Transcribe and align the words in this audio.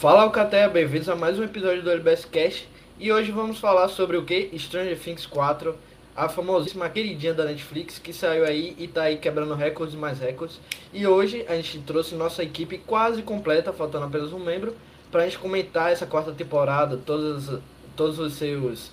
Fala 0.00 0.22
Alcateia, 0.22 0.66
bem-vindos 0.66 1.10
a 1.10 1.14
mais 1.14 1.38
um 1.38 1.44
episódio 1.44 1.82
do 1.82 1.90
LBS 1.90 2.24
Cash 2.24 2.66
e 2.98 3.12
hoje 3.12 3.30
vamos 3.30 3.58
falar 3.58 3.86
sobre 3.88 4.16
o 4.16 4.24
que? 4.24 4.50
Stranger 4.58 4.98
Things 4.98 5.26
4, 5.26 5.76
a 6.16 6.26
famosíssima 6.26 6.88
queridinha 6.88 7.34
da 7.34 7.44
Netflix 7.44 7.98
que 7.98 8.10
saiu 8.10 8.46
aí 8.46 8.74
e 8.78 8.88
tá 8.88 9.02
aí 9.02 9.18
quebrando 9.18 9.52
recordes 9.52 9.94
mais 9.94 10.18
recordes. 10.18 10.58
E 10.90 11.06
hoje 11.06 11.44
a 11.46 11.54
gente 11.54 11.80
trouxe 11.80 12.14
nossa 12.14 12.42
equipe 12.42 12.78
quase 12.78 13.20
completa, 13.22 13.74
faltando 13.74 14.06
apenas 14.06 14.32
um 14.32 14.38
membro, 14.38 14.74
pra 15.12 15.24
gente 15.24 15.38
comentar 15.38 15.92
essa 15.92 16.06
quarta 16.06 16.32
temporada, 16.32 16.96
todos, 16.96 17.60
todos 17.94 18.18
os 18.18 18.32
seus. 18.32 18.90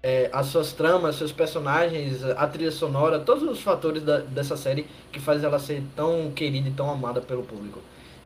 É, 0.00 0.30
as 0.32 0.46
suas 0.46 0.72
tramas, 0.72 1.16
seus 1.16 1.32
personagens, 1.32 2.22
a 2.22 2.46
trilha 2.46 2.70
sonora, 2.70 3.18
todos 3.18 3.42
os 3.42 3.60
fatores 3.60 4.04
da, 4.04 4.18
dessa 4.18 4.56
série 4.56 4.86
que 5.10 5.18
faz 5.18 5.42
ela 5.42 5.58
ser 5.58 5.82
tão 5.96 6.30
querida 6.30 6.68
e 6.68 6.72
tão 6.72 6.88
amada 6.88 7.20
pelo 7.20 7.42
público. 7.42 7.80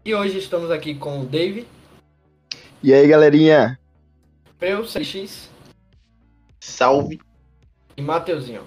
E 0.05 0.14
hoje 0.14 0.37
estamos 0.37 0.70
aqui 0.70 0.95
com 0.95 1.23
o 1.23 1.24
Dave. 1.24 1.66
E 2.83 2.93
aí, 2.95 3.07
galerinha? 3.07 3.79
Peu, 4.59 4.84
CX. 4.84 5.48
Salve. 6.61 7.19
E 7.97 8.03
Mateuzinho. 8.03 8.62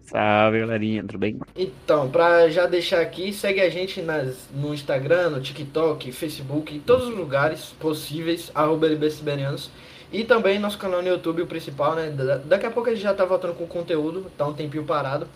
Salve, 0.00 0.60
galerinha, 0.60 1.02
tudo 1.02 1.18
bem? 1.18 1.38
Então, 1.54 2.08
pra 2.10 2.48
já 2.48 2.66
deixar 2.66 3.00
aqui, 3.00 3.32
segue 3.32 3.60
a 3.60 3.68
gente 3.68 4.00
nas, 4.02 4.48
no 4.52 4.72
Instagram, 4.72 5.30
no 5.30 5.40
TikTok, 5.40 6.12
Facebook, 6.12 6.74
em 6.74 6.80
todos 6.80 7.08
os 7.08 7.14
lugares 7.16 7.74
possíveis, 7.80 8.50
arroba 8.54 8.86
LBSiberianos. 8.86 9.70
E 10.12 10.22
também 10.22 10.58
nosso 10.60 10.78
canal 10.78 11.02
no 11.02 11.08
YouTube, 11.08 11.42
o 11.42 11.46
principal, 11.46 11.96
né? 11.96 12.10
Da- 12.10 12.36
Daqui 12.38 12.66
a 12.66 12.70
pouco 12.70 12.88
a 12.88 12.92
gente 12.94 13.02
já 13.02 13.12
tá 13.12 13.24
voltando 13.24 13.54
com 13.54 13.66
conteúdo, 13.66 14.30
tá 14.36 14.46
um 14.46 14.54
tempinho 14.54 14.84
parado, 14.84 15.26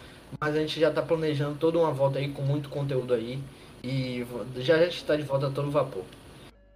mas 0.41 0.55
a 0.55 0.61
gente 0.61 0.79
já 0.79 0.91
tá 0.91 1.03
planejando 1.03 1.57
toda 1.59 1.79
uma 1.79 1.91
volta 1.91 2.19
aí 2.21 2.29
com 2.29 2.43
muito 2.43 2.69
conteúdo 2.69 3.13
aí. 3.13 3.41
E 3.83 4.25
já 4.59 4.77
a 4.77 4.85
gente 4.85 5.05
tá 5.05 5.17
de 5.17 5.23
volta 5.23 5.49
a 5.49 5.51
todo 5.51 5.71
vapor. 5.71 6.05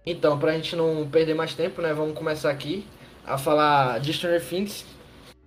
Então, 0.05 0.37
pra 0.37 0.53
gente 0.53 0.75
não 0.75 1.07
perder 1.09 1.33
mais 1.33 1.55
tempo, 1.55 1.81
né? 1.81 1.91
Vamos 1.91 2.15
começar 2.15 2.51
aqui 2.51 2.85
a 3.25 3.39
falar 3.39 3.99
de 3.99 4.13
Stranger 4.13 4.47
Things, 4.47 4.85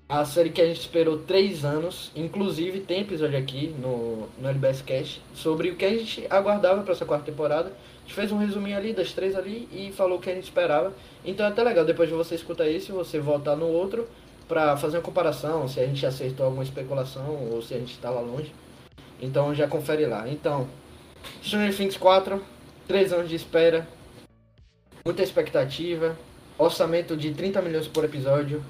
a 0.09 0.25
série 0.25 0.51
que 0.51 0.61
a 0.61 0.67
gente 0.67 0.81
esperou 0.81 1.19
três 1.19 1.65
anos, 1.65 2.11
inclusive 2.17 2.81
tem 2.81 3.03
episódio 3.03 3.39
aqui 3.39 3.73
no, 3.79 4.27
no 4.37 4.49
LBS 4.49 4.83
Cash 4.83 5.21
sobre 5.33 5.71
o 5.71 5.77
que 5.77 5.85
a 5.85 5.91
gente 5.91 6.27
aguardava 6.29 6.83
para 6.83 6.93
essa 6.93 7.05
quarta 7.05 7.27
temporada. 7.27 7.69
A 7.69 8.01
gente 8.01 8.15
fez 8.15 8.33
um 8.33 8.39
resuminho 8.39 8.77
ali 8.77 8.93
das 8.93 9.13
três 9.13 9.37
ali 9.37 9.69
e 9.71 9.93
falou 9.93 10.19
o 10.19 10.21
que 10.21 10.29
a 10.29 10.35
gente 10.35 10.45
esperava. 10.45 10.93
Então 11.25 11.47
é 11.47 11.51
até 11.51 11.63
legal, 11.63 11.85
depois 11.85 12.09
de 12.09 12.15
você 12.15 12.35
escutar 12.35 12.67
esse, 12.67 12.91
você 12.91 13.21
voltar 13.21 13.55
no 13.55 13.67
outro 13.67 14.09
para 14.49 14.77
fazer 14.77 14.97
uma 14.97 15.03
comparação, 15.03 15.69
se 15.69 15.79
a 15.79 15.87
gente 15.87 16.05
acertou 16.05 16.47
alguma 16.47 16.65
especulação 16.65 17.51
ou 17.53 17.63
se 17.63 17.75
a 17.75 17.79
gente 17.79 17.93
estava 17.93 18.19
longe. 18.19 18.53
Então 19.21 19.55
já 19.55 19.69
confere 19.69 20.07
lá. 20.07 20.29
Então, 20.29 20.67
Stranger 21.45 21.77
Things 21.77 21.97
4, 21.97 22.43
três 22.89 23.13
anos 23.13 23.29
de 23.29 23.37
espera, 23.37 23.87
muita 25.05 25.23
expectativa, 25.23 26.17
orçamento 26.57 27.17
de 27.17 27.33
30 27.33 27.63
milhões 27.63 27.89
por 27.89 28.05
episódio, 28.05 28.63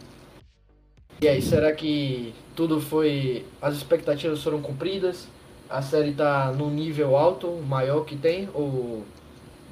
e 1.21 1.27
aí, 1.27 1.43
será 1.43 1.73
que 1.73 2.33
tudo 2.55 2.81
foi. 2.81 3.45
As 3.61 3.75
expectativas 3.75 4.41
foram 4.41 4.63
cumpridas? 4.63 5.27
A 5.69 5.83
série 5.83 6.13
tá 6.13 6.53
num 6.53 6.71
nível 6.71 7.17
alto, 7.17 7.51
maior 7.67 8.05
que 8.05 8.17
tem? 8.17 8.49
Ou 8.55 9.05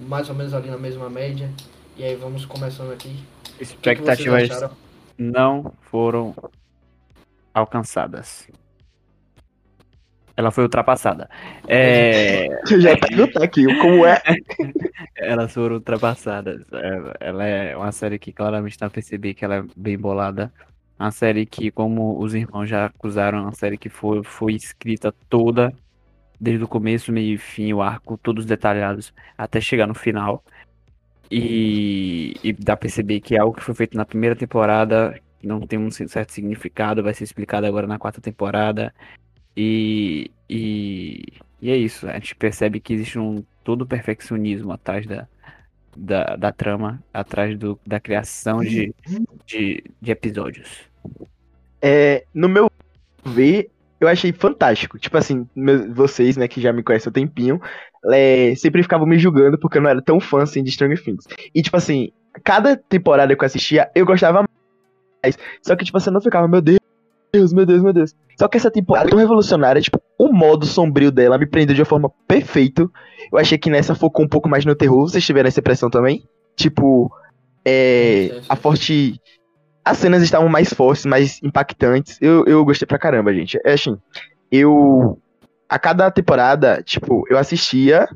mais 0.01 0.29
ou 0.29 0.35
menos 0.35 0.53
ali 0.53 0.69
na 0.69 0.77
mesma 0.77 1.09
média? 1.09 1.49
E 1.97 2.03
aí, 2.03 2.17
vamos 2.17 2.45
começando 2.45 2.93
aqui. 2.93 3.11
O 3.11 3.53
que 3.53 3.57
que 3.59 3.63
Expectativas 3.63 4.51
acharam? 4.51 4.77
não 5.17 5.73
foram 5.83 6.35
alcançadas. 7.55 8.49
Ela 10.37 10.51
foi 10.51 10.65
ultrapassada. 10.65 11.29
É, 11.67 12.47
já 12.79 12.97
tá 12.97 13.09
no 13.17 13.43
aqui, 13.43 13.65
como 13.81 14.05
é? 14.05 14.21
elas 15.17 15.53
foram 15.53 15.77
ultrapassadas. 15.77 16.63
É, 16.73 17.29
Ela 17.29 17.45
é 17.47 17.77
uma 17.77 17.91
série 17.91 18.19
que 18.19 18.33
claramente 18.33 18.79
dá 18.79 18.87
pra 18.87 18.95
perceber 18.95 19.35
que 19.35 19.45
ela 19.45 19.57
é 19.57 19.65
bem 19.75 19.97
bolada. 19.97 20.53
Uma 20.99 21.11
série 21.11 21.47
que, 21.47 21.71
como 21.71 22.19
os 22.19 22.35
irmãos 22.35 22.67
já 22.67 22.87
acusaram, 22.87 23.39
é 23.39 23.43
uma 23.43 23.53
série 23.53 23.79
que 23.79 23.89
foi, 23.89 24.23
foi 24.25 24.55
escrita 24.55 25.13
toda, 25.29 25.73
desde 26.39 26.65
o 26.65 26.69
começo, 26.69 27.13
meio 27.13 27.35
e 27.35 27.39
fim, 27.39 27.73
o 27.73 27.83
arco, 27.83 28.19
todos 28.19 28.47
detalhados, 28.47 29.13
até 29.37 29.61
chegar 29.61 29.87
no 29.87 29.95
final. 29.95 30.45
E, 31.31 32.35
e 32.43 32.53
dá 32.53 32.77
pra 32.77 32.83
perceber 32.83 33.21
que 33.21 33.35
é 33.35 33.39
algo 33.39 33.57
que 33.57 33.63
foi 33.63 33.75
feito 33.75 33.97
na 33.97 34.05
primeira 34.05 34.37
temporada, 34.37 35.19
que 35.41 35.47
não 35.47 35.61
tem 35.61 35.79
um 35.79 35.91
certo 35.91 36.33
significado, 36.33 37.03
vai 37.03 37.13
ser 37.15 37.25
explicado 37.25 37.67
agora 37.67 37.87
na 37.87 37.99
quarta 37.99 38.21
temporada. 38.21 38.95
E, 39.57 40.31
e, 40.49 41.23
e 41.61 41.71
é 41.71 41.77
isso, 41.77 42.07
a 42.09 42.15
gente 42.15 42.35
percebe 42.37 42.81
que 42.81 42.93
existe 42.93 43.19
um 43.19 43.43
todo 43.65 43.87
perfeccionismo 43.87 44.73
atrás 44.73 45.07
da, 45.07 45.27
da, 45.97 46.37
da 46.37 46.53
trama, 46.53 47.03
atrás 47.13 47.59
do, 47.59 47.79
da 47.87 48.01
criação 48.01 48.61
de, 48.61 48.95
de, 49.47 49.85
de 50.01 50.11
episódios. 50.11 50.69
É, 51.83 52.25
no 52.35 52.49
meu 52.49 52.71
ver, 53.25 53.71
eu 54.01 54.09
achei 54.09 54.33
fantástico. 54.33 54.99
Tipo 54.99 55.17
assim, 55.19 55.49
meus- 55.55 55.87
vocês, 55.95 56.37
né, 56.37 56.49
que 56.49 56.61
já 56.61 56.73
me 56.73 56.83
conhecem 56.83 57.09
há 57.09 57.11
um 57.11 57.13
tempinho, 57.13 57.61
é, 58.13 58.55
sempre 58.57 58.83
ficavam 58.83 59.07
me 59.07 59.19
julgando 59.19 59.59
porque 59.59 59.79
eu 59.79 59.83
não 59.83 59.91
era 59.91 60.03
tão 60.03 60.21
fã 60.21 60.43
assim 60.43 60.63
de 60.63 60.71
Stranger 60.71 61.03
Things. 61.03 61.25
E 61.55 61.63
tipo 61.63 61.77
assim, 61.77 62.11
cada 62.45 62.77
temporada 62.77 63.35
que 63.37 63.43
eu 63.43 63.47
assistia, 63.47 63.91
eu 63.95 64.07
gostava 64.07 64.45
mais. 65.25 65.39
Só 65.63 65.77
que, 65.77 65.85
tipo 65.85 65.97
assim, 65.99 66.11
eu 66.11 66.15
não 66.15 66.21
ficava, 66.21 66.49
meu 66.49 66.61
Deus, 66.61 67.53
meu 67.53 67.67
Deus, 67.67 67.83
meu 67.83 67.93
Deus. 67.93 68.15
Só 68.37 68.47
que 68.49 68.57
essa 68.57 68.71
temporada 68.71 69.09
é 69.09 69.11
tão 69.11 69.19
revolucionária, 69.19 69.81
tipo, 69.81 70.01
o 70.19 70.31
modo 70.33 70.67
sombrio 70.67 71.11
dela 71.11 71.39
me 71.39 71.47
prendeu 71.47 71.75
de 71.75 71.81
uma 71.81 71.87
forma 71.87 72.11
perfeita. 72.29 72.83
Eu 73.33 73.39
achei 73.39 73.57
que 73.57 73.71
nessa 73.71 73.95
focou 73.95 74.25
um 74.25 74.29
pouco 74.29 74.49
mais 74.49 74.65
no 74.65 74.75
terror. 74.75 75.09
Vocês 75.09 75.25
tiveram 75.25 75.49
essa 75.49 75.61
impressão 75.61 75.89
também? 75.89 76.23
Tipo, 76.55 77.11
é, 77.65 78.41
a 78.49 78.55
forte. 78.55 79.21
As 79.85 79.99
cenas 79.99 80.23
estavam 80.23 80.49
mais 80.49 80.73
fortes, 80.73 81.07
mais 81.07 81.43
impactantes. 81.43 82.19
Eu, 82.21 82.45
eu 82.45 82.65
gostei 82.65 82.87
pra 82.87 82.99
caramba, 82.99 83.33
gente. 83.33 83.59
É 83.65 83.73
assim, 83.73 83.97
eu. 84.53 85.19
A 85.69 85.79
cada 85.79 86.11
temporada, 86.11 86.83
tipo, 86.83 87.25
eu 87.29 87.39
assistia 87.39 88.07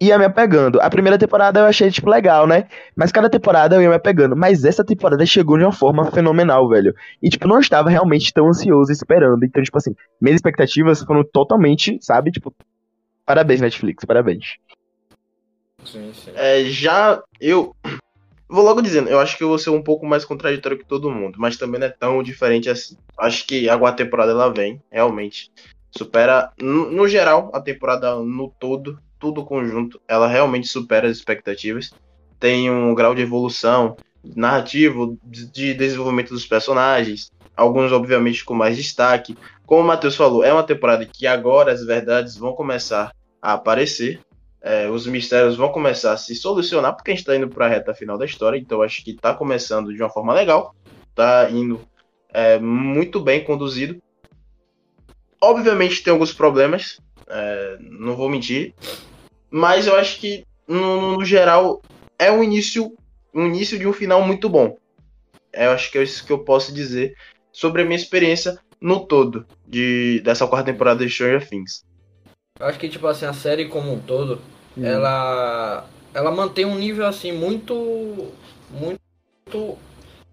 ia 0.00 0.18
me 0.18 0.24
apegando. 0.24 0.80
A 0.80 0.88
primeira 0.88 1.18
temporada 1.18 1.60
eu 1.60 1.66
achei, 1.66 1.90
tipo, 1.90 2.08
legal, 2.08 2.46
né? 2.46 2.66
Mas 2.96 3.12
cada 3.12 3.28
temporada 3.28 3.76
eu 3.76 3.82
ia 3.82 3.88
me 3.88 3.94
apegando. 3.94 4.34
Mas 4.34 4.64
essa 4.64 4.82
temporada 4.82 5.24
chegou 5.26 5.58
de 5.58 5.64
uma 5.64 5.72
forma 5.72 6.10
fenomenal, 6.10 6.68
velho. 6.68 6.94
E, 7.22 7.28
tipo, 7.28 7.46
não 7.46 7.60
estava 7.60 7.90
realmente 7.90 8.32
tão 8.32 8.48
ansioso 8.48 8.90
esperando. 8.90 9.44
Então, 9.44 9.62
tipo 9.62 9.76
assim, 9.76 9.94
minhas 10.20 10.36
expectativas 10.36 11.02
foram 11.02 11.22
totalmente, 11.22 11.98
sabe? 12.00 12.32
Tipo, 12.32 12.54
parabéns, 13.26 13.60
Netflix, 13.60 14.04
parabéns. 14.04 14.56
Sim, 15.84 16.12
sim. 16.14 16.32
É, 16.34 16.64
já 16.64 17.22
eu 17.38 17.74
vou 18.48 18.64
logo 18.64 18.80
dizendo, 18.80 19.08
eu 19.08 19.20
acho 19.20 19.36
que 19.36 19.44
eu 19.44 19.48
vou 19.48 19.58
ser 19.58 19.70
um 19.70 19.82
pouco 19.82 20.06
mais 20.06 20.24
contraditório 20.24 20.78
que 20.78 20.84
todo 20.84 21.10
mundo, 21.10 21.36
mas 21.38 21.56
também 21.56 21.78
não 21.78 21.86
é 21.86 21.90
tão 21.90 22.22
diferente 22.22 22.70
assim. 22.70 22.96
Acho 23.18 23.46
que 23.46 23.68
a 23.68 23.78
quarta 23.78 24.02
temporada 24.02 24.32
ela 24.32 24.52
vem, 24.52 24.82
realmente. 24.90 25.50
Supera, 25.90 26.52
no, 26.58 26.90
no 26.90 27.08
geral, 27.08 27.50
a 27.52 27.60
temporada 27.60 28.14
no 28.16 28.48
todo, 28.60 28.98
tudo 29.20 29.44
conjunto, 29.44 30.00
ela 30.08 30.26
realmente 30.26 30.66
supera 30.66 31.06
as 31.06 31.16
expectativas. 31.16 31.92
Tem 32.38 32.70
um 32.70 32.94
grau 32.94 33.14
de 33.14 33.22
evolução 33.22 33.96
narrativo, 34.24 35.18
de 35.22 35.46
de 35.46 35.74
desenvolvimento 35.74 36.30
dos 36.30 36.46
personagens, 36.46 37.30
alguns 37.56 37.92
obviamente 37.92 38.44
com 38.44 38.54
mais 38.54 38.76
destaque. 38.76 39.36
Como 39.66 39.82
o 39.82 39.86
Matheus 39.86 40.16
falou, 40.16 40.42
é 40.42 40.52
uma 40.52 40.64
temporada 40.64 41.06
que 41.06 41.26
agora 41.26 41.70
as 41.70 41.84
verdades 41.84 42.36
vão 42.36 42.54
começar 42.54 43.12
a 43.40 43.52
aparecer 43.52 44.20
é, 44.62 44.88
os 44.88 45.06
mistérios 45.06 45.56
vão 45.56 45.70
começar 45.70 46.12
a 46.12 46.16
se 46.16 46.34
solucionar, 46.34 46.94
porque 46.94 47.10
a 47.10 47.14
gente 47.14 47.24
tá 47.24 47.34
indo 47.34 47.48
pra 47.48 47.68
reta 47.68 47.94
final 47.94 48.18
da 48.18 48.26
história, 48.26 48.58
então 48.58 48.82
acho 48.82 49.02
que 49.02 49.14
tá 49.14 49.34
começando 49.34 49.92
de 49.92 50.02
uma 50.02 50.10
forma 50.10 50.34
legal, 50.34 50.74
tá 51.14 51.48
indo 51.50 51.80
é, 52.32 52.58
muito 52.58 53.20
bem 53.20 53.42
conduzido. 53.42 54.00
Obviamente 55.40 56.02
tem 56.02 56.12
alguns 56.12 56.32
problemas, 56.32 57.00
é, 57.26 57.78
não 57.80 58.14
vou 58.14 58.28
mentir, 58.28 58.74
mas 59.50 59.86
eu 59.86 59.96
acho 59.96 60.20
que 60.20 60.44
no, 60.66 61.16
no 61.16 61.24
geral 61.24 61.82
é 62.18 62.30
um 62.30 62.42
início, 62.42 62.94
um 63.34 63.46
início 63.46 63.78
de 63.78 63.86
um 63.86 63.92
final 63.92 64.22
muito 64.22 64.48
bom. 64.48 64.76
É, 65.52 65.66
eu 65.66 65.70
acho 65.70 65.90
que 65.90 65.98
é 65.98 66.02
isso 66.02 66.24
que 66.24 66.32
eu 66.32 66.38
posso 66.38 66.72
dizer 66.72 67.16
sobre 67.52 67.82
a 67.82 67.84
minha 67.84 67.96
experiência 67.96 68.58
no 68.80 69.00
todo 69.00 69.44
de, 69.66 70.20
dessa 70.20 70.46
quarta 70.46 70.72
temporada 70.72 71.04
de 71.04 71.10
Stranger 71.10 71.48
Things. 71.48 71.84
Eu 72.58 72.66
acho 72.66 72.78
que, 72.78 72.88
tipo 72.88 73.06
assim, 73.06 73.26
a 73.26 73.32
série 73.32 73.68
como 73.68 73.92
um 73.92 73.98
todo, 73.98 74.40
ela 74.80 75.86
ela 76.12 76.30
mantém 76.30 76.64
um 76.64 76.76
nível 76.76 77.06
assim 77.06 77.32
muito 77.32 78.32
muito 78.70 79.78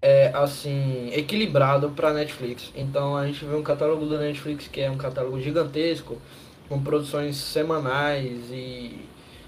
é, 0.00 0.30
assim 0.34 1.10
equilibrado 1.12 1.90
para 1.90 2.12
Netflix. 2.12 2.72
Então 2.74 3.16
a 3.16 3.26
gente 3.26 3.44
vê 3.44 3.54
um 3.54 3.62
catálogo 3.62 4.06
da 4.06 4.18
Netflix 4.18 4.68
que 4.68 4.80
é 4.80 4.90
um 4.90 4.96
catálogo 4.96 5.40
gigantesco 5.40 6.20
com 6.68 6.82
produções 6.82 7.36
semanais 7.36 8.50
e 8.50 9.00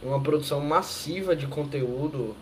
uma 0.02 0.20
produção 0.20 0.60
massiva 0.60 1.36
de 1.36 1.46
conteúdo 1.46 2.34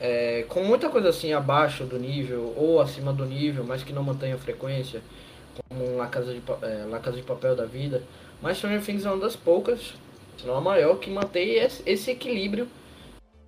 é, 0.00 0.44
com 0.48 0.62
muita 0.62 0.88
coisa 0.88 1.08
assim 1.08 1.32
abaixo 1.32 1.84
do 1.84 1.98
nível 1.98 2.54
ou 2.56 2.80
acima 2.80 3.12
do 3.12 3.24
nível, 3.24 3.64
mas 3.64 3.82
que 3.82 3.92
não 3.92 4.02
mantém 4.02 4.32
a 4.32 4.38
frequência, 4.38 5.02
como 5.68 5.96
La 5.96 6.06
Casa 6.06 6.32
de, 6.32 6.42
é, 6.62 6.84
La 6.88 7.00
Casa 7.00 7.16
de 7.16 7.22
Papel 7.22 7.56
da 7.56 7.64
vida. 7.64 8.02
Mas 8.40 8.58
Stranger 8.58 8.82
Things 8.82 9.04
é 9.04 9.10
uma 9.10 9.18
das 9.18 9.34
poucas, 9.34 9.94
se 10.38 10.46
não 10.46 10.56
a 10.56 10.60
maior, 10.60 10.98
que 10.98 11.10
mantém 11.10 11.54
esse, 11.54 11.82
esse 11.84 12.10
equilíbrio 12.12 12.68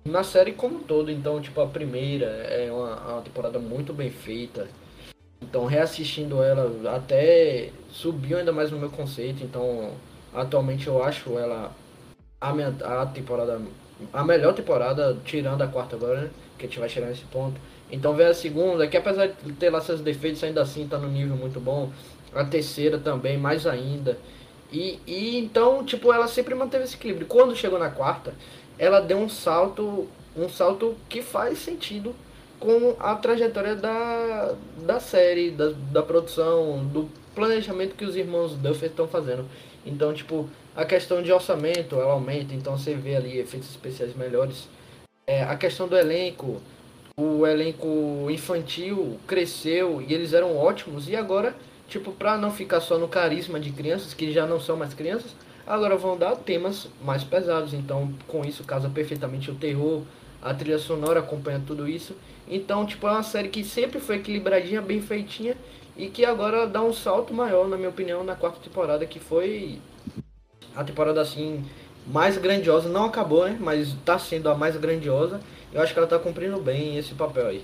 na 0.03 0.23
série 0.23 0.51
como 0.51 0.77
um 0.77 0.83
todo. 0.83 1.09
Então, 1.09 1.39
tipo, 1.41 1.61
a 1.61 1.67
primeira 1.67 2.25
é 2.25 2.69
uma, 2.71 3.13
uma 3.13 3.21
temporada 3.21 3.57
muito 3.57 3.93
bem 3.93 4.09
feita. 4.09 4.67
Então, 5.41 5.65
reassistindo 5.65 6.43
ela, 6.43 6.93
até 6.95 7.71
subiu 7.89 8.37
ainda 8.37 8.51
mais 8.51 8.71
no 8.71 8.77
meu 8.77 8.89
conceito. 8.89 9.43
Então, 9.43 9.93
atualmente 10.33 10.87
eu 10.87 11.03
acho 11.03 11.37
ela 11.37 11.71
a, 12.39 12.53
minha, 12.53 12.73
a 12.83 13.05
temporada, 13.05 13.61
a 14.11 14.23
melhor 14.23 14.53
temporada, 14.53 15.17
tirando 15.23 15.61
a 15.61 15.67
quarta 15.67 15.95
agora, 15.95 16.21
né? 16.21 16.29
Que 16.57 16.65
a 16.65 16.69
gente 16.69 16.79
vai 16.79 16.89
chegar 16.89 17.07
nesse 17.07 17.25
ponto. 17.25 17.59
Então, 17.91 18.15
vem 18.15 18.27
a 18.27 18.33
segunda, 18.33 18.87
que 18.87 18.95
apesar 18.95 19.27
de 19.27 19.53
ter 19.53 19.69
lá 19.69 19.81
seus 19.81 20.01
defeitos, 20.01 20.43
ainda 20.43 20.61
assim 20.61 20.87
tá 20.87 20.97
no 20.97 21.09
nível 21.09 21.35
muito 21.35 21.59
bom. 21.59 21.91
A 22.33 22.45
terceira 22.45 22.97
também, 22.97 23.37
mais 23.37 23.67
ainda. 23.67 24.17
E, 24.71 24.99
e 25.05 25.37
então, 25.37 25.83
tipo, 25.83 26.13
ela 26.13 26.27
sempre 26.27 26.55
manteve 26.55 26.85
esse 26.85 26.95
equilíbrio. 26.95 27.27
Quando 27.27 27.55
chegou 27.55 27.77
na 27.77 27.89
quarta, 27.89 28.33
ela 28.79 29.01
deu 29.01 29.17
um 29.17 29.27
salto, 29.27 30.07
um 30.35 30.47
salto 30.47 30.95
que 31.09 31.21
faz 31.21 31.59
sentido 31.59 32.15
com 32.57 32.95
a 32.99 33.15
trajetória 33.15 33.75
da, 33.75 34.55
da 34.77 34.99
série, 34.99 35.51
da, 35.51 35.71
da 35.91 36.01
produção, 36.01 36.85
do 36.85 37.09
planejamento 37.35 37.95
que 37.95 38.05
os 38.05 38.15
irmãos 38.15 38.55
Duffer 38.55 38.89
estão 38.89 39.07
fazendo. 39.07 39.45
Então, 39.85 40.13
tipo, 40.13 40.49
a 40.75 40.85
questão 40.85 41.21
de 41.21 41.31
orçamento, 41.31 41.95
ela 41.95 42.13
aumenta, 42.13 42.53
então 42.53 42.77
você 42.77 42.93
vê 42.93 43.15
ali 43.15 43.37
efeitos 43.39 43.69
especiais 43.69 44.15
melhores. 44.15 44.67
É, 45.27 45.43
a 45.43 45.55
questão 45.55 45.87
do 45.87 45.97
elenco, 45.97 46.61
o 47.19 47.45
elenco 47.45 48.27
infantil 48.29 49.19
cresceu 49.27 50.01
e 50.01 50.13
eles 50.13 50.33
eram 50.33 50.55
ótimos, 50.57 51.09
e 51.09 51.15
agora, 51.15 51.55
tipo, 51.87 52.11
pra 52.11 52.37
não 52.37 52.51
ficar 52.51 52.79
só 52.79 52.97
no 52.97 53.07
carisma 53.07 53.59
de 53.59 53.71
crianças, 53.71 54.13
que 54.13 54.31
já 54.31 54.45
não 54.45 54.59
são 54.59 54.77
mais 54.77 54.93
crianças, 54.93 55.35
agora 55.65 55.97
vão 55.97 56.17
dar 56.17 56.35
temas 56.35 56.87
mais 57.03 57.23
pesados. 57.23 57.73
Então, 57.73 58.13
com 58.27 58.45
isso, 58.45 58.63
casa 58.63 58.89
perfeitamente 58.89 59.51
o 59.51 59.55
terror, 59.55 60.03
a 60.41 60.53
trilha 60.53 60.79
sonora 60.79 61.19
acompanha 61.19 61.61
tudo 61.65 61.87
isso. 61.87 62.15
Então, 62.47 62.85
tipo, 62.85 63.07
é 63.07 63.11
uma 63.11 63.23
série 63.23 63.49
que 63.49 63.63
sempre 63.63 63.99
foi 63.99 64.17
equilibradinha, 64.17 64.81
bem 64.81 65.01
feitinha 65.01 65.55
e 66.01 66.09
que 66.09 66.25
agora 66.25 66.65
dá 66.65 66.81
um 66.81 66.91
salto 66.91 67.31
maior, 67.31 67.67
na 67.67 67.77
minha 67.77 67.89
opinião, 67.89 68.23
na 68.23 68.35
quarta 68.35 68.59
temporada, 68.59 69.05
que 69.05 69.19
foi 69.19 69.79
a 70.75 70.83
temporada 70.83 71.21
assim 71.21 71.63
mais 72.07 72.39
grandiosa. 72.39 72.89
Não 72.89 73.05
acabou, 73.05 73.45
né? 73.45 73.55
Mas 73.59 73.93
tá 74.03 74.17
sendo 74.17 74.49
a 74.49 74.55
mais 74.55 74.75
grandiosa. 74.75 75.39
Eu 75.71 75.79
acho 75.79 75.93
que 75.93 75.99
ela 75.99 76.07
tá 76.07 76.17
cumprindo 76.17 76.59
bem 76.59 76.97
esse 76.97 77.13
papel 77.13 77.45
aí 77.45 77.63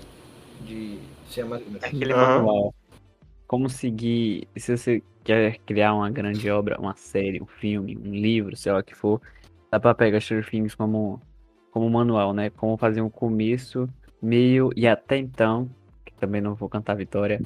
de 0.61 0.99
ser 1.27 1.41
a 1.41 1.45
mais 1.47 1.63
Aquele 1.81 2.13
Aham. 2.13 2.43
manual. 2.43 2.75
Como 3.47 3.67
seguir. 3.71 4.47
Se 4.55 4.77
você 4.77 5.01
quer 5.23 5.57
criar 5.65 5.95
uma 5.95 6.11
grande 6.11 6.47
obra, 6.51 6.79
uma 6.79 6.95
série, 6.95 7.41
um 7.41 7.47
filme, 7.47 7.97
um 7.97 8.11
livro, 8.13 8.55
sei 8.55 8.71
lá 8.71 8.81
o 8.81 8.83
que 8.83 8.93
for, 8.93 9.19
dá 9.71 9.79
pra 9.79 9.95
pegar 9.95 10.19
Stranger 10.19 10.47
Things 10.47 10.75
como, 10.75 11.19
como 11.71 11.89
manual, 11.89 12.35
né? 12.35 12.51
Como 12.51 12.77
fazer 12.77 13.01
um 13.01 13.09
começo, 13.09 13.89
meio 14.21 14.69
e 14.75 14.87
até 14.87 15.17
então, 15.17 15.67
também 16.17 16.41
não 16.41 16.55
vou 16.55 16.69
cantar 16.69 16.95
vitória, 16.95 17.41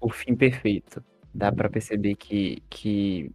o 0.00 0.10
fim 0.10 0.34
perfeito. 0.34 1.02
Dá 1.34 1.52
pra 1.52 1.68
perceber 1.68 2.14
que, 2.16 2.62
que 2.68 3.30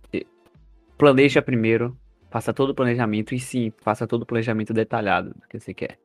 planeja 0.98 1.42
primeiro, 1.42 1.98
faça 2.30 2.54
todo 2.54 2.72
o 2.72 2.76
planejamento 2.76 3.34
e 3.34 3.40
sim, 3.40 3.72
faça 3.82 4.08
todo 4.08 4.24
o 4.24 4.26
planejamento 4.26 4.74
detalhado 4.74 5.30
do 5.30 5.48
que 5.48 5.60
você 5.60 5.74
quer. 5.74 6.00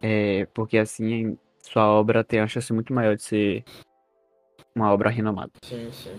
É, 0.00 0.46
porque 0.54 0.78
assim 0.78 1.36
sua 1.62 1.86
obra 1.88 2.24
tem 2.24 2.40
uma 2.40 2.48
chance 2.48 2.72
muito 2.72 2.92
maior 2.92 3.16
de 3.16 3.22
ser 3.22 3.64
uma 4.74 4.92
obra 4.92 5.10
renomada. 5.10 5.50
Sim, 5.64 5.90
sim. 5.92 6.18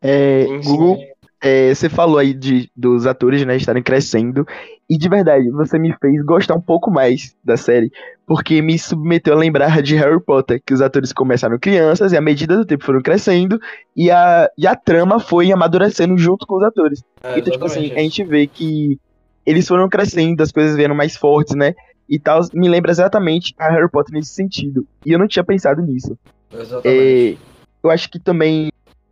É, 0.00 0.46
Sim, 0.46 0.62
sim. 0.62 0.68
Google, 0.68 0.98
é, 1.42 1.74
você 1.74 1.88
falou 1.88 2.18
aí 2.18 2.32
de, 2.32 2.70
dos 2.74 3.04
atores, 3.04 3.44
né, 3.44 3.56
estarem 3.56 3.82
crescendo. 3.82 4.46
E 4.88 4.96
de 4.96 5.08
verdade, 5.08 5.50
você 5.50 5.76
me 5.76 5.92
fez 6.00 6.24
gostar 6.24 6.54
um 6.54 6.60
pouco 6.60 6.88
mais 6.88 7.34
da 7.42 7.56
série. 7.56 7.90
Porque 8.24 8.62
me 8.62 8.78
submeteu 8.78 9.34
a 9.34 9.36
lembrar 9.36 9.82
de 9.82 9.96
Harry 9.96 10.22
Potter, 10.22 10.62
que 10.64 10.72
os 10.72 10.80
atores 10.80 11.12
começaram 11.12 11.58
crianças 11.58 12.12
e 12.12 12.16
à 12.16 12.20
medida 12.20 12.56
do 12.56 12.64
tempo 12.64 12.84
foram 12.84 13.02
crescendo. 13.02 13.58
E 13.96 14.08
a, 14.08 14.48
e 14.56 14.68
a 14.68 14.76
trama 14.76 15.18
foi 15.18 15.50
amadurecendo 15.50 16.16
junto 16.16 16.46
com 16.46 16.56
os 16.56 16.62
atores. 16.62 17.02
É, 17.24 17.38
então, 17.38 17.52
tipo 17.52 17.64
assim, 17.64 17.92
a 17.92 17.98
gente 17.98 18.22
vê 18.22 18.46
que 18.46 18.96
eles 19.44 19.66
foram 19.66 19.88
crescendo, 19.88 20.40
as 20.40 20.52
coisas 20.52 20.76
vieram 20.76 20.94
mais 20.94 21.16
fortes, 21.16 21.56
né? 21.56 21.74
E 22.08 22.20
tal, 22.20 22.40
me 22.54 22.68
lembra 22.68 22.92
exatamente 22.92 23.52
a 23.58 23.68
Harry 23.68 23.90
Potter 23.90 24.14
nesse 24.14 24.32
sentido. 24.32 24.86
E 25.04 25.10
eu 25.10 25.18
não 25.18 25.26
tinha 25.26 25.42
pensado 25.42 25.82
nisso. 25.82 26.16
isso. 26.52 26.62
Exatamente. 26.62 27.32
É, 27.32 27.36
eu 27.82 27.90
acho 27.90 28.08
que 28.08 28.20
também. 28.20 28.70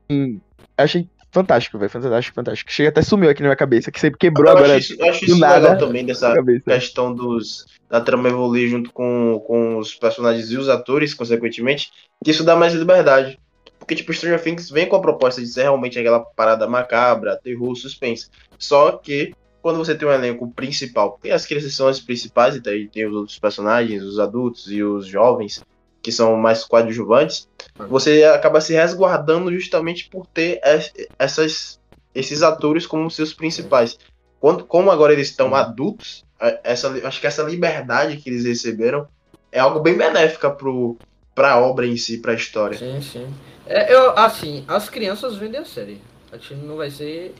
hum, 0.08 0.38
Achei 0.78 1.08
fantástico, 1.30 1.78
velho. 1.78 1.90
Fantástico, 1.90 2.34
fantástico. 2.34 2.70
Chega 2.70 2.88
até 2.88 3.02
sumiu 3.02 3.30
aqui 3.30 3.42
na 3.42 3.48
minha 3.48 3.56
cabeça, 3.56 3.90
que 3.90 4.00
sempre 4.00 4.18
quebrou 4.18 4.46
eu 4.46 4.56
agora. 4.56 4.76
acho 4.76 4.94
eu 4.94 5.08
acho 5.08 5.24
isso 5.24 5.38
nada, 5.38 5.58
legal 5.58 5.78
também 5.78 6.04
dessa 6.04 6.34
questão 6.66 7.14
dos 7.14 7.66
da 7.88 8.00
trama 8.00 8.28
evoluir 8.28 8.68
junto 8.68 8.92
com, 8.92 9.42
com 9.46 9.76
os 9.78 9.94
personagens 9.94 10.50
e 10.50 10.56
os 10.56 10.68
atores, 10.68 11.12
consequentemente, 11.12 11.90
que 12.24 12.30
isso 12.30 12.44
dá 12.44 12.54
mais 12.54 12.72
liberdade. 12.72 13.38
Porque, 13.80 13.96
tipo, 13.96 14.12
Stranger 14.12 14.40
Things 14.40 14.70
vem 14.70 14.86
com 14.86 14.94
a 14.94 15.00
proposta 15.00 15.40
de 15.40 15.48
ser 15.48 15.62
realmente 15.62 15.98
aquela 15.98 16.20
parada 16.20 16.68
macabra, 16.68 17.36
terror, 17.36 17.74
suspense. 17.74 18.28
Só 18.56 18.92
que, 18.92 19.34
quando 19.60 19.78
você 19.78 19.94
tem 19.94 20.06
um 20.06 20.12
elenco 20.12 20.48
principal, 20.52 21.12
porque 21.12 21.30
as 21.30 21.44
crianças 21.44 21.74
são 21.74 21.88
as 21.88 21.98
principais, 21.98 22.54
e 22.54 22.60
tem 22.60 23.06
os 23.06 23.14
outros 23.14 23.38
personagens, 23.38 24.04
os 24.04 24.20
adultos 24.20 24.70
e 24.70 24.82
os 24.82 25.06
jovens, 25.06 25.64
que 26.02 26.10
são 26.12 26.36
mais 26.36 26.64
coadjuvantes, 26.64 27.48
você 27.88 28.24
acaba 28.24 28.60
se 28.60 28.72
resguardando 28.72 29.52
justamente 29.52 30.08
por 30.08 30.26
ter 30.26 30.60
es- 30.64 30.92
essas, 31.18 31.80
esses 32.14 32.42
atores 32.42 32.86
como 32.86 33.10
seus 33.10 33.34
principais. 33.34 33.98
Quando, 34.40 34.64
como 34.64 34.90
agora 34.90 35.12
eles 35.12 35.28
estão 35.28 35.54
adultos, 35.54 36.24
a- 36.40 36.58
essa, 36.64 36.88
acho 37.06 37.20
que 37.20 37.26
essa 37.26 37.42
liberdade 37.42 38.16
que 38.16 38.30
eles 38.30 38.44
receberam 38.44 39.06
é 39.52 39.58
algo 39.60 39.80
bem 39.80 39.96
benéfica 39.96 40.50
pro, 40.50 40.96
pra 41.34 41.58
obra 41.60 41.86
em 41.86 41.96
si, 41.96 42.18
pra 42.18 42.32
história. 42.34 42.78
Sim, 42.78 43.00
sim. 43.02 43.34
É, 43.66 43.92
eu, 43.94 44.10
assim, 44.18 44.64
as 44.66 44.88
crianças 44.88 45.36
vendem 45.36 45.60
a 45.60 45.64
série. 45.64 46.00
A 46.32 46.36
gente 46.38 46.54
não 46.54 46.76
vai 46.76 46.90
ser. 46.90 47.34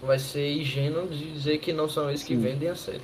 Não 0.00 0.08
vai 0.08 0.18
ser 0.18 0.52
ingênuo 0.52 1.08
de 1.08 1.32
dizer 1.32 1.58
que 1.58 1.72
não 1.72 1.88
são 1.88 2.08
eles 2.10 2.22
que 2.22 2.34
Sim. 2.34 2.40
vendem 2.42 2.68
a 2.68 2.74
série. 2.74 3.00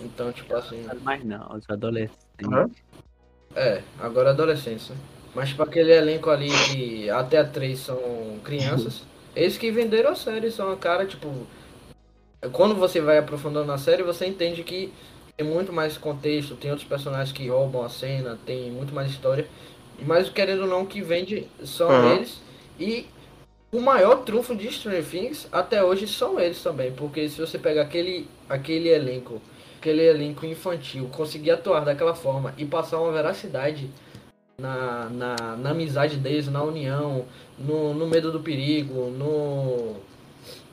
Então, 0.00 0.32
tipo 0.32 0.54
assim. 0.56 0.84
Mas 1.02 1.24
não, 1.24 1.54
os 1.56 1.64
adolescentes. 1.68 2.18
Aham. 2.44 2.68
É, 3.54 3.82
agora 3.98 4.30
adolescência. 4.30 4.94
Mas 5.34 5.50
tipo 5.50 5.62
aquele 5.62 5.92
elenco 5.92 6.30
ali 6.30 6.48
que 6.48 7.10
até 7.10 7.38
a 7.38 7.44
3 7.44 7.78
são 7.78 7.98
crianças, 8.44 9.02
eles 9.34 9.58
que 9.58 9.70
venderam 9.70 10.10
a 10.10 10.14
série 10.14 10.50
são 10.50 10.72
a 10.72 10.76
cara, 10.76 11.06
tipo. 11.06 11.28
Quando 12.52 12.74
você 12.74 13.00
vai 13.00 13.16
aprofundando 13.18 13.66
na 13.66 13.78
série, 13.78 14.02
você 14.02 14.26
entende 14.26 14.62
que 14.62 14.92
tem 15.36 15.46
muito 15.46 15.72
mais 15.72 15.96
contexto, 15.96 16.54
tem 16.54 16.70
outros 16.70 16.88
personagens 16.88 17.32
que 17.32 17.48
roubam 17.48 17.82
a 17.82 17.88
cena, 17.88 18.38
tem 18.44 18.70
muito 18.70 18.94
mais 18.94 19.10
história. 19.10 19.48
Mas 19.98 20.28
querendo 20.28 20.62
ou 20.62 20.68
não, 20.68 20.84
que 20.84 21.00
vende 21.00 21.48
são 21.64 21.90
Aham. 21.90 22.16
eles. 22.16 22.40
E 22.78 23.06
o 23.72 23.80
maior 23.80 24.16
trunfo 24.24 24.54
de 24.54 24.70
Stranger 24.70 25.04
Things 25.04 25.48
até 25.50 25.82
hoje 25.82 26.06
são 26.06 26.38
eles 26.38 26.62
também. 26.62 26.92
Porque 26.92 27.28
se 27.28 27.40
você 27.40 27.58
pegar 27.58 27.82
aquele, 27.82 28.28
aquele 28.48 28.88
elenco, 28.90 29.40
aquele 29.84 30.02
elenco 30.02 30.46
infantil, 30.46 31.08
conseguir 31.12 31.50
atuar 31.50 31.84
daquela 31.84 32.14
forma 32.14 32.54
e 32.56 32.64
passar 32.64 32.98
uma 33.00 33.12
veracidade 33.12 33.90
na, 34.58 35.10
na, 35.10 35.36
na 35.56 35.70
amizade 35.70 36.16
deles, 36.16 36.48
na 36.48 36.62
união, 36.62 37.26
no, 37.58 37.92
no 37.92 38.06
medo 38.06 38.32
do 38.32 38.40
perigo, 38.40 39.10
no. 39.10 39.96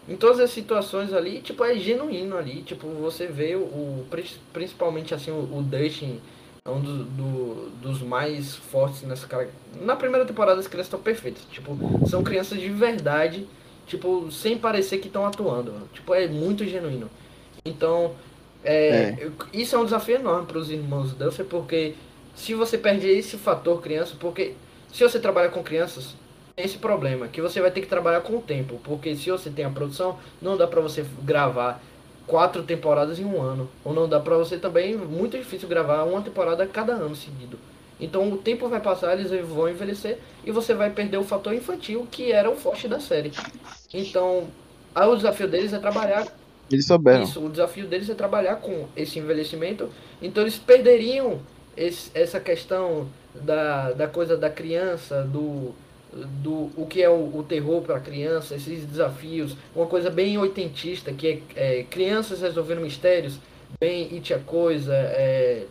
Em 0.07 0.15
todas 0.15 0.39
as 0.39 0.49
situações 0.49 1.13
ali, 1.13 1.41
tipo, 1.41 1.63
é 1.63 1.75
genuíno 1.77 2.37
ali. 2.37 2.63
Tipo, 2.63 2.87
você 2.87 3.27
vê 3.27 3.55
o, 3.55 3.59
o 3.61 4.05
prin- 4.09 4.23
principalmente 4.53 5.13
assim, 5.13 5.31
o, 5.31 5.57
o 5.57 5.61
Dustin 5.61 6.19
é 6.65 6.69
um 6.69 6.79
do, 6.81 7.03
do- 7.03 7.69
dos 7.81 8.01
mais 8.01 8.55
fortes 8.55 9.03
nessa 9.03 9.27
cara. 9.27 9.49
Na 9.81 9.95
primeira 9.95 10.25
temporada 10.25 10.59
as 10.59 10.67
crianças 10.67 10.87
estão 10.87 10.99
perfeitas. 11.01 11.43
Tipo, 11.51 11.77
são 12.07 12.23
crianças 12.23 12.59
de 12.59 12.69
verdade, 12.69 13.45
tipo, 13.87 14.31
sem 14.31 14.57
parecer 14.57 14.99
que 14.99 15.07
estão 15.07 15.25
atuando. 15.25 15.73
Tipo, 15.93 16.13
é 16.13 16.27
muito 16.27 16.65
genuíno. 16.65 17.09
Então, 17.63 18.15
é, 18.63 19.15
eu- 19.17 19.33
isso 19.53 19.75
é 19.75 19.79
um 19.79 19.85
desafio 19.85 20.15
enorme 20.15 20.47
para 20.47 20.57
os 20.57 20.69
irmãos 20.69 21.13
Duffer, 21.13 21.45
porque 21.45 21.95
se 22.33 22.53
você 22.53 22.77
perde 22.77 23.07
esse 23.07 23.37
fator 23.37 23.81
criança, 23.81 24.15
porque 24.19 24.57
se 24.91 25.03
você 25.03 25.19
trabalha 25.19 25.49
com 25.49 25.63
crianças, 25.63 26.15
tem 26.55 26.65
esse 26.65 26.77
problema, 26.77 27.27
que 27.27 27.41
você 27.41 27.61
vai 27.61 27.71
ter 27.71 27.81
que 27.81 27.87
trabalhar 27.87 28.21
com 28.21 28.37
o 28.37 28.41
tempo, 28.41 28.79
porque 28.83 29.15
se 29.15 29.29
você 29.31 29.49
tem 29.49 29.65
a 29.65 29.69
produção, 29.71 30.19
não 30.41 30.57
dá 30.57 30.67
pra 30.67 30.81
você 30.81 31.03
gravar 31.21 31.81
quatro 32.25 32.63
temporadas 32.63 33.19
em 33.19 33.25
um 33.25 33.41
ano, 33.41 33.69
ou 33.83 33.93
não 33.93 34.07
dá 34.07 34.19
pra 34.19 34.37
você 34.37 34.57
também, 34.57 34.95
muito 34.97 35.37
difícil 35.37 35.67
gravar 35.67 36.03
uma 36.03 36.21
temporada 36.21 36.65
cada 36.67 36.93
ano 36.93 37.15
seguido. 37.15 37.59
Então 37.99 38.31
o 38.31 38.37
tempo 38.37 38.67
vai 38.69 38.81
passar, 38.81 39.13
eles 39.19 39.31
vão 39.47 39.69
envelhecer 39.69 40.19
e 40.43 40.51
você 40.51 40.73
vai 40.73 40.91
perder 40.91 41.17
o 41.17 41.23
fator 41.23 41.53
infantil, 41.53 42.07
que 42.11 42.31
era 42.31 42.49
o 42.49 42.55
forte 42.55 42.87
da 42.87 42.99
série. 42.99 43.37
Então, 43.93 44.53
aí 44.95 45.07
o 45.07 45.15
desafio 45.15 45.47
deles 45.49 45.73
é 45.73 45.79
trabalhar 45.79 46.27
Eles 46.71 46.85
souberam. 46.85 47.23
isso, 47.23 47.43
o 47.45 47.49
desafio 47.49 47.87
deles 47.87 48.09
é 48.09 48.13
trabalhar 48.15 48.57
com 48.57 48.87
esse 48.95 49.19
envelhecimento. 49.19 49.89
Então 50.21 50.43
eles 50.43 50.57
perderiam 50.57 51.39
esse- 51.75 52.11
essa 52.13 52.39
questão 52.39 53.07
da, 53.35 53.91
da 53.91 54.07
coisa 54.07 54.37
da 54.37 54.49
criança, 54.49 55.23
do, 55.23 55.73
do 56.13 56.69
o 56.75 56.85
que 56.87 57.01
é 57.01 57.09
o, 57.09 57.37
o 57.37 57.43
terror 57.43 57.81
para 57.81 57.97
a 57.97 57.99
criança, 57.99 58.55
esses 58.55 58.85
desafios, 58.85 59.55
uma 59.75 59.87
coisa 59.87 60.09
bem 60.09 60.37
oitentista, 60.37 61.11
que 61.13 61.41
é, 61.55 61.79
é 61.79 61.83
crianças 61.83 62.41
resolvendo 62.41 62.81
mistérios, 62.81 63.39
bem 63.79 64.09
It 64.13 64.33
a 64.33 64.39
Coisa, 64.39 64.93
é, 64.93 65.65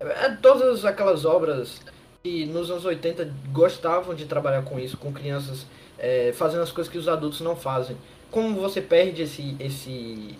é 0.00 0.30
todas 0.42 0.84
aquelas 0.84 1.24
obras 1.24 1.80
que 2.22 2.46
nos 2.46 2.70
anos 2.70 2.84
80 2.84 3.32
gostavam 3.52 4.14
de 4.14 4.24
trabalhar 4.26 4.62
com 4.62 4.78
isso, 4.78 4.96
com 4.96 5.12
crianças 5.12 5.66
é, 5.98 6.32
fazendo 6.32 6.62
as 6.62 6.72
coisas 6.72 6.90
que 6.92 6.98
os 6.98 7.08
adultos 7.08 7.40
não 7.40 7.54
fazem. 7.56 7.96
Como 8.34 8.60
você 8.60 8.80
perde 8.80 9.22
esse, 9.22 9.54
esse, 9.60 10.36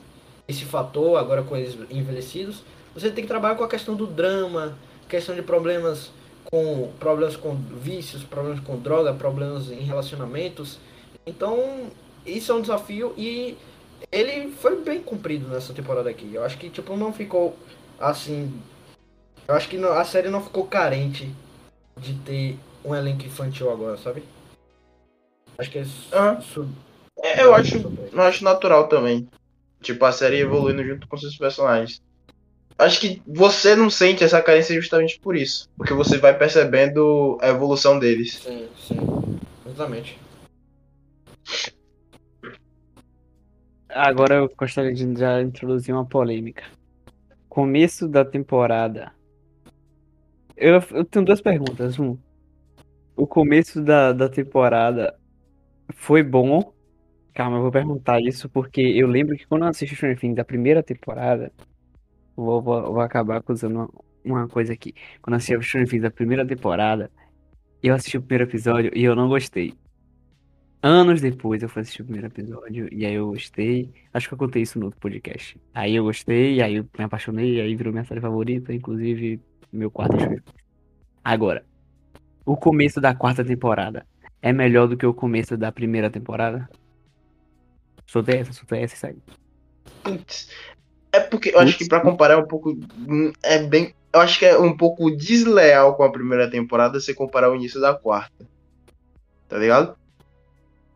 esse 0.49 0.65
fator 0.65 1.17
agora 1.17 1.45
com 1.45 1.57
eles 1.57 1.79
envelhecidos, 1.89 2.65
você 2.93 3.09
tem 3.09 3.23
que 3.23 3.29
trabalhar 3.29 3.55
com 3.55 3.63
a 3.63 3.69
questão 3.69 3.95
do 3.95 4.05
drama, 4.05 4.77
questão 5.09 5.33
de 5.33 5.43
problemas 5.43 6.11
com 6.51 6.91
problemas 6.99 7.37
com 7.37 7.55
vícios, 7.55 8.25
problemas 8.25 8.59
com 8.59 8.77
droga, 8.77 9.15
problemas 9.15 9.71
em 9.71 9.79
relacionamentos. 9.83 10.81
Então, 11.25 11.89
isso 12.27 12.51
é 12.51 12.55
um 12.57 12.63
desafio 12.63 13.15
e 13.17 13.57
ele 14.11 14.51
foi 14.51 14.83
bem 14.83 15.01
cumprido 15.01 15.47
nessa 15.47 15.73
temporada 15.73 16.11
aqui. 16.11 16.35
Eu 16.35 16.43
acho 16.43 16.59
que 16.59 16.69
tipo 16.71 16.97
não 16.97 17.13
ficou 17.13 17.57
assim, 18.01 18.53
eu 19.47 19.55
acho 19.55 19.69
que 19.69 19.79
não- 19.79 19.93
a 19.93 20.05
série 20.05 20.31
não 20.31 20.43
ficou 20.43 20.67
carente 20.67 21.33
de 21.97 22.15
ter 22.15 22.59
um 22.85 22.93
elenco 22.93 23.25
infantil 23.25 23.71
agora, 23.71 23.97
sabe? 23.99 24.25
Acho 25.57 25.71
que 25.71 25.79
é 25.79 25.85
su- 25.85 26.13
Aham. 26.13 26.41
su- 26.41 26.69
É, 27.25 27.43
eu 27.43 27.55
acho, 27.55 27.79
eu 28.13 28.21
acho 28.21 28.45
natural 28.45 28.87
também. 28.87 29.27
Tipo, 29.81 30.05
a 30.05 30.13
série 30.13 30.41
evoluindo 30.41 30.85
junto 30.85 31.09
com 31.09 31.17
seus 31.17 31.39
personagens. 31.39 32.03
Acho 32.79 33.01
que 33.01 33.23
você 33.27 33.75
não 33.75 33.89
sente 33.89 34.23
essa 34.23 34.43
carência 34.43 34.75
justamente 34.75 35.19
por 35.19 35.35
isso. 35.35 35.71
Porque 35.75 35.95
você 35.95 36.19
vai 36.19 36.37
percebendo 36.37 37.39
a 37.41 37.49
evolução 37.49 37.99
deles. 37.99 38.35
Sim, 38.43 38.69
sim. 38.77 38.97
Exatamente. 39.65 40.19
Agora 43.89 44.35
eu 44.35 44.53
gostaria 44.55 44.93
de 44.93 45.19
já 45.19 45.41
introduzir 45.41 45.95
uma 45.95 46.05
polêmica. 46.05 46.65
Começo 47.49 48.07
da 48.07 48.23
temporada. 48.23 49.13
Eu, 50.55 50.83
eu 50.91 51.05
tenho 51.07 51.25
duas 51.25 51.41
perguntas. 51.41 51.99
Um, 51.99 52.19
o 53.17 53.27
começo 53.27 53.81
da, 53.81 54.13
da 54.13 54.29
temporada 54.29 55.17
foi 55.95 56.23
bom? 56.23 56.75
Calma, 57.35 57.57
eu 57.57 57.63
vou 57.63 57.73
perguntar 57.73 58.21
isso 58.21 58.49
porque 58.49 58.81
eu 58.81 59.09
lembro 59.09 59.37
que 59.37 59.45
quando 59.45 59.63
eu 59.63 59.69
assisti 59.69 59.97
Stranger 59.97 60.19
Things 60.21 60.37
da 60.37 60.45
primeira 60.45 60.85
temporada, 60.85 61.53
vou, 62.37 62.63
vou, 62.63 62.93
vou 62.93 63.01
acabar 63.01 63.39
acusando 63.39 63.75
uma, 63.75 63.91
uma 64.25 64.49
coisa 64.49 64.73
aqui. 64.73 64.95
Quando 65.21 65.35
eu 65.35 65.39
assisti 65.39 65.61
Stranger 65.65 65.89
Things 65.91 66.03
da 66.03 66.13
primeira 66.13 66.47
temporada, 66.47 67.11
eu 67.83 67.93
assisti 67.93 68.17
o 68.17 68.23
primeiro 68.23 68.49
episódio 68.49 68.93
e 68.95 69.03
eu 69.03 69.17
não 69.17 69.29
gostei. 69.29 69.75
Anos 70.81 71.21
depois 71.21 71.61
eu 71.61 71.69
fui 71.69 71.83
assistir 71.83 72.03
o 72.03 72.05
primeiro 72.05 72.29
episódio 72.29 72.89
e 72.93 73.05
aí 73.05 73.15
eu 73.15 73.27
gostei. 73.27 73.91
Acho 74.13 74.29
que 74.29 74.35
eu 74.35 74.39
contei 74.39 74.63
isso 74.63 74.79
no 74.79 74.87
outro 74.87 75.01
podcast. 75.01 75.59
Aí 75.75 75.97
eu 75.97 76.05
gostei, 76.05 76.63
aí 76.63 76.77
eu 76.77 76.87
me 76.97 77.05
apaixonei, 77.05 77.61
aí 77.61 77.75
virou 77.75 77.93
minha 77.93 78.05
série 78.05 78.21
favorita, 78.21 78.73
inclusive 78.73 79.41
meu 79.73 79.91
quarto 79.91 80.17
Things. 80.17 80.43
Agora, 81.25 81.65
o 82.47 82.57
começo 82.57 83.01
da 83.01 83.13
quarta 83.13 83.45
temporada 83.45 84.07
é 84.41 84.53
melhor 84.53 84.87
do 84.87 84.97
que 84.97 85.07
o 85.07 85.15
começo 85.15 85.57
da 85.57 85.73
primeira 85.73 86.11
temporada? 86.11 86.69
Soltei 88.07 88.39
essa, 88.41 88.53
soltei 88.53 88.83
essa 88.83 88.95
e 88.95 88.99
sai. 88.99 89.17
Putz. 90.03 90.49
É 91.13 91.21
porque 91.21 91.51
eu 91.51 91.59
acho 91.61 91.79
que 91.79 91.87
pra 91.89 92.01
comparar 92.01 92.35
é 92.35 92.37
um 92.37 92.47
pouco. 92.47 92.71
hum, 93.09 93.33
É 93.43 93.59
bem. 93.63 93.95
Eu 94.13 94.21
acho 94.21 94.39
que 94.39 94.47
é 94.47 94.59
um 94.59 94.77
pouco 94.77 95.11
desleal 95.11 95.97
com 95.97 96.05
a 96.05 96.13
primeira 96.13 96.49
temporada 96.51 97.01
se 97.01 97.15
comparar 97.15 97.51
o 97.51 97.57
início 97.57 97.81
da 97.81 97.95
quarta. 97.95 98.47
Tá 99.49 99.59
ligado? 99.59 99.97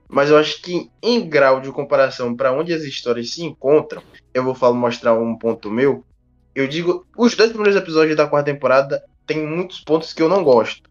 Mas 0.08 0.30
eu 0.30 0.38
acho 0.38 0.62
que 0.62 0.90
em 1.02 1.28
grau 1.28 1.60
de 1.60 1.70
comparação 1.70 2.34
pra 2.34 2.52
onde 2.52 2.72
as 2.72 2.82
histórias 2.82 3.30
se 3.30 3.44
encontram, 3.44 4.02
eu 4.32 4.42
vou 4.42 4.54
falar, 4.54 4.74
mostrar 4.74 5.14
um 5.14 5.36
ponto 5.36 5.70
meu. 5.70 6.04
Eu 6.54 6.66
digo, 6.66 7.06
os 7.16 7.34
dois 7.36 7.50
primeiros 7.50 7.76
episódios 7.76 8.16
da 8.16 8.26
quarta 8.26 8.52
temporada 8.52 9.04
tem 9.26 9.46
muitos 9.46 9.80
pontos 9.80 10.12
que 10.12 10.22
eu 10.22 10.28
não 10.28 10.42
gosto. 10.42 10.88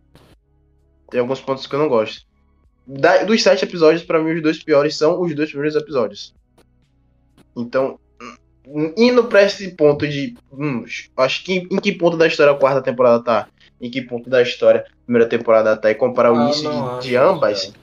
Tem 1.09 1.19
alguns 1.19 1.41
pontos 1.41 1.65
que 1.65 1.73
eu 1.73 1.79
não 1.79 1.89
gosto. 1.89 2.25
Da- 2.87 3.23
dos 3.23 3.43
sete 3.43 3.65
episódios, 3.65 4.03
pra 4.03 4.21
mim, 4.21 4.31
os 4.35 4.41
dois 4.41 4.63
piores 4.63 4.95
são 4.95 5.19
os 5.21 5.35
dois 5.35 5.49
primeiros 5.49 5.75
episódios. 5.75 6.33
Então, 7.55 7.99
indo 8.95 9.25
pra 9.25 9.43
esse 9.43 9.71
ponto 9.71 10.07
de. 10.07 10.35
Hum, 10.51 10.85
acho 11.17 11.43
que 11.43 11.67
em 11.69 11.77
que 11.79 11.91
ponto 11.91 12.15
da 12.17 12.27
história 12.27 12.53
a 12.53 12.57
quarta 12.57 12.81
temporada 12.81 13.23
tá? 13.23 13.47
Em 13.81 13.89
que 13.89 14.01
ponto 14.01 14.29
da 14.29 14.41
história 14.41 14.81
a 14.81 15.05
primeira 15.05 15.27
temporada 15.27 15.75
tá? 15.75 15.89
E 15.91 15.95
comparar 15.95 16.31
o 16.31 16.37
Ah, 16.37 16.43
início 16.45 16.69
de, 17.01 17.09
de 17.09 17.15
ambas, 17.15 17.73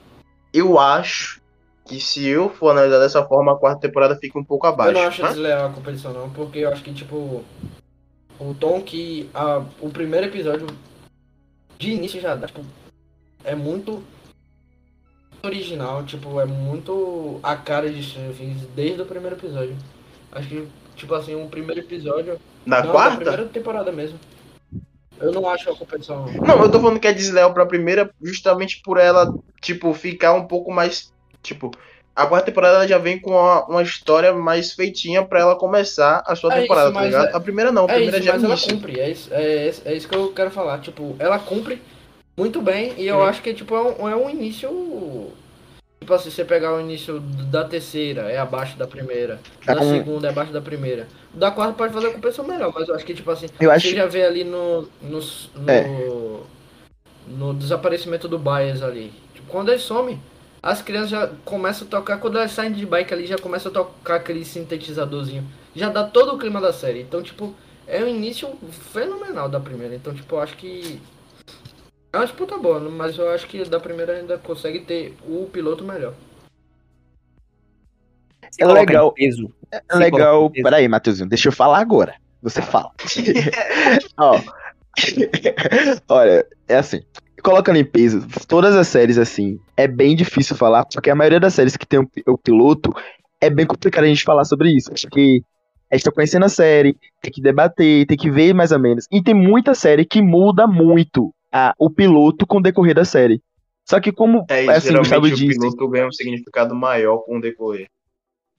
eu 0.53 0.79
acho 0.79 1.41
que 1.85 1.99
se 1.99 2.25
eu 2.25 2.49
for 2.49 2.71
analisar 2.71 2.99
dessa 2.99 3.23
forma, 3.25 3.51
a 3.53 3.55
quarta 3.57 3.81
temporada 3.81 4.15
fica 4.15 4.39
um 4.39 4.43
pouco 4.43 4.65
Eu 4.65 4.71
abaixo. 4.73 4.93
não 4.93 5.01
acho 5.03 5.21
Mas- 5.21 5.33
desleal 5.35 5.67
a 5.67 5.71
competição 5.71 6.13
não, 6.13 6.29
porque 6.31 6.59
eu 6.59 6.69
acho 6.69 6.81
que 6.83 6.91
tipo 6.93 7.43
o 8.39 8.53
tom 8.55 8.81
que 8.81 9.29
a, 9.33 9.61
o 9.79 9.89
primeiro 9.89 10.25
episódio 10.27 10.67
de 11.77 11.91
início 11.91 12.19
já 12.19 12.35
dá, 12.35 12.47
tipo, 12.47 12.61
é 13.43 13.53
muito 13.55 14.03
original, 15.45 16.03
tipo, 16.03 16.39
é 16.39 16.45
muito 16.45 17.39
a 17.43 17.55
cara 17.55 17.89
de 17.89 18.01
Stranger 18.03 18.35
Things 18.35 18.61
desde 18.75 19.01
o 19.01 19.05
primeiro 19.05 19.35
episódio. 19.35 19.75
Acho 20.31 20.47
que, 20.47 20.67
tipo 20.95 21.13
assim, 21.15 21.35
um 21.35 21.47
primeiro 21.47 21.81
episódio. 21.81 22.39
Na 22.65 22.79
não, 22.79 22.85
Da 22.87 22.91
quarta? 22.91 23.15
primeira 23.17 23.45
temporada 23.45 23.91
mesmo. 23.91 24.19
Eu 25.19 25.31
não 25.31 25.47
acho 25.49 25.69
a 25.71 25.75
competição. 25.75 26.25
Não, 26.45 26.61
eu 26.61 26.69
tô 26.69 26.79
falando 26.79 26.99
que 26.99 27.07
é 27.07 27.13
desleal 27.13 27.53
pra 27.53 27.65
primeira 27.65 28.09
justamente 28.21 28.81
por 28.83 28.97
ela, 28.97 29.33
tipo, 29.61 29.93
ficar 29.93 30.33
um 30.33 30.45
pouco 30.45 30.71
mais. 30.73 31.13
Tipo, 31.41 31.71
a 32.13 32.25
quarta 32.25 32.47
temporada 32.47 32.75
ela 32.77 32.87
já 32.87 32.97
vem 32.97 33.17
com 33.19 33.31
uma, 33.31 33.65
uma 33.65 33.81
história 33.81 34.33
mais 34.33 34.73
feitinha 34.73 35.23
pra 35.23 35.39
ela 35.39 35.55
começar 35.55 36.21
a 36.27 36.35
sua 36.35 36.53
É 36.53 36.61
temporada, 36.61 36.87
isso, 36.89 36.93
tá 36.99 37.05
ligado? 37.05 37.27
é- 37.27 37.35
A 37.35 37.39
primeira 37.39 37.71
não, 37.71 37.83
a 37.83 37.91
É 37.91 37.93
primeira 37.95 38.17
isso, 38.17 38.25
já 38.25 38.33
é 38.33 38.37
mas 38.37 38.43
ela 38.67 38.73
cumpre, 38.73 38.99
é 38.99 39.09
isso, 39.09 39.33
é, 39.33 39.71
é 39.85 39.93
isso 39.95 40.07
que 40.09 40.15
eu 40.15 40.33
quero 40.33 40.51
falar. 40.51 40.79
Tipo, 40.79 41.15
ela 41.17 41.39
cumpre 41.39 41.81
muito 42.37 42.61
bem 42.61 42.93
e 42.97 43.07
eu 43.07 43.17
Hum. 43.19 43.23
acho 43.23 43.41
que 43.41 43.53
tipo, 43.53 43.75
é, 43.75 43.81
um, 43.81 44.09
é 44.09 44.15
um 44.15 44.29
início. 44.29 45.31
Tipo 45.99 46.13
assim, 46.13 46.29
você 46.29 46.45
pegar 46.45 46.73
o 46.75 46.79
início 46.81 47.19
da 47.19 47.63
terceira, 47.63 48.23
é 48.29 48.37
abaixo 48.37 48.77
da 48.77 48.85
primeira. 48.85 49.39
Da 49.65 49.73
Ah, 49.73 49.81
um- 49.81 49.89
segunda 49.89 50.27
é 50.27 50.29
abaixo 50.29 50.51
da 50.51 50.61
primeira. 50.61 51.07
Da 51.33 51.49
quarta 51.49 51.73
pode 51.73 51.93
fazer 51.93 52.07
a 52.07 52.11
competição 52.11 52.45
melhor, 52.45 52.71
mas 52.75 52.87
eu 52.87 52.95
acho 52.95 53.05
que, 53.05 53.13
tipo 53.15 53.31
assim, 53.31 53.47
Eu 53.59 53.71
acho 53.71 53.87
você 53.87 53.95
já 53.95 54.05
vê 54.05 54.23
ali 54.23 54.43
no. 54.43 54.83
No, 55.01 55.19
no, 55.55 55.69
É. 55.71 56.39
no 57.27 57.53
desaparecimento 57.53 58.27
do 58.27 58.37
Bias 58.37 58.83
ali. 58.83 59.11
Tipo, 59.33 59.47
quando 59.47 59.69
ele 59.69 59.79
some, 59.79 60.19
as 60.61 60.81
crianças 60.81 61.09
já 61.09 61.27
começam 61.43 61.87
a 61.87 61.89
tocar. 61.89 62.17
Quando 62.17 62.37
elas 62.37 62.51
saem 62.51 62.71
de 62.71 62.85
bike 62.85 63.13
ali, 63.13 63.25
já 63.25 63.37
começa 63.37 63.69
a 63.69 63.71
tocar 63.71 64.15
aquele 64.15 64.45
sintetizadorzinho. 64.45 65.43
Já 65.75 65.89
dá 65.89 66.03
todo 66.03 66.33
o 66.35 66.37
clima 66.37 66.61
da 66.61 66.71
série. 66.71 67.01
Então, 67.01 67.21
tipo, 67.23 67.53
é 67.87 68.03
um 68.03 68.07
início 68.07 68.47
fenomenal 68.93 69.49
da 69.49 69.59
primeira. 69.59 69.95
Então, 69.95 70.13
tipo, 70.13 70.35
eu 70.35 70.39
acho 70.39 70.55
que. 70.55 71.01
É 72.15 72.17
uma 72.17 72.25
disputa 72.25 72.57
boa, 72.57 72.79
mas 72.79 73.17
eu 73.17 73.29
acho 73.29 73.45
que 73.45 73.61
da 73.65 73.77
primeira 73.77 74.13
ainda 74.13 74.37
consegue 74.37 74.79
ter 74.79 75.13
o 75.27 75.49
piloto 75.51 75.83
melhor. 75.83 76.13
Se 78.49 78.63
É 78.63 78.65
legal. 78.65 79.11
Peso, 79.11 79.51
É 79.69 79.81
Se 79.91 79.99
legal. 79.99 80.49
peso. 80.49 80.63
Peraí, 80.63 80.87
Matheusinho, 80.87 81.27
deixa 81.27 81.49
eu 81.49 81.51
falar 81.51 81.79
agora. 81.79 82.15
Você 82.41 82.61
fala. 82.61 82.89
Ó. 84.17 84.39
Olha, 86.07 86.47
é 86.69 86.77
assim. 86.77 87.01
Colocando 87.43 87.79
em 87.79 87.83
peso, 87.83 88.25
todas 88.47 88.77
as 88.77 88.87
séries, 88.87 89.17
assim, 89.17 89.59
é 89.75 89.85
bem 89.85 90.15
difícil 90.15 90.55
falar, 90.55 90.85
porque 90.85 91.09
a 91.09 91.15
maioria 91.15 91.41
das 91.41 91.53
séries 91.53 91.75
que 91.75 91.85
tem 91.85 91.99
o, 91.99 92.09
o 92.27 92.37
piloto 92.37 92.93
é 93.41 93.49
bem 93.49 93.65
complicado 93.65 94.05
a 94.05 94.07
gente 94.07 94.23
falar 94.23 94.45
sobre 94.45 94.71
isso. 94.71 94.89
Porque 94.89 95.41
a 95.91 95.97
gente 95.97 96.05
tá 96.05 96.13
conhecendo 96.13 96.45
a 96.45 96.49
série, 96.49 96.95
tem 97.21 97.29
que 97.29 97.41
debater, 97.41 98.05
tem 98.05 98.15
que 98.17 98.31
ver 98.31 98.53
mais 98.53 98.71
ou 98.71 98.79
menos. 98.79 99.05
E 99.11 99.21
tem 99.21 99.33
muita 99.33 99.75
série 99.75 100.05
que 100.05 100.21
muda 100.21 100.65
muito 100.65 101.35
a, 101.55 101.73
o 101.79 101.89
piloto 101.89 102.45
com 102.45 102.57
o 102.57 102.61
decorrer 102.61 102.93
da 102.93 103.05
série. 103.05 103.41
Só 103.85 103.97
que 104.01 104.11
como, 104.11 104.45
É, 104.49 104.65
e 104.65 104.69
assim, 104.69 104.93
Gustavo 104.93 105.25
o 105.25 105.29
disse, 105.29 105.57
piloto 105.57 105.87
ganha 105.87 106.05
um 106.07 106.11
significado 106.11 106.75
maior 106.75 107.19
com 107.19 107.37
o 107.37 107.41
decorrer. 107.41 107.87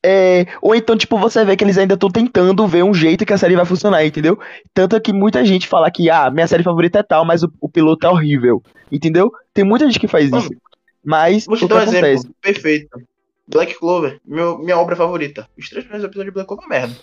É, 0.02 0.46
ou 0.62 0.74
então, 0.74 0.96
tipo, 0.96 1.18
você 1.18 1.44
vê 1.44 1.56
que 1.56 1.64
eles 1.64 1.76
ainda 1.76 1.94
estão 1.94 2.08
tentando 2.08 2.66
ver 2.66 2.84
um 2.84 2.94
jeito 2.94 3.26
que 3.26 3.32
a 3.32 3.38
série 3.38 3.56
vai 3.56 3.66
funcionar, 3.66 4.06
entendeu? 4.06 4.38
Tanto 4.72 4.98
que 5.00 5.12
muita 5.12 5.44
gente 5.44 5.66
fala 5.66 5.90
que, 5.90 6.08
ah, 6.08 6.30
minha 6.30 6.46
série 6.46 6.62
favorita 6.62 7.00
é 7.00 7.02
tal, 7.02 7.24
mas 7.24 7.42
o, 7.42 7.52
o 7.60 7.68
piloto 7.68 8.06
é 8.06 8.10
horrível, 8.10 8.62
entendeu? 8.90 9.30
Tem 9.52 9.64
muita 9.64 9.84
gente 9.84 9.98
que 9.98 10.08
faz 10.08 10.30
isso. 10.32 10.50
Mas, 11.04 11.44
Vou 11.44 11.56
te 11.56 11.66
dar 11.68 11.74
um 11.74 11.78
acontece? 11.78 12.06
exemplo 12.06 12.34
perfeito. 12.40 13.02
Black 13.48 13.74
Clover, 13.78 14.20
meu, 14.24 14.58
minha 14.58 14.78
obra 14.78 14.96
favorita. 14.96 15.48
Os 15.58 15.68
três 15.68 15.84
primeiros 15.84 16.06
episódios 16.08 16.32
de 16.32 16.34
Black 16.34 16.48
Clover 16.48 16.64
é 16.64 16.68
merda. 16.68 16.96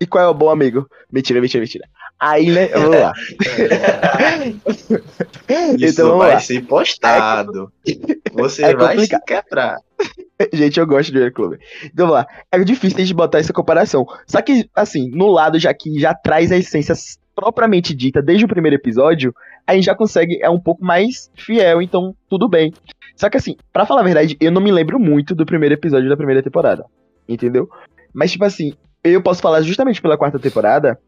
E 0.00 0.06
qual 0.06 0.24
é 0.24 0.28
o 0.28 0.34
bom 0.34 0.50
amigo? 0.50 0.88
Mentira, 1.12 1.40
mentira, 1.40 1.60
mentira. 1.60 1.88
Aí, 2.20 2.50
né, 2.50 2.68
vamos 2.74 3.00
lá. 3.00 3.12
Isso 5.78 6.00
Então, 6.02 6.18
vai 6.18 6.34
lá. 6.34 6.40
ser 6.40 6.62
postado. 6.66 7.72
Você 8.32 8.64
É 8.64 8.74
vai 8.74 8.94
complicado. 8.96 9.20
se 9.20 9.26
quebrar. 9.26 9.76
Gente, 10.52 10.78
eu 10.80 10.86
gosto 10.86 11.12
de 11.12 11.18
Black 11.18 11.34
Clover. 11.34 11.58
Então, 11.84 12.06
vamos 12.08 12.14
lá. 12.14 12.26
É 12.52 12.58
difícil 12.60 12.98
a 12.98 13.00
gente 13.00 13.14
botar 13.14 13.38
essa 13.38 13.52
comparação. 13.52 14.06
Só 14.26 14.40
que, 14.40 14.68
assim, 14.74 15.10
no 15.10 15.30
lado 15.30 15.58
já 15.58 15.72
que 15.74 15.98
já 15.98 16.14
traz 16.14 16.50
a 16.52 16.56
essência 16.56 16.94
propriamente 17.34 17.94
dita 17.94 18.22
desde 18.22 18.44
o 18.44 18.48
primeiro 18.48 18.76
episódio, 18.76 19.34
a 19.66 19.74
gente 19.74 19.84
já 19.84 19.94
consegue, 19.94 20.38
é 20.42 20.48
um 20.50 20.60
pouco 20.60 20.84
mais 20.84 21.30
fiel, 21.34 21.80
então 21.80 22.14
tudo 22.28 22.48
bem. 22.48 22.72
Só 23.16 23.28
que, 23.28 23.36
assim, 23.36 23.56
pra 23.72 23.84
falar 23.86 24.00
a 24.00 24.04
verdade, 24.04 24.36
eu 24.40 24.50
não 24.50 24.60
me 24.62 24.72
lembro 24.72 24.98
muito 24.98 25.34
do 25.34 25.44
primeiro 25.46 25.74
episódio 25.74 26.08
da 26.08 26.16
primeira 26.16 26.42
temporada. 26.42 26.84
Entendeu? 27.28 27.68
Mas, 28.12 28.32
tipo 28.32 28.44
assim, 28.44 28.72
eu 29.04 29.22
posso 29.22 29.42
falar 29.42 29.60
justamente 29.62 30.00
pela 30.00 30.16
quarta 30.16 30.38
temporada 30.38 30.98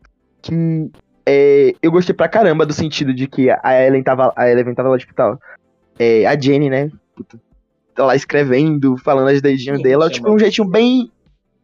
que 0.42 0.90
é, 1.25 1.75
eu 1.80 1.90
gostei 1.92 2.14
pra 2.14 2.28
caramba 2.28 2.66
do 2.66 2.72
sentido 2.72 3.14
de 3.14 3.26
que 3.26 3.49
a 3.50 3.82
Ellen 3.82 4.02
tava, 4.02 4.32
a 4.37 4.49
Eleven 4.50 4.75
tava 4.75 4.88
lá, 4.88 4.99
tipo, 4.99 5.14
tal. 5.14 5.38
É, 5.99 6.26
a 6.26 6.38
Jenny, 6.38 6.68
né? 6.68 6.90
Puta, 7.14 7.38
tá 7.94 8.04
lá 8.04 8.16
escrevendo, 8.16 8.96
falando 8.99 9.28
as 9.28 9.40
dedinhos 9.40 9.78
Sim, 9.78 9.84
dela, 9.84 10.11
tipo, 10.11 10.30
um 10.30 10.38
jeitinho 10.38 10.66
bem. 10.66 11.11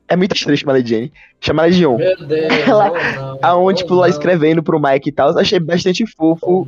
É 0.07 0.17
muito 0.17 0.35
estranho 0.35 0.57
chamar 0.57 0.73
ela 0.75 0.83
de 0.83 0.89
Jenny. 0.89 1.13
Chama 1.41 1.63
ela 1.65 1.71
de 1.73 1.81
John. 1.81 1.99
Meu 1.99 2.17
Deus, 2.17 2.53
Ela- 2.67 2.91
não, 3.15 3.39
Aonde, 3.43 3.81
não, 3.83 3.87
tipo, 3.87 3.95
lá 3.95 4.07
não, 4.07 4.11
escrevendo 4.11 4.63
pro 4.63 4.81
Mike 4.81 5.09
e 5.11 5.13
tal. 5.13 5.37
Achei 5.37 5.59
bastante 5.61 6.07
fofo. 6.07 6.67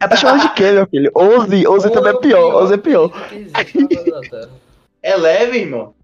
Ela 0.00 0.08
tá 0.10 0.16
chamando 0.16 0.42
de 0.42 0.54
quê, 0.54 0.72
meu 0.72 0.86
filho? 0.86 1.10
Ouze, 1.14 1.66
Ouze 1.66 1.90
também 1.92 2.12
é 2.12 2.18
pior, 2.18 2.54
Ouze 2.54 2.74
é 2.74 2.76
pior. 2.76 3.10
Terra. 3.28 4.48
É 5.02 5.16
leve, 5.16 5.58
irmão. 5.58 5.94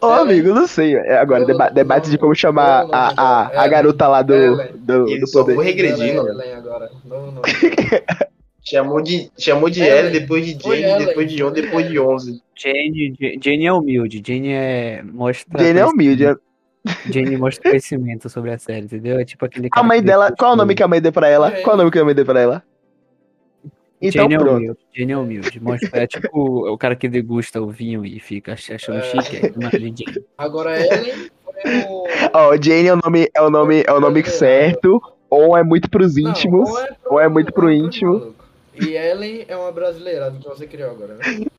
Ô, 0.00 0.06
amigo, 0.06 0.52
não 0.52 0.66
sei. 0.66 0.94
É, 0.94 1.18
Agora, 1.18 1.44
deba 1.44 1.66
não, 1.66 1.74
debate 1.74 2.10
de 2.10 2.18
como 2.18 2.34
chamar 2.34 2.82
não, 2.82 2.88
não, 2.90 2.98
a, 2.98 3.12
a, 3.16 3.62
a 3.64 3.68
garota 3.68 4.06
lá 4.08 4.22
do, 4.22 4.34
Ellen. 4.34 4.68
do, 4.76 5.04
do 5.04 5.10
Isso, 5.10 5.32
poder. 5.32 5.54
Vou 5.54 5.64
é 5.64 5.74
mano. 5.74 6.28
Ellen 6.28 6.54
agora. 6.54 6.90
Não, 7.04 7.32
não. 7.32 7.42
Chamou 8.62 9.00
de, 9.00 9.30
chamou 9.38 9.70
de 9.70 9.80
Ellen. 9.80 10.10
L, 10.10 10.20
depois 10.20 10.46
de 10.46 10.62
Jane, 10.62 10.82
Ellen. 10.82 11.06
depois 11.06 11.30
de 11.30 11.36
John, 11.36 11.50
depois 11.50 11.88
de 11.88 11.96
Ellen. 11.96 12.08
11. 12.08 12.42
Jane, 12.54 13.38
Jane 13.42 13.66
é 13.66 13.72
humilde. 13.72 14.22
Jane 14.24 14.52
é. 14.52 15.02
Mostra. 15.02 15.64
Jane 15.64 15.78
é 15.80 15.86
humilde. 15.86 16.24
Jane 17.10 17.36
mostra 17.36 17.70
conhecimento 17.70 18.28
sobre 18.28 18.52
a 18.52 18.58
série, 18.58 18.84
entendeu? 18.84 19.18
É 19.18 19.24
tipo 19.24 19.44
aquele 19.44 19.68
A 19.72 19.82
mãe 19.82 20.02
dela, 20.02 20.32
qual 20.32 20.52
é 20.52 20.54
o 20.54 20.56
nome 20.56 20.74
que 20.74 20.82
a 20.82 20.88
mãe 20.88 21.00
deu 21.00 21.12
pra 21.12 21.28
ela? 21.28 21.50
Qual 21.62 21.72
é 21.72 21.74
o 21.74 21.78
nome 21.78 21.90
que 21.90 21.98
a 21.98 22.04
mãe 22.04 22.14
deu 22.14 22.24
pra 22.24 22.40
ela? 22.40 22.62
Então 24.02 24.22
Jane 24.22 24.34
é 24.34 24.38
pronto. 24.38 24.56
humilde. 24.56 24.78
Jane 24.96 25.12
é 25.12 25.16
humilde. 25.18 25.60
Mostra, 25.60 26.02
é 26.02 26.06
tipo 26.06 26.28
o 26.72 26.78
cara 26.78 26.96
que 26.96 27.06
degusta 27.08 27.60
o 27.60 27.68
vinho 27.70 28.04
e 28.04 28.18
fica 28.18 28.54
achando 28.54 28.98
É. 28.98 29.02
chique. 29.02 29.36
É 29.36 29.78
Jane. 29.78 29.94
Agora 30.38 30.80
Ellen 30.80 31.30
foi 31.44 31.54
o. 31.86 32.06
Ó, 32.32 32.56
Jane 32.56 32.86
é 32.88 32.94
o 32.94 32.96
nome, 32.96 33.28
é 33.34 33.42
o 33.42 33.50
nome, 33.50 33.84
é 33.86 33.92
o 33.92 34.00
nome 34.00 34.24
certo. 34.24 35.00
Ou 35.28 35.54
é 35.56 35.62
muito 35.62 35.88
pros 35.90 36.16
Não, 36.16 36.30
íntimos. 36.30 36.70
pro- 36.70 36.96
ou 37.14 37.20
é 37.20 37.28
muito 37.28 37.52
pro 37.52 37.66
ou 37.66 37.72
íntimo. 37.72 38.12
maluco. 38.18 38.44
E 38.80 38.94
Ellen 38.96 39.44
é 39.46 39.54
uma 39.56 39.70
brasileira 39.70 40.30
que 40.32 40.48
você 40.48 40.66
criou 40.66 40.90
agora, 40.92 41.14
né? 41.16 41.24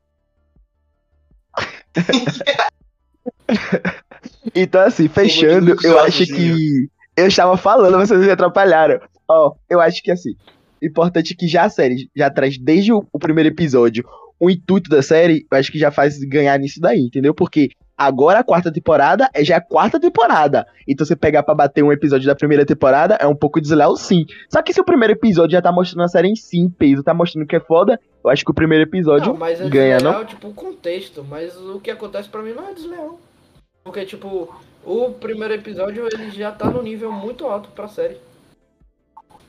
Então, 4.56 4.82
assim, 4.82 5.08
fechando, 5.08 5.76
eu 5.84 6.00
acho 6.00 6.26
que. 6.26 6.90
Eu 7.16 7.28
estava 7.28 7.58
falando, 7.58 7.98
vocês 7.98 8.20
me 8.22 8.32
atrapalharam. 8.32 9.00
Ó, 9.28 9.54
eu 9.70 9.80
acho 9.82 10.02
que 10.02 10.12
assim. 10.12 10.36
Importante 10.82 11.36
que 11.36 11.48
já 11.48 11.66
a 11.66 11.70
série 11.70 12.10
já 12.16 12.30
traz 12.30 12.58
desde 12.58 12.92
o, 12.92 13.06
o 13.12 13.20
primeiro 13.20 13.50
episódio 13.50 14.04
o 14.42 14.50
intuito 14.50 14.90
da 14.90 15.04
série, 15.04 15.46
eu 15.52 15.56
acho 15.56 15.72
que 15.72 15.78
já 15.78 15.92
faz 15.92 16.18
ganhar 16.18 16.58
nisso 16.58 16.82
daí, 16.82 17.02
entendeu? 17.02 17.32
Porque 17.32 17.70
agora 17.96 18.40
a 18.40 18.44
quarta 18.44 18.72
temporada 18.72 19.30
é 19.36 19.46
já 19.46 19.58
a 19.58 19.62
quarta 19.62 20.00
temporada. 20.00 20.66
Então 20.88 21.06
você 21.06 21.16
pegar 21.16 21.44
pra 21.44 21.54
bater 21.54 21.84
um 21.84 21.92
episódio 21.92 22.26
da 22.26 22.34
primeira 22.34 22.66
temporada 22.66 23.14
é 23.22 23.28
um 23.28 23.36
pouco 23.36 23.62
desleal, 23.62 23.96
sim. 23.96 24.26
Só 24.52 24.64
que 24.64 24.74
se 24.74 24.82
o 24.82 24.84
primeiro 24.84 25.14
episódio 25.14 25.52
já 25.52 25.62
tá 25.62 25.72
mostrando 25.72 26.06
a 26.06 26.08
série 26.08 26.28
em 26.28 26.36
si, 26.36 26.58
em 26.58 26.68
peso, 26.68 27.04
tá 27.04 27.14
mostrando 27.14 27.46
que 27.46 27.56
é 27.56 27.60
foda, 27.60 28.00
eu 28.24 28.32
acho 28.32 28.44
que 28.44 28.50
o 28.50 28.56
primeiro 28.56 28.84
episódio 28.84 29.34
Não, 29.34 29.38
mas 29.38 29.62
é 29.62 29.70
ganha, 29.70 29.98
desleal, 29.98 30.26
tipo, 30.26 30.48
o 30.48 30.54
contexto. 30.56 31.24
Mas 31.24 31.56
o 31.56 31.80
que 31.80 31.92
acontece 31.92 32.28
pra 32.28 32.42
mim 32.42 32.54
não 32.54 32.68
é 32.68 32.74
desleal. 32.74 33.20
Porque, 33.84 34.06
tipo, 34.06 34.52
o 34.84 35.12
primeiro 35.12 35.54
episódio 35.54 36.08
ele 36.12 36.32
já 36.32 36.52
tá 36.52 36.68
no 36.68 36.82
nível 36.82 37.12
muito 37.12 37.46
alto 37.46 37.70
pra 37.70 37.88
série. 37.88 38.18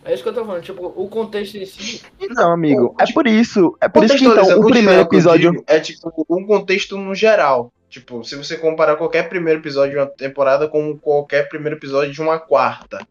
É 0.04 0.12
isso 0.14 0.22
que 0.22 0.28
eu 0.28 0.34
tô 0.34 0.44
falando, 0.44 0.62
tipo, 0.62 0.84
o 0.96 1.08
contexto 1.08 1.56
em 1.56 1.64
si. 1.66 2.02
Então, 2.20 2.52
amigo, 2.52 2.94
é 2.98 3.12
por 3.12 3.26
isso. 3.26 3.76
É 3.80 3.88
por 3.88 4.04
isso 4.04 4.16
que 4.16 4.24
então 4.24 4.58
o 4.60 4.66
primeiro 4.66 5.00
episódio. 5.02 5.62
É 5.66 5.78
tipo 5.78 6.26
um 6.28 6.44
contexto 6.44 6.96
no 6.98 7.14
geral. 7.14 7.72
Tipo, 7.88 8.24
se 8.24 8.34
você 8.36 8.56
comparar 8.56 8.96
qualquer 8.96 9.28
primeiro 9.28 9.60
episódio 9.60 9.92
de 9.92 9.98
uma 9.98 10.06
temporada 10.06 10.66
com 10.66 10.96
qualquer 10.98 11.48
primeiro 11.48 11.76
episódio 11.76 12.12
de 12.12 12.20
uma 12.20 12.38
quarta. 12.38 13.06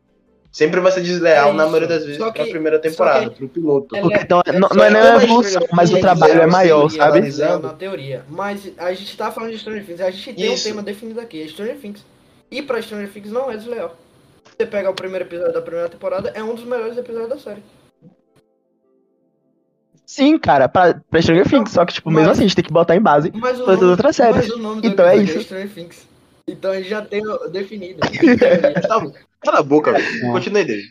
Sempre 0.51 0.81
vai 0.81 0.91
ser 0.91 0.99
desleal 1.01 1.51
É 1.51 1.53
na 1.53 1.65
maioria 1.65 1.87
das 1.87 2.03
vezes 2.03 2.17
Só 2.17 2.29
que- 2.29 2.43
primeira 2.43 2.75
só 2.75 2.81
temporada, 2.81 3.29
que- 3.29 3.35
pro 3.37 3.47
piloto. 3.47 3.95
É- 3.95 3.99
então, 4.21 4.41
é 4.45 4.51
não, 4.51 4.67
não 4.75 4.83
é 4.83 4.89
nem 4.89 5.01
a 5.01 5.15
evolução, 5.15 5.65
mas 5.71 5.93
o 5.93 5.99
trabalho 6.01 6.31
é 6.31 6.35
teoria, 6.39 6.51
maior, 6.51 6.89
sim, 6.89 6.97
sabe? 6.97 7.21
Desleal 7.21 7.59
na 7.59 7.69
teoria. 7.73 8.25
Mas 8.29 8.69
a 8.77 8.91
gente 8.91 9.15
tá 9.15 9.31
falando 9.31 9.51
de 9.51 9.59
Stranger 9.59 9.85
Things, 9.85 10.01
a 10.01 10.11
gente 10.11 10.33
tem 10.33 10.53
Isso. 10.53 10.67
um 10.67 10.71
tema 10.71 10.83
definido 10.83 11.21
aqui, 11.21 11.41
é 11.41 11.47
Stranger 11.47 11.77
Things. 11.77 12.03
E 12.51 12.61
pra 12.61 12.81
Stranger 12.81 13.09
Things 13.09 13.31
não 13.31 13.49
é 13.49 13.55
desleal. 13.55 13.95
Você 14.61 14.67
pega 14.67 14.91
o 14.91 14.93
primeiro 14.93 15.25
episódio 15.25 15.53
da 15.53 15.61
primeira 15.61 15.89
temporada, 15.89 16.29
é 16.35 16.43
um 16.43 16.53
dos 16.53 16.63
melhores 16.63 16.95
episódios 16.95 17.29
da 17.29 17.37
série. 17.39 17.63
Sim, 20.05 20.37
cara, 20.37 20.69
pra, 20.69 21.01
pra 21.09 21.19
Stranger 21.19 21.49
Things. 21.49 21.71
Só 21.71 21.83
que, 21.83 21.93
tipo, 21.93 22.11
mesmo 22.11 22.27
Mas- 22.27 22.31
assim, 22.37 22.41
a 22.41 22.47
gente 22.47 22.55
tem 22.57 22.65
que 22.65 22.71
botar 22.71 22.95
em 22.95 23.01
base. 23.01 23.31
Mas 23.33 23.59
o 23.59 23.65
Todas 23.65 23.75
as 23.75 23.79
nome, 23.81 23.91
outras 23.91 24.15
séries. 24.15 24.35
mas 24.35 24.49
o 24.51 24.57
nome 24.59 24.81
do 24.81 24.87
Então 24.87 25.05
é 25.07 25.15
episódio 25.15 25.33
isso. 25.35 25.45
Stranger 25.45 25.73
Things. 25.73 26.07
Então 26.47 26.71
a 26.71 26.75
gente 26.75 26.89
já 26.89 27.01
tem 27.01 27.23
definido. 27.51 27.99
Tá, 28.87 29.11
cala 29.39 29.59
a 29.59 29.63
boca, 29.63 29.93
velho. 29.93 30.31
Continue 30.31 30.63
dele. 30.65 30.83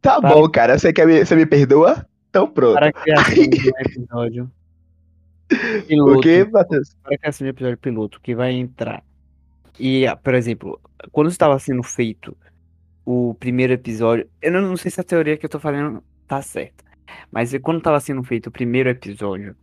Tá 0.00 0.20
Para. 0.20 0.32
bom, 0.34 0.48
cara. 0.48 0.78
Você, 0.78 0.92
quer 0.92 1.06
me, 1.08 1.24
você 1.24 1.34
me 1.34 1.44
perdoa? 1.46 2.06
Então 2.30 2.46
pronto. 2.46 2.74
Para 2.74 2.88
a 2.88 2.92
criação 2.92 3.34
de 3.34 3.40
um 3.40 3.72
episódio 3.80 4.50
piloto. 5.88 6.18
O 6.18 6.20
que, 6.20 6.44
Matheus? 6.44 6.94
Para 7.02 7.14
a 7.16 7.18
criação 7.18 7.44
de 7.44 7.50
um 7.50 7.54
episódio 7.54 7.78
piloto 7.78 8.20
que 8.20 8.32
vai 8.34 8.52
entrar. 8.52 9.02
E, 9.80 10.04
por 10.22 10.34
exemplo, 10.34 10.80
quando 11.10 11.30
estava 11.30 11.58
sendo 11.58 11.82
feito 11.82 12.36
o 13.06 13.34
primeiro 13.34 13.72
episódio. 13.72 14.28
Eu 14.42 14.50
não, 14.50 14.76
sei 14.76 14.90
se 14.90 15.00
a 15.00 15.04
teoria 15.04 15.36
que 15.36 15.46
eu 15.46 15.50
tô 15.50 15.60
falando 15.60 16.02
tá 16.26 16.42
certa. 16.42 16.84
Mas 17.30 17.56
quando 17.62 17.78
estava 17.78 18.00
sendo 18.00 18.22
feito 18.24 18.48
o 18.48 18.50
primeiro 18.50 18.88
episódio 18.88 19.56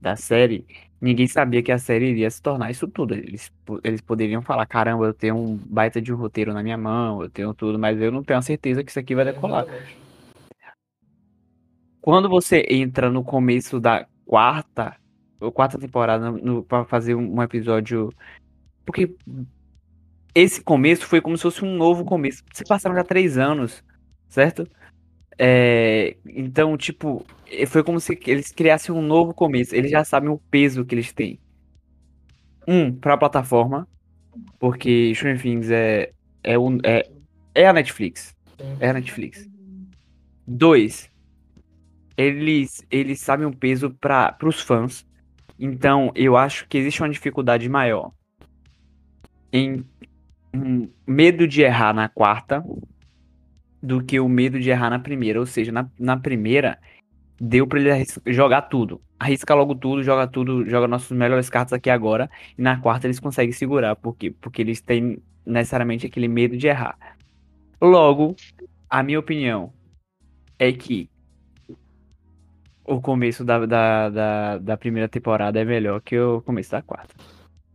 da 0.00 0.14
série, 0.14 0.64
ninguém 1.00 1.26
sabia 1.26 1.62
que 1.62 1.72
a 1.72 1.78
série 1.78 2.10
iria 2.10 2.30
se 2.30 2.40
tornar 2.40 2.70
isso 2.70 2.86
tudo. 2.86 3.14
Eles, 3.14 3.52
eles 3.82 4.00
poderiam 4.00 4.40
falar, 4.40 4.64
caramba, 4.66 5.06
eu 5.06 5.14
tenho 5.14 5.36
um 5.36 5.56
baita 5.56 6.00
de 6.00 6.12
um 6.12 6.16
roteiro 6.16 6.54
na 6.54 6.62
minha 6.62 6.78
mão, 6.78 7.20
eu 7.20 7.28
tenho 7.28 7.52
tudo, 7.52 7.78
mas 7.78 8.00
eu 8.00 8.12
não 8.12 8.22
tenho 8.22 8.38
a 8.38 8.42
certeza 8.42 8.84
que 8.84 8.90
isso 8.90 9.00
aqui 9.00 9.14
vai 9.14 9.24
decolar. 9.24 9.66
Quando 12.00 12.28
você 12.28 12.64
entra 12.68 13.10
no 13.10 13.24
começo 13.24 13.80
da 13.80 14.06
quarta, 14.24 14.96
ou 15.40 15.50
quarta 15.50 15.78
temporada, 15.78 16.30
no, 16.30 16.62
pra 16.62 16.84
fazer 16.84 17.16
um 17.16 17.42
episódio. 17.42 18.12
Porque 18.86 19.16
esse 20.34 20.60
começo 20.60 21.06
foi 21.06 21.20
como 21.20 21.36
se 21.36 21.42
fosse 21.44 21.64
um 21.64 21.76
novo 21.76 22.04
começo. 22.04 22.42
Se 22.52 22.64
passaram 22.64 22.96
já 22.96 23.04
três 23.04 23.38
anos, 23.38 23.84
certo? 24.28 24.66
É, 25.38 26.16
então, 26.26 26.76
tipo, 26.76 27.24
eh, 27.50 27.66
foi 27.66 27.82
como 27.84 28.00
se 28.00 28.18
eles 28.26 28.50
criassem 28.50 28.94
um 28.94 29.02
novo 29.02 29.32
começo. 29.32 29.74
Eles 29.74 29.90
já 29.90 30.04
sabem 30.04 30.28
o 30.28 30.38
peso 30.50 30.84
que 30.84 30.94
eles 30.94 31.12
têm. 31.12 31.38
Um, 32.66 32.92
pra 32.92 33.16
plataforma, 33.16 33.86
porque 34.58 35.12
Stranger 35.14 35.42
Things 35.42 35.70
é, 35.70 36.12
é, 36.42 36.58
um, 36.58 36.78
é, 36.82 37.08
é 37.54 37.66
a 37.66 37.72
Netflix. 37.72 38.34
É 38.80 38.88
a 38.88 38.92
Netflix. 38.92 39.48
Dois, 40.46 41.10
eles, 42.16 42.84
eles 42.90 43.20
sabem 43.20 43.46
o 43.46 43.54
peso 43.54 43.90
para 43.90 44.36
os 44.42 44.60
fãs. 44.60 45.06
Então, 45.58 46.10
eu 46.14 46.36
acho 46.36 46.66
que 46.68 46.78
existe 46.78 47.02
uma 47.02 47.10
dificuldade 47.10 47.68
maior 47.68 48.12
em 49.54 49.84
um 50.54 50.88
medo 51.06 51.48
de 51.48 51.62
errar 51.62 51.92
na 51.92 52.08
quarta 52.08 52.64
do 53.82 54.02
que 54.02 54.18
o 54.20 54.28
medo 54.28 54.58
de 54.60 54.70
errar 54.70 54.90
na 54.90 54.98
primeira. 54.98 55.40
Ou 55.40 55.46
seja, 55.46 55.72
na, 55.72 55.88
na 55.98 56.16
primeira, 56.16 56.78
deu 57.40 57.66
para 57.66 57.80
ele 57.80 58.06
jogar 58.26 58.62
tudo. 58.62 59.00
Arrisca 59.18 59.54
logo 59.54 59.74
tudo, 59.74 60.02
joga 60.02 60.26
tudo, 60.26 60.68
joga 60.68 60.86
nossas 60.86 61.16
melhores 61.16 61.50
cartas 61.50 61.72
aqui 61.72 61.90
agora. 61.90 62.30
E 62.56 62.62
na 62.62 62.78
quarta 62.78 63.06
eles 63.06 63.20
conseguem 63.20 63.52
segurar. 63.52 63.96
Por 63.96 64.16
quê? 64.16 64.30
Porque 64.30 64.62
eles 64.62 64.80
têm 64.80 65.18
necessariamente 65.44 66.06
aquele 66.06 66.28
medo 66.28 66.56
de 66.56 66.66
errar. 66.66 66.96
Logo, 67.80 68.36
a 68.88 69.02
minha 69.02 69.18
opinião 69.18 69.72
é 70.58 70.72
que 70.72 71.10
o 72.84 73.00
começo 73.00 73.44
da, 73.44 73.64
da, 73.66 74.10
da, 74.10 74.58
da 74.58 74.76
primeira 74.76 75.08
temporada 75.08 75.58
é 75.60 75.64
melhor 75.64 76.00
que 76.00 76.18
o 76.18 76.40
começo 76.42 76.70
da 76.70 76.82
quarta. 76.82 77.14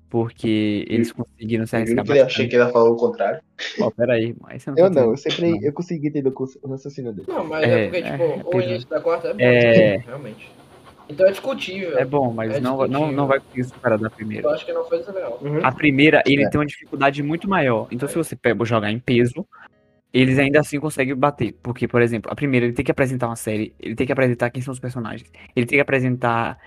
Porque 0.10 0.86
eles 0.90 1.12
conseguiram 1.12 1.68
se 1.68 1.76
Eu 1.76 1.80
arriscar 1.82 2.06
ele 2.10 2.22
achei 2.22 2.48
que 2.48 2.56
ele 2.56 2.64
ia 2.64 2.70
falar 2.70 2.90
o 2.90 2.96
contrário. 2.96 3.42
Ó, 3.80 3.92
peraí, 3.92 4.36
mas 4.42 4.64
você 4.64 4.72
não 4.72 4.78
Eu 4.78 4.90
não, 4.90 5.12
eu 5.12 5.18
sempre 5.18 5.60
eu 5.64 5.72
consegui 5.72 6.08
entender 6.08 6.34
o 6.64 6.70
raciocínio 6.70 7.14
dele. 7.14 7.28
Não, 7.28 7.46
mas 7.46 7.64
é, 7.64 7.68
É, 7.68 7.84
porque, 7.86 8.02
tipo, 8.02 8.24
é 8.24 8.42
o 8.44 8.50
peso. 8.50 8.70
início 8.70 8.90
da 8.90 9.00
quarta 9.02 9.28
é 9.28 9.34
bom, 9.34 9.40
É. 9.40 9.98
realmente. 9.98 10.52
Então 11.08 11.28
é 11.28 11.32
discutível. 11.32 11.98
É 11.98 12.06
bom, 12.06 12.34
mas 12.34 12.56
É 12.56 12.60
não, 12.60 12.88
não, 12.88 13.12
não 13.12 13.28
vai 13.28 13.40
conseguir 13.40 13.64
superar 13.66 13.98
da 14.00 14.10
primeira. 14.10 14.48
Eu 14.48 14.52
acho 14.52 14.66
que 14.66 14.74
não 14.74 14.86
foi 14.86 15.00
desleal. 15.00 15.40
Uhum. 15.42 15.60
A 15.64 15.72
primeira, 15.72 16.24
ele 16.26 16.44
É. 16.44 16.50
tem 16.50 16.60
uma 16.60 16.66
dificuldade 16.66 17.22
muito 17.24 17.48
maior. 17.50 17.88
Então, 17.92 18.08
se 18.08 18.16
você 18.16 18.36
pega, 18.36 18.64
jogar 18.66 18.92
em 18.92 19.00
peso, 19.00 19.46
eles 20.14 20.40
ainda 20.40 20.60
assim 20.60 20.80
conseguem 20.80 21.16
bater. 21.16 21.54
Porque, 21.64 21.88
por 21.88 22.02
exemplo, 22.02 22.32
a 22.32 22.36
primeira, 22.36 22.66
ele 22.66 22.74
tem 22.74 22.86
que 22.86 22.92
apresentar 22.92 23.28
uma 23.28 23.36
série, 23.36 23.74
ele 23.80 23.96
tem 23.96 24.06
que 24.08 24.14
apresentar 24.14 24.50
quem 24.50 24.62
são 24.62 24.72
os 24.72 24.80
personagens, 24.80 25.32
ele 25.56 25.66
tem 25.66 25.78
que 25.78 25.82
apresentar 25.82 26.58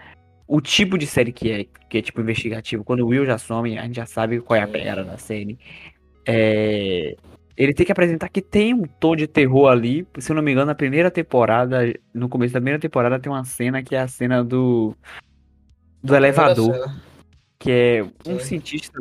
o 0.46 0.60
tipo 0.60 0.98
de 0.98 1.06
série 1.06 1.32
que 1.32 1.50
é, 1.50 1.66
que 1.88 1.98
é 1.98 2.02
tipo 2.02 2.20
investigativo. 2.20 2.84
Quando 2.84 3.00
o 3.00 3.08
Will 3.08 3.26
já 3.26 3.38
some, 3.38 3.78
a 3.78 3.82
gente 3.82 3.96
já 3.96 4.06
sabe 4.06 4.40
qual 4.40 4.58
é 4.58 4.62
a 4.62 4.68
pegada 4.68 5.04
da 5.04 5.16
série. 5.16 5.58
É, 6.26 7.16
Ele 7.56 7.74
tem 7.74 7.86
que 7.86 7.92
apresentar 7.92 8.28
que 8.28 8.40
tem 8.42 8.74
um 8.74 8.82
tom 8.82 9.16
de 9.16 9.26
terror 9.26 9.70
ali. 9.70 10.06
Se 10.18 10.32
eu 10.32 10.36
não 10.36 10.42
me 10.42 10.52
engano, 10.52 10.66
na 10.66 10.74
primeira 10.74 11.10
temporada, 11.10 11.80
no 12.14 12.28
começo 12.28 12.54
da 12.54 12.60
primeira 12.60 12.78
temporada, 12.78 13.18
tem 13.18 13.30
uma 13.30 13.44
cena 13.44 13.82
que 13.82 13.94
é 13.94 14.00
a 14.00 14.08
cena 14.08 14.44
do. 14.44 14.96
Do 16.02 16.16
elevador 16.16 16.92
que 17.58 17.70
é 17.70 18.02
um 18.26 18.40
Sim. 18.40 18.44
cientista. 18.44 18.98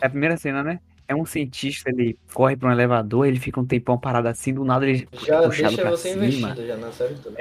É 0.00 0.06
a 0.06 0.10
primeira 0.10 0.34
cena, 0.38 0.62
né? 0.62 0.80
é 1.10 1.14
um 1.14 1.26
cientista, 1.26 1.90
ele 1.90 2.16
corre 2.32 2.56
pra 2.56 2.68
um 2.68 2.72
elevador, 2.72 3.26
ele 3.26 3.40
fica 3.40 3.58
um 3.60 3.66
tempão 3.66 3.98
parado 3.98 4.28
assim, 4.28 4.54
do 4.54 4.64
nada 4.64 4.88
ele 4.88 5.08
Já 5.24 5.38
é 5.38 5.42
puxado 5.42 5.48
deixa 5.48 5.82
pra 5.82 5.90
você 5.90 6.12
cima. 6.12 6.24
investido 6.24 6.66
já 6.66 6.76
na 6.76 6.92
série 6.92 7.14
toda. 7.16 7.36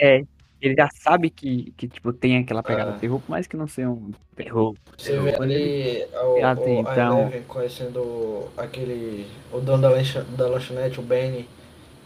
É, 0.00 0.22
ele 0.60 0.74
já 0.74 0.88
sabe 0.92 1.30
que, 1.30 1.72
que 1.76 1.86
tipo, 1.88 2.12
tem 2.12 2.38
aquela 2.38 2.62
pegada 2.62 2.90
Ah. 2.92 2.98
terror, 2.98 3.20
por 3.20 3.30
mais 3.30 3.46
que 3.46 3.56
não 3.56 3.66
seja 3.68 3.88
um 3.88 4.10
terror. 4.36 4.74
Você 4.96 5.12
terror, 5.12 5.24
vê 5.24 5.34
ali 5.36 6.04
o, 6.12 6.44
Ah, 6.44 6.52
o, 6.52 6.56
tem, 6.64 6.78
a 6.78 6.92
então- 6.92 7.32
conhecendo 7.46 8.48
aquele. 8.56 9.26
o 9.52 9.60
dono 9.60 9.82
da, 9.82 9.90
lancha, 9.90 10.22
da 10.36 10.46
lanchonete, 10.48 10.98
o 11.00 11.02
Benny. 11.02 11.48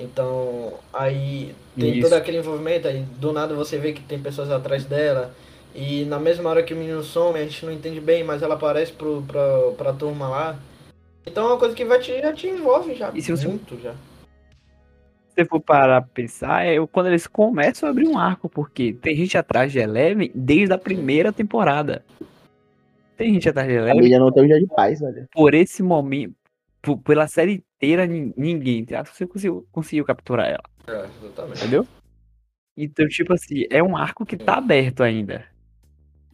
Então, 0.00 0.74
aí 0.92 1.54
tem 1.78 1.92
Isso. 1.92 2.02
todo 2.08 2.14
aquele 2.14 2.38
envolvimento, 2.38 2.88
aí 2.88 3.02
do 3.18 3.32
nada 3.32 3.54
você 3.54 3.78
vê 3.78 3.92
que 3.92 4.02
tem 4.02 4.18
pessoas 4.18 4.50
atrás 4.50 4.84
dela. 4.84 5.32
E 5.74 6.04
na 6.04 6.18
mesma 6.18 6.50
hora 6.50 6.62
que 6.62 6.74
o 6.74 6.76
menino 6.76 7.02
some, 7.02 7.38
a 7.38 7.42
gente 7.44 7.64
não 7.64 7.72
entende 7.72 8.00
bem, 8.00 8.22
mas 8.24 8.42
ela 8.42 8.54
aparece 8.56 8.92
pro, 8.92 9.22
pra, 9.22 9.70
pra 9.78 9.92
turma 9.92 10.28
lá. 10.28 10.58
Então 11.24 11.44
é 11.44 11.46
uma 11.48 11.58
coisa 11.58 11.74
que 11.74 11.84
vai 11.84 11.98
te, 12.00 12.20
já 12.20 12.32
te 12.32 12.48
envolve 12.48 12.94
já. 12.94 13.10
E 13.14 13.22
se 13.22 13.30
você- 13.30 13.46
muito 13.46 13.80
já. 13.80 13.94
Se 15.32 15.36
você 15.36 15.44
for 15.46 15.60
parar 15.60 16.02
pra 16.02 16.10
pensar, 16.12 16.66
é 16.66 16.76
quando 16.88 17.06
eles 17.06 17.26
começam 17.26 17.88
a 17.88 17.90
abrir 17.90 18.06
um 18.06 18.18
arco, 18.18 18.50
porque 18.50 18.92
tem 18.92 19.16
gente 19.16 19.38
atrás 19.38 19.72
de 19.72 19.78
Eleven 19.78 20.30
desde 20.34 20.74
a 20.74 20.78
primeira 20.78 21.32
temporada. 21.32 22.04
Tem 23.16 23.32
gente 23.32 23.48
atrás 23.48 23.66
de 23.66 23.74
A 23.78 23.80
Eleven 23.80 24.02
mídia 24.02 24.18
não 24.18 24.30
tem 24.30 24.42
um 24.44 24.46
dia 24.46 24.60
de 24.60 24.66
paz, 24.66 25.00
velho. 25.00 25.26
por 25.32 25.54
esse 25.54 25.82
momento, 25.82 26.34
por- 26.82 26.98
pela 26.98 27.26
série 27.26 27.64
inteira, 27.78 28.06
nin- 28.06 28.34
ninguém, 28.36 28.80
entre 28.80 28.94
aspas, 28.94 29.16
você 29.16 29.26
conseguiu, 29.26 29.66
conseguiu 29.72 30.04
capturar 30.04 30.48
ela, 30.50 30.62
É, 30.86 31.08
exatamente. 31.24 31.60
entendeu? 31.60 31.86
Então, 32.76 33.08
tipo 33.08 33.32
assim, 33.32 33.64
é 33.70 33.82
um 33.82 33.96
arco 33.96 34.26
que 34.26 34.36
tá 34.36 34.56
aberto 34.58 35.02
ainda. 35.02 35.46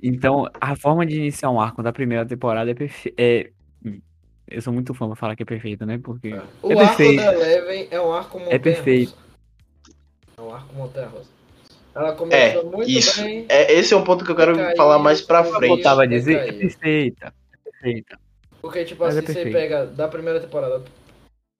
Então, 0.02 0.48
a 0.60 0.74
forma 0.74 1.06
de 1.06 1.16
iniciar 1.18 1.50
um 1.50 1.60
arco 1.60 1.84
da 1.84 1.92
primeira 1.92 2.26
temporada 2.26 2.68
é. 2.70 2.74
É... 3.16 3.50
Eu 4.50 4.62
sou 4.62 4.72
muito 4.72 4.94
fã 4.94 5.06
pra 5.06 5.16
falar 5.16 5.36
que 5.36 5.42
é 5.42 5.46
perfeito, 5.46 5.84
né? 5.84 5.98
Porque. 6.02 6.28
É. 6.28 6.42
O 6.62 6.72
É 6.72 6.82
arco 6.84 6.96
perfeito. 6.96 7.22
da 7.22 7.32
Eleven 7.34 7.88
é 7.90 8.00
um 8.00 8.12
arco 8.12 8.38
montanha 8.38 8.60
perfeito. 8.60 9.14
É 10.36 10.40
um 10.40 10.54
arco 10.54 10.74
montanha 10.74 11.06
russa. 11.08 11.30
Ela 11.94 12.12
começou 12.12 12.70
muito 12.70 12.90
Isso. 12.90 13.22
bem. 13.22 13.44
É, 13.48 13.72
esse 13.72 13.92
é 13.92 13.96
um 13.96 14.04
ponto 14.04 14.24
que 14.24 14.30
eu 14.30 14.36
quero 14.36 14.54
Caiu, 14.54 14.76
falar 14.76 14.98
mais 14.98 15.20
pra 15.20 15.42
frente. 15.44 15.66
Voltava 15.66 16.04
a 16.04 16.08
Tem 16.08 16.16
dizer, 16.16 16.48
é 16.48 16.52
perfeita. 16.52 17.34
É 17.52 17.70
perfeita. 17.70 18.18
Porque, 18.62 18.84
tipo 18.84 19.04
Mas 19.04 19.16
é 19.16 19.18
assim, 19.18 19.26
você 19.26 19.34
perfeito. 19.34 19.54
pega 19.54 19.86
da 19.86 20.06
primeira 20.08 20.40
temporada. 20.40 20.82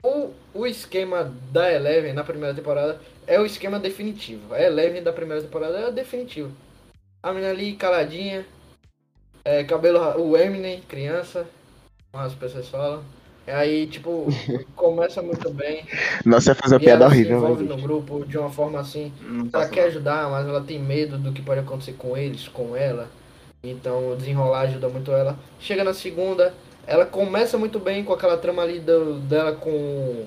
O, 0.03 0.31
o 0.55 0.67
esquema 0.67 1.35
da 1.51 1.73
Eleven 1.73 2.13
na 2.13 2.23
primeira 2.23 2.55
temporada 2.55 3.01
é 3.27 3.41
o 3.41 3.45
esquema 3.45 3.81
definitivo. 3.81 4.55
A 4.55 4.63
Eleven 4.63 5.03
da 5.03 5.13
primeira 5.13 5.43
temporada 5.43 5.77
é 5.77 5.91
definitivo. 5.91 6.53
A 7.21 7.33
menina 7.33 7.51
ali 7.51 7.75
caladinha, 7.75 8.47
é, 9.45 9.65
cabelo. 9.65 9.99
O 10.21 10.37
Eminem, 10.37 10.81
criança, 10.83 11.49
as 12.27 12.35
pessoas 12.35 12.69
falam. 12.69 13.03
E 13.47 13.51
aí, 13.51 13.87
tipo, 13.87 14.27
começa 14.77 15.23
muito 15.23 15.51
bem. 15.51 15.85
Nossa, 16.25 16.51
ia 16.51 16.55
fazer 16.55 16.75
uma 16.75 16.81
piada 16.81 17.05
ela 17.05 17.15
se 17.15 17.17
horrível, 17.21 17.37
envolve 17.39 17.65
velho. 17.65 17.77
no 17.77 17.83
grupo 17.83 18.25
de 18.27 18.37
uma 18.39 18.51
forma 18.51 18.79
assim. 18.79 19.13
Não 19.23 19.49
Ela 19.53 19.69
quer 19.69 19.85
ajudar, 19.85 20.29
mas 20.31 20.47
ela 20.47 20.61
tem 20.61 20.79
medo 20.79 21.17
do 21.17 21.33
que 21.33 21.41
pode 21.41 21.61
acontecer 21.61 21.93
com 21.95 22.17
eles, 22.17 22.47
com 22.49 22.77
ela. 22.77 23.09
Então 23.65 24.15
desenrolar 24.17 24.61
ajuda 24.61 24.89
muito 24.89 25.11
ela. 25.13 25.37
Chega 25.59 25.83
na 25.83 25.95
segunda, 25.95 26.53
ela 26.87 27.07
começa 27.07 27.57
muito 27.59 27.79
bem 27.79 28.05
com 28.05 28.13
aquela 28.13 28.37
trama 28.37 28.63
ali 28.63 28.79
do- 28.81 29.19
dela 29.21 29.53
com, 29.53 30.27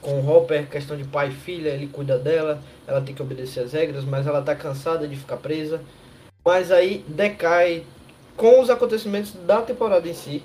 com 0.00 0.20
o 0.20 0.30
Hopper, 0.30 0.68
questão 0.68 0.96
de 0.96 1.04
pai 1.04 1.28
e 1.28 1.32
filha, 1.32 1.68
ele 1.70 1.86
cuida 1.88 2.16
dela, 2.18 2.62
ela 2.86 3.00
tem 3.00 3.14
que 3.14 3.20
obedecer 3.22 3.60
as 3.64 3.72
regras, 3.72 4.04
mas 4.04 4.26
ela 4.26 4.40
tá 4.40 4.54
cansada 4.54 5.06
de 5.06 5.16
ficar 5.16 5.36
presa. 5.36 5.80
Mas 6.44 6.70
aí 6.72 7.04
decai 7.08 7.84
com 8.36 8.60
os 8.62 8.70
acontecimentos 8.70 9.32
da 9.32 9.60
temporada 9.60 10.08
em 10.08 10.14
si. 10.14 10.42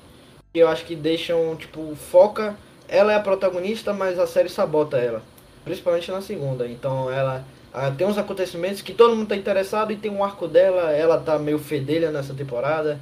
Que 0.55 0.59
eu 0.59 0.69
acho 0.69 0.85
que 0.85 0.95
deixam, 0.95 1.53
tipo, 1.57 1.93
foca. 1.97 2.55
Ela 2.87 3.11
é 3.11 3.15
a 3.17 3.19
protagonista, 3.19 3.91
mas 3.91 4.17
a 4.17 4.25
série 4.25 4.47
sabota 4.47 4.95
ela. 4.95 5.21
Principalmente 5.65 6.09
na 6.09 6.21
segunda. 6.21 6.65
Então 6.65 7.11
ela 7.11 7.43
ah, 7.73 7.91
tem 7.91 8.07
uns 8.07 8.17
acontecimentos 8.17 8.81
que 8.81 8.93
todo 8.93 9.17
mundo 9.17 9.27
tá 9.27 9.35
interessado 9.35 9.91
e 9.91 9.97
tem 9.97 10.09
um 10.09 10.23
arco 10.23 10.47
dela. 10.47 10.93
Ela 10.93 11.19
tá 11.19 11.37
meio 11.37 11.59
fedelha 11.59 12.09
nessa 12.09 12.33
temporada. 12.33 13.01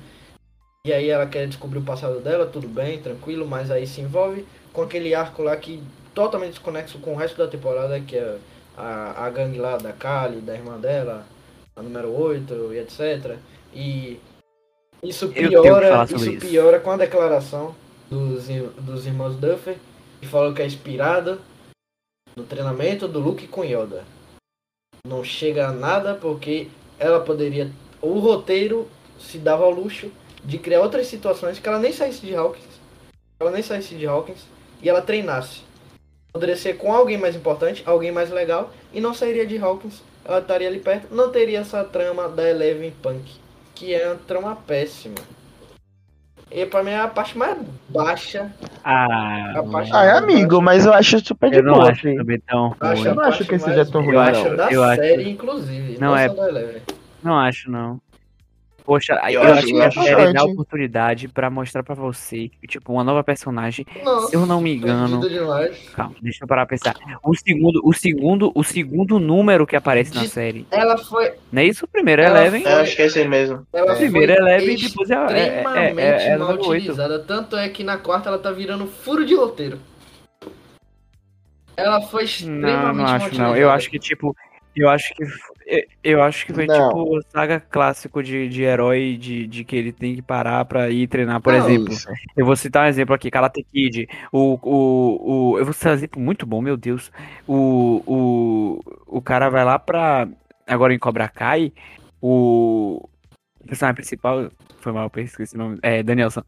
E 0.83 0.91
aí 0.91 1.11
ela 1.11 1.27
quer 1.27 1.45
descobrir 1.45 1.77
o 1.77 1.83
passado 1.83 2.19
dela, 2.21 2.47
tudo 2.47 2.67
bem, 2.67 2.99
tranquilo, 2.99 3.45
mas 3.45 3.69
aí 3.69 3.85
se 3.85 4.01
envolve 4.01 4.47
com 4.73 4.81
aquele 4.81 5.13
arco 5.13 5.43
lá 5.43 5.55
que 5.55 5.83
totalmente 6.15 6.53
desconexo 6.53 6.97
com 6.97 7.13
o 7.13 7.15
resto 7.15 7.37
da 7.37 7.47
temporada, 7.47 7.99
que 7.99 8.17
é 8.17 8.39
a, 8.75 9.27
a 9.27 9.29
gangue 9.29 9.59
lá 9.59 9.77
da 9.77 9.93
Kali, 9.93 10.41
da 10.41 10.55
irmã 10.55 10.79
dela, 10.79 11.23
a 11.75 11.83
número 11.83 12.11
8 12.19 12.73
e 12.73 12.79
etc. 12.79 13.37
E 13.75 14.19
isso 15.03 15.29
piora, 15.29 16.05
isso 16.05 16.29
isso. 16.29 16.47
piora 16.47 16.79
com 16.79 16.91
a 16.91 16.97
declaração 16.97 17.75
dos, 18.09 18.47
dos 18.79 19.05
irmãos 19.05 19.35
Duffer, 19.35 19.77
que 20.21 20.27
falou 20.27 20.53
que 20.53 20.61
é 20.61 20.65
inspirado 20.65 21.41
no 22.35 22.43
treinamento 22.43 23.07
do 23.07 23.19
Luke 23.19 23.47
com 23.47 23.63
Yoda. 23.63 24.05
Não 25.05 25.23
chega 25.23 25.67
a 25.67 25.71
nada 25.71 26.15
porque 26.15 26.69
ela 26.97 27.19
poderia. 27.19 27.71
O 28.01 28.19
roteiro 28.19 28.87
se 29.19 29.37
dava 29.37 29.63
ao 29.63 29.71
luxo 29.71 30.11
de 30.43 30.57
criar 30.57 30.81
outras 30.81 31.07
situações 31.07 31.59
que 31.59 31.67
ela 31.67 31.79
nem 31.79 31.91
saísse 31.91 32.25
de 32.25 32.35
Hawkins. 32.35 32.81
Ela 33.39 33.51
nem 33.51 33.61
saísse 33.61 33.95
de 33.95 34.05
Hawkins 34.05 34.45
e 34.81 34.89
ela 34.89 35.01
treinasse. 35.01 35.61
Poderia 36.31 36.55
ser 36.55 36.77
com 36.77 36.91
alguém 36.91 37.17
mais 37.17 37.35
importante, 37.35 37.83
alguém 37.85 38.11
mais 38.11 38.31
legal, 38.31 38.73
e 38.91 38.99
não 38.99 39.13
sairia 39.13 39.45
de 39.45 39.57
Hawkins. 39.57 40.01
Ela 40.25 40.39
estaria 40.39 40.67
ali 40.67 40.79
perto, 40.79 41.13
não 41.13 41.31
teria 41.31 41.59
essa 41.59 41.83
trama 41.83 42.27
da 42.27 42.49
Eleven 42.49 42.91
Punk, 43.01 43.35
que 43.83 43.93
é 43.93 44.07
uma 44.07 44.15
trama 44.15 44.55
péssima. 44.55 45.15
E 46.49 46.65
pra 46.65 46.83
mim 46.83 46.91
é 46.91 46.99
a 46.99 47.07
parte 47.07 47.37
mais 47.37 47.57
baixa. 47.89 48.49
Ah, 48.83 49.53
A 49.59 49.63
parte- 49.63 49.89
Ah, 49.93 50.05
é 50.05 50.11
amigo, 50.11 50.61
mas 50.61 50.85
eu 50.85 50.93
acho 50.93 51.19
super 51.19 51.49
de 51.49 51.57
eu 51.57 51.63
não 51.63 51.73
boa, 51.73 51.91
acho 51.91 52.07
assim. 52.07 52.15
também 52.15 52.39
tão 52.39 52.67
ruim. 52.69 53.05
Eu 53.05 53.15
não 53.15 53.23
acho 53.23 53.43
que 53.43 53.55
esse 53.55 53.65
seja 53.65 53.85
tão 53.85 54.01
ruim, 54.05 54.15
da 54.55 54.71
Eu 54.71 54.83
acho- 54.83 55.01
série, 55.01 55.29
inclusive. 55.29 55.97
Não 55.99 56.09
Não, 56.09 56.17
é- 56.17 56.29
da. 56.29 56.81
Não 57.23 57.37
acho, 57.39 57.69
não. 57.71 57.99
Poxa, 58.85 59.13
eu, 59.29 59.41
Eu 59.41 59.53
acho 59.53 59.65
que 59.67 59.81
a 59.81 59.91
série 59.91 60.09
dá 60.15 60.33
bastante. 60.33 60.51
oportunidade 60.51 61.27
pra 61.29 61.49
mostrar 61.49 61.83
pra 61.83 61.95
você, 61.95 62.51
tipo, 62.67 62.91
uma 62.91 63.03
nova 63.03 63.23
personagem. 63.23 63.85
Nossa, 64.03 64.27
Se 64.27 64.35
eu 64.35 64.45
não 64.45 64.59
me 64.59 64.75
engano, 64.75 65.21
calma, 65.95 66.15
deixa 66.21 66.43
eu 66.43 66.47
parar 66.47 66.65
pra 66.65 66.77
pensar. 66.77 66.93
O 67.23 67.33
segundo, 67.33 67.81
o 67.83 67.93
segundo, 67.93 68.51
o 68.53 68.63
segundo 68.63 69.19
número 69.19 69.65
que 69.65 69.75
aparece 69.77 70.13
na 70.13 70.21
De- 70.23 70.27
série. 70.27 70.67
Ela 70.69 70.97
foi. 70.97 71.31
Não 71.51 71.61
é 71.61 71.65
isso? 71.65 71.85
O 71.85 71.87
primeiro 71.87 72.21
é 72.21 72.25
Eleven. 72.25 72.65
É, 72.65 72.73
acho 72.81 72.95
que 72.95 73.01
é 73.01 73.05
esse 73.05 73.19
aí 73.19 73.27
mesmo. 73.27 73.65
Ela 73.71 73.93
O 73.93 73.95
primeiro 73.97 74.31
é 74.33 74.35
Eleven 74.35 74.75
e 74.75 74.81
depois 74.81 75.09
é, 75.09 75.13
é, 75.15 75.17
é, 75.17 75.23
é, 75.23 75.57
extremamente 75.59 76.01
é, 76.01 76.27
é 76.27 76.37
mal 76.37 76.49
8. 76.49 76.69
utilizada. 76.69 77.19
Tanto 77.19 77.55
é 77.55 77.69
que 77.69 77.83
na 77.85 77.97
quarta 77.97 78.27
ela 78.27 78.37
tá 78.39 78.51
virando 78.51 78.85
furo 78.85 79.25
de 79.25 79.33
roteiro. 79.33 79.79
Ela 81.75 82.01
foi 82.01 82.25
extremamente 82.25 82.61
Não, 82.75 82.93
não 82.93 83.05
acho 83.05 83.37
não. 83.39 83.55
Eu 83.55 83.69
acho 83.71 83.89
que 83.89 83.97
tipo, 83.97 84.35
eu 84.75 84.89
acho 84.89 85.13
que 85.15 85.23
eu- 85.65 85.83
eu 86.03 86.23
acho 86.23 86.45
que 86.45 86.53
foi 86.53 86.65
Não. 86.67 86.89
tipo 86.89 87.21
saga 87.29 87.59
clássico 87.59 88.21
de, 88.23 88.47
de 88.49 88.63
herói 88.63 89.17
de, 89.17 89.47
de 89.47 89.63
que 89.63 89.75
ele 89.75 89.91
tem 89.91 90.15
que 90.15 90.21
parar 90.21 90.63
pra 90.65 90.89
ir 90.89 91.07
treinar, 91.07 91.41
por 91.41 91.53
Não, 91.53 91.59
exemplo. 91.59 91.93
Isso. 91.93 92.07
Eu 92.35 92.45
vou 92.45 92.55
citar 92.55 92.85
um 92.85 92.89
exemplo 92.89 93.13
aqui, 93.15 93.29
Karate 93.31 93.63
Kid. 93.63 94.07
O, 94.31 94.59
o, 94.61 95.51
o, 95.53 95.59
eu 95.59 95.65
vou 95.65 95.73
citar 95.73 95.91
um 95.93 95.95
exemplo 95.95 96.21
muito 96.21 96.45
bom, 96.45 96.61
meu 96.61 96.77
Deus. 96.77 97.11
O, 97.47 98.01
o, 98.05 99.17
o 99.17 99.21
cara 99.21 99.49
vai 99.49 99.63
lá 99.63 99.77
pra. 99.79 100.27
Agora 100.67 100.93
em 100.93 100.99
Cobra 100.99 101.27
Kai, 101.27 101.73
o, 102.21 103.09
o 103.59 103.67
personagem 103.67 103.95
principal. 103.95 104.49
Foi 104.79 104.91
mal, 104.91 105.11
eu 105.15 105.23
esqueci 105.23 105.55
o 105.55 105.57
nome. 105.59 105.79
É, 105.81 106.03
Danielson. 106.03 106.43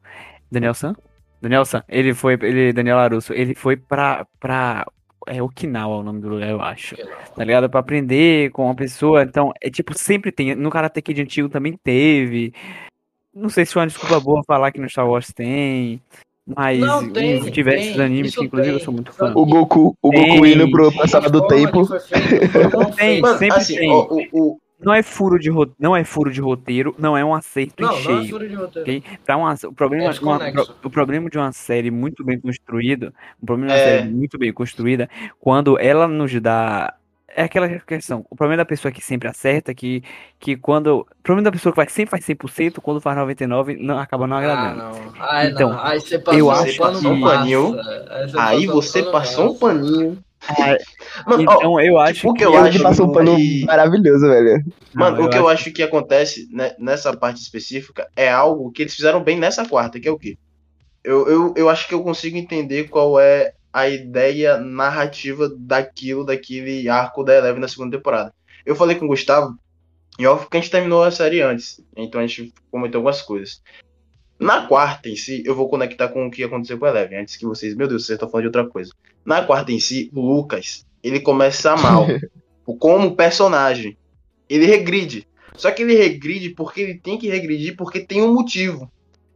Danielson? 0.51 0.93
Danielson. 1.41 1.82
Ele 1.88 2.13
foi. 2.13 2.34
Ele, 2.41 2.73
Daniel 2.73 2.97
Larusso. 2.97 3.34
Ele 3.34 3.56
foi 3.56 3.75
pra. 3.78 4.25
pra 4.39 4.86
é 5.25 5.41
Okinawa 5.41 5.97
o 5.97 6.03
nome 6.03 6.21
do 6.21 6.29
lugar, 6.29 6.49
eu 6.49 6.61
acho. 6.61 6.95
Tá 7.35 7.43
ligado? 7.43 7.69
Pra 7.69 7.79
aprender 7.79 8.51
com 8.51 8.65
uma 8.65 8.75
pessoa. 8.75 9.23
Então, 9.23 9.51
é 9.61 9.69
tipo, 9.69 9.97
sempre 9.97 10.31
tem. 10.31 10.55
No 10.55 10.69
Karate 10.69 11.01
Kid 11.01 11.21
antigo 11.21 11.49
também 11.49 11.77
teve. 11.83 12.53
Não 13.33 13.49
sei 13.49 13.65
se 13.65 13.73
foi 13.73 13.81
uma 13.81 13.88
desculpa 13.88 14.19
boa 14.19 14.43
falar 14.45 14.71
que 14.71 14.79
no 14.79 14.89
Star 14.89 15.07
Wars 15.07 15.31
tem. 15.33 16.01
Mas 16.47 16.79
Não, 16.79 17.09
tem, 17.11 17.38
em 17.38 17.51
diversos 17.51 17.95
tem, 17.95 18.05
animes, 18.05 18.35
que 18.35 18.43
inclusive 18.45 18.71
tem. 18.71 18.79
eu 18.79 18.85
sou 18.85 18.93
muito 18.93 19.11
fã. 19.11 19.31
O 19.35 19.45
Goku, 19.45 19.97
o 19.99 20.11
Goku 20.11 20.45
indo 20.45 20.69
pro 20.69 20.91
passado 20.91 21.29
do 21.31 21.47
tempo. 21.47 21.88
Tem. 22.95 23.21
sempre 23.38 23.57
assim, 23.57 23.75
tem. 23.77 23.91
o, 23.91 24.59
Não 24.79 24.93
é 24.93 25.01
furo 25.01 25.39
de 25.39 25.49
ro... 25.49 25.73
não 25.79 25.95
é 25.95 26.03
furo 26.03 26.31
de 26.31 26.41
roteiro, 26.41 26.93
não 26.97 27.15
é 27.17 27.23
um 27.23 27.33
acerto 27.33 27.81
em 27.81 27.85
Não, 27.85 27.91
não 27.91 27.97
é 27.97 28.01
cheio. 28.01 28.29
furo 28.29 28.47
de 28.49 28.55
roteiro. 28.55 28.81
ok? 28.81 29.03
Pra 29.25 29.38
uma, 29.38 29.53
o, 29.65 29.73
problema 29.73 30.03
É 30.05 30.09
de 30.09 30.19
uma- 30.21 30.39
o 30.83 30.89
problema 30.89 31.29
de 31.29 31.38
uma 31.38 31.51
série 31.51 31.89
muito 31.89 32.23
bem 32.23 32.39
construída, 32.39 33.13
um 33.41 33.45
problema 33.45 33.71
de 33.73 33.79
uma 33.79 33.81
É. 33.81 33.97
série 33.99 34.09
muito 34.11 34.38
bem 34.38 34.51
construída, 34.51 35.09
quando 35.39 35.79
ela 35.79 36.07
nos 36.07 36.33
dá. 36.41 36.93
É 37.38 37.43
aquela 37.43 37.67
questão. 37.67 38.25
O 38.29 38.35
problema 38.35 38.57
da 38.61 38.65
pessoa 38.65 38.93
que 38.93 39.01
sempre 39.01 39.27
acerta, 39.27 39.73
que, 39.73 40.01
que 40.39 40.55
quando. 40.55 40.99
O 41.01 41.05
problema 41.21 41.43
da 41.43 41.51
pessoa 41.51 41.73
que 41.73 41.75
vai, 41.75 41.89
sempre 41.89 42.11
faz 42.11 42.23
100%, 42.25 42.79
quando 42.79 43.01
faz 43.01 43.17
99%, 43.17 43.77
não, 43.81 43.97
acaba 43.99 44.25
não 44.25 44.38
Ah, 44.38 44.39
agradando. 44.39 44.77
não. 44.77 45.13
Ai, 45.19 45.47
Então, 45.49 45.69
não. 45.73 45.83
Aí 45.83 45.99
você 45.99 46.17
passou 46.17 46.39
eu 46.39 46.47
um 46.47 46.51
acho 46.51 46.77
pano 46.77 46.99
que- 47.01 47.07
massa. 47.09 47.41
aí 48.39 48.65
passou 48.67 48.81
você 48.81 48.99
pano 49.01 49.11
passou 49.11 49.45
um 49.49 49.59
massa. 49.59 50.23
Mano, 51.27 51.43
ó, 51.47 51.55
Então 51.55 51.81
eu 51.81 51.99
acho 51.99 52.13
tipo, 52.15 52.29
o 52.29 52.34
que. 52.34 52.39
que 52.39 52.45
eu 52.45 52.58
acho 52.58 52.81
passou 52.84 53.08
um 53.08 53.12
pano 53.12 53.36
que- 53.36 53.65
maravilhoso, 53.65 54.27
velho. 54.27 54.63
Mano, 54.93 55.17
Não, 55.17 55.25
o 55.25 55.29
que 55.29 55.38
eu 55.38 55.41
eu 55.41 55.47
acho 55.49 55.71
que 55.71 55.84
acontece 55.84 56.47
né, 56.51 56.73
nessa 56.79 57.15
parte 57.15 57.41
específica 57.41 58.08
é 58.15 58.29
algo 58.29 58.71
que 58.71 58.84
eles 58.84 58.95
fizeram 58.95 59.23
bem 59.23 59.38
nessa 59.38 59.67
quarta, 59.67 59.99
que 59.99 60.08
é 60.08 60.12
o 60.12 60.19
quê? 60.19 60.38
eu, 61.03 61.27
eu, 61.27 61.53
eu 61.55 61.69
acho 61.69 61.88
que 61.88 61.93
eu 61.93 62.01
consigo 62.01 62.36
entender 62.36 62.86
qual 62.89 63.19
é 63.19 63.53
a 63.71 63.88
ideia 63.88 64.58
narrativa 64.58 65.47
daquilo, 65.55 66.25
daquele 66.25 66.89
arco 66.89 67.23
da 67.23 67.36
Eleven 67.36 67.60
na 67.62 67.67
segunda 67.67 67.95
temporada. 67.95 68.34
Eu 68.65 68.75
falei 68.75 68.95
com 68.95 69.05
o 69.05 69.10
Gustavo, 69.10 69.53
e 70.17 70.25
óbvio 70.25 70.49
que 70.49 70.58
a 70.58 70.60
gente 70.62 70.71
terminou 70.71 71.03
a 71.03 71.12
série 71.12 71.41
antes, 71.41 71.79
então 71.95 72.19
a 72.19 72.25
gente 72.25 72.51
comentou 72.71 72.99
algumas 72.99 73.21
coisas. 73.21 73.62
Na 74.39 74.65
quarta 74.65 75.08
em 75.10 75.15
si, 75.15 75.43
eu 75.45 75.53
vou 75.53 75.69
conectar 75.69 76.08
com 76.08 76.25
o 76.25 76.31
que 76.31 76.43
aconteceu 76.43 76.79
com 76.79 76.86
a 76.86 76.89
Eleven, 76.89 77.19
antes 77.19 77.36
que 77.38 77.45
vocês, 77.45 77.75
meu 77.75 77.88
Deus, 77.88 78.05
vocês 78.05 78.15
estão 78.15 78.29
falando 78.29 78.43
de 78.43 78.47
outra 78.58 78.67
coisa. 78.67 78.91
Na 79.25 79.43
quarta 79.43 79.71
em 79.71 79.79
si, 79.79 80.11
o 80.13 80.21
Lucas, 80.21 80.85
ele 81.03 81.19
começa 81.19 81.75
mal, 81.75 82.05
como 82.79 83.15
personagem. 83.15 83.97
Ele 84.47 84.65
regride. 84.65 85.27
Só 85.55 85.71
que 85.71 85.81
ele 85.81 85.95
regride 85.95 86.49
porque 86.49 86.81
ele 86.81 86.95
tem 86.95 87.17
que 87.17 87.27
regredir 87.27 87.75
porque 87.75 87.99
tem 87.99 88.21
um 88.21 88.33
motivo. 88.33 88.91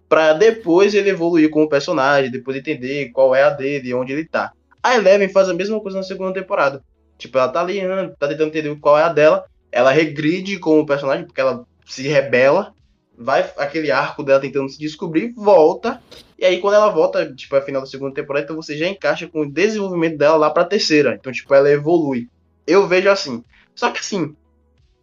Pra 0.07 0.33
depois 0.33 0.93
ele 0.93 1.09
evoluir 1.09 1.49
como 1.49 1.69
personagem, 1.69 2.31
depois 2.31 2.57
entender 2.57 3.09
qual 3.11 3.33
é 3.33 3.43
a 3.43 3.49
dele, 3.49 3.93
onde 3.93 4.11
ele 4.11 4.25
tá. 4.25 4.51
A 4.81 4.95
Eleven 4.95 5.29
faz 5.29 5.49
a 5.49 5.53
mesma 5.53 5.79
coisa 5.79 5.97
na 5.97 6.03
segunda 6.03 6.33
temporada. 6.33 6.83
Tipo, 7.17 7.37
ela 7.37 7.49
tá 7.49 7.61
ali, 7.61 7.81
né, 7.81 8.13
tá 8.17 8.27
tentando 8.27 8.47
entender 8.47 8.75
qual 8.79 8.97
é 8.97 9.03
a 9.03 9.09
dela. 9.09 9.45
Ela 9.71 9.91
regride 9.91 10.57
como 10.57 10.85
personagem, 10.85 11.25
porque 11.25 11.41
ela 11.41 11.65
se 11.85 12.07
rebela. 12.07 12.73
Vai 13.17 13.41
aquele 13.57 13.91
arco 13.91 14.23
dela 14.23 14.39
tentando 14.39 14.69
se 14.69 14.79
descobrir, 14.79 15.33
volta. 15.35 16.01
E 16.39 16.45
aí, 16.45 16.59
quando 16.61 16.75
ela 16.75 16.89
volta, 16.89 17.33
tipo, 17.33 17.53
é 17.55 17.61
final 17.61 17.81
da 17.81 17.87
segunda 17.87 18.13
temporada, 18.13 18.45
então 18.45 18.55
você 18.55 18.77
já 18.77 18.87
encaixa 18.87 19.27
com 19.27 19.41
o 19.41 19.51
desenvolvimento 19.51 20.17
dela 20.17 20.37
lá 20.37 20.49
pra 20.49 20.63
terceira. 20.63 21.15
Então, 21.19 21.31
tipo, 21.33 21.53
ela 21.53 21.69
evolui. 21.69 22.29
Eu 22.65 22.87
vejo 22.87 23.09
assim. 23.09 23.43
Só 23.75 23.91
que 23.91 23.99
assim, 23.99 24.35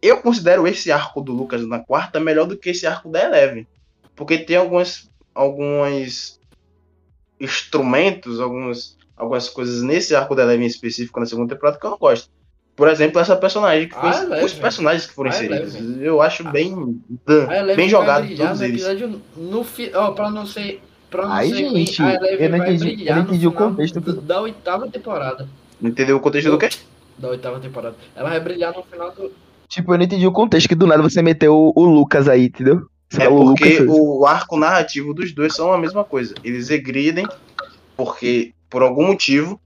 eu 0.01 0.17
considero 0.21 0.67
esse 0.67 0.91
arco 0.91 1.21
do 1.21 1.31
Lucas 1.33 1.65
na 1.67 1.79
quarta 1.79 2.19
melhor 2.19 2.45
do 2.47 2.57
que 2.57 2.71
esse 2.71 2.87
arco 2.87 3.09
da 3.09 3.23
Eleven. 3.23 3.67
Porque 4.15 4.37
tem 4.39 4.55
algumas, 4.55 5.09
alguns 5.35 6.39
instrumentos, 7.39 8.39
algumas, 8.39 8.97
algumas 9.15 9.49
coisas 9.49 9.81
nesse 9.83 10.15
arco 10.15 10.35
da 10.35 10.43
Eleven 10.43 10.65
específico 10.65 11.19
na 11.19 11.25
segunda 11.25 11.53
temporada 11.53 11.77
que 11.79 11.85
eu 11.85 11.91
não 11.91 11.97
gosto. 11.97 12.29
Por 12.75 12.87
exemplo, 12.87 13.19
essa 13.19 13.35
personagem 13.35 13.87
que 13.89 13.95
foi, 13.95 14.09
Ah, 14.09 14.23
Eleven. 14.23 14.45
os 14.45 14.53
personagens 14.53 15.05
que 15.07 15.13
foram 15.13 15.31
Ah, 15.31 15.33
inseridos. 15.35 15.75
Eleven. 15.75 16.03
Eu 16.03 16.21
acho 16.21 16.43
bem, 16.49 16.99
A 17.27 17.57
Eleven 17.57 17.75
bem 17.75 17.75
vai 17.75 17.89
jogado 17.89 18.35
todos 18.35 18.61
eles. 18.61 18.81
episódio 18.83 19.21
no 19.35 19.63
fi... 19.63 19.89
pra 20.15 20.29
não 20.29 20.45
ser 20.45 20.81
Ai, 21.13 21.49
gente, 21.49 22.01
ruim, 22.01 22.09
a 22.11 22.15
Eleven 22.15 22.39
eu 22.45 22.49
não 22.49 22.57
entendi- 22.57 23.07
eu 23.07 23.15
não 23.15 23.21
entendi 23.23 23.47
o 23.47 23.51
contexto 23.51 24.01
do- 24.01 24.21
da 24.21 24.41
oitava 24.41 24.87
temporada. 24.89 25.47
Entendeu 25.81 26.17
o 26.17 26.19
contexto 26.19 26.49
do 26.51 26.57
quê? 26.57 26.69
Da 27.17 27.29
oitava 27.29 27.59
temporada. 27.59 27.95
Ela 28.15 28.29
vai 28.29 28.39
brilhar 28.39 28.73
no 28.75 28.83
final 28.83 29.11
do 29.11 29.31
Tipo, 29.69 29.93
eu 29.93 29.97
não 29.97 30.05
entendi 30.05 30.25
o 30.25 30.31
contexto 30.31 30.67
que 30.69 30.75
do 30.75 30.87
nada 30.87 31.01
você 31.03 31.21
meteu 31.21 31.53
o, 31.53 31.73
o 31.75 31.85
Lucas 31.85 32.27
aí, 32.29 32.45
entendeu? 32.45 32.87
Você 33.09 33.23
É 33.23 33.29
o 33.29 33.37
porque 33.37 33.79
Lucas. 33.79 33.95
o 33.97 34.25
arco 34.25 34.57
narrativo 34.57 35.13
dos 35.13 35.33
dois 35.33 35.53
são 35.55 35.71
a 35.73 35.77
mesma 35.77 36.03
coisa. 36.03 36.33
Eles 36.43 36.69
regridem 36.69 37.25
porque, 37.97 38.53
por 38.69 38.81
algum 38.81 39.07
motivo, 39.07 39.59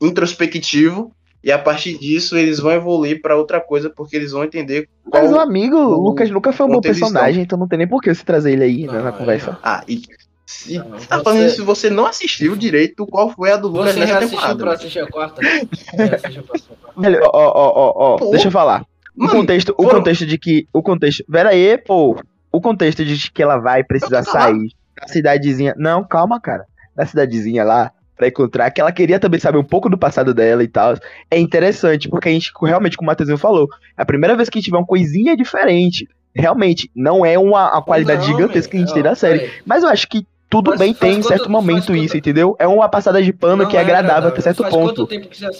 introspectivo, 0.00 1.12
e 1.42 1.52
a 1.52 1.58
partir 1.58 1.98
disso 1.98 2.36
eles 2.36 2.58
vão 2.58 2.72
evoluir 2.72 3.20
pra 3.22 3.36
outra 3.36 3.60
coisa 3.60 3.88
porque 3.90 4.16
eles 4.16 4.32
vão 4.32 4.44
entender 4.44 4.88
qual. 5.08 5.22
Mas 5.24 5.32
o 5.32 5.38
amigo, 5.38 5.76
o 5.76 5.98
o- 5.98 6.08
Lucas 6.08 6.30
nunca 6.30 6.52
foi 6.52 6.66
um 6.66 6.70
bom 6.70 6.80
personagem, 6.80 7.42
então 7.42 7.58
não 7.58 7.68
tem 7.68 7.78
nem 7.78 7.88
por 7.88 8.00
que 8.02 8.12
você 8.14 8.24
trazer 8.24 8.52
ele 8.52 8.64
aí 8.64 8.86
né, 8.86 8.92
Não, 8.94 9.02
na 9.04 9.08
é- 9.10 9.12
conversa. 9.12 9.58
Ah, 9.62 9.84
e 9.88 10.02
se 10.46 10.78
Não, 10.78 10.90
você 10.90 11.06
tá 11.06 11.16
você- 11.18 11.24
falando 11.24 11.46
isso, 11.46 11.64
você 11.64 11.90
não 11.90 12.06
assistiu 12.06 12.54
direito 12.56 13.04
qual 13.06 13.30
foi 13.30 13.50
a 13.50 13.56
do 13.56 13.68
Lucas 13.68 13.94
Você 13.94 14.00
nessa 14.00 14.12
reassistiu 14.12 14.38
temporada. 14.38 14.64
pra 14.64 14.72
assistir 14.74 14.98
a 15.00 15.06
quarta? 15.08 15.40
Reassistiu 15.42 16.42
pra 16.44 16.54
assistir 16.54 16.72
a 16.72 16.76
quarta. 16.76 17.00
Velho, 17.00 17.20
ó, 17.24 17.30
ó, 17.32 17.72
ó, 17.74 18.16
ó, 18.26 18.30
deixa 18.30 18.46
eu 18.48 18.52
falar. 18.52 18.82
O 19.16 19.24
Mano, 19.24 19.32
contexto, 19.40 19.74
o 19.76 19.82
foram- 19.82 19.98
contexto 19.98 20.26
de 20.26 20.38
que. 20.38 20.68
O 20.72 20.82
contexto. 20.82 21.24
Pera 21.30 21.48
aí, 21.50 21.76
pô. 21.78 22.16
O 22.52 22.60
contexto 22.60 23.04
de 23.04 23.30
que 23.32 23.42
ela 23.42 23.58
vai 23.58 23.82
precisar 23.82 24.22
sair 24.22 24.68
da 25.00 25.08
cidadezinha. 25.08 25.74
Não, 25.76 26.04
calma, 26.04 26.40
cara. 26.40 26.64
Da 26.94 27.04
cidadezinha 27.04 27.64
lá, 27.64 27.90
pra 28.16 28.28
encontrar, 28.28 28.70
que 28.70 28.80
ela 28.80 28.92
queria 28.92 29.18
também 29.18 29.40
saber 29.40 29.58
um 29.58 29.64
pouco 29.64 29.88
do 29.90 29.98
passado 29.98 30.32
dela 30.32 30.62
e 30.62 30.68
tal. 30.68 30.94
É 31.30 31.38
interessante, 31.38 32.08
porque 32.08 32.28
a 32.28 32.32
gente, 32.32 32.52
realmente, 32.62 32.96
como 32.96 33.08
o 33.08 33.10
Matheusinho 33.10 33.36
falou, 33.38 33.68
é 33.96 34.02
a 34.02 34.06
primeira 34.06 34.36
vez 34.36 34.48
que 34.48 34.58
a 34.58 34.60
gente 34.60 34.70
vê 34.70 34.76
uma 34.76 34.86
coisinha 34.86 35.36
diferente. 35.36 36.06
Realmente, 36.34 36.90
não 36.94 37.24
é 37.24 37.38
uma, 37.38 37.72
uma 37.72 37.82
qualidade 37.82 38.20
Não, 38.20 38.26
gigantesca 38.36 38.70
que 38.70 38.76
a 38.76 38.80
gente 38.80 38.92
tem 38.94 39.02
da 39.02 39.14
série. 39.14 39.50
Mas 39.64 39.82
eu 39.82 39.88
acho 39.88 40.06
que 40.08 40.26
tudo 40.48 40.70
Faz- 40.70 40.80
bem 40.80 40.94
tem 40.94 41.18
em 41.18 41.22
certo 41.22 41.50
momento 41.50 41.86
quanto- 41.86 41.96
isso, 41.96 42.16
entendeu? 42.16 42.54
É 42.58 42.66
uma 42.66 42.88
passada 42.88 43.22
de 43.22 43.32
pano 43.32 43.64
Não 43.64 43.70
que 43.70 43.76
é 43.76 43.80
agradável 43.80 44.28
até 44.28 44.40
certo 44.40 44.62
Faz 44.62 44.74
ponto. 44.74 45.08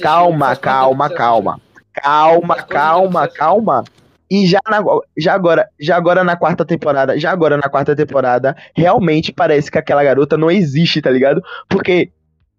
Calma, 0.00 0.54
calma, 0.56 1.10
calma. 1.10 1.60
Calma, 1.92 2.56
calma, 2.62 3.28
calma. 3.28 3.84
E 4.30 4.46
já, 4.46 4.58
na- 4.68 4.82
já 5.16 5.34
agora, 5.34 5.68
já 5.80 5.96
agora 5.96 6.24
na 6.24 6.36
quarta 6.36 6.64
temporada, 6.64 7.18
já 7.18 7.30
agora 7.30 7.56
na 7.56 7.68
quarta 7.68 7.94
temporada, 7.94 8.56
realmente 8.74 9.32
parece 9.32 9.70
que 9.70 9.78
aquela 9.78 10.02
garota 10.02 10.36
não 10.36 10.50
existe, 10.50 11.00
tá 11.00 11.10
ligado? 11.10 11.40
Porque 11.68 12.10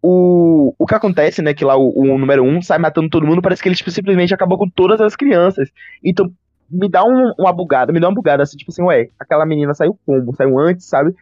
o, 0.02 0.74
o 0.80 0.86
que 0.86 0.96
acontece, 0.96 1.42
né, 1.42 1.54
que 1.54 1.66
lá 1.66 1.76
o, 1.76 1.92
o 1.98 2.18
número 2.18 2.44
um 2.44 2.62
sai 2.62 2.78
matando 2.78 3.10
todo 3.10 3.26
mundo, 3.28 3.42
parece 3.42 3.62
que 3.62 3.68
ele 3.68 3.76
tipo, 3.76 3.92
simplesmente 3.92 4.34
acabou 4.34 4.58
com 4.58 4.70
todas 4.70 5.02
as 5.02 5.16
crianças. 5.16 5.70
Então, 6.04 6.32
me 6.70 6.88
dá 6.90 7.04
um, 7.04 7.34
uma 7.38 7.52
bugada, 7.52 7.92
me 7.92 8.00
dá 8.00 8.08
uma 8.08 8.16
bugada, 8.16 8.44
assim, 8.44 8.58
tipo 8.58 8.72
assim, 8.72 8.84
ué, 8.84 9.10
aquela 9.20 9.46
menina 9.46 9.74
saiu 9.74 9.98
como? 10.06 10.34
Saiu 10.36 10.58
antes, 10.60 10.86
sabe? 10.88 11.14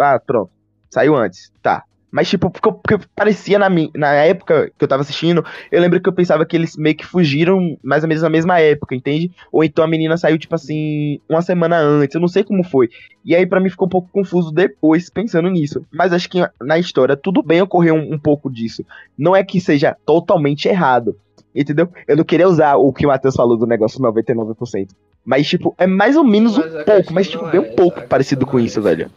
Ah, 0.00 0.20
pronto. 0.24 0.50
Saiu 0.90 1.14
antes, 1.16 1.52
tá. 1.62 1.84
Mas, 2.14 2.28
tipo, 2.28 2.48
porque, 2.48 2.70
porque 2.70 3.06
parecia 3.16 3.58
na, 3.58 3.68
na 3.92 4.12
época 4.12 4.70
que 4.78 4.84
eu 4.84 4.86
tava 4.86 5.02
assistindo, 5.02 5.44
eu 5.72 5.80
lembro 5.80 6.00
que 6.00 6.08
eu 6.08 6.12
pensava 6.12 6.46
que 6.46 6.54
eles 6.54 6.76
meio 6.76 6.94
que 6.94 7.04
fugiram 7.04 7.76
mais 7.82 8.04
ou 8.04 8.08
menos 8.08 8.22
na 8.22 8.30
mesma 8.30 8.60
época, 8.60 8.94
entende? 8.94 9.32
Ou 9.50 9.64
então 9.64 9.84
a 9.84 9.88
menina 9.88 10.16
saiu, 10.16 10.38
tipo 10.38 10.54
assim, 10.54 11.18
uma 11.28 11.42
semana 11.42 11.76
antes, 11.76 12.14
eu 12.14 12.20
não 12.20 12.28
sei 12.28 12.44
como 12.44 12.62
foi. 12.62 12.88
E 13.24 13.34
aí 13.34 13.44
pra 13.44 13.58
mim 13.58 13.68
ficou 13.68 13.86
um 13.86 13.90
pouco 13.90 14.08
confuso 14.12 14.52
depois, 14.52 15.10
pensando 15.10 15.50
nisso. 15.50 15.84
Mas 15.92 16.12
acho 16.12 16.30
que 16.30 16.38
na 16.60 16.78
história 16.78 17.16
tudo 17.16 17.42
bem 17.42 17.60
ocorrer 17.60 17.92
um, 17.92 18.14
um 18.14 18.18
pouco 18.18 18.48
disso. 18.48 18.84
Não 19.18 19.34
é 19.34 19.42
que 19.42 19.60
seja 19.60 19.96
totalmente 20.06 20.68
errado, 20.68 21.16
entendeu? 21.52 21.88
Eu 22.06 22.16
não 22.16 22.24
queria 22.24 22.46
usar 22.46 22.76
o 22.76 22.92
que 22.92 23.04
o 23.04 23.08
Matheus 23.08 23.34
falou 23.34 23.56
do 23.56 23.66
negócio 23.66 23.98
99%. 24.00 24.90
Mas, 25.24 25.48
tipo, 25.48 25.74
é 25.76 25.86
mais 25.88 26.16
ou 26.16 26.22
menos 26.22 26.56
Mas 26.56 26.74
um 26.74 26.84
pouco, 26.84 27.12
mas, 27.12 27.28
tipo, 27.28 27.44
bem 27.46 27.56
é 27.56 27.60
um 27.60 27.74
pouco 27.74 28.06
parecido 28.06 28.46
com 28.46 28.58
é 28.60 28.62
isso, 28.62 28.78
essa. 28.78 28.88
velho. 28.88 29.10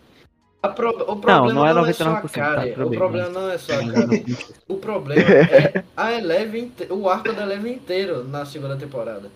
Pro- 0.76 0.90
o 1.12 1.16
problema 1.16 1.54
não 1.54 1.66
é 1.68 1.74
não 1.74 1.86
é 1.86 1.94
só 1.94 2.04
a 2.10 2.22
99%, 2.22 2.32
tá, 2.32 2.40
Karen. 2.56 2.74
tudo 2.74 2.86
o 2.86 2.90
bem, 2.90 3.00
problema 3.00 3.26
mas- 3.30 3.34
não 3.36 3.50
é 3.52 3.58
só 3.58 3.74
a 3.74 3.78
Karen. 3.78 4.24
O 4.68 4.78
problema 4.78 5.22
é 5.32 5.84
a 5.96 6.14
Eleven, 6.14 6.72
o 6.90 7.10
arco 7.10 7.32
da 7.34 7.44
Eleven 7.44 7.74
inteiro 7.74 8.24
na 8.24 8.46
segunda 8.46 8.76
temporada. 8.76 9.30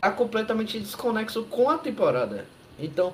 Tá 0.00 0.10
completamente 0.10 0.78
desconexo 0.78 1.44
com 1.44 1.70
a 1.70 1.78
temporada. 1.78 2.44
Então, 2.78 3.12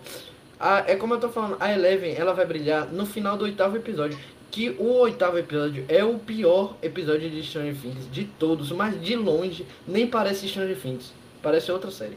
a- 0.58 0.84
é 0.86 0.96
como 0.96 1.14
eu 1.14 1.20
tô 1.20 1.28
falando, 1.28 1.56
a 1.60 1.72
Eleven 1.72 2.14
ela 2.16 2.32
vai 2.34 2.46
brilhar 2.46 2.86
no 2.92 3.06
final 3.06 3.36
do 3.36 3.44
oitavo 3.44 3.76
episódio. 3.76 4.18
Que 4.50 4.70
o 4.78 4.92
oitavo 4.98 5.36
episódio 5.38 5.84
é 5.88 6.04
o 6.04 6.18
pior 6.18 6.74
episódio 6.82 7.28
de 7.28 7.42
Stranger 7.42 7.74
Things 7.76 8.10
de 8.10 8.24
todos, 8.24 8.70
mas 8.72 9.00
de 9.00 9.16
longe 9.16 9.66
nem 9.86 10.06
parece 10.06 10.48
Stranger 10.48 10.76
Things. 10.78 11.12
Parece 11.42 11.70
outra 11.72 11.90
série. 11.90 12.16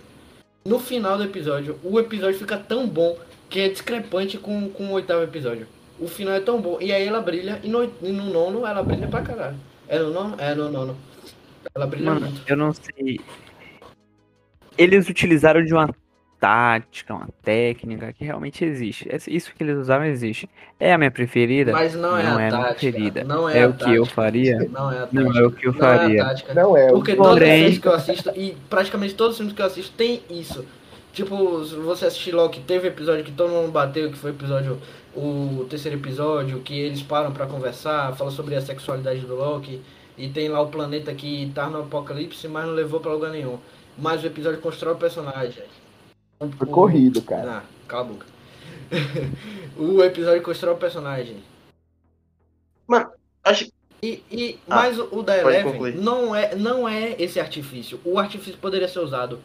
No 0.65 0.79
final 0.79 1.17
do 1.17 1.23
episódio, 1.23 1.79
o 1.83 1.99
episódio 1.99 2.37
fica 2.37 2.55
tão 2.57 2.87
bom 2.87 3.17
que 3.49 3.59
é 3.59 3.69
discrepante 3.69 4.37
com, 4.37 4.69
com 4.69 4.87
o 4.87 4.91
oitavo 4.91 5.23
episódio. 5.23 5.67
O 5.99 6.07
final 6.07 6.33
é 6.35 6.39
tão 6.39 6.61
bom. 6.61 6.77
E 6.79 6.91
aí 6.93 7.07
ela 7.07 7.21
brilha, 7.21 7.59
e 7.63 7.67
no, 7.69 7.83
e 7.83 8.11
no 8.11 8.25
nono 8.25 8.65
ela 8.65 8.83
brilha 8.83 9.07
pra 9.07 9.21
caralho. 9.21 9.57
É 9.87 9.97
no 9.99 10.11
nono? 10.11 10.35
É 10.39 10.53
no 10.53 10.69
nono. 10.71 10.97
Ela 11.73 11.87
brilha 11.87 12.05
Mano, 12.11 12.21
muito. 12.27 12.41
eu 12.47 12.55
não 12.57 12.71
sei. 12.73 13.19
Eles 14.77 15.09
utilizaram 15.09 15.63
de 15.65 15.73
uma 15.73 15.89
tática, 16.39 17.15
uma 17.15 17.27
técnica 17.41 18.13
que 18.13 18.23
realmente 18.23 18.63
existe. 18.63 19.07
Esse- 19.11 19.35
Isso 19.35 19.51
que 19.55 19.63
eles 19.63 19.75
usaram 19.77 20.05
existe. 20.05 20.47
É 20.79 20.93
a 20.93 20.97
minha 20.97 21.09
preferida? 21.09 21.71
Mas 21.71 21.95
não 21.95 22.15
é 22.15 22.23
não 22.23 22.37
a 22.37 22.41
é 22.41 22.47
a 22.47 22.49
minha 22.49 22.51
tática. 22.51 22.73
preferida. 22.91 23.23
Não 23.23 23.49
é, 23.49 23.57
É 23.59 23.63
a 23.63 23.69
o 23.69 23.73
que 23.73 23.83
eu 23.85 24.03
tática. 24.03 24.15
faria? 24.15 24.57
Não 24.69 24.91
é 24.91 24.97
a 24.97 24.99
tática. 25.07 25.23
Não 25.23 25.35
é 25.35 25.43
o 25.47 25.51
que 25.51 25.67
eu 25.67 25.73
Não 25.73 25.79
é 25.87 25.93
a 25.95 25.97
faria. 25.97 26.23
tática. 26.25 26.53
Não 26.53 26.77
é. 26.77 26.87
Porque 26.91 27.15
todas 27.15 27.31
as 27.31 27.39
Porém- 27.39 27.63
vezes 27.63 27.79
que 27.79 27.87
eu 27.87 27.93
assisto, 27.93 28.31
e 28.35 28.55
praticamente 28.69 29.15
todos 29.15 29.31
os 29.31 29.37
filmes 29.37 29.55
que 29.55 29.61
eu 29.61 29.65
assisto 29.65 29.91
tem 29.97 30.21
isso. 30.29 30.63
Tipo, 31.17 31.65
se 31.65 31.73
você 31.73 32.05
assistir 32.05 32.31
Loki, 32.31 32.59
teve 32.59 32.89
episódio 32.89 33.25
que 33.25 33.31
todo 33.31 33.49
mundo 33.49 33.71
bateu, 33.71 34.11
que 34.11 34.17
foi 34.19 34.29
o 34.29 34.35
episódio, 34.35 34.79
o 35.15 35.65
terceiro 35.67 35.97
episódio, 35.97 36.59
que 36.59 36.79
eles 36.79 37.01
param 37.01 37.31
pra 37.31 37.47
conversar, 37.47 38.15
fala 38.15 38.29
sobre 38.29 38.53
a 38.53 38.61
sexualidade 38.61 39.21
do 39.21 39.33
Loki, 39.33 39.81
e 40.15 40.29
tem 40.29 40.47
lá 40.47 40.61
o 40.61 40.67
planeta 40.67 41.11
que 41.15 41.51
tá 41.55 41.71
no 41.71 41.79
apocalipse, 41.79 42.47
mas 42.47 42.67
não 42.67 42.73
levou 42.75 42.99
pra 42.99 43.11
lugar 43.13 43.31
nenhum. 43.31 43.57
Mas 43.97 44.23
o 44.23 44.27
episódio 44.27 44.61
constrói 44.61 44.93
o 44.93 44.97
personagem. 44.97 45.63
Foi 46.37 46.67
O- 46.67 46.71
corrido, 46.71 47.19
cara. 47.23 47.51
Ah, 47.51 47.63
cala 47.87 48.01
a 48.01 48.05
boca. 48.05 48.25
o 49.75 50.03
episódio 50.03 50.43
constrói 50.43 50.75
o 50.75 50.77
personagem. 50.77 51.37
Acho 53.43 53.71
E, 54.03 54.21
e 54.29 54.59
Ah, 54.69 54.75
mas 54.75 54.99
o 54.99 55.23
da 55.23 55.35
Eleven 55.35 55.95
não 55.95 56.35
é, 56.35 56.53
não 56.53 56.87
é 56.87 57.15
esse 57.17 57.39
artifício. 57.39 57.99
O 58.05 58.19
artifício 58.19 58.59
poderia 58.59 58.87
ser 58.87 58.99
usado. 58.99 59.39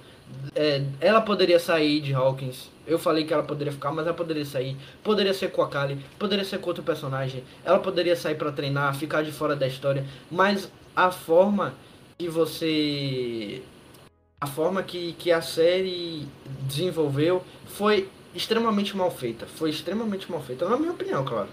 É, 0.54 0.82
ela 1.00 1.20
poderia 1.20 1.58
sair 1.58 2.00
de 2.00 2.12
Hawkins. 2.14 2.70
Eu 2.86 2.98
falei 2.98 3.24
que 3.24 3.32
ela 3.32 3.42
poderia 3.42 3.72
ficar, 3.72 3.92
mas 3.92 4.06
ela 4.06 4.14
poderia 4.14 4.44
sair. 4.44 4.76
Poderia 5.02 5.32
ser 5.32 5.50
com 5.52 5.62
a 5.62 5.68
Kali, 5.68 5.98
poderia 6.18 6.44
ser 6.44 6.58
com 6.58 6.68
outro 6.68 6.82
personagem. 6.82 7.44
Ela 7.64 7.78
poderia 7.78 8.16
sair 8.16 8.34
pra 8.34 8.50
treinar, 8.50 8.94
ficar 8.96 9.22
de 9.22 9.30
fora 9.32 9.54
da 9.54 9.66
história. 9.66 10.04
Mas 10.30 10.70
a 10.94 11.10
forma 11.10 11.74
que 12.18 12.28
você. 12.28 13.62
A 14.40 14.46
forma 14.46 14.82
que, 14.82 15.12
que 15.12 15.30
a 15.30 15.40
série 15.40 16.26
desenvolveu 16.62 17.44
foi 17.66 18.08
extremamente 18.34 18.96
mal 18.96 19.10
feita. 19.10 19.46
Foi 19.46 19.70
extremamente 19.70 20.30
mal 20.30 20.42
feita, 20.42 20.68
na 20.68 20.76
minha 20.76 20.92
opinião, 20.92 21.24
claro. 21.24 21.48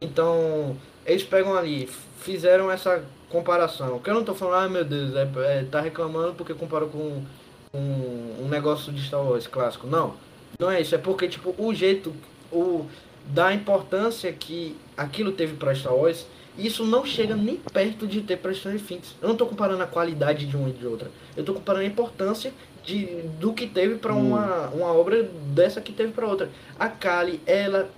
Então, 0.00 0.76
eles 1.04 1.24
pegam 1.24 1.56
ali, 1.56 1.88
fizeram 2.20 2.70
essa 2.70 3.04
comparação. 3.28 3.98
Que 3.98 4.10
eu 4.10 4.14
não 4.14 4.24
tô 4.24 4.34
falando, 4.34 4.64
ah 4.64 4.68
meu 4.68 4.84
Deus, 4.84 5.14
é, 5.14 5.28
é, 5.58 5.64
tá 5.64 5.80
reclamando 5.80 6.34
porque 6.34 6.54
comparou 6.54 6.88
com, 6.88 7.24
com 7.72 7.78
um 7.78 8.48
negócio 8.48 8.92
de 8.92 9.02
Star 9.02 9.22
Wars 9.24 9.46
clássico. 9.46 9.86
Não, 9.86 10.14
não 10.58 10.70
é 10.70 10.80
isso. 10.80 10.94
É 10.94 10.98
porque, 10.98 11.28
tipo, 11.28 11.54
o 11.58 11.72
jeito, 11.74 12.12
o 12.52 12.86
da 13.26 13.52
importância 13.52 14.32
que 14.32 14.76
aquilo 14.96 15.32
teve 15.32 15.54
pra 15.56 15.74
Star 15.74 15.94
Wars, 15.94 16.26
isso 16.58 16.84
não 16.84 17.04
chega 17.06 17.36
nem 17.36 17.56
perto 17.56 18.06
de 18.06 18.20
ter 18.22 18.36
pra 18.38 18.52
Stranger 18.52 18.80
Things. 18.82 19.14
Eu 19.22 19.28
não 19.28 19.36
tô 19.36 19.46
comparando 19.46 19.82
a 19.82 19.86
qualidade 19.86 20.46
de 20.46 20.56
uma 20.56 20.68
e 20.68 20.72
de 20.72 20.86
outra. 20.86 21.10
Eu 21.36 21.44
tô 21.44 21.54
comparando 21.54 21.84
a 21.84 21.88
importância 21.88 22.52
de, 22.84 23.04
do 23.38 23.52
que 23.52 23.66
teve 23.66 23.96
para 23.96 24.14
Hum. 24.14 24.28
uma, 24.28 24.68
uma 24.68 24.92
obra 24.92 25.22
dessa 25.54 25.80
que 25.80 25.92
teve 25.92 26.12
para 26.12 26.26
outra. 26.26 26.50
A 26.78 26.88
Kali, 26.88 27.40
ela 27.46 27.88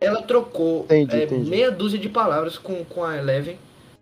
ela 0.00 0.20
trocou 0.22 0.82
Entendi, 0.86 1.14
é, 1.16 1.24
entendi. 1.24 1.48
meia 1.48 1.70
dúzia 1.70 1.96
de 1.96 2.08
palavras 2.08 2.58
com, 2.58 2.84
com 2.84 3.04
a 3.04 3.16
Eleven 3.16 3.56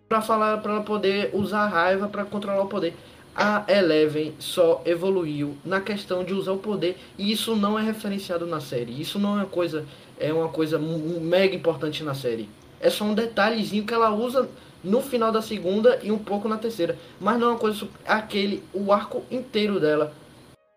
para 0.09 0.19
falar 0.19 0.57
para 0.57 0.73
ela 0.73 0.81
poder 0.83 1.29
usar 1.31 1.59
a 1.65 1.67
raiva 1.67 2.07
para 2.07 2.25
controlar 2.25 2.63
o 2.63 2.67
poder. 2.67 2.95
A 3.35 3.63
Eleven 3.67 4.33
só 4.39 4.81
evoluiu 4.85 5.55
na 5.63 5.79
questão 5.79 6.23
de 6.23 6.33
usar 6.33 6.51
o 6.51 6.57
poder 6.57 6.97
e 7.17 7.31
isso 7.31 7.55
não 7.55 7.79
é 7.79 7.81
referenciado 7.81 8.45
na 8.45 8.59
série. 8.59 8.99
Isso 8.99 9.17
não 9.17 9.37
é 9.37 9.43
uma 9.43 9.45
coisa 9.45 9.85
é 10.19 10.31
uma 10.31 10.49
coisa 10.49 10.77
mega 10.77 11.55
importante 11.55 12.03
na 12.03 12.13
série. 12.13 12.49
É 12.79 12.89
só 12.89 13.05
um 13.05 13.13
detalhezinho 13.13 13.85
que 13.85 13.93
ela 13.93 14.11
usa 14.11 14.49
no 14.83 15.01
final 15.01 15.31
da 15.31 15.41
segunda 15.41 15.99
e 16.03 16.11
um 16.11 16.17
pouco 16.17 16.47
na 16.47 16.57
terceira, 16.57 16.97
mas 17.19 17.39
não 17.39 17.47
é 17.47 17.51
uma 17.51 17.59
coisa 17.59 17.87
aquele 18.05 18.63
o 18.73 18.91
arco 18.91 19.23
inteiro 19.31 19.79
dela 19.79 20.13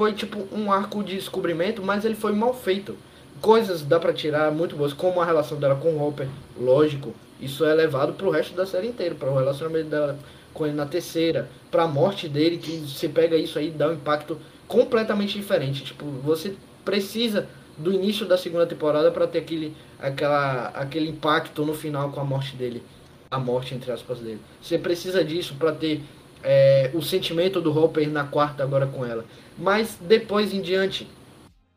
foi 0.01 0.13
tipo 0.13 0.49
um 0.53 0.73
arco 0.73 1.05
de 1.05 1.15
descobrimento, 1.15 1.81
mas 1.81 2.05
ele 2.05 2.17
foi 2.17 2.33
mal 2.33 2.53
feito. 2.53 2.97
Coisas 3.41 3.83
dá 3.83 4.01
pra 4.01 4.13
tirar 4.13 4.51
muito 4.51 4.75
boas, 4.75 4.93
como 4.93 5.21
a 5.21 5.25
relação 5.25 5.59
dela 5.59 5.77
com 5.77 5.91
o 5.91 6.03
Hopper, 6.05 6.29
lógico. 6.59 7.15
Isso 7.41 7.65
é 7.65 7.75
levado 7.75 8.15
pro 8.15 8.31
resto 8.31 8.55
da 8.55 8.67
série 8.67 8.89
inteira, 8.89 9.15
para 9.15 9.31
o 9.31 9.37
relacionamento 9.37 9.89
dela 9.89 10.19
com 10.53 10.65
ele 10.65 10.75
na 10.77 10.87
terceira, 10.87 11.51
pra 11.71 11.87
morte 11.87 12.29
dele, 12.29 12.59
que 12.59 12.79
você 12.79 13.09
pega 13.09 13.37
isso 13.37 13.59
aí 13.59 13.71
dá 13.71 13.89
um 13.89 13.95
impacto 13.95 14.39
completamente 14.69 15.37
diferente. 15.37 15.85
Tipo, 15.85 16.07
você 16.07 16.55
precisa 16.85 17.49
do 17.77 17.93
início 17.93 18.25
da 18.25 18.39
segunda 18.39 18.67
temporada 18.67 19.11
pra 19.11 19.27
ter 19.27 19.39
aquele, 19.39 19.77
aquela, 19.99 20.69
aquele 20.69 21.11
impacto 21.11 21.65
no 21.65 21.75
final 21.75 22.11
com 22.13 22.21
a 22.21 22.25
morte 22.25 22.55
dele. 22.57 22.83
A 23.31 23.39
morte, 23.39 23.75
entre 23.75 23.91
aspas, 23.91 24.21
dele. 24.21 24.41
Você 24.63 24.79
precisa 24.79 25.25
disso 25.25 25.57
pra 25.59 25.73
ter 25.73 26.03
é, 26.43 26.91
o 26.95 27.03
sentimento 27.03 27.61
do 27.61 27.77
Hopper 27.77 28.09
na 28.09 28.25
quarta 28.25 28.63
agora 28.63 28.87
com 28.87 29.05
ela. 29.05 29.25
Mas 29.59 29.99
depois 30.01 30.55
em 30.55 30.61
diante, 30.61 31.09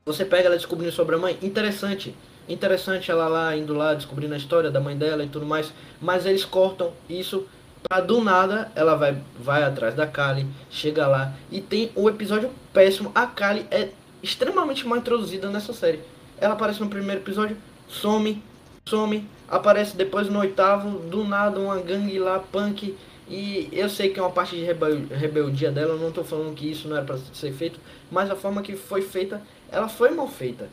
você 0.06 0.24
pega 0.24 0.48
ela 0.48 0.56
descobrindo 0.56 0.92
sobre 0.92 1.16
a 1.16 1.18
mãe, 1.18 1.38
interessante. 1.42 2.16
Interessante 2.48 3.12
ela 3.12 3.28
lá 3.28 3.56
indo 3.56 3.74
lá 3.74 3.94
descobrindo 3.94 4.34
a 4.34 4.38
história 4.38 4.72
da 4.72 4.80
mãe 4.80 4.96
dela 4.96 5.24
e 5.24 5.28
tudo 5.28 5.46
mais, 5.46 5.74
mas 6.02 6.26
eles 6.26 6.46
cortam 6.46 6.94
isso 7.10 7.46
pra 7.84 8.00
do 8.00 8.24
nada 8.24 8.72
ela 8.76 8.96
vai 8.96 9.18
vai 9.40 9.64
atrás 9.64 9.94
da 9.96 10.08
Kali, 10.08 10.48
chega 10.70 11.08
lá 11.08 11.34
e 11.52 11.62
tem 11.62 11.92
um 11.96 12.08
episódio 12.08 12.50
péssimo. 12.74 13.12
A 13.14 13.28
Kali 13.28 13.66
é 13.70 13.90
extremamente 14.24 14.88
mal 14.88 14.98
introduzida 14.98 15.50
nessa 15.50 15.74
série. 15.74 16.00
Ela 16.40 16.54
aparece 16.54 16.80
no 16.80 16.90
primeiro 16.90 17.22
episódio, 17.22 17.58
some, 17.88 18.42
some, 18.88 19.28
aparece 19.48 19.96
depois 19.96 20.30
no 20.30 20.40
oitavo, 20.40 21.00
do 21.00 21.24
nada 21.24 21.60
uma 21.60 21.80
gangue 21.80 22.18
lá, 22.20 22.40
punk. 22.40 22.96
E 23.30 23.68
eu 23.74 23.90
sei 23.90 24.10
que 24.10 24.20
é 24.20 24.24
uma 24.24 24.32
parte 24.32 24.56
de 24.56 24.64
rebel- 24.64 25.06
rebeldia 25.12 25.70
dela, 25.70 25.94
eu 25.96 26.00
não 26.00 26.12
tô 26.14 26.24
falando 26.24 26.56
que 26.56 26.72
isso 26.72 26.88
não 26.88 26.96
era 26.96 27.06
pra 27.06 27.18
ser 27.34 27.52
feito, 27.52 27.78
mas 28.10 28.32
a 28.32 28.36
forma 28.38 28.62
que 28.62 28.76
foi 28.78 29.02
feita, 29.02 29.42
ela 29.70 29.90
foi 29.90 30.12
mal 30.12 30.30
feita. 30.30 30.70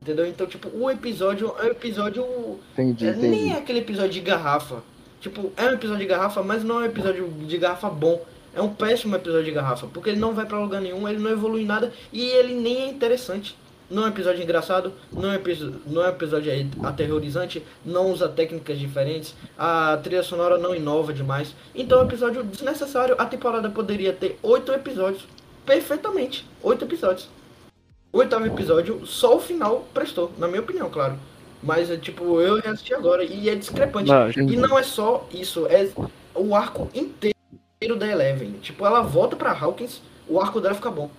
Entendeu? 0.00 0.26
Então, 0.26 0.46
tipo, 0.46 0.68
o 0.74 0.90
episódio 0.90 1.54
é 1.58 1.64
um 1.64 1.70
episódio. 1.70 2.24
Entendi, 2.72 3.06
é, 3.06 3.12
nem 3.14 3.32
entendi. 3.34 3.52
é 3.54 3.58
aquele 3.58 3.78
episódio 3.80 4.10
de 4.12 4.20
garrafa. 4.20 4.82
Tipo, 5.20 5.52
é 5.56 5.64
um 5.64 5.72
episódio 5.72 6.02
de 6.02 6.06
garrafa, 6.06 6.42
mas 6.42 6.62
não 6.62 6.76
é 6.80 6.82
um 6.82 6.86
episódio 6.86 7.28
de 7.28 7.58
garrafa 7.58 7.90
bom. 7.90 8.24
É 8.54 8.62
um 8.62 8.68
péssimo 8.72 9.14
episódio 9.16 9.44
de 9.44 9.50
garrafa, 9.50 9.86
porque 9.88 10.10
ele 10.10 10.18
não 10.20 10.32
vai 10.34 10.46
pra 10.46 10.58
lugar 10.58 10.80
nenhum, 10.80 11.08
ele 11.08 11.18
não 11.18 11.30
evolui 11.30 11.64
nada 11.64 11.92
e 12.12 12.24
ele 12.28 12.54
nem 12.54 12.82
é 12.82 12.88
interessante. 12.88 13.56
Não 13.90 14.02
é 14.02 14.06
um 14.06 14.08
episódio 14.10 14.42
engraçado, 14.42 14.92
não 15.12 15.28
é, 15.30 15.32
um 15.32 15.34
episo- 15.34 15.74
não 15.86 16.02
é 16.02 16.06
um 16.06 16.10
episódio 16.10 16.52
aterrorizante, 16.82 17.62
não 17.84 18.10
usa 18.10 18.28
técnicas 18.28 18.78
diferentes, 18.78 19.34
a 19.56 19.98
trilha 20.02 20.22
sonora 20.22 20.58
não 20.58 20.74
inova 20.74 21.12
demais. 21.12 21.54
Então 21.74 22.00
é 22.00 22.02
um 22.02 22.06
episódio 22.06 22.42
desnecessário. 22.44 23.14
A 23.18 23.24
temporada 23.26 23.68
poderia 23.70 24.12
ter 24.12 24.38
oito 24.42 24.72
episódios, 24.72 25.24
perfeitamente. 25.64 26.46
Oito 26.62 26.84
episódios. 26.84 27.28
O 28.12 28.18
oitavo 28.18 28.46
episódio, 28.46 29.06
só 29.06 29.36
o 29.36 29.40
final 29.40 29.86
prestou, 29.92 30.32
na 30.38 30.48
minha 30.48 30.60
opinião, 30.60 30.88
claro. 30.88 31.18
Mas 31.62 31.90
é 31.90 31.96
tipo, 31.96 32.40
eu 32.40 32.56
reassisti 32.60 32.94
agora 32.94 33.24
e 33.24 33.48
é 33.48 33.54
discrepante. 33.54 34.08
Não, 34.10 34.30
E 34.30 34.56
não 34.56 34.78
é 34.78 34.82
só 34.82 35.26
isso, 35.32 35.66
é 35.66 35.88
o 36.34 36.54
arco 36.54 36.88
inteiro 36.94 37.96
da 37.98 38.06
Eleven. 38.06 38.52
Tipo, 38.62 38.86
ela 38.86 39.02
volta 39.02 39.36
pra 39.36 39.52
Hawkins, 39.52 40.00
o 40.28 40.40
arco 40.40 40.60
dela 40.60 40.74
fica 40.74 40.90
bom. 40.90 41.10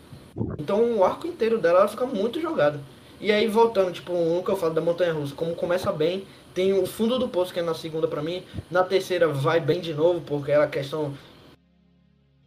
Então 0.58 0.98
o 0.98 1.04
arco 1.04 1.28
inteiro 1.28 1.58
dela 1.58 1.80
ela 1.80 1.88
fica 1.88 2.06
muito 2.06 2.40
jogada. 2.40 2.80
E 3.20 3.32
aí 3.32 3.48
voltando, 3.48 3.92
tipo, 3.92 4.14
um 4.14 4.42
que 4.42 4.50
eu 4.50 4.56
falo 4.56 4.74
da 4.74 4.82
Montanha 4.82 5.14
Russa, 5.14 5.36
como 5.36 5.54
começa 5.54 5.92
bem, 5.92 6.26
tem 6.54 6.74
o 6.74 6.86
fundo 6.86 7.20
do 7.20 7.28
poço 7.28 7.54
que 7.54 7.60
é 7.60 7.64
na 7.64 7.74
segunda 7.74 8.08
pra 8.08 8.22
mim, 8.22 8.44
na 8.72 8.82
terceira 8.82 9.28
vai 9.28 9.60
bem 9.60 9.82
de 9.82 9.94
novo, 9.94 10.22
porque 10.22 10.52
é 10.52 10.56
a 10.56 10.68
questão. 10.68 11.14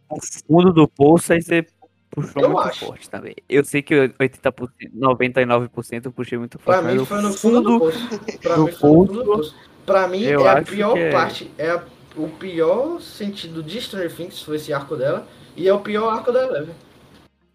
O 0.09 0.17
fundo 0.19 0.73
do 0.73 0.87
poço 0.87 1.31
aí 1.31 1.41
você 1.41 1.65
puxou 2.13 2.41
Eu 2.41 2.49
muito 2.49 2.67
acho. 2.67 2.85
forte 2.85 3.09
também. 3.09 3.35
Eu 3.49 3.63
sei 3.63 3.81
que 3.81 3.93
80%, 4.19 4.69
99% 4.95 6.05
eu 6.05 6.11
puxei 6.11 6.37
muito 6.37 6.57
forte. 6.59 6.81
Pra 6.81 6.91
mim 6.93 7.05
foi 7.05 7.21
no 7.21 7.33
fundo 7.33 7.61
do 7.61 7.79
poço. 7.79 8.09
Pra 8.41 8.55
do 8.55 8.65
mim 8.65 8.71
foi 8.71 8.89
no 8.91 9.05
fundo. 9.07 9.53
Pra 9.85 10.07
mim 10.07 10.23
é 10.25 10.33
a 10.35 10.61
pior 10.61 10.97
é- 10.97 11.11
parte, 11.11 11.51
é 11.57 11.69
a- 11.71 11.83
o 12.15 12.27
pior 12.29 13.01
sentido 13.01 13.61
de 13.61 13.81
Stranger 13.81 14.15
Things, 14.15 14.41
foi 14.41 14.55
esse 14.55 14.71
arco 14.71 14.95
dela, 14.95 15.27
e 15.57 15.67
é 15.67 15.73
o 15.73 15.79
pior 15.79 16.09
arco 16.09 16.31
da 16.31 16.43
Eleven. 16.45 16.73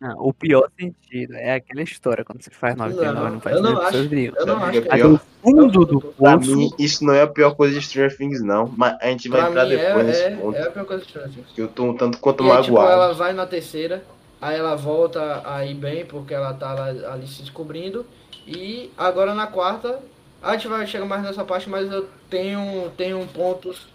Não, 0.00 0.14
o 0.20 0.32
pior 0.32 0.68
sentido 0.78 1.34
é 1.34 1.54
aquela 1.54 1.82
história 1.82 2.24
quando 2.24 2.40
você 2.40 2.50
faz 2.50 2.76
99 2.76 3.14
Não, 3.24 3.32
não, 3.34 3.40
faz 3.40 3.56
eu 3.56 3.62
não 3.62 3.80
acho. 3.80 3.96
Eu 3.96 4.46
não 4.46 4.56
acho 4.62 4.78
é 4.78 5.00
é 5.00 5.04
o 5.06 5.18
fundo 5.42 5.84
do 5.84 6.00
Pra 6.00 6.38
poço, 6.38 6.56
mim, 6.56 6.70
isso 6.78 7.04
não 7.04 7.12
é 7.14 7.22
a 7.22 7.26
pior 7.26 7.56
coisa 7.56 7.74
de 7.80 7.84
Stranger 7.84 8.16
Things, 8.16 8.40
não. 8.40 8.72
Mas 8.76 8.96
a 9.00 9.06
gente 9.06 9.28
vai 9.28 9.40
Pra 9.40 9.50
entrar 9.50 9.64
depois 9.64 9.88
é, 9.96 10.02
nesse 10.04 10.22
é, 10.22 10.30
ponto. 10.36 10.56
é 10.56 10.62
a 10.62 10.70
pior 10.70 10.84
coisa 10.84 11.02
de 11.02 11.08
Stranger 11.08 11.30
Things. 11.32 11.48
Que 11.52 11.62
eu 11.62 11.66
tô 11.66 11.82
um 11.84 11.94
tanto 11.96 12.18
quanto 12.18 12.44
E 12.44 12.50
aí, 12.52 12.62
tipo, 12.62 12.74
magoado. 12.76 12.92
ela 13.02 13.12
vai 13.14 13.32
na 13.32 13.44
terceira, 13.44 14.04
aí 14.40 14.56
ela 14.58 14.76
volta 14.76 15.42
a 15.48 15.64
ir 15.64 15.74
bem, 15.74 16.04
porque 16.06 16.34
ela 16.34 16.52
tá 16.54 16.72
lá, 16.74 16.86
ali 17.12 17.26
se 17.26 17.42
descobrindo. 17.42 18.06
E 18.46 18.90
agora 18.96 19.34
na 19.34 19.46
quarta, 19.46 20.00
a 20.42 20.52
gente 20.54 20.68
vai 20.68 20.86
chegar 20.86 21.04
mais 21.04 21.22
nessa 21.22 21.44
parte, 21.44 21.68
mas 21.68 21.90
eu 21.90 22.08
tenho, 22.30 22.90
tenho 22.96 23.26
pontos. 23.28 23.88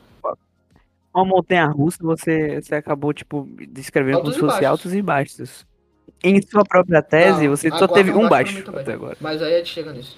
uma 1.13 1.25
montanha 1.25 1.65
russa, 1.67 1.97
você, 2.01 2.61
você 2.61 2.75
acabou, 2.75 3.13
tipo, 3.13 3.47
descrevendo 3.69 4.17
Altos 4.17 4.33
como 4.33 4.33
se 4.33 4.39
fosse 4.55 4.61
baixos. 4.65 4.69
altos 4.79 4.93
e 4.93 5.01
baixos. 5.01 5.65
Em 6.23 6.41
sua 6.41 6.63
própria 6.63 7.01
tese, 7.01 7.47
Não, 7.47 7.55
você 7.55 7.69
só 7.69 7.87
teve 7.87 8.11
é 8.11 8.15
um 8.15 8.27
baixo 8.29 8.61
pra 8.63 8.71
baixo 8.73 8.79
até 8.81 8.93
agora. 8.93 9.17
Mas 9.19 9.41
aí 9.41 9.55
a 9.55 9.57
gente 9.57 9.69
chega 9.69 9.91
nisso. 9.91 10.17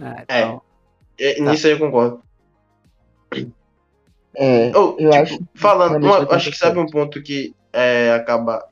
Ah, 0.00 0.24
É. 0.28 0.40
então, 0.40 0.62
É, 1.18 1.40
Nisso 1.42 1.66
aí 1.66 1.74
eu 1.74 1.78
concordo. 1.78 2.22
É, 4.34 4.70
Oh, 4.76 4.96
eu 4.98 5.10
tipo, 5.10 5.14
acho. 5.22 5.38
falando, 5.56 6.02
uma- 6.04 6.34
acho 6.34 6.50
que 6.50 6.56
sabe 6.56 6.78
um 6.78 6.86
ponto 6.86 7.22
que 7.22 7.54
é, 7.72 8.12
acaba 8.12 8.66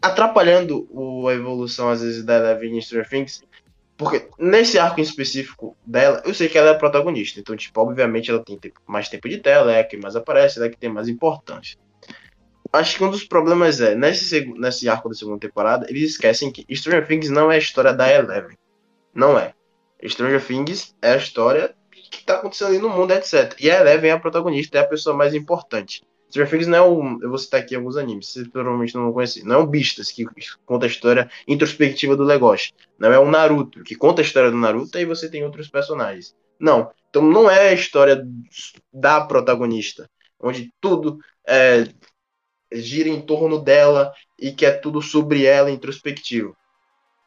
atrapalhando 0.00 0.86
o- 0.90 1.28
a 1.28 1.34
evolução, 1.34 1.90
às 1.90 2.02
vezes, 2.02 2.24
da 2.24 2.36
Eleven 2.36 2.76
em 2.76 2.80
Stranger 2.80 3.08
Things. 3.08 3.42
Porque 3.96 4.28
nesse 4.38 4.78
arco 4.78 4.98
em 4.98 5.02
específico 5.02 5.76
dela, 5.86 6.22
eu 6.24 6.32
sei 6.32 6.48
que 6.48 6.56
ela 6.56 6.70
é 6.70 6.74
protagonista. 6.74 7.38
Então, 7.38 7.54
tipo, 7.54 7.78
obviamente 7.80 8.30
ela 8.30 8.42
tem 8.42 8.58
tempo- 8.58 8.80
mais 8.86 9.08
tempo 9.10 9.28
de 9.28 9.38
tela, 9.38 9.72
é 9.72 9.80
a 9.80 9.84
que 9.84 9.96
mais 9.96 10.16
aparece, 10.16 10.56
ela 10.58 10.66
é 10.66 10.68
a 10.68 10.72
que 10.72 10.78
tem 10.78 10.88
mais 10.90 11.06
importância. 11.08 11.76
Acho 12.72 12.96
que 12.96 13.04
um 13.04 13.10
dos 13.10 13.24
problemas 13.24 13.80
é, 13.80 13.94
nesse, 13.94 14.46
nesse 14.54 14.88
arco 14.88 15.08
da 15.08 15.14
segunda 15.14 15.38
temporada, 15.40 15.86
eles 15.90 16.12
esquecem 16.12 16.50
que 16.50 16.64
Stranger 16.74 17.06
Things 17.06 17.28
não 17.28 17.50
é 17.50 17.56
a 17.56 17.58
história 17.58 17.92
da 17.92 18.10
Eleven. 18.10 18.56
Não 19.12 19.38
é. 19.38 19.52
Stranger 20.06 20.42
Things 20.46 20.94
é 21.02 21.12
a 21.12 21.16
história 21.16 21.74
que 22.10 22.24
tá 22.24 22.36
acontecendo 22.36 22.68
ali 22.68 22.78
no 22.78 22.88
mundo, 22.88 23.12
etc. 23.12 23.54
E 23.60 23.70
a 23.70 23.80
Eleven 23.80 24.10
é 24.10 24.14
a 24.14 24.18
protagonista, 24.20 24.78
é 24.78 24.80
a 24.80 24.86
pessoa 24.86 25.14
mais 25.14 25.34
importante. 25.34 26.02
Stranger 26.30 26.50
Things 26.50 26.66
não 26.68 26.78
é 26.78 26.82
um. 26.82 27.18
Eu 27.22 27.28
vou 27.28 27.38
citar 27.38 27.60
aqui 27.60 27.74
alguns 27.74 27.96
animes, 27.96 28.28
vocês 28.28 28.48
provavelmente 28.48 28.94
não 28.94 29.04
vão 29.04 29.12
conhecer. 29.12 29.42
Não 29.44 29.56
é 29.56 29.58
um 29.58 29.66
Beastas, 29.66 30.10
que 30.10 30.24
conta 30.64 30.86
a 30.86 30.88
história 30.88 31.30
introspectiva 31.46 32.16
do 32.16 32.24
Legoshi. 32.24 32.72
Não 32.98 33.12
é 33.12 33.18
um 33.18 33.30
Naruto, 33.30 33.82
que 33.82 33.94
conta 33.94 34.22
a 34.22 34.24
história 34.24 34.50
do 34.50 34.56
Naruto 34.56 34.98
e 34.98 35.04
você 35.04 35.28
tem 35.28 35.44
outros 35.44 35.68
personagens. 35.68 36.34
Não. 36.58 36.90
Então 37.08 37.22
não 37.22 37.50
é 37.50 37.70
a 37.70 37.72
história 37.72 38.24
da 38.92 39.20
protagonista, 39.20 40.08
onde 40.40 40.72
tudo 40.80 41.18
é, 41.46 41.88
gira 42.72 43.08
em 43.08 43.20
torno 43.20 43.58
dela 43.58 44.12
e 44.38 44.52
que 44.52 44.64
é 44.64 44.70
tudo 44.70 45.02
sobre 45.02 45.44
ela 45.44 45.70
introspectivo. 45.70 46.56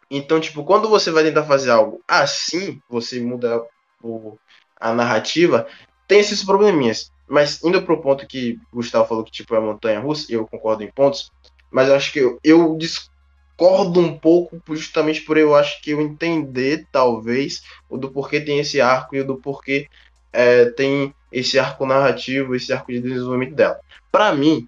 Então, 0.09 0.39
tipo, 0.39 0.63
quando 0.63 0.87
você 0.87 1.11
vai 1.11 1.23
tentar 1.23 1.43
fazer 1.43 1.71
algo 1.71 2.01
assim, 2.07 2.79
você 2.89 3.19
muda 3.19 3.61
o, 4.01 4.37
a 4.79 4.93
narrativa, 4.93 5.67
tem 6.07 6.19
esses 6.19 6.43
probleminhas. 6.43 7.11
Mas 7.27 7.63
indo 7.63 7.81
pro 7.81 8.01
ponto 8.01 8.27
que 8.27 8.59
o 8.71 8.77
Gustavo 8.77 9.07
falou 9.07 9.23
que 9.23 9.31
tipo 9.31 9.55
é 9.55 9.59
montanha 9.59 9.99
russa, 9.99 10.31
eu 10.31 10.45
concordo 10.45 10.83
em 10.83 10.91
pontos, 10.91 11.31
mas 11.71 11.87
eu 11.87 11.95
acho 11.95 12.11
que 12.11 12.19
eu, 12.19 12.39
eu 12.43 12.77
discordo 12.77 13.99
um 13.99 14.17
pouco, 14.17 14.61
justamente 14.69 15.21
por 15.21 15.37
eu 15.37 15.55
acho 15.55 15.81
que 15.81 15.91
eu 15.91 16.01
entender, 16.01 16.87
talvez, 16.91 17.63
o 17.89 17.97
do 17.97 18.11
porquê 18.11 18.41
tem 18.41 18.59
esse 18.59 18.81
arco 18.81 19.15
e 19.15 19.21
o 19.21 19.25
do 19.25 19.37
porquê 19.37 19.87
é, 20.31 20.65
tem 20.65 21.13
esse 21.31 21.57
arco 21.57 21.85
narrativo, 21.85 22.55
esse 22.55 22.71
arco 22.73 22.91
de 22.91 22.99
desenvolvimento 22.99 23.55
dela. 23.55 23.79
Para 24.11 24.33
mim, 24.33 24.67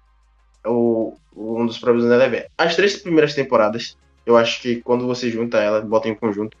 o, 0.64 1.16
um 1.36 1.66
dos 1.66 1.78
problemas 1.78 2.08
da 2.08 2.16
Eleven. 2.16 2.44
As 2.56 2.74
três 2.74 2.96
primeiras 2.96 3.34
temporadas, 3.34 3.96
eu 4.24 4.36
acho 4.36 4.60
que 4.60 4.76
quando 4.82 5.06
você 5.06 5.30
junta 5.30 5.58
ela, 5.58 5.80
bota 5.80 6.08
em 6.08 6.14
conjunto, 6.14 6.56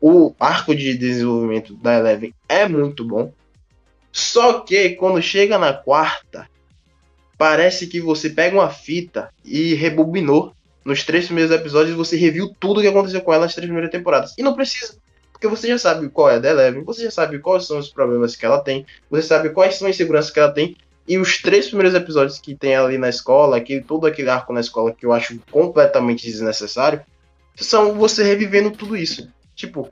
o 0.00 0.34
arco 0.38 0.74
de 0.74 0.96
desenvolvimento 0.96 1.74
da 1.74 1.98
Eleven 1.98 2.34
é 2.48 2.68
muito 2.68 3.04
bom. 3.04 3.32
Só 4.16 4.60
que 4.60 4.88
quando 4.94 5.20
chega 5.20 5.58
na 5.58 5.74
quarta, 5.74 6.48
parece 7.36 7.86
que 7.86 8.00
você 8.00 8.30
pega 8.30 8.56
uma 8.56 8.70
fita 8.70 9.28
e 9.44 9.74
rebobinou 9.74 10.54
nos 10.82 11.04
três 11.04 11.26
primeiros 11.26 11.54
episódios 11.54 11.94
você 11.94 12.16
reviu 12.16 12.50
tudo 12.58 12.78
o 12.78 12.80
que 12.80 12.88
aconteceu 12.88 13.20
com 13.20 13.34
ela 13.34 13.44
nas 13.44 13.54
três 13.54 13.66
primeiras 13.66 13.90
temporadas. 13.90 14.32
E 14.38 14.42
não 14.42 14.54
precisa. 14.54 14.96
Porque 15.30 15.46
você 15.46 15.68
já 15.68 15.76
sabe 15.76 16.08
qual 16.08 16.30
é 16.30 16.36
a 16.36 16.38
da 16.38 16.48
Eleven, 16.48 16.82
você 16.82 17.02
já 17.02 17.10
sabe 17.10 17.40
quais 17.40 17.66
são 17.66 17.78
os 17.78 17.90
problemas 17.90 18.34
que 18.34 18.46
ela 18.46 18.58
tem, 18.58 18.86
você 19.10 19.28
sabe 19.28 19.50
quais 19.50 19.74
são 19.74 19.86
as 19.86 19.94
inseguranças 19.94 20.30
que 20.30 20.40
ela 20.40 20.50
tem, 20.50 20.78
e 21.06 21.18
os 21.18 21.42
três 21.42 21.66
primeiros 21.66 21.94
episódios 21.94 22.38
que 22.38 22.54
tem 22.54 22.74
ali 22.74 22.96
na 22.96 23.10
escola, 23.10 23.58
aquele, 23.58 23.82
todo 23.82 24.06
aquele 24.06 24.30
arco 24.30 24.50
na 24.50 24.60
escola 24.60 24.94
que 24.94 25.04
eu 25.04 25.12
acho 25.12 25.38
completamente 25.50 26.24
desnecessário, 26.24 27.02
são 27.54 27.92
você 27.92 28.24
revivendo 28.24 28.70
tudo 28.70 28.96
isso. 28.96 29.30
Tipo, 29.54 29.90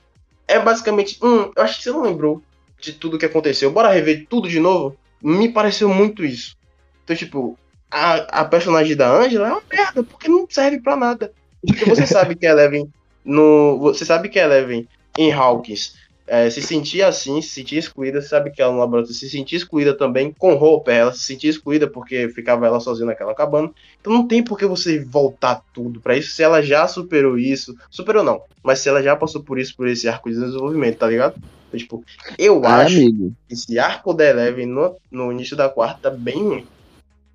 é 0.48 0.58
basicamente. 0.58 1.18
Hum, 1.22 1.52
eu 1.54 1.62
acho 1.62 1.76
que 1.76 1.82
você 1.82 1.90
não 1.90 2.00
lembrou 2.00 2.42
de 2.84 2.92
tudo 2.92 3.18
que 3.18 3.26
aconteceu. 3.26 3.70
Bora 3.70 3.92
rever 3.92 4.26
tudo 4.28 4.48
de 4.48 4.60
novo? 4.60 4.96
Me 5.22 5.48
pareceu 5.48 5.88
muito 5.88 6.24
isso. 6.24 6.56
Então, 7.02 7.16
tipo, 7.16 7.58
a, 7.90 8.40
a 8.40 8.44
personagem 8.44 8.96
da 8.96 9.10
Angela 9.10 9.48
é 9.48 9.52
uma 9.52 9.62
merda, 9.70 10.02
porque 10.02 10.28
não 10.28 10.46
serve 10.48 10.80
para 10.80 10.96
nada. 10.96 11.32
Porque 11.66 11.84
você 11.84 12.06
sabe 12.06 12.34
que 12.34 12.46
a 12.46 12.50
Eleven 12.50 12.90
no. 13.24 13.78
Você 13.80 14.04
sabe 14.04 14.28
que 14.28 14.38
a 14.38 14.44
Eleven 14.44 14.86
em 15.16 15.32
Hawkins 15.32 15.94
é, 16.26 16.48
se 16.48 16.62
sentia 16.62 17.06
assim, 17.08 17.42
se 17.42 17.50
sentia 17.50 17.78
excluída, 17.78 18.22
sabe 18.22 18.50
que 18.50 18.62
ela 18.62 18.72
no 18.72 18.78
laboratório 18.78 19.14
se 19.14 19.28
sentia 19.28 19.58
excluída 19.58 19.94
também 19.96 20.32
com 20.32 20.54
roupa, 20.54 20.90
ela 20.90 21.12
se 21.12 21.20
sentia 21.20 21.50
excluída 21.50 21.86
porque 21.86 22.28
ficava 22.30 22.66
ela 22.66 22.80
sozinha 22.80 23.06
naquela 23.06 23.34
cabana. 23.34 23.70
Então 24.00 24.12
não 24.12 24.26
tem 24.26 24.42
por 24.42 24.58
que 24.58 24.66
você 24.66 24.98
voltar 25.04 25.62
tudo 25.72 26.00
para 26.00 26.16
isso 26.16 26.30
se 26.30 26.42
ela 26.42 26.62
já 26.62 26.88
superou 26.88 27.36
isso. 27.38 27.74
Superou 27.90 28.24
não, 28.24 28.40
mas 28.62 28.78
se 28.78 28.88
ela 28.88 29.02
já 29.02 29.14
passou 29.14 29.42
por 29.42 29.58
isso, 29.58 29.76
por 29.76 29.86
esse 29.86 30.08
arco 30.08 30.30
de 30.30 30.36
desenvolvimento, 30.38 30.98
tá 30.98 31.06
ligado? 31.08 31.34
Então, 31.68 31.78
tipo, 31.78 32.04
eu 32.38 32.64
É, 32.64 32.68
acho 32.68 32.96
amigo. 32.96 33.32
que 33.46 33.54
esse 33.54 33.78
arco 33.78 34.14
da 34.14 34.24
Eleven 34.24 34.66
no, 34.66 34.96
no 35.10 35.30
início 35.32 35.56
da 35.56 35.68
quarta 35.68 36.10
tá 36.10 36.16
bem. 36.16 36.66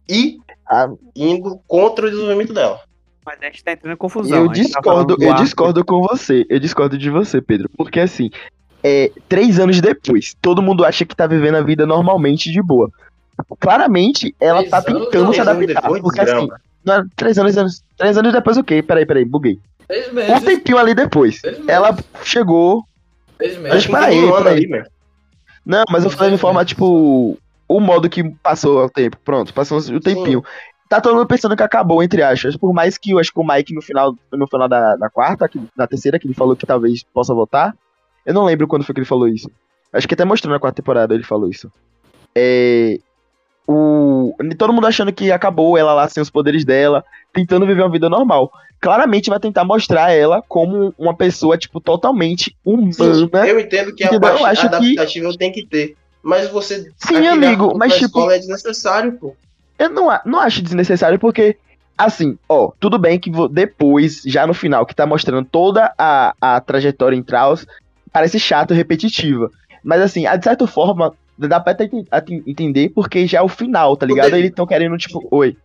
E 0.08 0.38
Ah. 0.68 0.90
indo 1.16 1.60
contra 1.68 2.08
o 2.08 2.10
desenvolvimento 2.10 2.54
dela. 2.54 2.80
Mas 3.26 3.38
a 3.42 3.46
gente 3.46 3.64
tá 3.64 3.74
entrando 3.74 3.94
em 3.94 3.98
confusão. 3.98 4.40
Eu 4.42 4.48
tá 4.48 4.54
discordo, 4.54 4.84
falando 4.90 5.18
do 5.18 5.24
eu 5.24 5.34
discordo 5.36 5.86
com 5.86 6.02
você. 6.02 6.46
Eu 6.50 6.60
discordo 6.60 6.98
de 6.98 7.10
você, 7.12 7.40
Pedro. 7.42 7.70
Porque 7.78 8.00
assim, 8.00 8.32
é, 8.84 9.12
três 9.28 9.60
anos 9.60 9.80
depois, 9.82 10.36
todo 10.42 10.62
mundo 10.62 10.86
acha 10.86 11.06
que 11.06 11.16
tá 11.16 11.28
vivendo 11.28 11.56
a 11.56 11.62
vida 11.62 11.86
normalmente 11.86 12.52
de 12.52 12.62
boa. 12.62 12.90
Claramente, 13.60 14.36
ela 14.40 14.60
Três 14.60 14.72
tá 14.72 14.82
tentando 14.82 15.34
se 15.34 15.40
adaptar. 15.42 15.82
depois, 15.82 16.02
Porque 16.02 16.22
assim, 16.22 16.48
não, 16.84 16.96
é- 16.96 17.04
três 17.16 17.38
anos, 17.38 17.58
anos- 17.58 17.84
três 17.98 18.18
anos 18.18 18.34
depois 18.34 18.58
o 18.58 18.64
quê? 18.64 18.82
Peraí, 18.82 19.06
peraí, 19.06 19.26
buguei. 19.26 19.60
Três 19.88 20.10
Um 20.10 20.14
meses. 20.14 20.44
tempinho 20.44 20.78
ali 20.78 20.94
depois. 20.94 21.42
Três 21.42 21.58
meses. 21.58 21.70
Ela 21.70 21.98
chegou. 22.24 22.84
Três 23.38 23.54
Mas 23.58 23.72
meses. 23.72 23.88
para 23.88 24.06
aí, 24.08 24.18
um 24.24 24.34
ano 24.34 24.42
para 24.44 24.50
aí. 24.52 24.58
ali, 24.58 24.68
velho. 24.68 24.86
Não, 25.66 25.84
mas 25.90 26.04
eu 26.04 26.10
falei 26.10 26.32
de 26.32 26.38
forma, 26.38 26.64
tipo, 26.66 27.38
o 27.68 27.80
modo 27.80 28.10
que 28.10 28.24
passou 28.44 28.86
o 28.86 28.90
tempo. 28.90 29.18
Pronto, 29.24 29.54
passou 29.54 29.78
o 29.80 30.00
tempinho. 30.00 30.44
Tá 30.90 31.00
todo 31.00 31.16
mundo 31.16 31.28
pensando 31.28 31.56
que 31.56 31.62
acabou, 31.64 32.02
entre 32.04 32.24
aspas. 32.24 32.58
Por 32.58 32.74
mais 32.74 32.98
que 32.98 33.12
eu 33.12 33.20
acho 33.20 33.32
que 33.32 33.40
o 33.40 33.46
Mike 33.46 33.74
no 33.74 33.82
final, 33.82 34.16
no 34.34 34.48
final 34.48 34.68
da, 34.68 34.96
da 34.96 35.10
quarta, 35.10 35.48
que- 35.48 35.62
da 35.78 35.86
terceira, 35.88 36.18
que 36.20 36.26
ele 36.28 36.34
falou 36.34 36.56
que 36.56 36.66
talvez 36.66 37.04
possa 37.14 37.34
voltar. 37.34 37.74
Eu 38.26 38.34
não 38.34 38.44
lembro 38.46 38.68
quando 38.68 38.84
foi 38.84 38.94
que 38.94 39.00
ele 39.00 39.06
falou 39.08 39.28
isso. 39.28 39.50
Acho 39.92 40.08
que 40.08 40.14
até 40.14 40.24
mostrou 40.26 40.54
na 40.54 40.60
quarta 40.60 40.82
temporada 40.82 41.14
ele 41.14 41.24
falou 41.24 41.50
isso. 41.50 41.72
É. 42.36 42.98
O. 43.68 44.34
Todo 44.58 44.74
mundo 44.74 44.88
achando 44.88 45.14
que 45.14 45.32
acabou 45.32 45.78
ela 45.78 45.94
lá 45.94 46.08
sem 46.10 46.22
os 46.22 46.30
poderes 46.30 46.66
dela, 46.66 47.04
tentando 47.34 47.66
viver 47.66 47.82
uma 47.84 47.92
vida 47.92 48.10
normal. 48.10 48.52
Claramente 48.82 49.30
vai 49.30 49.40
tentar 49.40 49.64
mostrar 49.66 50.12
ela 50.12 50.42
como 50.48 50.94
uma 50.98 51.14
pessoa, 51.14 51.58
tipo, 51.58 51.80
totalmente 51.82 52.56
humana. 52.64 53.48
Eu 53.48 53.60
entendo 53.60 53.94
que 53.94 54.04
a 54.04 54.20
parte 54.20 54.44
acho 54.44 54.62
que- 54.62 54.68
adaptativa 54.68 55.38
tem 55.38 55.52
que 55.52 55.66
ter. 55.66 55.96
Mas 56.24 56.50
você. 56.50 56.90
Sim, 56.98 57.28
amigo, 57.28 57.74
mas 57.78 57.94
tipo- 57.94 58.06
escola 58.06 58.36
é 58.36 58.40
desnecessário, 58.40 59.14
pô. 59.14 59.36
Eu 59.78 59.90
não, 59.90 60.08
não 60.26 60.40
acho 60.40 60.62
desnecessário 60.62 61.18
porque, 61.20 61.56
assim, 61.98 62.38
ó, 62.50 62.72
tudo 62.80 62.98
bem 62.98 63.20
que 63.20 63.32
depois, 63.50 64.22
já 64.26 64.46
no 64.46 64.54
final, 64.54 64.86
que 64.86 64.96
tá 64.96 65.06
mostrando 65.06 65.48
toda 65.50 65.94
a, 65.98 66.34
a 66.42 66.60
trajetória 66.60 67.16
em 67.16 67.24
Traus, 67.24 67.66
parece 68.12 68.40
chato 68.40 68.74
e 68.74 68.78
repetitiva. 68.78 69.50
Mas, 69.84 70.02
assim, 70.02 70.24
de 70.24 70.44
certa 70.44 70.68
forma, 70.68 71.14
dá 71.38 71.60
pra 71.60 71.72
até 71.72 71.90
entender 72.46 72.90
porque 72.90 73.26
já 73.26 73.40
é 73.40 73.42
o 73.42 73.48
final, 73.48 73.96
tá 73.96 74.06
ligado? 74.06 74.36
Eles 74.36 74.52
tão 74.52 74.68
querendo, 74.68 74.98
tipo, 74.98 75.26
oi. 75.32 75.56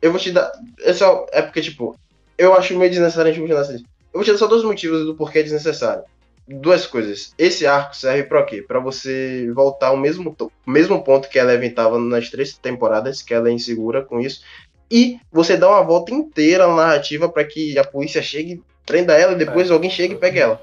Eu 0.00 0.10
vou 0.10 0.20
te 0.20 0.30
dar. 0.32 0.50
É, 0.80 0.92
só, 0.92 1.26
é 1.32 1.42
porque, 1.42 1.60
tipo, 1.60 1.96
eu 2.38 2.54
acho 2.54 2.76
meio 2.78 2.90
desnecessário 2.90 3.30
a 3.30 3.32
gente 3.32 3.42
continuar 3.42 3.62
assim. 3.62 3.84
Eu 4.12 4.20
vou 4.20 4.24
te 4.24 4.32
dar 4.32 4.38
só 4.38 4.46
dois 4.46 4.62
motivos 4.64 5.04
do 5.04 5.14
porquê 5.14 5.40
é 5.40 5.42
desnecessário. 5.42 6.02
Duas 6.48 6.86
coisas. 6.86 7.34
Esse 7.36 7.66
arco 7.66 7.96
serve 7.96 8.22
pra 8.22 8.44
quê? 8.44 8.62
Pra 8.62 8.78
você 8.78 9.50
voltar 9.52 9.88
ao 9.88 9.96
mesmo, 9.96 10.32
to- 10.34 10.52
mesmo 10.66 11.02
ponto 11.02 11.28
que 11.28 11.38
a 11.38 11.42
Eleven 11.42 11.70
tava 11.70 11.98
nas 11.98 12.30
três 12.30 12.56
temporadas, 12.56 13.20
que 13.20 13.34
ela 13.34 13.48
é 13.48 13.52
insegura 13.52 14.02
com 14.02 14.20
isso. 14.20 14.42
E 14.88 15.18
você 15.32 15.56
dá 15.56 15.68
uma 15.68 15.82
volta 15.82 16.14
inteira 16.14 16.66
na 16.68 16.76
narrativa 16.76 17.28
pra 17.28 17.42
que 17.44 17.76
a 17.76 17.82
polícia 17.84 18.22
chegue, 18.22 18.62
prenda 18.86 19.14
ela 19.14 19.32
e 19.32 19.36
depois 19.36 19.70
alguém 19.70 19.90
chegue 19.90 20.14
e 20.14 20.18
pegue 20.18 20.38
ela. 20.38 20.62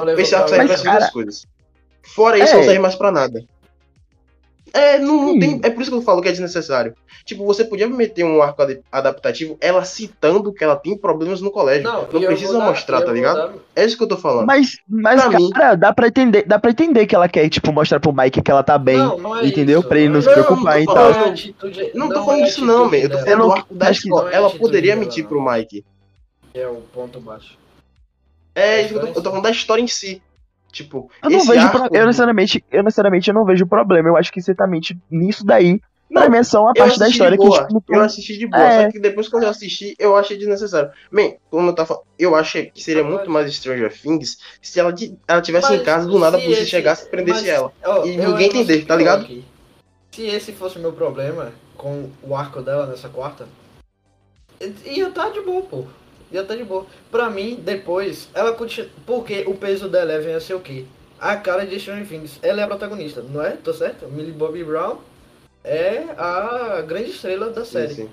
Não 0.00 0.06
levou 0.06 0.20
Esse 0.22 0.34
arco 0.34 0.48
serve 0.48 0.64
pra 0.64 0.74
essas 0.74 0.84
duas 0.84 0.98
cara, 0.98 1.12
coisas. 1.12 1.46
Fora 2.02 2.38
isso, 2.38 2.52
é. 2.54 2.56
não 2.56 2.64
serve 2.64 2.78
mais 2.80 2.94
pra 2.94 3.12
nada. 3.12 3.44
É, 4.72 4.98
não, 5.00 5.26
não 5.26 5.38
tem. 5.38 5.60
É 5.64 5.70
por 5.70 5.82
isso 5.82 5.90
que 5.90 5.96
eu 5.96 6.02
falo 6.02 6.22
que 6.22 6.28
é 6.28 6.30
desnecessário. 6.30 6.94
Tipo, 7.24 7.44
você 7.44 7.64
podia 7.64 7.88
meter 7.88 8.24
um 8.24 8.40
arco 8.40 8.62
ad- 8.62 8.80
adaptativo, 8.90 9.58
ela 9.60 9.84
citando 9.84 10.52
que 10.52 10.62
ela 10.62 10.76
tem 10.76 10.96
problemas 10.96 11.40
no 11.40 11.50
colégio. 11.50 11.82
Não, 11.82 12.02
eu 12.02 12.20
precisa 12.26 12.56
dar- 12.56 12.64
mostrar, 12.66 13.02
tá 13.02 13.12
ligado? 13.12 13.36
dar- 13.36 13.52
É 13.74 13.84
isso 13.84 13.96
que 13.96 14.02
eu 14.04 14.08
tô 14.08 14.16
falando. 14.16 14.46
Mas, 14.46 14.78
mas 14.88 15.20
Pra 15.20 15.30
mim- 15.38 15.50
cara, 15.50 15.74
dá 15.74 15.92
pra 15.92 16.06
entender, 16.06 16.44
dá 16.46 16.56
pra 16.58 16.70
entender 16.70 17.04
que 17.06 17.14
ela 17.16 17.28
quer, 17.28 17.48
tipo, 17.48 17.72
mostrar 17.72 17.98
pro 17.98 18.12
Mike 18.12 18.40
que 18.42 18.50
ela 18.50 18.62
tá 18.62 18.78
bem, 18.78 18.96
Não, 18.96 19.18
não 19.18 19.36
é 19.36 19.44
entendeu? 19.46 19.80
isso. 19.80 19.88
Pra 19.88 19.98
ele 19.98 20.08
não 20.08 20.20
se 20.20 20.28
Não, 20.28 20.34
preocupar 20.34 20.74
não 20.76 20.82
e 20.82 20.86
tal. 20.86 21.10
atitude- 21.10 21.90
não 21.94 22.08
tô 22.08 22.14
não 22.14 22.24
falando 22.24 22.40
é 22.40 22.44
disso, 22.44 22.64
não, 22.64 22.84
man. 22.88 22.96
Eu 22.96 23.10
tô 23.10 23.18
falando 23.18 23.30
do 23.38 23.38
não- 23.48 23.52
arco 23.52 23.74
da 23.74 23.88
acho 23.88 24.00
que 24.02 24.06
escola. 24.08 24.22
não 24.24 24.30
é 24.30 24.34
Ela 24.36 24.50
poderia 24.50 24.96
mentir 24.96 25.24
não. 25.24 25.28
pro 25.30 25.52
Mike. 25.52 25.84
É 26.54 26.66
o 26.68 26.76
ponto 26.94 27.20
baixo. 27.20 27.58
É 28.54 28.80
isso 28.82 28.90
que 28.90 28.94
eu 28.96 29.00
tô, 29.00 29.06
eu 29.08 29.14
tô 29.14 29.22
falando 29.30 29.42
da 29.44 29.50
história 29.50 29.82
em 29.82 29.86
si. 29.88 30.22
Tipo, 30.72 31.10
Eu 31.22 31.30
não 31.30 31.44
vejo, 31.44 31.66
arco... 31.66 31.88
pro- 31.88 31.96
eu 31.98 32.06
necessariamente, 32.06 32.64
eu 32.70 32.82
necessariamente 32.84 33.28
eu 33.28 33.34
não 33.34 33.44
vejo 33.44 33.66
problema. 33.66 34.08
Eu 34.08 34.16
acho 34.16 34.32
que 34.32 34.40
você 34.40 34.54
tá 34.54 34.66
nisso 35.10 35.44
daí. 35.44 35.80
Não, 36.08 36.22
pra 36.22 36.30
mim 36.30 36.38
é 36.38 36.42
só 36.42 36.62
uma 36.62 36.74
parte 36.74 36.98
da 36.98 37.08
história 37.08 37.38
que, 37.38 37.48
tipo, 37.48 37.84
Eu 37.88 38.00
assisti 38.02 38.36
de 38.36 38.46
boa, 38.48 38.62
É. 38.62 38.84
só 38.84 38.90
que 38.90 38.98
depois 38.98 39.28
quando 39.28 39.44
eu 39.44 39.48
assisti, 39.48 39.94
eu 39.98 40.16
achei 40.16 40.36
desnecessário. 40.36 40.90
Man, 41.10 41.34
como 41.50 41.68
eu 41.68 41.72
tava 41.74 41.86
falando, 41.88 42.04
eu 42.18 42.34
achei 42.34 42.66
que 42.70 42.82
seria 42.82 43.04
muito 43.04 43.30
mais 43.30 43.52
Stranger 43.54 43.92
Things 43.96 44.38
se 44.60 44.80
ela, 44.80 44.92
ela 45.28 45.40
tivesse 45.40 45.72
em 45.72 45.76
Mas 45.76 45.84
casa, 45.86 46.08
do 46.08 46.18
nada 46.18 46.36
a 46.36 46.40
se 46.40 46.44
polícia 46.46 46.62
esse- 46.62 46.70
chegasse 46.70 47.06
e 47.06 47.10
prendesse 47.10 47.40
mas, 47.42 47.48
ela. 47.48 47.72
ó, 47.84 48.04
E 48.04 48.16
ninguém 48.16 48.46
entender, 48.48 48.84
tá 48.86 48.96
ligado? 48.96 49.22
aqui. 49.22 49.44
Se 50.12 50.26
esse 50.26 50.52
fosse 50.52 50.78
o 50.78 50.80
meu 50.82 50.92
problema 50.92 51.52
com 51.76 52.10
o 52.24 52.34
arco 52.34 52.60
dela 52.60 52.86
nessa 52.86 53.08
quarta, 53.08 53.46
ia 54.84 55.08
estar 55.08 55.30
de 55.30 55.40
boa, 55.42 55.62
pô. 55.62 55.84
Ia 56.30 56.42
estar 56.42 56.56
de 56.56 56.64
boa. 56.64 56.86
Pra 57.10 57.28
mim, 57.28 57.56
depois, 57.56 58.28
ela 58.34 58.52
continua. 58.52 58.88
Porque 59.04 59.44
o 59.46 59.54
peso 59.54 59.88
da 59.88 60.02
Eleven 60.02 60.32
ia 60.32 60.40
ser 60.40 60.54
o 60.54 60.60
quê? 60.60 60.84
A 61.18 61.36
cara 61.36 61.66
de 61.66 61.78
Stranger 61.78 62.06
Things. 62.06 62.38
Ela 62.42 62.60
é 62.60 62.64
a 62.64 62.68
protagonista, 62.68 63.20
não 63.22 63.42
é? 63.42 63.52
Tô 63.52 63.72
certo? 63.72 64.06
Millie 64.06 64.32
Bobby 64.32 64.64
Brown 64.64 64.98
é 65.62 66.04
a 66.16 66.80
grande 66.82 67.10
estrela 67.10 67.50
da 67.50 67.64
série. 67.64 67.94
Sim, 67.94 68.02
sim. 68.04 68.10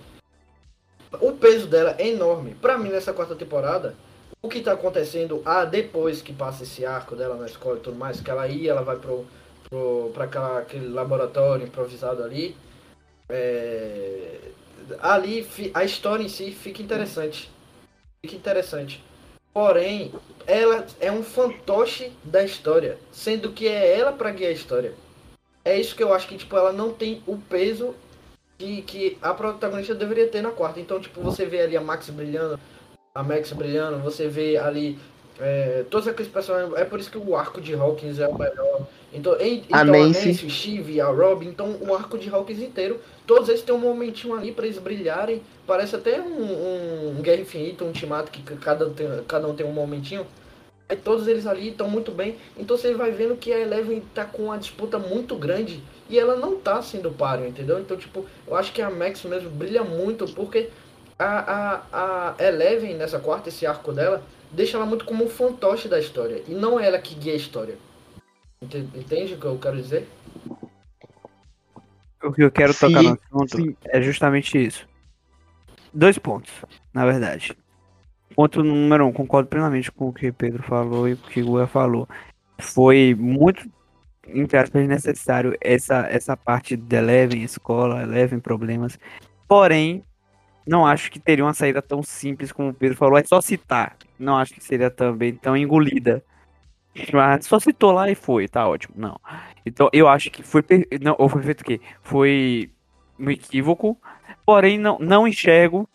O 1.22 1.32
peso 1.34 1.68
dela 1.68 1.96
é 1.98 2.08
enorme. 2.08 2.56
Pra 2.62 2.78
mim, 2.78 2.90
nessa 2.90 3.14
quarta 3.14 3.36
temporada, 3.36 3.96
o 4.42 4.50
que 4.50 4.60
tá 4.62 4.74
acontecendo 4.74 5.42
ah, 5.46 5.64
depois 5.64 6.22
que 6.22 6.34
passa 6.34 6.64
esse 6.64 6.86
arco 6.86 7.16
dela 7.16 7.36
na 7.36 7.46
escola 7.46 7.78
e 7.78 7.82
tudo 7.82 7.98
mais, 7.98 8.20
que 8.20 8.30
ela 8.30 8.48
ia, 8.48 8.72
ela 8.72 8.82
vai 8.82 8.98
pro, 8.98 9.26
pro, 9.70 10.12
pra 10.14 10.26
aquela, 10.26 10.60
aquele 10.60 10.90
laboratório 10.90 11.66
improvisado 11.66 12.24
ali. 12.24 12.56
é, 13.30 14.38
ali 15.00 15.48
a 15.74 15.84
história 15.84 16.24
em 16.24 16.30
si 16.30 16.52
fica 16.52 16.82
interessante. 16.82 17.50
Fica 18.28 18.36
interessante. 18.36 19.02
Porém, 19.54 20.12
ela 20.46 20.86
é 21.00 21.10
um 21.10 21.24
fantoche 21.24 22.12
da 22.26 22.44
história, 22.44 22.98
sendo 23.10 23.54
que 23.54 23.68
é 23.68 23.98
ela 23.98 24.12
pra 24.12 24.32
guiar 24.32 24.50
a 24.50 24.54
história. 24.54 24.94
É 25.64 25.80
isso 25.80 25.96
que 25.96 26.04
eu 26.04 26.14
acho 26.14 26.28
que 26.28 26.38
tipo 26.38 26.56
ela 26.56 26.74
não 26.74 26.92
tem 26.92 27.24
o 27.26 27.38
peso 27.38 27.96
que, 28.58 28.82
que 28.82 29.18
a 29.22 29.34
protagonista 29.34 29.96
deveria 29.96 30.28
ter 30.28 30.42
na 30.42 30.52
quarta. 30.52 30.80
Então, 30.80 31.00
tipo, 31.00 31.22
você 31.22 31.46
vê 31.46 31.62
ali 31.62 31.78
a 31.78 31.82
Max 31.82 32.10
brilhando, 32.10 32.60
a 33.16 33.24
Max 33.24 33.54
brilhando, 33.54 34.00
você 34.00 34.28
vê 34.28 34.58
ali 34.58 35.00
é, 35.40 35.86
todos 35.90 36.08
aqueles 36.08 36.32
personagens. 36.32 36.74
É 36.76 36.84
por 36.84 37.00
isso 37.00 37.10
que 37.10 37.18
o 37.18 37.36
arco 37.36 37.62
de 37.62 37.74
Hawkins 37.76 38.20
é 38.20 38.28
o 38.28 38.38
melhor 38.38 38.88
Então, 39.18 39.36
em, 39.40 39.64
A 39.72 39.82
então 39.84 39.86
Nancy. 39.86 40.46
o 40.46 40.50
Steve, 40.50 41.02
a 41.02 41.08
Robin, 41.08 41.48
então 41.48 41.76
o 41.82 41.94
arco 41.96 42.18
de 42.18 42.30
Hawkins 42.30 42.60
inteiro, 42.60 43.02
todos 43.26 43.50
eles 43.50 43.64
têm 43.64 43.74
um 43.74 43.80
momentinho 43.80 44.36
ali 44.36 44.52
pra 44.52 44.66
eles 44.66 44.78
brilharem. 44.78 45.42
Parece 45.66 45.96
até 45.96 46.22
um, 46.22 47.18
um 47.18 47.22
Guerra 47.22 47.42
Infinita, 47.42 47.84
um 47.84 47.88
Ultimato, 47.88 48.32
que 48.32 48.42
cada, 48.58 48.90
tem, 48.92 49.08
cada 49.28 49.48
um 49.48 49.56
tem 49.56 49.66
um 49.66 49.72
momentinho. 49.72 50.26
Aí 50.88 50.96
todos 50.96 51.28
eles 51.28 51.48
ali 51.48 51.70
estão 51.70 51.90
muito 51.90 52.12
bem. 52.12 52.38
Então 52.56 52.78
você 52.78 52.94
vai 52.94 53.12
vendo 53.12 53.36
que 53.36 53.52
a 53.52 53.60
Eleven 53.60 54.02
tá 54.14 54.24
com 54.24 54.44
uma 54.44 54.58
disputa 54.58 55.00
muito 55.00 55.36
grande 55.36 55.82
e 56.10 56.18
ela 56.18 56.36
não 56.36 56.56
tá 56.58 56.82
sendo 56.82 57.12
páreo, 57.12 57.48
entendeu? 57.48 57.80
Então, 57.80 57.98
tipo, 57.98 58.26
eu 58.48 58.56
acho 58.56 58.72
que 58.72 58.82
a 58.82 58.90
Max 58.90 59.24
mesmo 59.24 59.50
brilha 59.50 59.84
muito 59.84 60.26
porque 60.28 60.70
a, 61.18 61.82
a, 61.92 62.36
a 62.38 62.44
Eleven 62.46 62.94
nessa 62.94 63.20
quarta, 63.20 63.50
esse 63.50 63.66
arco 63.66 63.92
dela, 63.92 64.24
deixa 64.52 64.78
ela 64.78 64.86
muito 64.86 65.04
como 65.06 65.26
um 65.26 65.30
fantoche 65.30 65.88
da 65.90 66.00
história. 66.00 66.44
E 66.48 66.52
não 66.52 66.80
é 66.80 66.86
ela 66.86 67.00
que 67.00 67.16
guia 67.16 67.34
a 67.34 67.36
história. 67.36 67.76
Ente- 68.62 68.90
Entende 68.96 69.34
o 69.34 69.40
que 69.40 69.46
eu 69.46 69.58
quero 69.60 69.78
dizer? 69.78 70.08
O 72.24 72.32
que 72.34 72.44
eu 72.44 72.52
quero 72.52 72.74
Sim, 72.74 72.88
tocar 72.88 73.04
no 73.04 73.14
assunto 73.14 73.58
sim. 73.58 73.76
é 73.86 74.02
justamente 74.02 74.58
isso. 74.58 74.88
Dois 75.94 76.18
pontos, 76.18 76.52
na 76.94 77.06
verdade. 77.06 77.56
Ponto 78.36 78.64
número 78.64 79.06
um, 79.06 79.14
concordo 79.14 79.50
plenamente 79.50 79.92
com 79.92 80.10
o 80.10 80.14
que 80.14 80.32
Pedro 80.32 80.62
falou 80.64 81.08
e 81.08 81.16
com 81.16 81.28
o 81.28 81.30
que 81.30 81.42
o 81.42 81.54
Guia 81.56 81.68
falou. 81.68 82.08
Foi 82.60 83.16
muito, 83.18 83.70
entre 84.28 84.58
aspas, 84.58 84.88
necessário 84.88 85.56
essa, 85.62 86.08
essa 86.08 86.36
parte 86.36 86.76
de 86.76 86.96
Eleven, 86.96 87.44
escola, 87.44 88.02
Eleven, 88.02 88.40
problemas. 88.40 89.00
Porém, 89.48 90.04
não 90.68 90.86
acho 90.86 91.12
que 91.12 91.20
teria 91.20 91.46
uma 91.46 91.54
saída 91.54 91.82
tão 91.82 92.04
simples 92.04 92.52
como 92.52 92.70
o 92.70 92.74
Pedro 92.74 92.98
falou. 92.98 93.18
É 93.18 93.24
só 93.24 93.40
citar. 93.40 93.96
Não 94.20 94.38
acho 94.38 94.54
que 94.54 94.64
seria 94.64 94.90
também 94.90 95.34
tão 95.34 95.56
engolida. 95.56 96.24
Mas 97.14 97.46
só 97.46 97.60
citou 97.60 97.92
lá 97.92 98.10
e 98.10 98.16
foi, 98.16 98.48
tá 98.48 98.68
ótimo. 98.68 98.96
Não. 98.98 99.20
Então 99.66 99.90
eu 99.94 100.08
acho 100.08 100.30
que 100.32 100.44
foi. 100.44 100.62
per- 100.62 100.88
Não, 101.02 101.16
ou 101.18 101.28
foi 101.30 101.42
feito 101.44 101.62
o 101.62 101.64
quê? 101.66 101.82
Foi 102.02 102.70
um 103.20 103.30
equívoco. 103.30 103.98
Porém, 104.46 104.78
não, 104.78 104.98
não 105.00 105.28
enxergo. 105.28 105.88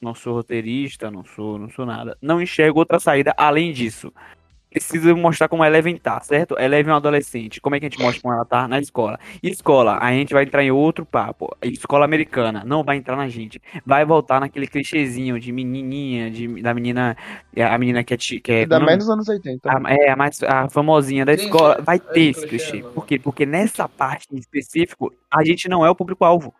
Não 0.00 0.14
sou 0.14 0.34
roteirista, 0.34 1.10
não 1.10 1.24
sou, 1.24 1.58
não 1.58 1.70
sou 1.70 1.86
nada. 1.86 2.16
Não 2.20 2.40
enxergo 2.42 2.78
outra 2.78 2.98
saída 3.00 3.32
além 3.36 3.72
disso. 3.72 4.12
Precisa 4.74 5.14
mostrar 5.14 5.46
como 5.48 5.62
a 5.62 5.68
Eleven 5.68 5.96
tá, 5.96 6.20
certo? 6.20 6.58
Eleven 6.58 6.90
é 6.90 6.92
uma 6.92 6.96
adolescente. 6.96 7.60
Como 7.60 7.76
é 7.76 7.78
que 7.78 7.86
a 7.86 7.88
gente 7.88 8.02
mostra 8.02 8.20
como 8.20 8.34
ela 8.34 8.44
tá 8.44 8.66
na 8.66 8.80
escola? 8.80 9.20
Escola, 9.40 9.98
a 10.00 10.10
gente 10.10 10.34
vai 10.34 10.42
entrar 10.42 10.64
em 10.64 10.72
outro 10.72 11.06
papo. 11.06 11.56
Escola 11.62 12.04
americana, 12.04 12.64
não 12.66 12.82
vai 12.82 12.96
entrar 12.96 13.14
na 13.14 13.28
gente. 13.28 13.62
Vai 13.86 14.04
voltar 14.04 14.40
naquele 14.40 14.66
clichêzinho 14.66 15.38
de 15.38 15.52
menininha, 15.52 16.28
de, 16.28 16.60
da 16.60 16.74
menina. 16.74 17.16
A 17.56 17.78
menina 17.78 18.02
que 18.02 18.14
é. 18.14 18.16
Que 18.16 18.52
é 18.52 18.60
Ainda 18.62 18.80
como 18.80 18.90
é 18.90 18.94
o 18.94 18.96
mais 18.96 19.06
nome? 19.06 19.18
nos 19.18 19.28
anos 19.28 19.28
80. 19.28 19.70
A, 19.70 19.94
é, 19.94 20.10
a 20.10 20.16
mais 20.16 20.42
a 20.42 20.68
famosinha 20.68 21.24
da 21.24 21.38
Sim, 21.38 21.44
escola. 21.44 21.80
Vai 21.80 21.96
é 21.96 21.98
ter 22.00 22.20
esse 22.22 22.44
clichê, 22.44 22.70
clichê. 22.70 22.82
mano. 22.82 22.94
Por 22.94 23.06
quê? 23.06 23.18
Porque 23.18 23.46
nessa 23.46 23.88
parte 23.88 24.26
em 24.32 24.36
específico, 24.38 25.14
a 25.32 25.44
gente 25.44 25.68
não 25.68 25.86
é 25.86 25.90
o 25.90 25.94
público-alvo. 25.94 26.52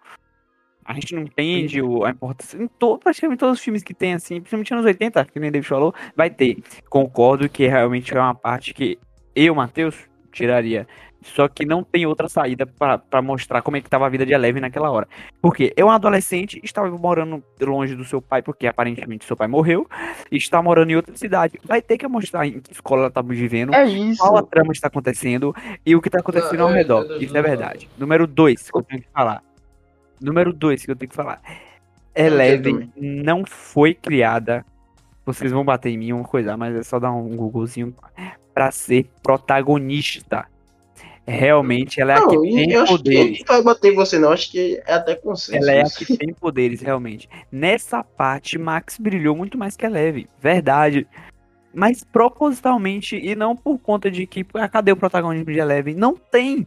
A 0.84 0.92
gente 0.94 1.14
não 1.14 1.22
entende 1.22 1.80
o- 1.80 2.04
a 2.04 2.10
importância. 2.10 2.56
Em 2.62 2.66
to, 2.68 2.98
praticamente 2.98 3.40
todos 3.40 3.58
os 3.58 3.64
filmes 3.64 3.82
que 3.82 3.94
tem, 3.94 4.14
assim, 4.14 4.36
principalmente 4.40 4.74
nos 4.74 4.84
80, 4.84 5.24
que 5.24 5.40
nem 5.40 5.50
David 5.50 5.68
falou, 5.68 5.94
vai 6.16 6.28
ter. 6.30 6.58
Concordo 6.90 7.48
que 7.48 7.66
realmente 7.66 8.14
é 8.16 8.20
uma 8.20 8.34
parte 8.34 8.74
que 8.74 8.98
eu, 9.34 9.54
Matheus, 9.54 9.96
tiraria. 10.30 10.86
Só 11.22 11.48
que 11.48 11.64
não 11.64 11.82
tem 11.82 12.04
outra 12.04 12.28
saída 12.28 12.66
pra 12.66 12.98
pra 12.98 13.22
mostrar 13.22 13.62
como 13.62 13.78
é 13.78 13.80
que 13.80 13.88
tava 13.88 14.04
a 14.04 14.10
vida 14.10 14.26
de 14.26 14.34
Eleven 14.34 14.60
naquela 14.60 14.90
hora. 14.90 15.08
Porque 15.40 15.72
eu, 15.74 15.86
um 15.86 15.90
adolescente, 15.90 16.60
estava 16.62 16.90
morando 16.90 17.42
longe 17.62 17.94
do 17.96 18.04
seu 18.04 18.20
pai, 18.20 18.42
porque 18.42 18.66
aparentemente 18.66 19.24
seu 19.24 19.34
pai 19.34 19.48
morreu, 19.48 19.88
e 20.30 20.36
está 20.36 20.60
morando 20.62 20.90
em 20.90 20.96
outra 20.96 21.16
cidade. 21.16 21.58
Vai 21.64 21.80
ter 21.80 21.96
que 21.96 22.06
mostrar 22.06 22.46
em 22.46 22.60
que 22.60 22.72
escola 22.72 23.02
ela 23.04 23.10
tá 23.10 23.22
vivendo, 23.22 23.74
É 23.74 23.86
isso. 23.86 24.20
qual 24.20 24.36
a 24.36 24.42
trama 24.42 24.72
está 24.72 24.88
acontecendo 24.88 25.54
e 25.86 25.96
o 25.96 26.02
que 26.02 26.08
está 26.08 26.18
acontecendo 26.20 26.62
ao 26.62 26.68
é, 26.70 26.74
redor. 26.74 27.06
é, 27.10 27.16
Isso 27.24 27.34
é 27.34 27.40
verdade. 27.40 27.88
Número 27.96 28.26
dois 28.26 28.70
que 28.70 28.76
eu 28.76 28.82
tenho 28.82 29.00
que 29.00 29.08
falar. 29.10 29.42
Número 30.20 30.52
dois 30.52 30.84
que 30.84 30.90
eu 30.90 30.96
tenho 30.96 31.08
que 31.10 31.16
falar. 31.16 31.40
Eleven 32.14 32.92
não 32.96 33.44
foi 33.44 33.94
criada. 33.94 34.64
Vocês 35.26 35.50
vão 35.52 35.64
bater 35.64 35.90
em 35.90 35.98
mim 35.98 36.12
uma 36.12 36.24
coisa, 36.24 36.56
mas 36.56 36.74
é 36.74 36.82
só 36.82 36.98
dar 37.00 37.12
um 37.12 37.34
googlezinho 37.34 37.94
pra 38.52 38.70
ser 38.70 39.06
protagonista. 39.22 40.46
Realmente, 41.26 42.00
ela 42.02 42.12
é 42.12 42.16
a 42.16 42.20
Não, 42.20 42.28
que 42.28 42.36
e 42.48 42.54
tem 42.54 42.72
eu 42.72 42.82
acho 42.82 42.92
que 42.92 42.98
poderes. 42.98 43.38
não 43.40 43.46
vai 43.46 43.62
bater 43.62 43.92
em 43.92 43.96
você, 43.96 44.18
não. 44.18 44.30
Acho 44.30 44.50
que 44.50 44.82
é 44.86 44.92
até 44.92 45.14
consenso. 45.14 45.56
Ela 45.56 45.72
é 45.72 45.80
a 45.80 45.84
que 45.88 46.18
tem 46.18 46.34
poderes, 46.34 46.82
realmente. 46.82 47.28
Nessa 47.50 48.04
parte, 48.04 48.58
Max 48.58 48.98
brilhou 48.98 49.34
muito 49.34 49.56
mais 49.56 49.74
que 49.74 49.86
Eleven. 49.86 50.28
Verdade. 50.38 51.06
Mas 51.72 52.04
propositalmente, 52.04 53.16
e 53.16 53.34
não 53.34 53.56
por 53.56 53.78
conta 53.78 54.10
de 54.10 54.26
que. 54.26 54.44
ah, 54.54 54.68
Cadê 54.68 54.92
o 54.92 54.96
protagonismo 54.96 55.50
de 55.50 55.58
Eleven? 55.58 55.94
Não 55.94 56.14
tem. 56.14 56.66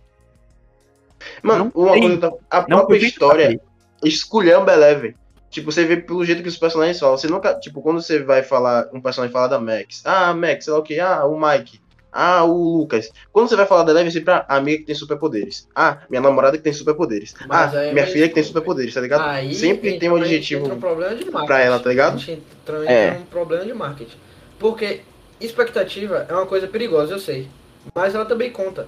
Mano, 1.41 1.71
não 1.75 1.83
uma 1.83 1.93
tem. 1.93 2.01
coisa. 2.01 2.17
tá- 2.17 2.31
A 2.49 2.59
Não 2.61 2.65
própria 2.79 2.97
história 2.97 3.59
esculhamba 4.03 4.73
Eleven. 4.73 5.15
Tipo, 5.49 5.71
você 5.71 5.85
vê 5.85 5.97
pelo 5.97 6.25
jeito 6.25 6.41
que 6.43 6.49
os 6.49 6.57
personagens 6.57 6.99
falam. 6.99 7.17
Você 7.17 7.27
nunca. 7.27 7.53
Tipo, 7.55 7.81
quando 7.81 8.01
você 8.01 8.19
vai 8.19 8.43
falar. 8.43 8.89
Um 8.93 9.01
personagem 9.01 9.31
fala 9.33 9.47
da 9.47 9.59
Max. 9.59 10.01
Ah, 10.05 10.33
Max, 10.33 10.65
sei 10.65 10.73
lá 10.73 10.79
o 10.79 10.83
que. 10.83 10.99
Ah, 10.99 11.25
o 11.25 11.39
Mike. 11.39 11.79
Ah, 12.11 12.43
o 12.43 12.77
Lucas. 12.77 13.09
Quando 13.31 13.47
você 13.47 13.55
vai 13.55 13.65
falar 13.65 13.83
da 13.83 13.91
Eleven, 13.91 14.11
sempre 14.11 14.33
ah, 14.33 14.45
a 14.47 14.55
amiga 14.57 14.79
que 14.79 14.85
tem 14.85 14.95
superpoderes. 14.95 15.67
Ah, 15.75 15.99
minha 16.09 16.21
namorada 16.21 16.57
que 16.57 16.63
tem 16.63 16.73
superpoderes. 16.73 17.33
Mas 17.47 17.75
ah, 17.75 17.85
é 17.85 17.93
minha 17.93 18.07
filha 18.07 18.27
que 18.27 18.33
tem 18.33 18.43
superpoderes, 18.43 18.93
tá 18.93 19.01
ligado? 19.01 19.21
Aí 19.21 19.53
sempre 19.53 19.97
tem 19.99 20.09
um 20.09 20.17
entra 20.17 20.73
um 20.73 20.79
problema 20.79 21.15
de 21.15 21.25
marketing. 21.25 21.45
pra 21.45 21.59
ela, 21.59 21.79
tá 21.79 21.89
ligado? 21.89 22.15
A 22.15 22.17
gente 22.17 22.31
entra, 22.61 22.85
É. 22.91 23.11
um 23.13 23.23
problema 23.25 23.65
de 23.65 23.73
marketing. 23.73 24.17
Porque 24.59 25.01
expectativa 25.39 26.25
é 26.27 26.33
uma 26.33 26.45
coisa 26.45 26.67
perigosa, 26.67 27.13
eu 27.13 27.19
sei. 27.19 27.47
Mas 27.95 28.15
ela 28.15 28.25
também 28.25 28.51
conta. 28.51 28.87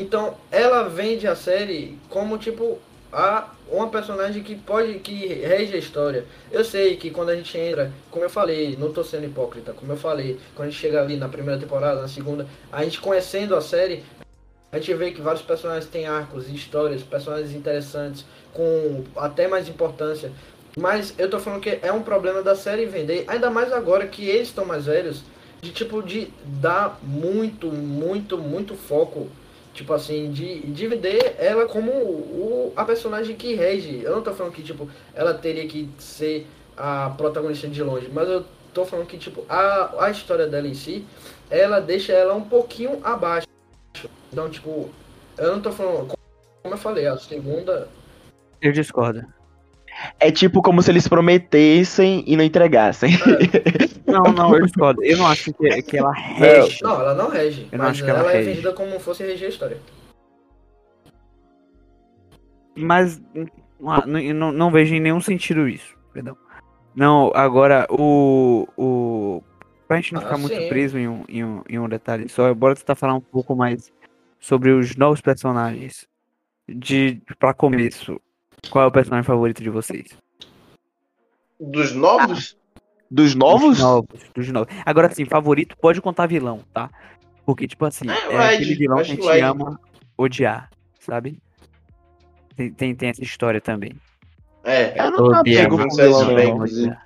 Então, 0.00 0.34
ela 0.50 0.88
vende 0.88 1.26
a 1.28 1.36
série 1.36 1.98
como, 2.08 2.38
tipo, 2.38 2.78
a 3.12 3.50
uma 3.70 3.88
personagem 3.88 4.42
que 4.42 4.56
pode, 4.56 4.94
que 5.00 5.26
rege 5.26 5.74
a 5.74 5.78
história. 5.78 6.24
Eu 6.50 6.64
sei 6.64 6.96
que 6.96 7.10
quando 7.10 7.28
a 7.28 7.36
gente 7.36 7.56
entra, 7.58 7.92
como 8.10 8.24
eu 8.24 8.30
falei, 8.30 8.76
não 8.80 8.92
tô 8.92 9.04
sendo 9.04 9.26
hipócrita, 9.26 9.74
como 9.74 9.92
eu 9.92 9.98
falei, 9.98 10.38
quando 10.56 10.68
a 10.68 10.70
gente 10.70 10.80
chega 10.80 11.02
ali 11.02 11.16
na 11.16 11.28
primeira 11.28 11.60
temporada, 11.60 12.00
na 12.00 12.08
segunda, 12.08 12.46
a 12.72 12.82
gente 12.82 12.98
conhecendo 12.98 13.54
a 13.54 13.60
série, 13.60 14.02
a 14.72 14.78
gente 14.78 14.94
vê 14.94 15.10
que 15.10 15.20
vários 15.20 15.42
personagens 15.42 15.86
têm 15.86 16.06
arcos 16.06 16.48
e 16.48 16.54
histórias, 16.54 17.02
personagens 17.02 17.52
interessantes, 17.52 18.24
com 18.54 19.04
até 19.14 19.48
mais 19.48 19.68
importância. 19.68 20.32
Mas 20.78 21.14
eu 21.18 21.28
tô 21.28 21.38
falando 21.38 21.60
que 21.60 21.78
é 21.82 21.92
um 21.92 22.02
problema 22.02 22.42
da 22.42 22.56
série 22.56 22.86
vender, 22.86 23.24
ainda 23.28 23.50
mais 23.50 23.70
agora 23.70 24.06
que 24.06 24.26
eles 24.26 24.48
estão 24.48 24.64
mais 24.64 24.86
velhos, 24.86 25.22
de 25.60 25.72
tipo 25.72 26.02
de 26.02 26.28
dar 26.42 26.98
muito, 27.02 27.66
muito, 27.70 28.38
muito 28.38 28.74
foco, 28.74 29.28
tipo 29.72 29.92
assim, 29.92 30.30
de, 30.30 30.60
de 30.60 30.86
vender 30.86 31.36
ela 31.38 31.66
como 31.66 31.90
o, 31.90 32.72
a 32.76 32.84
personagem 32.84 33.36
que 33.36 33.54
rege. 33.54 34.02
Eu 34.02 34.16
não 34.16 34.22
tô 34.22 34.32
falando 34.32 34.52
que 34.52 34.62
tipo 34.62 34.88
ela 35.14 35.34
teria 35.34 35.66
que 35.66 35.88
ser 35.98 36.46
a 36.76 37.10
protagonista 37.10 37.68
de 37.68 37.82
longe, 37.82 38.08
mas 38.12 38.28
eu 38.28 38.44
tô 38.72 38.84
falando 38.84 39.06
que 39.06 39.18
tipo 39.18 39.44
a, 39.48 40.04
a 40.04 40.10
história 40.10 40.46
dela 40.46 40.66
em 40.66 40.74
si, 40.74 41.04
ela 41.50 41.80
deixa 41.80 42.12
ela 42.12 42.34
um 42.34 42.42
pouquinho 42.42 43.00
abaixo. 43.02 43.46
Então, 44.32 44.48
tipo, 44.48 44.88
eu 45.36 45.52
não 45.52 45.60
tô 45.60 45.72
falando, 45.72 46.14
como 46.62 46.74
eu 46.74 46.78
falei, 46.78 47.06
a 47.06 47.16
segunda 47.16 47.88
Eu 48.60 48.72
discordo. 48.72 49.26
É 50.20 50.30
tipo 50.30 50.60
como 50.60 50.82
se 50.82 50.90
eles 50.90 51.08
prometessem 51.08 52.22
e 52.26 52.36
não 52.36 52.44
entregassem. 52.44 53.12
Não, 54.06 54.22
não, 54.34 54.54
eu 54.54 54.66
discordo. 54.66 55.02
Eu 55.02 55.16
não 55.16 55.26
acho 55.26 55.52
que, 55.54 55.82
que 55.82 55.96
ela 55.96 56.12
rege. 56.12 56.78
Não, 56.82 57.00
ela 57.00 57.14
não 57.14 57.30
rege. 57.30 57.66
Eu 57.72 57.78
não 57.78 57.86
mas 57.86 57.92
acho 57.92 58.04
que 58.04 58.10
ela 58.10 58.18
ela, 58.20 58.32
é 58.32 58.36
rege. 58.36 58.50
vendida 58.50 58.72
como 58.74 59.00
fosse 59.00 59.24
reger 59.24 59.46
a 59.46 59.50
história. 59.50 59.78
Mas 62.76 63.20
não, 63.78 64.34
não, 64.34 64.52
não 64.52 64.70
vejo 64.70 64.94
em 64.94 65.00
nenhum 65.00 65.20
sentido 65.20 65.68
isso. 65.68 65.96
Perdão. 66.12 66.36
Não, 66.94 67.32
agora 67.34 67.86
o. 67.90 68.66
o 68.76 69.42
pra 69.88 69.96
gente 69.96 70.12
não 70.12 70.20
Ah, 70.20 70.24
ficar 70.24 70.38
muito 70.38 70.54
sim. 70.54 70.68
preso 70.68 70.98
em 70.98 71.08
um, 71.08 71.24
em, 71.28 71.44
um, 71.44 71.62
em 71.68 71.78
um 71.78 71.88
detalhe 71.88 72.28
só, 72.28 72.52
bora 72.54 72.76
tentar 72.76 72.94
falar 72.94 73.14
um 73.14 73.20
pouco 73.20 73.56
mais 73.56 73.90
sobre 74.38 74.70
os 74.70 74.94
novos 74.96 75.20
personagens. 75.20 76.06
De 76.68 77.20
pra 77.38 77.52
começo, 77.52 78.20
qual 78.68 78.84
é 78.84 78.88
o 78.88 78.92
personagem 78.92 79.24
favorito 79.24 79.62
de 79.62 79.70
vocês? 79.70 80.08
Dos 81.58 81.92
novos? 81.92 82.56
Dos 83.10 83.34
novos? 83.34 83.70
Dos 83.70 83.80
novos, 83.80 84.20
dos 84.34 84.48
novos. 84.48 84.74
Agora 84.84 85.10
sim, 85.10 85.24
favorito 85.24 85.76
pode 85.76 86.00
contar 86.00 86.26
vilão, 86.26 86.60
tá? 86.72 86.90
Porque, 87.44 87.66
tipo 87.66 87.84
assim, 87.84 88.08
É, 88.08 88.12
é, 88.12 88.54
Ed, 88.54 88.62
aquele 88.62 88.74
vilão 88.76 88.96
que 88.98 89.02
a 89.02 89.04
gente 89.06 89.26
Ed. 89.26 89.40
ama 89.40 89.80
odiar, 90.16 90.70
sabe? 91.00 91.40
Tem, 92.54 92.72
tem, 92.72 92.94
tem 92.94 93.08
essa 93.08 93.22
história 93.22 93.60
também. 93.60 93.92
É. 94.62 95.00
Eu 95.00 95.10
não 95.10 95.34
apego 95.34 95.78
com 95.78 95.88
vilão, 95.88 96.30
não. 96.30 96.40
inclusive. 96.40 96.96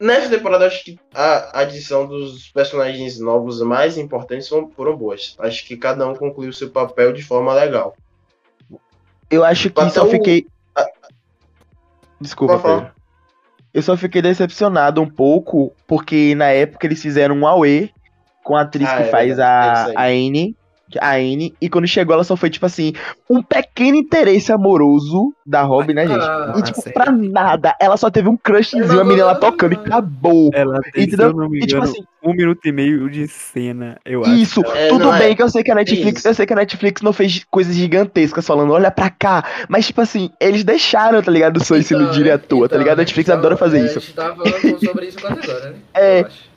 Nessa 0.00 0.30
temporada, 0.30 0.66
acho 0.66 0.84
que 0.84 0.98
a 1.12 1.60
adição 1.60 2.06
dos 2.06 2.48
personagens 2.50 3.18
novos 3.18 3.60
mais 3.60 3.98
importantes 3.98 4.48
foram, 4.48 4.70
foram 4.70 4.96
boas. 4.96 5.36
Acho 5.38 5.66
que 5.66 5.76
cada 5.76 6.08
um 6.08 6.14
concluiu 6.14 6.52
seu 6.52 6.70
papel 6.70 7.12
de 7.12 7.22
forma 7.22 7.52
legal. 7.52 7.96
Eu 9.30 9.44
acho 9.44 9.70
que 9.70 9.80
Até 9.80 9.90
só 9.90 10.04
o- 10.06 10.10
fiquei. 10.10 10.46
Desculpa. 12.20 12.58
Pedro. 12.58 12.90
Eu 13.72 13.82
só 13.82 13.96
fiquei 13.96 14.20
decepcionado 14.22 15.00
um 15.00 15.08
pouco 15.08 15.72
porque 15.86 16.34
na 16.34 16.46
época 16.46 16.86
eles 16.86 17.00
fizeram 17.00 17.36
um 17.36 17.46
Aue 17.46 17.92
com 18.42 18.56
a 18.56 18.62
atriz 18.62 18.88
Ah, 18.88 18.96
que 18.96 19.02
é 19.04 19.10
faz 19.10 19.26
verdade, 19.28 19.90
é 19.90 19.94
a, 19.96 20.00
aí. 20.00 20.56
A 21.00 21.12
Anne. 21.16 21.54
e 21.60 21.68
quando 21.68 21.86
chegou, 21.86 22.14
ela 22.14 22.24
só 22.24 22.36
foi, 22.36 22.48
tipo 22.50 22.64
assim, 22.66 22.92
um 23.28 23.42
pequeno 23.42 23.96
interesse 23.96 24.52
amoroso 24.52 25.34
da 25.44 25.62
Robin, 25.62 25.92
né, 25.94 26.06
gente? 26.06 26.20
Ah, 26.24 26.54
e, 26.56 26.62
tipo, 26.62 26.80
sério? 26.80 26.94
pra 26.94 27.10
nada. 27.12 27.74
Ela 27.80 27.96
só 27.96 28.10
teve 28.10 28.28
um 28.28 28.36
crushzinho, 28.36 28.84
a 29.00 29.04
menina 29.04 29.26
lá 29.26 29.34
tocando 29.34 29.72
e 29.72 29.76
acabou. 29.76 30.50
Ela 30.54 30.80
tem, 30.92 31.02
se 31.04 31.08
Entendeu? 31.08 31.28
eu 31.28 31.34
não 31.36 31.48
me 31.48 31.58
E, 31.58 31.66
tipo 31.66 31.76
engano, 31.78 31.92
assim, 31.92 32.04
um 32.22 32.32
minuto 32.34 32.64
e 32.66 32.72
meio 32.72 33.08
de 33.10 33.26
cena, 33.28 33.98
eu 34.04 34.22
acho. 34.22 34.32
Isso, 34.34 34.62
É, 34.74 34.88
tudo 34.88 35.04
não, 35.06 35.14
é. 35.14 35.18
bem 35.18 35.36
que 35.36 35.42
eu 35.42 35.48
sei 35.48 35.62
que 35.62 35.70
a 35.70 35.74
Netflix, 35.74 36.20
Isso. 36.20 36.28
eu 36.28 36.34
sei 36.34 36.46
que 36.46 36.52
a 36.52 36.56
Netflix 36.56 37.02
não 37.02 37.12
fez 37.12 37.44
coisas 37.50 37.74
gigantescas 37.74 38.46
falando, 38.46 38.72
olha 38.72 38.90
pra 38.90 39.10
cá, 39.10 39.44
mas 39.68 39.86
tipo 39.86 40.00
assim, 40.00 40.30
eles 40.40 40.64
deixaram, 40.64 41.22
tá 41.22 41.30
ligado, 41.30 41.58
o 41.58 41.64
sonho 41.64 41.82
se 41.82 41.94
Então, 41.94 42.04
iludir 42.06 42.24
né? 42.24 42.32
à 42.32 42.38
toa, 42.38 42.60
tá 42.68 42.74
Então, 42.74 42.78
ligado? 42.78 42.98
A? 42.98 43.02
Netflix 43.02 43.28
Então, 43.28 43.38
adora 43.38 43.56
fazer 43.56 43.78
é, 43.78 43.84
isso. 43.86 43.98
A 43.98 44.00
gente 44.00 44.14
tava 44.14 44.36
falando 44.36 44.84
sobre 44.84 45.06
isso 45.06 45.18
quase 45.20 45.40
agora, 45.50 45.70
né? 45.70 45.76
É. 45.94 46.20
Eu 46.22 46.26
acho. 46.26 46.48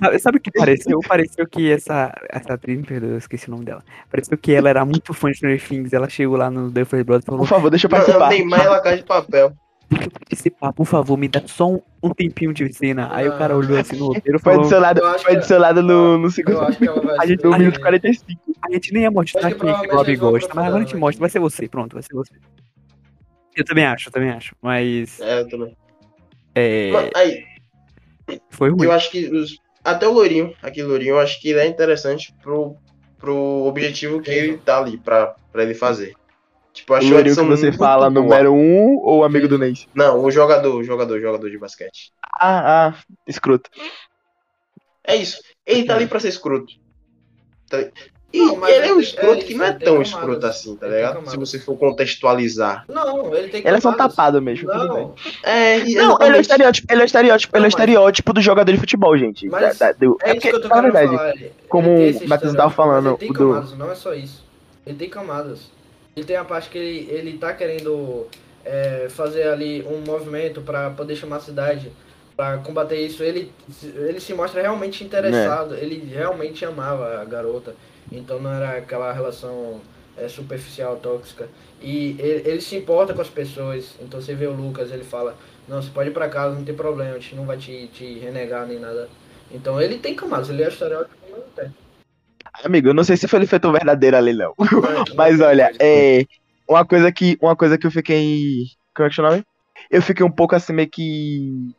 Sabe, 0.00 0.18
sabe 0.18 0.38
o 0.38 0.40
que 0.40 0.50
pareceu? 0.58 0.98
Pareceu 1.06 1.46
que 1.46 1.70
essa, 1.70 2.12
essa 2.30 2.54
atriz, 2.54 2.76
me 2.78 2.84
perdoa, 2.84 3.10
eu 3.10 3.18
esqueci 3.18 3.48
o 3.48 3.50
nome 3.52 3.64
dela. 3.64 3.84
Pareceu 4.10 4.36
que 4.38 4.52
ela 4.52 4.68
era 4.70 4.84
muito 4.84 5.12
fã 5.14 5.30
de 5.30 5.36
Stranger 5.36 5.62
Things. 5.68 5.92
Ela 5.92 6.08
chegou 6.08 6.36
lá 6.36 6.50
no 6.50 6.70
The 6.72 6.84
First 6.84 7.06
Blood 7.06 7.22
e 7.22 7.26
falou: 7.26 7.40
Por 7.40 7.46
favor, 7.48 7.70
deixa 7.70 7.86
eu 7.86 7.90
Não, 7.90 7.98
participar. 7.98 8.28
Neymar 8.30 8.64
e 8.64 8.68
La 8.68 8.80
Casa 8.80 8.96
de 8.96 9.04
Papel. 9.04 9.52
Deixa 9.90 10.04
eu 10.06 10.10
participar, 10.12 10.72
por 10.72 10.86
favor, 10.86 11.16
me 11.16 11.26
dá 11.26 11.42
só 11.46 11.68
um, 11.68 11.80
um 12.02 12.10
tempinho 12.14 12.54
de 12.54 12.72
cena. 12.72 13.08
Aí 13.12 13.28
o 13.28 13.36
cara 13.36 13.56
olhou 13.56 13.76
assim 13.76 13.96
no 13.96 14.06
roteiro 14.06 14.38
e 14.38 14.40
Foi 14.40 14.52
falou: 14.52 14.60
adicionado, 14.60 15.00
Eu 15.00 15.06
acho 15.08 15.24
foi 15.24 15.34
adicionado 15.36 15.82
no, 15.82 16.16
no 16.18 16.30
segundo 16.30 16.58
ela 16.58 16.68
A 17.20 17.26
gente- 17.26 17.44
no 17.44 17.52
a 17.54 17.58
minuto 17.58 17.74
gente- 17.74 17.82
45. 17.82 18.40
A 18.62 18.72
gente 18.72 18.92
nem 18.92 19.02
ia 19.02 19.10
mostrar 19.10 19.46
Acho 19.48 19.56
que 19.56 19.60
quem 19.66 19.74
que 19.80 19.86
o 19.94 20.20
vão 20.20 20.30
gosta, 20.32 20.54
mas 20.54 20.64
agora 20.66 20.82
a 20.82 20.84
gente 20.86 20.96
mostra. 20.96 21.20
Vai 21.20 21.30
ser 21.30 21.40
você, 21.40 21.68
pronto, 21.68 21.94
vai 21.94 22.02
ser 22.02 22.14
você. 22.14 22.32
Eu 23.56 23.64
também 23.64 23.84
acho, 23.84 24.08
eu 24.08 24.12
também 24.12 24.30
acho. 24.30 24.54
Mas 24.62 25.18
É, 25.20 25.40
eu 25.40 25.48
também. 25.48 25.76
é, 26.54 26.90
Mano, 26.92 27.10
aí, 27.16 27.44
foi 28.50 28.70
ruim. 28.70 28.84
eu 28.84 28.92
acho 28.92 29.10
que 29.10 29.26
os- 29.26 29.58
até 29.84 30.06
o 30.06 30.12
Lourinho, 30.12 30.54
aquele 30.62 30.86
Lourinho, 30.86 31.10
eu 31.14 31.20
acho 31.20 31.40
que 31.40 31.48
ele 31.50 31.60
é 31.60 31.66
interessante 31.66 32.34
pro, 32.42 32.76
pro 33.18 33.34
objetivo 33.66 34.20
que 34.20 34.30
ele 34.30 34.58
tá 34.58 34.78
ali 34.78 34.98
pra, 34.98 35.34
pra 35.52 35.62
ele 35.62 35.74
fazer. 35.74 36.14
Tipo, 36.72 36.92
eu 36.92 36.96
O 36.96 36.98
acho 36.98 37.10
Lourinho 37.12 37.34
que 37.36 37.42
você 37.42 37.72
fala, 37.72 38.08
boa. 38.10 38.22
número 38.22 38.52
1 38.52 38.56
um, 38.56 38.96
ou 39.02 39.24
amigo 39.24 39.48
do 39.48 39.58
Ney? 39.58 39.74
Não, 39.94 40.22
o 40.24 40.30
jogador, 40.30 40.76
o 40.76 40.84
jogador, 40.84 41.18
o 41.18 41.20
jogador 41.20 41.50
de 41.50 41.58
basquete. 41.58 42.12
Ah, 42.22 42.88
ah, 42.88 42.94
escroto. 43.26 43.68
É 45.04 45.16
isso. 45.16 45.38
Ele 45.66 45.84
tá 45.84 45.96
ali 45.96 46.06
pra 46.06 46.20
ser 46.20 46.28
escroto. 46.28 46.72
Tá- 47.68 47.90
E 48.32 48.38
Não, 48.38 48.56
mas 48.56 48.72
ele 48.74 48.86
é 48.86 48.92
um 48.92 48.96
ele- 48.96 49.02
escroto 49.02 49.40
é 49.40 49.44
que 49.44 49.54
não 49.54 49.64
é 49.64 49.72
tão 49.72 49.80
camadas. 49.94 50.08
escroto 50.08 50.46
assim, 50.46 50.76
tá 50.76 50.86
ligado? 50.86 51.28
Se 51.30 51.36
você 51.36 51.58
for 51.58 51.76
contextualizar. 51.76 52.84
Não, 52.88 53.34
ele 53.34 53.48
tem 53.48 53.60
Ele 53.66 53.76
é 53.76 53.80
só 53.80 53.92
tapado 53.92 54.40
mesmo, 54.40 54.70
tudo 54.70 54.94
bem. 54.94 55.02
Não, 55.04 55.14
É, 55.42 55.78
Não, 55.78 56.16
ele 56.20 56.36
é 56.36 56.40
estereótipo, 56.40 56.92
ele 56.92 57.00
é 57.00 57.04
o 57.04 57.06
estereótipo, 57.06 57.56
ele 57.56 57.60
é 57.60 57.62
Não, 57.62 57.68
estereótipo 57.68 58.32
do 58.32 58.40
jogador 58.40 58.70
de 58.72 58.78
futebol, 58.78 59.16
gente. 59.18 59.48
Mas 59.48 59.76
Da- 59.78 59.86
da- 59.86 59.98
do- 59.98 60.16
é 60.22 60.30
é 60.30 60.32
isso 60.32 60.40
que 60.42 60.48
eu 60.48 60.52
porque, 60.52 60.68
tô 60.68 60.68
na 60.68 60.74
querendo 60.80 60.92
verdade, 60.92 61.16
falar. 61.16 61.30
Ele- 61.34 61.52
como 61.68 61.90
o 61.98 62.02
esse 62.02 62.26
Matheus 62.26 62.54
tava 62.54 62.70
falando 62.70 63.08
Ele 63.10 63.16
tem 63.18 63.32
do- 63.32 63.34
camadas, 63.48 63.76
não 63.78 63.90
é 63.90 63.94
só 63.96 64.14
isso. 64.14 64.44
Ele 64.86 64.96
tem 64.96 65.08
camadas. 65.10 65.70
Ele 66.16 66.26
tem 66.26 66.36
a 66.36 66.44
parte 66.44 66.68
que 66.70 66.78
ele, 66.78 67.08
ele 67.10 67.38
tá 67.38 67.52
querendo 67.52 68.26
é, 68.64 69.06
fazer 69.10 69.48
ali 69.48 69.82
um 69.88 70.04
movimento 70.06 70.60
pra 70.60 70.90
poder 70.90 71.16
chamar 71.16 71.36
a 71.36 71.40
cidade, 71.40 71.90
pra 72.36 72.58
combater 72.58 73.00
isso. 73.00 73.22
Ele, 73.22 73.50
ele 73.82 74.20
se 74.20 74.34
mostra 74.34 74.60
realmente 74.60 75.02
interessado, 75.02 75.70
Né. 75.74 75.78
ele 75.80 76.06
realmente 76.14 76.64
amava 76.64 77.20
a 77.20 77.24
garota. 77.24 77.74
Então 78.10 78.40
não 78.40 78.52
era 78.52 78.78
aquela 78.78 79.12
relação 79.12 79.80
é, 80.16 80.28
superficial, 80.28 80.96
tóxica. 80.96 81.48
E 81.80 82.16
ele, 82.18 82.48
ele 82.48 82.60
se 82.60 82.76
importa 82.76 83.14
com 83.14 83.22
as 83.22 83.28
pessoas. 83.28 83.94
Então 84.00 84.20
você 84.20 84.34
vê 84.34 84.46
o 84.46 84.52
Lucas, 84.52 84.92
ele 84.92 85.04
fala, 85.04 85.36
não, 85.68 85.80
você 85.80 85.90
pode 85.90 86.10
ir 86.10 86.12
pra 86.12 86.28
casa, 86.28 86.56
não 86.56 86.64
tem 86.64 86.74
problema, 86.74 87.16
a 87.16 87.18
gente 87.18 87.34
não 87.34 87.46
vai 87.46 87.56
te, 87.56 87.88
te 87.88 88.18
renegar 88.18 88.66
nem 88.66 88.78
nada. 88.78 89.08
Então 89.50 89.80
ele 89.80 89.98
tem 89.98 90.14
camadas, 90.14 90.50
ele 90.50 90.62
é 90.62 90.66
o 90.66 90.68
estereótipo, 90.68 91.16
mas 91.22 91.38
não 91.38 91.48
tem. 91.50 91.74
Amigo, 92.64 92.88
eu 92.88 92.94
não 92.94 93.04
sei 93.04 93.16
se 93.16 93.28
foi 93.28 93.38
ele 93.38 93.46
feito 93.46 93.70
verdadeiro 93.70 94.16
ali, 94.16 94.32
não. 94.32 94.54
Mas, 95.14 95.14
Mas 95.14 95.40
olha, 95.40 95.72
é. 95.78 96.24
Uma 96.68 96.84
coisa 96.84 97.10
que. 97.12 97.38
Uma 97.40 97.56
coisa 97.56 97.78
que 97.78 97.86
eu 97.86 97.90
fiquei. 97.90 98.66
Como 98.94 99.06
é 99.06 99.10
que 99.10 99.20
é 99.20 99.24
o 99.24 99.26
nome? 99.28 99.44
Eu 99.90 100.02
fiquei 100.02 100.24
um 100.24 100.30
pouco 100.30 100.54
assim, 100.54 100.72
meio 100.72 100.88
que. 100.88 101.72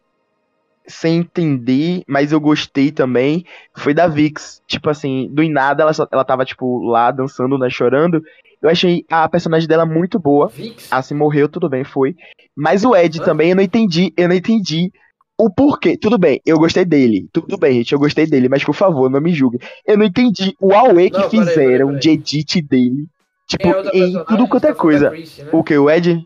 Sem 0.88 1.18
entender, 1.20 2.04
mas 2.08 2.32
eu 2.32 2.40
gostei 2.40 2.92
também. 2.92 3.46
Foi 3.76 3.94
da 3.94 4.08
Vix. 4.08 4.62
Tipo 4.68 4.90
assim, 4.90 5.28
do 5.32 5.48
nada, 5.50 5.84
ela, 5.84 5.92
ela 6.12 6.26
tava, 6.26 6.44
tipo, 6.44 6.84
lá 6.86 7.12
dançando, 7.12 7.58
né? 7.58 7.70
Chorando. 7.70 8.22
Eu 8.62 8.70
achei 8.70 9.04
a 9.10 9.28
personagem 9.30 9.68
dela 9.68 9.86
muito 9.86 10.20
boa. 10.20 10.48
Vix? 10.48 10.88
Assim, 10.92 11.16
morreu, 11.16 11.48
tudo 11.50 11.70
bem, 11.70 11.84
foi. 11.84 12.16
Mas 12.56 12.84
o 12.84 12.96
Ed 12.96 13.20
Hã? 13.20 13.24
também, 13.24 13.50
eu 13.52 13.56
não 13.56 13.64
entendi. 13.64 14.14
Eu 14.18 14.28
não 14.28 14.36
entendi 14.36 14.92
o 15.38 15.50
porquê. 15.50 15.98
Tudo 15.98 16.18
bem, 16.18 16.40
eu 16.46 16.58
gostei 16.60 16.86
dele. 16.86 17.28
Tudo 17.32 17.58
bem, 17.58 17.74
gente, 17.78 17.94
eu 17.94 18.00
gostei 18.00 18.28
dele. 18.28 18.50
Mas, 18.50 18.64
por 18.64 18.76
favor, 18.76 19.10
não 19.10 19.22
me 19.22 19.34
julgue. 19.34 19.60
Eu 19.86 19.98
não 19.98 20.06
entendi 20.06 20.56
o 20.60 20.74
Aue 20.74 21.10
que 21.10 21.18
Não, 21.18 21.30
peraí, 21.30 21.46
fizeram 21.48 21.88
peraí, 21.88 22.00
de 22.00 22.10
peraí. 22.10 22.14
edit 22.20 22.62
dele. 22.62 23.08
Tipo, 23.48 23.68
é 23.68 23.98
em 23.98 24.24
tudo 24.26 24.48
quanto 24.48 24.66
é 24.66 24.70
tá 24.70 24.76
coisa. 24.76 25.06
da 25.10 25.12
Chrissy, 25.12 25.44
né? 25.44 25.50
O 25.52 25.64
que? 25.64 25.78
O 25.78 25.90
Ed? 25.90 26.24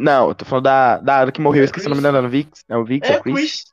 Não, 0.00 0.28
eu 0.28 0.34
tô 0.34 0.44
falando 0.44 0.64
da, 0.64 0.98
da 0.98 1.32
que 1.32 1.40
morreu, 1.40 1.62
É 1.62 1.64
esqueci 1.64 1.86
o 1.86 1.90
nome 1.90 2.02
dela, 2.02 2.26
Vix? 2.28 2.64
É 2.68 2.76
o 2.76 2.84
Vix? 2.84 3.08
É, 3.08 3.14
É 3.14 3.18
o 3.18 3.22
Chris? 3.22 3.34
Chris. 3.34 3.64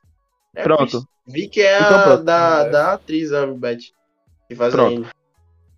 É 0.54 0.62
Pronto. 0.62 0.90
Chris. 0.90 1.04
Vi 1.28 1.48
que 1.48 1.60
é 1.60 1.76
Então 1.80 2.12
a 2.12 2.16
da, 2.16 2.64
É. 2.66 2.70
da 2.70 2.92
atriz, 2.94 3.32
a 3.32 3.46
Beth. 3.46 3.78
Que 4.48 4.54
faz 4.54 4.72
Pronto. 4.72 5.06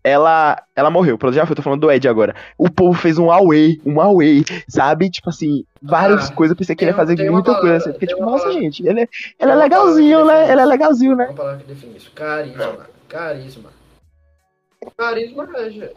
Ela, 0.04 0.62
ela 0.76 0.90
morreu, 0.90 1.18
pronto, 1.18 1.34
já 1.34 1.44
foi, 1.44 1.52
eu 1.52 1.56
tô 1.56 1.62
falando 1.62 1.80
do 1.80 1.90
Ed 1.90 2.08
agora. 2.08 2.34
O 2.56 2.70
povo 2.70 2.98
fez 2.98 3.18
um 3.18 3.30
Aue, 3.30 3.80
um 3.84 4.00
Aue, 4.00 4.44
sabe? 4.68 5.10
Tipo 5.10 5.28
assim, 5.28 5.64
várias 5.82 6.30
Ah, 6.30 6.34
coisas, 6.34 6.52
eu 6.54 6.56
pensei 6.56 6.74
que 6.76 6.84
ele 6.84 6.92
ia 6.92 6.96
fazer 6.96 7.16
muita 7.30 7.50
coisa 7.54 7.60
palavra- 7.60 7.76
assim. 7.78 7.90
Porque, 7.92 8.06
tipo, 8.06 8.20
nossa, 8.24 8.44
palavra- 8.44 8.62
gente, 8.62 8.86
ele, 8.86 9.00
é- 9.00 9.02
ele 9.02 9.08
é 9.40 9.44
uma 9.44 9.48
palavra 9.48 9.64
legalzinho, 9.64 10.18
que 10.20 10.24
né? 10.24 10.52
Ele 10.52 10.60
é 10.60 10.64
legalzinho, 10.64 11.16
né? 11.16 11.24
Uma 11.26 11.34
palavra 11.34 11.58
que 11.60 11.66
define 11.66 11.96
isso. 11.96 12.10
Carisma. 12.12 12.86
Carisma. 13.08 13.70
Carisma 14.96 15.48
é, 15.56 15.70
gente. 15.70 15.94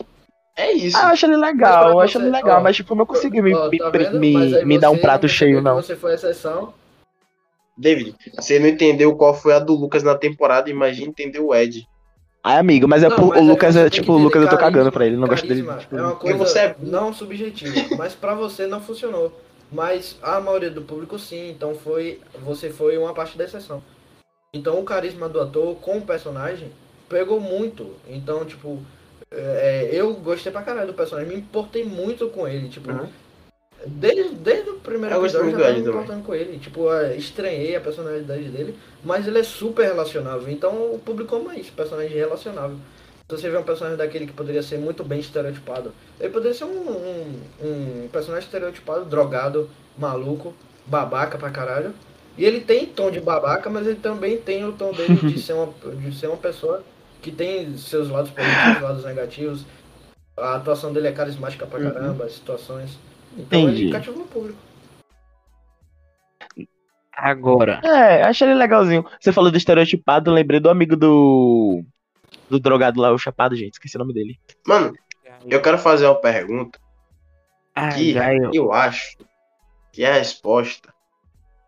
É 0.55 0.71
isso. 0.73 0.97
Ah, 0.97 1.03
eu 1.03 1.07
acho 1.07 1.25
ele 1.25 1.37
legal, 1.37 1.91
eu 1.91 1.99
acho 1.99 2.17
ele 2.17 2.29
legal, 2.29 2.59
ó, 2.59 2.63
mas 2.63 2.75
tipo, 2.75 2.93
eu 2.93 2.97
não 2.97 3.05
consegui 3.05 3.41
me, 3.41 3.53
Ó, 3.53 3.69
me, 3.69 3.77
tá 3.77 3.91
me, 4.13 4.37
aí 4.55 4.65
me 4.65 4.77
dar 4.77 4.91
um 4.91 4.97
prato 4.97 5.27
cheio, 5.27 5.61
não. 5.61 5.75
Você 5.75 5.95
foi 5.95 6.13
exceção. 6.13 6.73
David, 7.77 8.15
você 8.35 8.59
não 8.59 8.67
entendeu 8.67 9.15
qual 9.15 9.33
foi 9.33 9.53
a 9.53 9.59
do 9.59 9.73
Lucas 9.73 10.03
na 10.03 10.15
temporada, 10.15 10.69
imagina 10.69 11.07
entender 11.07 11.39
o 11.39 11.55
Ed. 11.55 11.87
Ai, 12.43 12.57
amigo, 12.57 12.87
mas 12.87 13.03
é 13.03 13.09
Não, 13.09 13.15
por, 13.15 13.27
mas 13.29 13.37
o 13.37 13.41
aí 13.41 13.47
Lucas 13.47 13.75
é, 13.75 13.89
tipo, 13.89 14.13
o 14.13 14.17
Lucas 14.17 14.41
eu 14.41 14.49
tô 14.49 14.57
cagando 14.57 14.91
pra 14.91 15.05
ele, 15.05 15.15
não 15.15 15.27
gosto 15.27 15.47
dele. 15.47 15.63
Tipo, 15.79 15.95
É 15.95 16.01
uma 16.01 16.15
coisa 16.15 16.37
você 16.37 16.59
é- 16.59 16.75
não 16.79 17.13
subjetiva, 17.13 17.95
mas 17.97 18.13
pra 18.13 18.33
você 18.33 18.67
não 18.67 18.81
funcionou. 18.81 19.31
Mas 19.71 20.17
a 20.21 20.41
maioria 20.41 20.69
do 20.69 20.81
público 20.81 21.17
sim, 21.17 21.49
então 21.49 21.75
foi 21.75 22.19
você 22.43 22.69
foi 22.69 22.97
uma 22.97 23.13
parte 23.13 23.37
da 23.37 23.45
exceção. 23.45 23.81
Então 24.53 24.79
o 24.79 24.83
carisma 24.83 25.29
do 25.29 25.39
ator 25.39 25.75
com 25.77 25.97
o 25.97 26.01
personagem 26.01 26.71
pegou 27.07 27.39
muito. 27.39 27.95
Então, 28.07 28.43
tipo, 28.43 28.79
é, 29.31 29.89
eu 29.93 30.13
gostei 30.15 30.51
pra 30.51 30.61
caralho 30.61 30.87
do 30.87 30.93
personagem, 30.93 31.29
me 31.31 31.39
importei 31.39 31.83
muito 31.85 32.27
com 32.29 32.47
ele, 32.47 32.67
tipo, 32.69 32.91
Uhum. 32.91 33.07
desde, 33.85 34.35
desde 34.35 34.69
o 34.69 34.75
primeiro 34.75 35.15
Eu 35.15 35.21
episódio 35.25 35.47
eu 35.47 35.51
já 35.51 35.57
tava 35.57 35.69
me 35.73 35.75
também. 35.83 35.89
importando 35.89 36.23
com 36.23 36.35
ele. 36.35 36.59
Tipo, 36.59 36.93
estranhei 37.17 37.75
a 37.75 37.81
personalidade 37.81 38.43
dele, 38.49 38.75
mas 39.03 39.27
ele 39.27 39.39
é 39.39 39.43
super 39.43 39.85
relacionável. 39.85 40.49
Então 40.49 40.93
o 40.93 40.99
público 40.99 41.35
ama 41.35 41.55
isso, 41.55 41.71
personagem 41.71 42.11
relacionável. 42.15 42.77
Se 43.29 43.37
você 43.37 43.49
vê 43.49 43.57
um 43.57 43.63
personagem 43.63 43.97
daquele 43.97 44.27
que 44.27 44.33
poderia 44.33 44.61
ser 44.61 44.77
muito 44.77 45.03
bem 45.05 45.19
estereotipado, 45.19 45.93
ele 46.19 46.29
poderia 46.33 46.53
ser 46.53 46.65
um, 46.65 46.89
um, 46.91 47.39
um 47.63 48.07
personagem 48.11 48.45
estereotipado, 48.45 49.05
drogado, 49.05 49.69
maluco, 49.97 50.53
babaca 50.85 51.37
pra 51.37 51.49
caralho. 51.49 51.93
E 52.37 52.43
ele 52.45 52.59
tem 52.61 52.85
tom 52.85 53.09
de 53.09 53.21
babaca, 53.21 53.69
mas 53.69 53.87
ele 53.87 53.95
também 53.97 54.37
tem 54.37 54.65
o 54.65 54.73
tom 54.73 54.91
dele 54.91 55.15
de 55.15 55.39
ser 55.41 55.53
uma, 55.53 55.67
de 55.95 56.13
ser 56.15 56.27
uma 56.27 56.37
pessoa 56.37 56.83
que 57.21 57.31
tem 57.31 57.77
seus 57.77 58.09
lados 58.09 58.31
positivos, 58.31 58.81
lados 58.81 59.05
negativos. 59.05 59.65
A 60.37 60.55
atuação 60.55 60.91
dele 60.91 61.07
é 61.07 61.11
carismática 61.11 61.65
pra 61.67 61.79
caramba, 61.79 62.25
as 62.25 62.33
situações. 62.33 62.97
Então 63.37 63.59
Entendi. 63.61 63.83
ele 63.83 63.91
cativou 63.91 64.23
o 64.23 64.27
público. 64.27 64.57
Agora, 67.13 67.79
É, 67.83 68.23
achei 68.23 68.47
ele 68.47 68.55
legalzinho. 68.57 69.05
Você 69.19 69.31
falou 69.31 69.51
do 69.51 69.57
estereotipado, 69.57 70.31
lembrei 70.31 70.59
do 70.59 70.69
amigo 70.69 70.95
do. 70.95 71.83
Do 72.49 72.59
drogado 72.59 72.99
lá, 72.99 73.11
o 73.11 73.17
Chapado, 73.17 73.55
gente. 73.55 73.73
Esqueci 73.73 73.95
o 73.95 73.99
nome 73.99 74.13
dele. 74.13 74.39
Mano, 74.65 74.93
eu 75.45 75.61
quero 75.61 75.77
fazer 75.77 76.05
uma 76.05 76.15
pergunta 76.19 76.79
ah, 77.75 77.89
que 77.89 78.13
já 78.13 78.33
eu- 78.33 78.51
eu 78.53 78.71
acho 78.73 79.17
que 79.91 80.03
a 80.03 80.13
resposta 80.15 80.93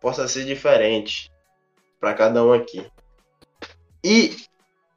possa 0.01 0.27
ser 0.27 0.45
diferente 0.45 1.29
pra 1.99 2.13
cada 2.13 2.43
um 2.43 2.51
aqui. 2.51 2.85
E 4.03 4.35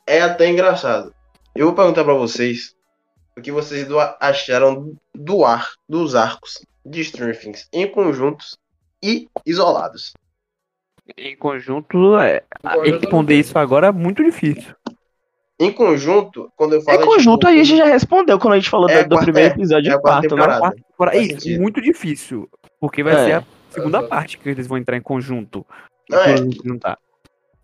é 0.06 0.20
até 0.20 0.48
engraçado. 0.48 1.12
Eu 1.54 1.66
vou 1.66 1.74
perguntar 1.74 2.04
pra 2.04 2.14
vocês 2.14 2.74
o 3.36 3.40
que 3.40 3.50
vocês 3.52 3.86
do- 3.86 3.98
acharam 4.20 4.94
do 5.14 5.44
ar, 5.44 5.68
dos 5.88 6.14
arcos 6.14 6.58
de 6.84 7.02
Stranger 7.04 7.38
Things 7.40 7.68
em 7.72 7.86
conjuntos 7.90 8.56
e 9.02 9.28
isolados. 9.44 10.12
em 11.16 11.36
conjunto, 11.36 12.18
é, 12.18 12.42
conjunto, 12.62 13.00
responder 13.00 13.34
não. 13.34 13.40
isso 13.40 13.58
agora 13.58 13.86
é 13.88 13.92
muito 13.92 14.24
difícil. 14.24 14.74
Em 15.58 15.72
conjunto, 15.72 16.50
quando 16.56 16.74
eu 16.74 16.82
falo 16.82 17.00
É 17.00 17.04
conjunto, 17.06 17.38
tipo, 17.40 17.48
aí 17.48 17.60
a 17.60 17.64
gente 17.64 17.78
já 17.78 17.86
respondeu 17.86 18.38
quando 18.38 18.54
a 18.54 18.58
gente 18.58 18.68
falou 18.68 18.90
É 18.90 18.94
a 19.00 19.02
do, 19.02 19.08
do 19.08 19.14
quarta- 19.16 19.24
primeiro 19.24 19.48
é, 19.54 19.56
episódio 19.56 19.88
é 19.88 19.92
e 19.92 19.96
a 19.96 20.00
quarto, 20.00 20.22
né? 20.22 20.28
temporada. 20.28 20.58
Quarta 20.60 20.76
temporada- 20.82 21.16
Faz 21.16 21.44
Isso, 21.46 21.60
muito 21.60 21.80
difícil. 21.80 22.50
Porque 22.80 23.02
vai 23.02 23.14
É. 23.14 23.24
ser 23.24 23.32
a 23.34 23.44
segunda 23.70 24.02
parte 24.02 24.36
que 24.36 24.48
eles 24.48 24.66
vão 24.66 24.76
entrar 24.76 24.96
em 24.96 25.00
conjunto. 25.00 25.64
Não, 26.10 26.18
é. 26.20 26.34
Quando 26.36 26.80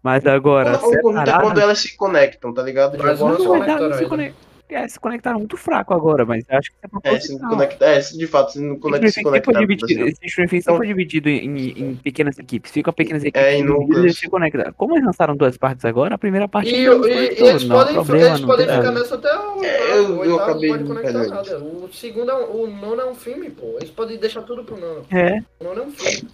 Mas 0.02 0.26
agora, 0.26 0.70
é 0.70 0.78
separado, 0.78 1.42
quando 1.44 1.60
elas 1.60 1.78
se 1.78 1.96
conectam, 1.96 2.52
tá 2.52 2.62
ligado? 2.62 2.96
De 2.96 3.02
Mas 3.02 3.20
alguma 3.20 3.36
forma. 3.36 3.42
se, 3.42 3.60
conectaram 3.66 3.94
ainda. 3.94 4.08
conec- 4.08 4.34
é, 4.68 4.88
se 4.88 4.98
conectaram 4.98 5.38
muito 5.38 5.56
fraco 5.58 5.92
agora, 5.92 6.24
mas 6.24 6.44
acho 6.48 6.70
que 6.70 6.76
é 6.82 6.86
É, 6.86 7.20
se 7.20 7.28
proposital. 7.28 7.50
conecta, 7.50 7.84
é, 7.84 8.00
se 8.00 8.16
de 8.18 8.26
fato, 8.26 8.52
se 8.52 8.60
não 8.60 8.78
conecta, 8.78 9.06
se 9.06 9.20
Stranger 9.20 9.42
Things 9.42 9.44
foi 9.44 9.54
conectar. 9.54 9.60
dividido, 9.60 10.02
assim. 10.02 10.26
esse 10.26 10.36
Things 10.48 10.64
Então- 10.64 10.76
foi 10.78 10.86
dividido 10.86 11.28
em, 11.28 11.68
em 11.78 11.94
pequenas 11.96 12.38
equipes. 12.38 12.70
Fica 12.72 12.90
pequenas 12.92 13.22
equipes 13.22 13.40
É, 13.46 13.50
divididas 13.56 13.78
núcleos. 13.80 14.12
e 14.16 14.18
se 14.18 14.28
conectam. 14.30 14.72
Como 14.76 14.94
eles 14.94 15.04
lançaram 15.04 15.36
duas 15.36 15.56
partes 15.58 15.84
agora, 15.84 16.14
a 16.14 16.18
primeira 16.18 16.48
parte 16.48 16.74
E, 16.74 16.86
não 16.86 17.06
e- 17.06 17.10
e 17.10 17.42
eles 17.46 17.64
não 17.64 17.76
podem, 17.76 17.94
problema, 17.94 18.26
eles 18.28 18.40
não 18.40 18.48
podem 18.48 18.66
ficar 18.66 18.90
nessa 18.92 19.14
até 19.14 19.38
o, 19.38 19.62
É, 19.64 19.98
eu- 19.98 20.04
o 20.18 20.24
eu 20.24 20.32
oitavo 20.32 20.40
acabei 20.50 20.70
não 20.70 20.78
pode 20.78 20.88
de 20.88 20.88
conectar 21.12 21.34
nada. 21.36 21.58
O 21.58 21.88
segundo 21.92 22.30
é 22.30 22.34
um- 22.34 22.62
o 22.62 22.66
nono 22.66 23.00
é 23.02 23.06
um 23.10 23.14
filme, 23.14 23.50
pô. 23.50 23.76
Eles 23.78 23.90
podem 23.90 24.16
deixar 24.18 24.40
tudo 24.42 24.64
pro 24.64 24.76
nono. 24.80 25.04
É, 25.12 25.42
O 25.60 25.64
nono 25.64 25.82
é 25.82 25.84
um 25.84 25.90
filme. 25.92 26.28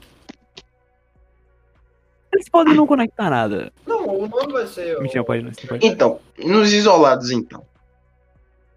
Eles 2.33 2.49
podem 2.49 2.75
não 2.75 2.87
conectar 2.87 3.31
nada. 3.31 3.73
Não, 3.87 4.07
o 4.07 4.29
nono 4.29 4.53
vai 4.53 4.67
ser. 4.67 4.97
o- 4.99 5.03
Mentira, 5.03 5.25
pode 5.25 5.43
não, 5.43 5.53
pode. 5.53 5.87
Então, 5.87 6.21
nos 6.39 6.73
isolados, 6.73 7.31
então. 7.31 7.65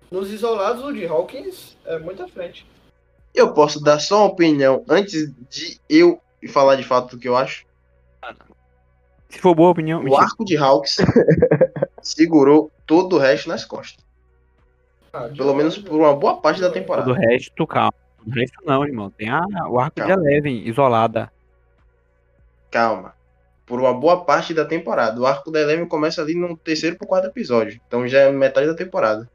Nos 0.09 0.31
isolados, 0.31 0.83
o 0.83 0.91
de 0.91 1.05
Hawkins 1.05 1.77
é 1.85 1.97
muito 1.99 2.21
à 2.23 2.27
frente. 2.27 2.65
Eu 3.33 3.53
posso 3.53 3.81
dar 3.81 3.99
só 3.99 4.17
uma 4.23 4.31
opinião 4.31 4.83
antes 4.89 5.31
de 5.49 5.79
eu 5.89 6.19
falar 6.49 6.75
de 6.75 6.83
fato 6.83 7.11
do 7.15 7.19
que 7.19 7.27
eu 7.29 7.37
acho. 7.37 7.65
Se 9.29 9.39
for 9.39 9.55
boa 9.55 9.69
opinião, 9.69 10.01
O 10.01 10.03
mentira. 10.03 10.23
arco 10.23 10.43
de 10.43 10.57
Hawks 10.57 10.97
segurou 12.03 12.69
todo 12.85 13.15
o 13.15 13.19
resto 13.19 13.47
nas 13.47 13.63
costas. 13.63 14.03
Ah, 15.13 15.29
Pelo 15.35 15.53
menos 15.55 15.77
por 15.77 15.95
uma 15.97 16.13
boa 16.13 16.35
parte 16.41 16.59
da 16.59 16.67
Do 16.67 16.73
temporada. 16.73 17.13
resto, 17.13 17.65
calma. 17.65 17.93
Do 18.25 18.37
resto 18.37 18.57
não, 18.65 18.83
irmão. 18.85 19.09
Tem 19.09 19.29
a, 19.29 19.41
o 19.69 19.79
arco 19.79 19.95
Calma. 19.95 20.15
de 20.17 20.21
Eleven, 20.27 20.67
isolada. 20.67 21.31
Calma. 22.69 23.13
Por 23.71 23.79
uma 23.79 23.93
boa 23.93 24.25
parte 24.25 24.53
da 24.53 24.65
temporada. 24.65 25.17
O 25.17 25.25
arco 25.25 25.49
da 25.49 25.61
Eleven 25.61 25.87
começa 25.87 26.21
ali 26.21 26.35
no 26.35 26.57
terceiro 26.57 26.97
pro 26.97 27.07
quarto 27.07 27.27
episódio. 27.29 27.79
Então 27.87 28.05
já 28.05 28.19
é 28.19 28.29
metade 28.29 28.67
da 28.67 28.73
temporada. 28.73 29.29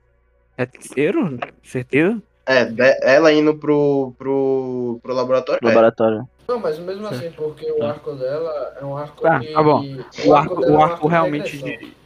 É 0.59 0.67
terceiro? 0.67 1.39
Certeza? 1.65 2.23
É, 2.45 2.71
ela 3.01 3.33
indo 3.33 3.57
pro, 3.57 4.13
pro, 4.19 5.01
pro 5.03 5.15
laboratório. 5.15 5.59
é. 5.63 5.67
Laboratório. 5.67 6.29
Não, 6.47 6.59
mas 6.59 6.79
mesmo 6.79 7.07
assim, 7.07 7.31
porque 7.31 7.65
o 7.73 7.79
Tá. 7.79 7.89
arco 7.89 8.13
dela 8.13 8.77
é 8.79 8.85
um 8.85 8.95
arco 8.95 9.23
Tá, 9.23 9.41
que... 9.41 9.55
tá 9.55 9.63
bom. 9.63 9.83
O 10.27 10.35
arco, 10.35 10.65
é 10.65 10.69
o 10.69 10.73
um 10.75 10.83
arco 10.83 11.07
de 11.07 11.13
realmente 11.15 11.57
de. 11.57 11.97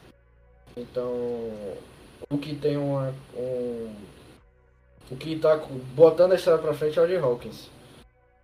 Então, 0.77 1.11
o 2.31 2.39
que 2.41 2.55
tem 2.55 2.77
uma, 2.77 3.13
um... 3.37 3.93
O 5.11 5.17
que 5.17 5.37
tá 5.37 5.59
botando 5.97 6.31
a 6.31 6.37
história 6.37 6.63
pra 6.63 6.75
frente 6.75 6.97
é 6.97 7.03
o 7.03 7.09
de 7.09 7.17
Hawkins. 7.17 7.69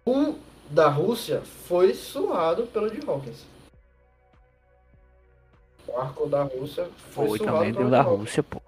O 0.05 0.35
da 0.69 0.89
Rússia 0.89 1.41
foi 1.69 1.95
suado 1.95 2.65
pelo 2.65 2.91
de 2.91 3.09
Hawkins. 3.09 3.55
O 5.89 5.99
arco 5.99 6.27
da 6.29 6.43
Rússia 6.43 6.89
foi, 7.13 7.29
Foi 7.29 7.39
também 7.39 7.73
deu 7.73 7.85
de 7.85 7.91
da. 7.91 8.03
Rússia, 8.03 8.43
pô. 8.43 8.61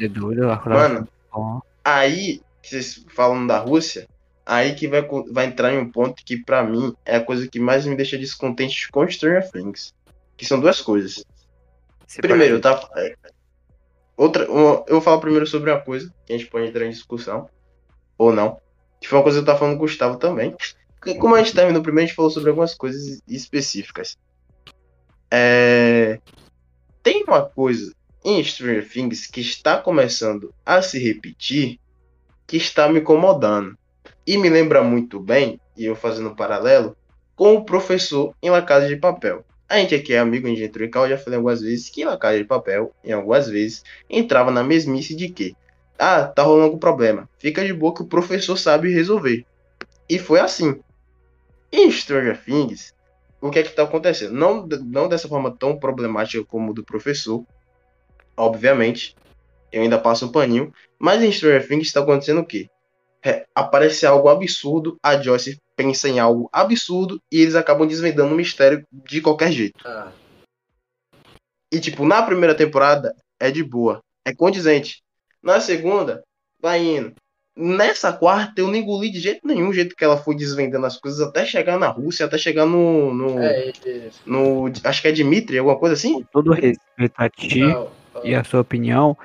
É 0.00 0.08
doido, 0.08 0.42
o 0.46 0.50
arco 0.50 0.68
da 0.68 0.74
Mano, 0.74 0.98
Rússia. 1.00 1.12
Ó. 1.32 1.60
aí, 1.84 2.40
vocês 2.62 3.04
falam 3.14 3.46
da 3.46 3.58
Rússia, 3.58 4.06
aí 4.46 4.74
que 4.74 4.86
vai, 4.88 5.02
vai 5.30 5.46
entrar 5.46 5.72
em 5.72 5.78
um 5.78 5.90
ponto 5.90 6.22
que 6.24 6.36
pra 6.42 6.62
mim 6.62 6.94
é 7.04 7.16
a 7.16 7.24
coisa 7.24 7.48
que 7.48 7.58
mais 7.60 7.84
me 7.86 7.96
deixa 7.96 8.16
descontente 8.18 8.88
com 8.90 9.08
Stranger 9.08 9.50
Things. 9.50 9.94
Que 10.36 10.46
são 10.46 10.58
duas 10.60 10.80
coisas. 10.80 11.24
Primeiro, 12.16 12.60
tá. 12.60 12.88
é, 12.96 13.14
Outra, 14.16 14.50
uma- 14.50 14.84
eu 14.86 14.94
vou 14.94 15.00
falar 15.00 15.18
primeiro 15.18 15.46
sobre 15.46 15.70
uma 15.70 15.80
coisa 15.80 16.12
que 16.26 16.32
a 16.32 16.36
gente 16.38 16.48
pode 16.50 16.66
entrar 16.68 16.84
em 16.86 16.90
discussão. 16.90 17.48
Ou 18.18 18.32
não. 18.32 18.58
Que 19.00 19.08
foi 19.08 19.18
uma 19.18 19.22
coisa 19.22 19.38
que 19.38 19.42
eu 19.42 19.46
tava 19.46 19.58
falando 19.58 19.74
com 19.78 19.84
o 19.84 19.86
Gustavo 19.86 20.16
também. 20.16 20.54
Porque 20.98 21.14
como 21.16 21.34
a 21.34 21.38
gente 21.38 21.54
terminou 21.54 21.82
primeiro, 21.82 22.04
a 22.04 22.06
gente 22.08 22.16
falou 22.16 22.30
sobre 22.30 22.50
algumas 22.50 22.74
coisas 22.74 23.20
específicas. 23.26 24.16
É, 25.30 26.20
Tem 27.02 27.24
uma 27.24 27.42
coisa 27.42 27.92
em 28.24 28.42
Stranger 28.44 28.88
Things 28.88 29.26
que 29.26 29.40
está 29.40 29.76
começando 29.76 30.54
a 30.64 30.80
se 30.80 30.98
repetir 30.98 31.80
que 32.46 32.56
está 32.56 32.88
me 32.88 33.00
incomodando. 33.00 33.76
E 34.24 34.38
me 34.38 34.48
lembra 34.48 34.84
muito 34.84 35.18
bem, 35.18 35.58
e 35.76 35.84
eu 35.84 35.96
fazendo 35.96 36.28
um 36.28 36.34
paralelo, 36.34 36.96
com 37.34 37.54
o 37.54 37.64
professor 37.64 38.34
em 38.40 38.50
La 38.50 38.62
Casa 38.62 38.86
de 38.86 38.94
Papel. 38.96 39.44
A 39.68 39.78
gente 39.78 39.96
aqui 39.96 40.12
é 40.12 40.18
amigo, 40.18 40.46
em 40.46 40.90
cal, 40.90 41.04
eu 41.04 41.16
já 41.16 41.18
falei 41.18 41.38
algumas 41.38 41.60
vezes 41.60 41.88
que 41.88 42.04
La 42.04 42.16
Casa 42.16 42.38
de 42.38 42.44
Papel, 42.44 42.94
em 43.02 43.10
algumas 43.10 43.48
vezes, 43.48 43.82
entrava 44.08 44.52
na 44.52 44.62
mesmice 44.62 45.16
de 45.16 45.28
que, 45.28 45.56
ah, 45.98 46.24
tá 46.24 46.42
rolando 46.42 46.66
algum 46.66 46.78
problema, 46.78 47.28
fica 47.38 47.64
de 47.64 47.72
boa 47.72 47.94
que 47.94 48.02
o 48.02 48.06
professor 48.06 48.56
sabe 48.56 48.92
resolver. 48.92 49.44
E 50.08 50.18
foi 50.18 50.38
assim. 50.38 50.78
Em 51.72 51.90
Stranger 51.90 52.38
Things, 52.44 52.94
o 53.42 53.50
que 53.50 53.58
é 53.58 53.62
que 53.64 53.70
tá 53.74 53.82
acontecendo? 53.82 54.32
Não, 54.32 54.64
não 54.66 55.08
dessa 55.08 55.26
forma 55.26 55.50
tão 55.50 55.76
problemática 55.76 56.44
como 56.44 56.70
o 56.70 56.74
do 56.74 56.84
professor, 56.84 57.44
obviamente, 58.36 59.16
eu 59.72 59.82
ainda 59.82 59.98
passo 59.98 60.26
um 60.26 60.32
paninho, 60.32 60.72
mas 60.96 61.20
em 61.22 61.32
Stranger 61.32 61.66
Things 61.66 61.88
está 61.88 62.00
acontecendo 62.00 62.40
o 62.40 62.46
quê? 62.46 62.68
É, 63.24 63.44
aparece 63.54 64.06
algo 64.06 64.28
absurdo, 64.28 64.96
a 65.02 65.20
Joyce 65.20 65.58
pensa 65.76 66.08
em 66.08 66.20
algo 66.20 66.48
absurdo 66.52 67.20
e 67.30 67.40
eles 67.40 67.56
acabam 67.56 67.86
desvendando 67.86 68.32
o 68.32 68.36
mistério 68.36 68.86
de 68.92 69.20
qualquer 69.20 69.50
jeito. 69.50 69.86
Ah, 69.86 70.12
E, 71.70 71.80
tipo, 71.80 72.04
na 72.04 72.22
primeira 72.22 72.54
temporada 72.54 73.14
é 73.40 73.50
de 73.50 73.64
boa, 73.64 74.00
é 74.24 74.32
condizente. 74.32 75.02
Na 75.42 75.60
segunda, 75.60 76.22
vai 76.60 76.80
indo. 76.80 77.14
Nessa 77.54 78.12
quarta, 78.12 78.60
eu 78.60 78.68
não 78.68 78.76
engoli 78.76 79.10
de 79.10 79.20
jeito 79.20 79.46
nenhum 79.46 79.68
o 79.68 79.72
jeito 79.74 79.94
que 79.94 80.02
ela 80.02 80.16
foi 80.16 80.34
desvendando 80.34 80.86
as 80.86 80.96
coisas 80.96 81.20
até 81.20 81.44
chegar 81.44 81.78
na 81.78 81.88
Rússia, 81.88 82.24
até 82.24 82.38
chegar 82.38 82.64
no. 82.64 83.12
no, 83.12 83.38
é, 83.38 83.72
é, 83.84 84.08
no 84.24 84.72
acho 84.82 85.02
que 85.02 85.08
é 85.08 85.12
Dimitri, 85.12 85.58
alguma 85.58 85.78
coisa 85.78 85.94
assim. 85.94 86.14
Com 86.14 86.24
todo 86.32 86.52
respeito 86.52 87.12
a 87.16 87.28
ti 87.28 87.60
não, 87.60 87.88
e 88.24 88.34
a 88.34 88.42
sua 88.42 88.60
opinião, 88.60 89.16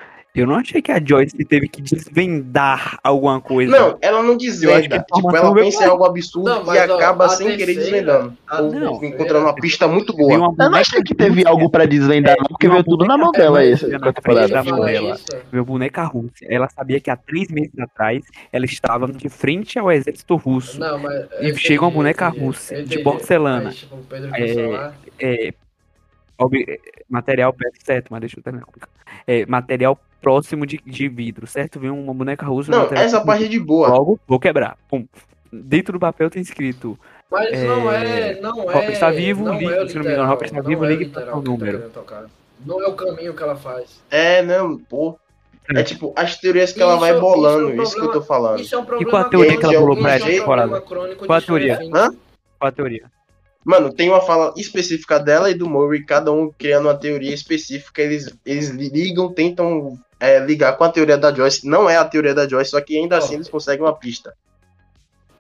eu 0.42 0.48
não 0.48 0.56
achei 0.56 0.82
que 0.82 0.92
a 0.92 1.02
Joyce 1.04 1.36
teve 1.46 1.68
que 1.68 1.82
desvendar 1.82 3.00
alguma 3.04 3.40
coisa. 3.42 3.72
Não, 3.72 3.98
ela 4.02 4.22
não 4.22 4.30
Eu 4.30 4.36
acho 4.36 4.40
que 4.40 4.46
desvenda. 4.48 5.06
Tipo, 5.14 5.36
ela 5.36 5.54
pensa 5.54 5.84
em 5.84 5.88
algo 5.88 6.06
absurdo 6.06 6.50
Não, 6.50 6.62
e 6.62 6.66
mas, 6.66 6.90
ó, 6.90 6.96
acaba 6.96 7.26
a 7.26 7.30
sem 7.30 7.48
querer 7.56 7.76
terceira- 7.76 7.92
desvendando. 7.92 8.38
a 8.48 8.62
Ou 8.62 8.72
Não. 8.74 9.04
encontrando 9.04 9.46
uma 9.46 9.56
pista 9.56 9.88
muito 9.88 10.14
boa. 10.16 10.34
Eu 10.34 10.40
não 10.70 10.76
achei 10.76 11.02
que 11.04 11.16
teve 11.16 11.48
algo 11.48 11.70
pra 11.70 11.86
desvendar, 11.86 12.36
não, 12.40 12.46
porque 12.48 12.68
veio 12.68 12.84
tudo 12.84 13.06
na 13.06 13.18
mão 13.18 13.32
dela 13.32 13.60
Rússia 13.60 13.74
essa 13.74 13.88
na 13.88 13.98
da 14.00 14.64
Meu 15.52 15.66
boneca 15.66 16.04
Rússia. 16.04 16.48
Ela 16.50 16.70
sabia 16.70 17.00
que 17.00 17.10
há 17.10 17.16
três 17.16 17.50
meses 17.50 17.78
atrás 17.80 18.24
ela 18.52 18.66
estava 18.66 19.08
de 19.12 19.30
frente 19.30 19.78
ao 19.80 19.92
exército 19.92 20.36
russo. 20.36 20.80
Não, 20.80 20.98
mas. 21.00 21.26
E 21.42 21.56
chega 21.56 21.82
uma 21.84 21.92
boneca 21.92 22.28
entendi, 22.28 22.46
russa, 22.46 22.84
de 22.84 23.00
porcelana. 23.00 23.72
Tipo, 23.72 23.98
É. 24.36 24.92
É, 25.20 25.54
ob- 26.38 26.80
material 27.10 27.52
perto, 27.54 27.84
certo, 27.84 28.08
mas 28.12 28.20
deixa 28.22 28.40
eu 28.40 28.44
terminar. 28.44 28.68
É, 29.26 29.46
material 29.46 30.00
próximo 30.22 30.66
de, 30.66 30.80
de 30.86 31.08
vidro, 31.08 31.48
certo? 31.48 31.80
Vem 31.80 31.90
uma 31.90 32.14
boneca 32.14 32.46
russa. 32.46 32.72
Não, 32.72 32.80
material 32.82 33.06
essa 33.06 33.22
parte 33.22 33.46
é 33.46 33.48
de 33.48 33.60
boa. 33.60 33.88
Logo, 33.88 34.20
vou 34.28 34.40
quebrar. 34.40 34.78
Pum. 34.90 35.06
Dentro 35.52 35.94
do 35.94 36.00
papel 36.00 36.30
tem 36.30 36.42
escrito. 36.42 37.00
Mas 37.32 37.52
é, 37.52 37.66
não 37.66 37.92
é. 37.92 38.42
Não 38.42 38.70
é. 38.70 38.78
Hopper 38.78 38.92
está 38.92 39.10
vivo, 39.10 39.46
não 39.46 39.54
ligue, 39.54 39.74
é 39.74 39.84
o 39.84 39.90
se 39.90 39.96
não 39.96 40.04
me 40.04 40.12
engano, 40.12 40.32
Hopper 40.32 40.46
literal, 40.46 40.62
está 40.62 40.70
vivo, 40.70 40.82
não 40.82 40.90
é 40.90 40.92
ligue 40.92 41.06
para 41.10 41.22
o 41.22 41.26
que 41.26 41.46
tá 41.46 41.52
número. 41.52 41.92
Não 42.66 42.82
é 42.82 42.88
o 42.88 42.94
caminho 42.94 43.34
que 43.34 43.44
ela 43.44 43.56
faz. 43.56 44.02
É, 44.10 44.42
não, 44.42 44.78
pô. 44.78 45.18
É 45.76 45.84
tipo, 45.84 46.14
as 46.16 46.38
teorias 46.38 46.72
que 46.72 46.82
ela 46.82 46.94
Isso- 46.94 47.00
vai 47.02 47.10
isso 47.10 47.18
é 47.18 47.20
um 47.20 47.22
bolando, 47.22 47.84
isso, 47.84 47.96
que 47.96 48.02
eu 48.02 48.12
tô 48.12 48.22
falando. 48.22 48.62
Isso 48.62 48.74
é 48.74 48.78
um 48.78 48.86
qual 48.86 48.98
problema 48.98 49.20
a 49.20 49.24
teoria 49.26 49.58
que 49.58 49.66
ela 49.66 49.74
bolou 49.74 49.98
crônico, 49.98 50.02
pra 50.02 50.12
é 50.12 50.16
essa 50.16 50.26
problema 50.26 50.40
temporada? 50.40 50.82
Qual 51.26 51.38
a 51.38 51.42
teoria? 51.42 51.80
Hã? 51.94 52.10
Qual 52.58 52.70
a 52.70 52.72
teoria? 52.72 53.12
Mano, 53.66 53.94
tem 53.94 54.08
uma 54.08 54.22
fala 54.22 54.54
específica 54.56 55.20
dela 55.20 55.52
e 55.52 55.54
do 55.54 55.70
Murray, 55.70 56.06
cada 56.06 56.32
um 56.32 56.50
criando 56.58 56.86
uma 56.86 56.96
teoria 56.96 57.34
específica, 57.34 58.02
eles, 58.02 58.34
eles 58.46 58.70
ligam, 58.70 59.34
tentam 59.34 60.00
é, 60.20 60.40
ligar 60.40 60.76
com 60.78 60.84
a 60.84 60.90
teoria 60.92 61.18
da 61.18 61.34
Joyce. 61.34 61.68
Não 61.68 61.90
é 61.90 61.98
a 61.98 62.06
teoria 62.06 62.34
da 62.34 62.48
Joyce, 62.48 62.72
só 62.72 62.82
que 62.82 62.98
ainda 62.98 63.16
Ó. 63.16 63.20
assim 63.20 63.36
eles 63.36 63.50
conseguem 63.50 63.86
uma 63.86 63.94
pista. 63.96 64.34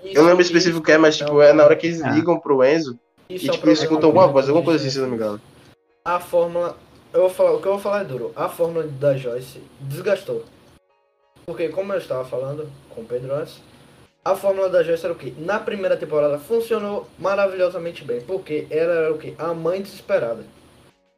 Isso- 0.03 0.17
Eu 0.17 0.25
lembro 0.25 0.41
específico 0.41 0.84
que 0.84 0.91
é, 0.91 0.97
mas 0.97 1.17
tipo, 1.17 1.41
é 1.41 1.51
na 1.53 1.63
hora 1.63 1.75
que 1.75 1.88
eles 1.88 2.01
Ah. 2.03 2.09
ligam 2.11 2.39
pro 2.39 2.63
Enzo 2.63 2.99
isso 3.30 3.45
e 3.45 3.47
é 3.47 3.51
um 3.51 3.55
tipo, 3.55 3.67
eles 3.67 3.80
problema 3.80 3.84
escutam 3.84 4.09
alguma 4.09 4.28
voz, 4.28 4.47
alguma 4.47 4.63
coisa 4.65 4.80
assim, 4.84 4.91
se 4.91 4.99
não 4.99 5.07
me 5.09 5.15
engano. 5.15 5.41
A 6.05 6.19
fórmula. 6.19 6.78
Eu 7.13 7.21
vou 7.21 7.30
falar, 7.30 7.53
o 7.53 7.61
que 7.61 7.67
eu 7.67 7.71
vou 7.73 7.82
falar 7.82 8.01
é 8.01 8.05
duro. 8.05 8.32
A 8.36 8.47
fórmula 8.49 8.86
da 8.86 9.15
Joyce 9.17 9.61
desgastou. 9.80 10.45
Porque, 11.45 11.69
como 11.69 11.93
eu 11.93 11.97
estava 11.97 12.25
falando 12.25 12.69
com 12.89 13.01
o 13.01 13.05
Pedro 13.05 13.34
antes, 13.34 13.61
a 14.23 14.36
fórmula 14.36 14.69
da 14.69 14.84
Joyce 14.84 15.05
era 15.05 15.13
o 15.13 15.17
quê? 15.17 15.34
Na 15.38 15.57
primeira 15.59 15.95
temporada 15.97 16.38
funcionou 16.38 17.07
maravilhosamente 17.17 18.03
bem. 18.03 18.21
Porque 18.21 18.67
ela 18.69 18.93
era 18.93 19.13
o 19.13 19.17
quê? 19.17 19.34
A 19.39 19.53
mãe 19.53 19.82
desesperada. 19.82 20.45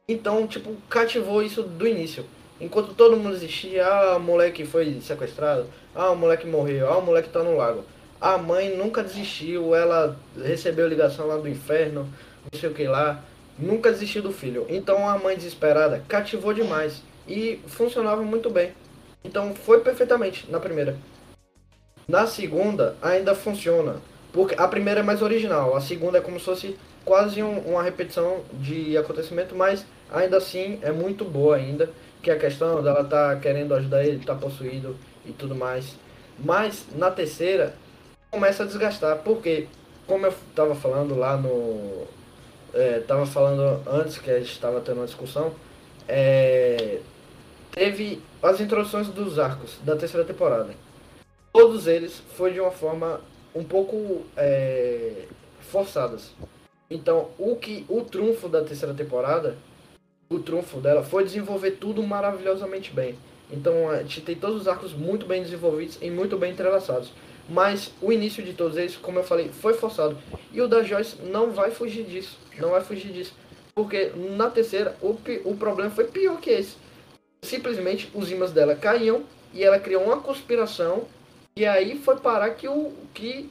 Então, 0.08 0.46
tipo, 0.46 0.74
cativou 0.88 1.42
isso 1.42 1.62
do 1.62 1.86
início. 1.86 2.24
Enquanto 2.60 2.94
todo 2.94 3.16
mundo 3.16 3.34
existia, 3.34 3.86
ah, 3.86 4.16
o 4.16 4.20
moleque 4.20 4.66
foi 4.66 5.00
sequestrado, 5.00 5.66
ah, 5.94 6.10
o 6.10 6.16
moleque 6.16 6.46
morreu, 6.46 6.88
ah, 6.88 6.98
o 6.98 7.02
moleque 7.02 7.30
tá 7.30 7.42
no 7.42 7.56
lago. 7.56 7.84
A 8.20 8.36
mãe 8.36 8.76
nunca 8.76 9.02
desistiu, 9.02 9.74
ela 9.74 10.14
recebeu 10.36 10.86
ligação 10.86 11.26
lá 11.26 11.36
do 11.38 11.48
inferno, 11.48 12.06
não 12.52 12.60
sei 12.60 12.68
o 12.68 12.74
que 12.74 12.86
lá, 12.86 13.24
nunca 13.58 13.90
desistiu 13.90 14.22
do 14.22 14.30
filho. 14.32 14.66
Então 14.68 15.08
a 15.08 15.18
mãe 15.18 15.36
desesperada 15.36 16.04
cativou 16.06 16.52
demais 16.52 17.02
e 17.26 17.60
funcionava 17.66 18.22
muito 18.22 18.50
bem. 18.50 18.72
Então 19.24 19.54
foi 19.54 19.80
perfeitamente 19.80 20.50
na 20.50 20.60
primeira. 20.60 20.96
Na 22.06 22.26
segunda 22.26 22.96
ainda 23.00 23.34
funciona, 23.34 23.96
Porque 24.32 24.54
a 24.56 24.68
primeira 24.68 25.00
é 25.00 25.02
mais 25.02 25.22
original, 25.22 25.74
a 25.74 25.80
segunda 25.80 26.18
é 26.18 26.20
como 26.20 26.38
se 26.38 26.44
fosse 26.44 26.76
quase 27.04 27.42
um- 27.42 27.58
uma 27.60 27.82
repetição 27.82 28.42
de 28.52 28.96
acontecimento, 28.96 29.56
mas 29.56 29.84
ainda 30.08 30.36
assim 30.36 30.78
é 30.82 30.92
muito 30.92 31.24
boa 31.24 31.56
ainda. 31.56 31.90
Que 32.22 32.30
a 32.30 32.38
questão 32.38 32.82
dela 32.82 33.04
tá 33.04 33.36
querendo 33.36 33.74
ajudar 33.74 34.04
ele, 34.04 34.24
tá 34.24 34.34
possuído 34.34 34.96
e 35.24 35.32
tudo 35.32 35.54
mais. 35.54 35.96
Mas 36.38 36.86
na 36.94 37.10
terceira 37.10 37.74
começa 38.30 38.62
a 38.62 38.66
desgastar, 38.66 39.18
porque 39.18 39.66
como 40.06 40.26
eu 40.26 40.34
tava 40.54 40.74
falando 40.74 41.14
lá 41.16 41.36
no. 41.36 42.06
É, 42.72 43.00
tava 43.00 43.26
falando 43.26 43.82
antes 43.88 44.18
que 44.18 44.30
a 44.30 44.38
gente 44.38 44.52
estava 44.52 44.80
tendo 44.80 44.98
uma 44.98 45.06
discussão. 45.06 45.52
É, 46.08 46.98
teve 47.70 48.20
as 48.42 48.60
introduções 48.60 49.08
dos 49.08 49.38
arcos 49.38 49.78
da 49.84 49.96
terceira 49.96 50.26
temporada. 50.26 50.70
Todos 51.52 51.86
eles 51.86 52.22
foi 52.36 52.52
de 52.52 52.60
uma 52.60 52.70
forma 52.70 53.20
um 53.54 53.64
pouco 53.64 54.24
é, 54.36 55.26
forçadas. 55.60 56.32
Então, 56.88 57.28
o 57.38 57.54
que 57.56 57.84
o 57.88 58.02
trunfo 58.02 58.48
da 58.48 58.64
terceira 58.64 58.94
temporada, 58.94 59.56
o 60.32 60.38
trunfo 60.38 60.78
dela 60.80 61.02
foi 61.02 61.24
desenvolver 61.24 61.72
tudo 61.72 62.02
maravilhosamente 62.04 62.92
bem. 62.92 63.18
Então, 63.50 63.90
a 63.90 63.98
gente 64.02 64.20
tem 64.20 64.36
todos 64.36 64.60
os 64.60 64.68
arcos 64.68 64.92
muito 64.92 65.26
bem 65.26 65.42
desenvolvidos 65.42 65.98
e 66.00 66.08
muito 66.08 66.38
bem 66.38 66.52
entrelaçados. 66.52 67.10
Mas 67.48 67.92
o 68.00 68.12
início 68.12 68.40
de 68.44 68.52
todos 68.52 68.76
eles, 68.76 68.94
como 68.96 69.18
eu 69.18 69.24
falei, 69.24 69.48
foi 69.48 69.74
forçado. 69.74 70.16
E 70.52 70.62
o 70.62 70.68
da 70.68 70.84
Joyce 70.84 71.16
não 71.22 71.50
vai 71.50 71.72
fugir 71.72 72.04
disso. 72.04 72.38
Não 72.58 72.70
vai 72.70 72.80
fugir 72.80 73.10
disso. 73.12 73.34
Porque 73.74 74.12
na 74.36 74.48
terceira, 74.48 74.96
o, 75.02 75.16
o 75.44 75.56
problema 75.56 75.90
foi 75.90 76.04
pior 76.04 76.40
que 76.40 76.50
esse. 76.50 76.76
Simplesmente 77.42 78.08
os 78.14 78.30
imãs 78.30 78.52
dela 78.52 78.76
caíam 78.76 79.24
e 79.52 79.64
ela 79.64 79.80
criou 79.80 80.04
uma 80.04 80.20
conspiração. 80.20 81.06
E 81.56 81.66
aí 81.66 81.98
foi 81.98 82.16
parar 82.18 82.50
que, 82.50 82.68
o, 82.68 82.92
que 83.12 83.50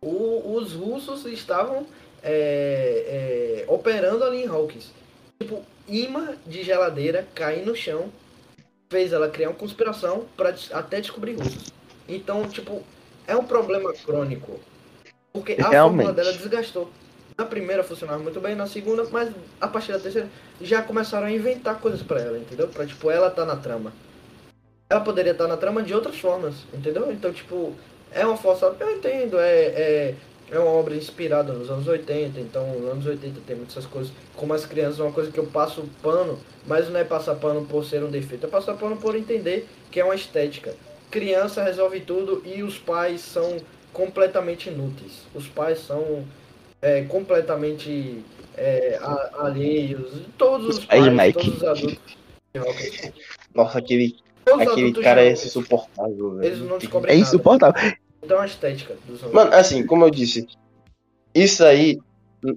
o- 0.00 0.54
os 0.54 0.74
russos 0.74 1.26
estavam 1.26 1.84
é, 2.22 3.64
é, 3.66 3.72
operando 3.72 4.22
ali 4.22 4.44
em 4.44 4.46
Hawkins. 4.46 4.92
Tipo, 5.40 5.64
imã 5.88 6.34
de 6.46 6.62
geladeira 6.62 7.26
cair 7.34 7.64
no 7.64 7.74
chão 7.74 8.10
fez 8.90 9.12
ela 9.12 9.28
criar 9.28 9.50
uma 9.50 9.56
conspiração 9.56 10.26
para 10.36 10.54
até 10.72 11.00
descobrir 11.00 11.34
russos. 11.34 11.72
Então, 12.08 12.48
tipo, 12.48 12.82
é 13.26 13.36
um 13.36 13.44
problema 13.44 13.92
crônico. 13.92 14.58
Porque 15.32 15.52
a 15.52 15.68
Realmente. 15.68 16.06
fórmula 16.06 16.12
dela 16.12 16.32
desgastou. 16.32 16.90
Na 17.36 17.44
primeira 17.44 17.84
funcionava 17.84 18.18
muito 18.20 18.40
bem, 18.40 18.54
na 18.56 18.66
segunda, 18.66 19.06
mas 19.12 19.30
a 19.60 19.68
partir 19.68 19.92
da 19.92 19.98
terceira 20.00 20.28
já 20.60 20.82
começaram 20.82 21.26
a 21.26 21.30
inventar 21.30 21.78
coisas 21.78 22.02
pra 22.02 22.20
ela, 22.20 22.38
entendeu? 22.38 22.66
Pra, 22.66 22.84
tipo, 22.84 23.10
ela 23.10 23.30
tá 23.30 23.44
na 23.44 23.56
trama. 23.56 23.92
Ela 24.90 25.00
poderia 25.00 25.32
estar 25.32 25.46
na 25.46 25.56
trama 25.56 25.82
de 25.82 25.94
outras 25.94 26.18
formas, 26.18 26.54
entendeu? 26.72 27.12
Então, 27.12 27.32
tipo, 27.32 27.74
é 28.10 28.24
uma 28.26 28.36
força. 28.36 28.74
Eu 28.80 28.90
entendo, 28.90 29.38
é, 29.38 29.64
é, 29.66 30.14
é 30.50 30.58
uma 30.58 30.70
obra 30.70 30.94
inspirada 30.94 31.52
nos 31.52 31.70
anos 31.70 31.86
80, 31.86 32.40
então 32.40 32.66
nos 32.78 32.90
anos 32.90 33.06
80 33.06 33.40
tem 33.46 33.56
muitas 33.56 33.84
coisas. 33.86 34.12
Como 34.36 34.52
as 34.54 34.64
crianças, 34.64 35.00
é 35.00 35.02
uma 35.02 35.12
coisa 35.12 35.30
que 35.30 35.38
eu 35.38 35.46
passo 35.46 35.84
pano, 36.02 36.38
mas 36.66 36.88
não 36.88 36.98
é 36.98 37.04
passar 37.04 37.34
pano 37.34 37.64
por 37.66 37.84
ser 37.84 38.02
um 38.02 38.10
defeito, 38.10 38.46
é 38.46 38.48
passar 38.48 38.74
pano 38.74 38.96
por 38.96 39.14
entender 39.16 39.68
que 39.90 40.00
é 40.00 40.04
uma 40.04 40.14
estética. 40.14 40.74
Criança 41.10 41.62
resolve 41.62 42.00
tudo 42.00 42.42
e 42.44 42.62
os 42.62 42.78
pais 42.78 43.20
são 43.20 43.56
completamente 43.92 44.68
inúteis. 44.68 45.22
Os 45.34 45.46
pais 45.46 45.80
são 45.80 46.24
é, 46.82 47.02
completamente 47.02 48.22
é, 48.56 48.98
a- 49.02 49.30
alheios. 49.40 50.12
Todos 50.36 50.68
os 50.68 50.78
Os 50.78 50.84
pais 50.84 51.32
todos 51.34 51.56
os 51.56 51.64
adultos. 51.64 52.18
Nossa, 53.54 53.78
aquele, 53.78 54.16
Todos 54.44 54.60
aquele 54.66 54.80
adultos 54.82 55.02
cara 55.02 55.24
é 55.24 55.32
insuportável, 55.32 56.34
velho. 56.36 56.44
Eles 56.44 56.58
não 56.68 56.78
descobrem 56.78 57.14
É 57.14 57.18
nada. 57.18 57.28
insuportável. 57.28 57.92
Então 58.28 58.40
a 58.40 58.44
estética 58.44 58.94
dos 59.06 59.22
anos 59.22 59.34
Mano, 59.34 59.54
assim, 59.54 59.86
como 59.86 60.04
eu 60.04 60.10
disse, 60.10 60.46
isso 61.34 61.64
aí 61.64 61.98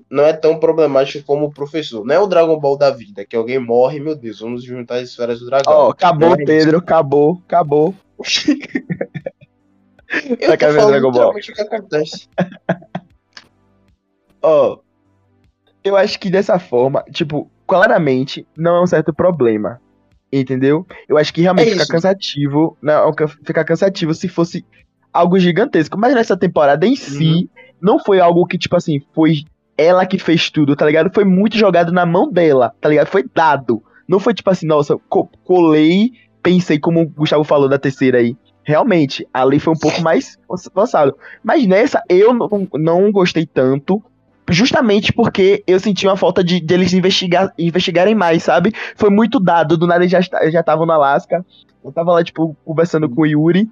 não 0.09 0.25
é 0.25 0.33
tão 0.33 0.59
problemático 0.59 1.25
como 1.25 1.45
o 1.45 1.53
professor. 1.53 2.05
Não 2.05 2.13
é 2.13 2.19
o 2.19 2.27
Dragon 2.27 2.59
Ball 2.59 2.77
da 2.77 2.91
vida, 2.91 3.25
que 3.25 3.37
alguém 3.37 3.57
morre, 3.57 3.97
meu 3.97 4.13
Deus, 4.13 4.41
vamos 4.41 4.65
juntar 4.65 4.95
as 4.95 5.11
esferas 5.11 5.39
do 5.39 5.45
dragão. 5.45 5.73
Ó, 5.73 5.89
acabou, 5.91 6.31
Não 6.31 6.35
é. 6.35 6.43
Pedro, 6.43 6.79
acabou, 6.79 7.41
acabou. 7.47 7.95
Eu 10.41 10.49
Tá 10.49 10.57
querendo 10.57 10.87
Dragon 10.87 11.09
Ball. 11.09 11.29
o 11.29 11.35
que 11.35 11.61
acontece. 11.61 12.27
Ó, 14.43 14.79
eu 15.85 15.95
acho 15.95 16.19
que 16.19 16.29
dessa 16.29 16.59
forma, 16.59 17.01
tipo, 17.13 17.49
claramente 17.65 18.45
não 18.57 18.75
é 18.75 18.83
um 18.83 18.87
certo 18.87 19.13
problema. 19.13 19.79
Entendeu? 20.33 20.85
Eu 21.07 21.17
acho 21.17 21.33
que 21.33 21.39
realmente 21.41 21.69
É 21.69 21.73
fica 21.73 21.87
cansativo. 21.87 22.77
Não, 22.81 23.13
fica 23.45 23.63
cansativo 23.63 24.13
se 24.13 24.27
fosse 24.27 24.65
algo 25.13 25.37
gigantesco. 25.39 25.97
Mas 25.97 26.13
nessa 26.15 26.37
temporada 26.37 26.85
em 26.85 26.95
si, 26.95 27.49
não 27.81 27.99
foi 27.99 28.19
algo 28.19 28.45
que, 28.45 28.57
tipo 28.57 28.75
assim, 28.75 29.01
foi 29.13 29.43
ela 29.77 30.05
que 30.05 30.17
fez 30.19 30.49
tudo, 30.49 30.75
tá 30.75 30.85
ligado? 30.85 31.11
Foi 31.13 31.25
muito 31.25 31.57
jogado 31.57 31.91
na 31.91 32.05
mão 32.05 32.29
dela, 32.31 32.73
tá 32.79 32.87
ligado? 32.89 33.07
Foi 33.07 33.25
dado. 33.33 33.81
Não 34.07 34.19
foi 34.19 34.33
tipo 34.33 34.49
assim, 34.49 34.67
nossa, 34.67 34.97
co- 35.09 35.29
colei, 35.43 36.11
pensei, 36.43 36.77
como 36.77 37.01
o 37.01 37.07
Gustavo 37.09 37.43
falou 37.43 37.67
da 37.69 37.79
terceira 37.79 38.17
aí. 38.19 38.35
Realmente, 38.63 39.27
a 39.33 39.43
lei 39.43 39.57
foi 39.59 39.73
um 39.73 39.77
pouco 39.77 40.01
mais 40.01 40.37
avançado. 40.75 41.15
Mas 41.43 41.65
nessa, 41.65 42.03
eu 42.07 42.33
não, 42.33 42.47
não 42.75 43.11
gostei 43.11 43.45
tanto. 43.45 44.03
Justamente 44.49 45.13
porque 45.13 45.63
eu 45.65 45.79
senti 45.79 46.05
uma 46.05 46.17
falta 46.17 46.43
de, 46.43 46.59
de 46.59 46.73
eles 46.73 46.93
investigar, 46.93 47.53
investigarem 47.57 48.13
mais, 48.13 48.43
sabe? 48.43 48.73
Foi 48.95 49.09
muito 49.09 49.39
dado. 49.39 49.77
Do 49.77 49.87
nada 49.87 50.03
eles 50.03 50.11
já 50.11 50.19
já 50.21 50.59
estavam 50.59 50.85
na 50.85 50.95
Alaska. 50.95 51.45
Eu 51.83 51.91
tava 51.91 52.11
lá, 52.11 52.23
tipo, 52.23 52.55
conversando 52.65 53.09
com 53.09 53.21
o 53.21 53.25
Yuri. 53.25 53.69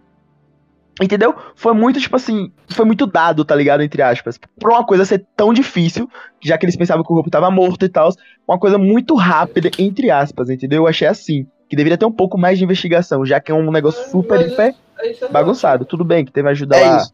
Entendeu? 1.02 1.34
Foi 1.56 1.74
muito, 1.74 2.00
tipo 2.00 2.16
assim, 2.16 2.52
foi 2.70 2.86
muito 2.86 3.08
dado, 3.08 3.46
tá 3.46 3.56
ligado? 3.56 3.82
Entre 3.82 4.02
aspas. 4.02 4.38
Pra 4.60 4.70
uma 4.72 4.86
coisa 4.86 5.06
ser 5.06 5.26
tão 5.36 5.54
difícil, 5.54 6.10
já 6.42 6.58
que 6.58 6.66
eles 6.66 6.76
pensavam 6.76 7.04
que 7.04 7.12
o 7.12 7.16
Rupo 7.16 7.30
tava 7.30 7.50
morto 7.50 7.86
e 7.86 7.90
tal. 7.90 8.10
Uma 8.48 8.60
coisa 8.60 8.78
muito 8.78 9.16
rápida, 9.16 9.70
entre 9.80 10.12
aspas, 10.12 10.50
entendeu? 10.50 10.84
Eu 10.84 10.88
achei 10.88 11.08
assim. 11.08 11.48
Que 11.70 11.76
deveria 11.76 11.98
ter 11.98 12.06
um 12.06 12.12
pouco 12.12 12.38
mais 12.38 12.58
de 12.58 12.64
investigação, 12.64 13.24
já 13.26 13.40
que 13.40 13.52
é 13.52 13.56
um 13.56 13.72
negócio 13.72 14.10
super 14.10 14.40
Mas 14.40 14.52
hiper 14.52 14.76
é 15.00 15.28
bagunçado. 15.30 15.86
Tudo 15.86 16.04
bem 16.04 16.26
que 16.26 16.32
teve 16.32 16.50
ajuda 16.50 16.76
É 16.76 16.86
lá. 16.86 16.98
isso. 16.98 17.14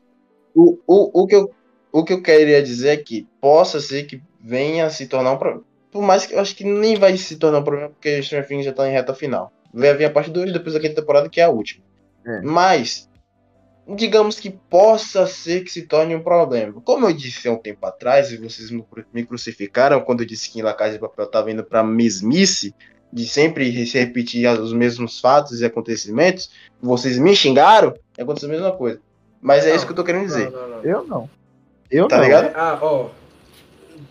O, 0.56 0.80
o, 0.88 1.24
o, 1.24 1.28
que 1.28 1.36
eu, 1.36 1.52
o 1.92 2.04
que 2.04 2.14
eu 2.14 2.22
queria 2.22 2.64
dizer 2.64 2.90
é 2.90 2.98
que 2.98 3.28
possa 3.42 3.82
ser 3.82 4.04
que 4.04 4.22
venha 4.42 4.86
a 4.86 4.90
se 4.90 5.08
tornar 5.08 5.34
um 5.34 5.38
problema. 5.38 5.64
Por 5.92 6.02
mais 6.02 6.26
que 6.26 6.34
eu 6.34 6.40
acho 6.40 6.56
que 6.56 6.64
nem 6.64 6.96
vai 6.98 7.16
se 7.18 7.36
tornar 7.36 7.60
um 7.60 7.64
problema, 7.64 7.90
porque 7.90 8.22
Stranger 8.24 8.48
Things 8.48 8.66
já 8.66 8.72
tá 8.74 8.88
em 8.88 8.92
reta 8.92 9.14
final. 9.14 9.52
Vai 9.74 9.94
vir 9.94 10.06
a 10.06 10.10
parte 10.10 10.32
2 10.32 10.54
depois 10.54 10.74
da 10.74 10.80
quinta 10.80 10.96
temporada, 11.02 11.30
que 11.30 11.42
é 11.42 11.44
a 11.44 11.50
última. 11.50 11.84
É. 12.26 12.42
Mas, 12.42 13.10
digamos 13.88 14.40
que 14.40 14.50
possa 14.50 15.28
ser 15.28 15.64
que 15.64 15.72
se 15.72 15.84
torne 15.84 16.16
um 16.16 16.24
problema. 16.24 16.82
Como 16.82 17.08
eu 17.08 17.14
disse 17.14 17.48
há 17.48 17.52
um 17.52 17.58
tempo 17.58 17.86
atrás, 17.86 18.32
e 18.32 18.38
vocês 18.38 18.72
me 18.72 18.82
cru- 18.82 19.06
me 19.14 19.26
crucificaram 19.26 20.02
quando 20.02 20.22
eu 20.22 20.26
disse 20.26 20.50
que 20.50 20.60
em 20.60 20.64
La 20.64 20.74
Casa 20.74 20.94
de 20.94 21.00
Papel 21.00 21.28
tava 21.28 21.52
indo 21.52 21.64
pra 21.64 21.84
mesmice, 21.84 22.74
de 23.14 23.28
sempre 23.28 23.86
se 23.86 23.98
repetir 24.00 24.48
os 24.60 24.74
mesmos 24.74 25.20
fatos 25.20 25.62
e 25.62 25.66
acontecimentos, 25.66 26.50
vocês 26.82 27.18
me 27.18 27.36
xingaram, 27.36 27.94
é 28.18 28.24
aconteceu 28.24 28.50
a 28.50 28.52
mesma 28.52 28.72
coisa. 28.72 29.00
Mas 29.42 29.66
é 29.66 29.70
Não, 29.70 29.76
isso 29.76 29.86
que 29.86 29.92
eu 29.92 29.96
tô 29.96 30.04
querendo 30.04 30.26
dizer. 30.26 30.50
Não, 30.52 30.62
não, 30.62 30.70
não. 30.70 30.84
Eu 30.84 31.04
não. 31.06 31.30
Eu 31.92 32.08
Tá 32.08 32.18
não. 32.18 32.24
ligado? 32.24 32.52
Ah, 32.56 32.80
ó. 32.82 33.10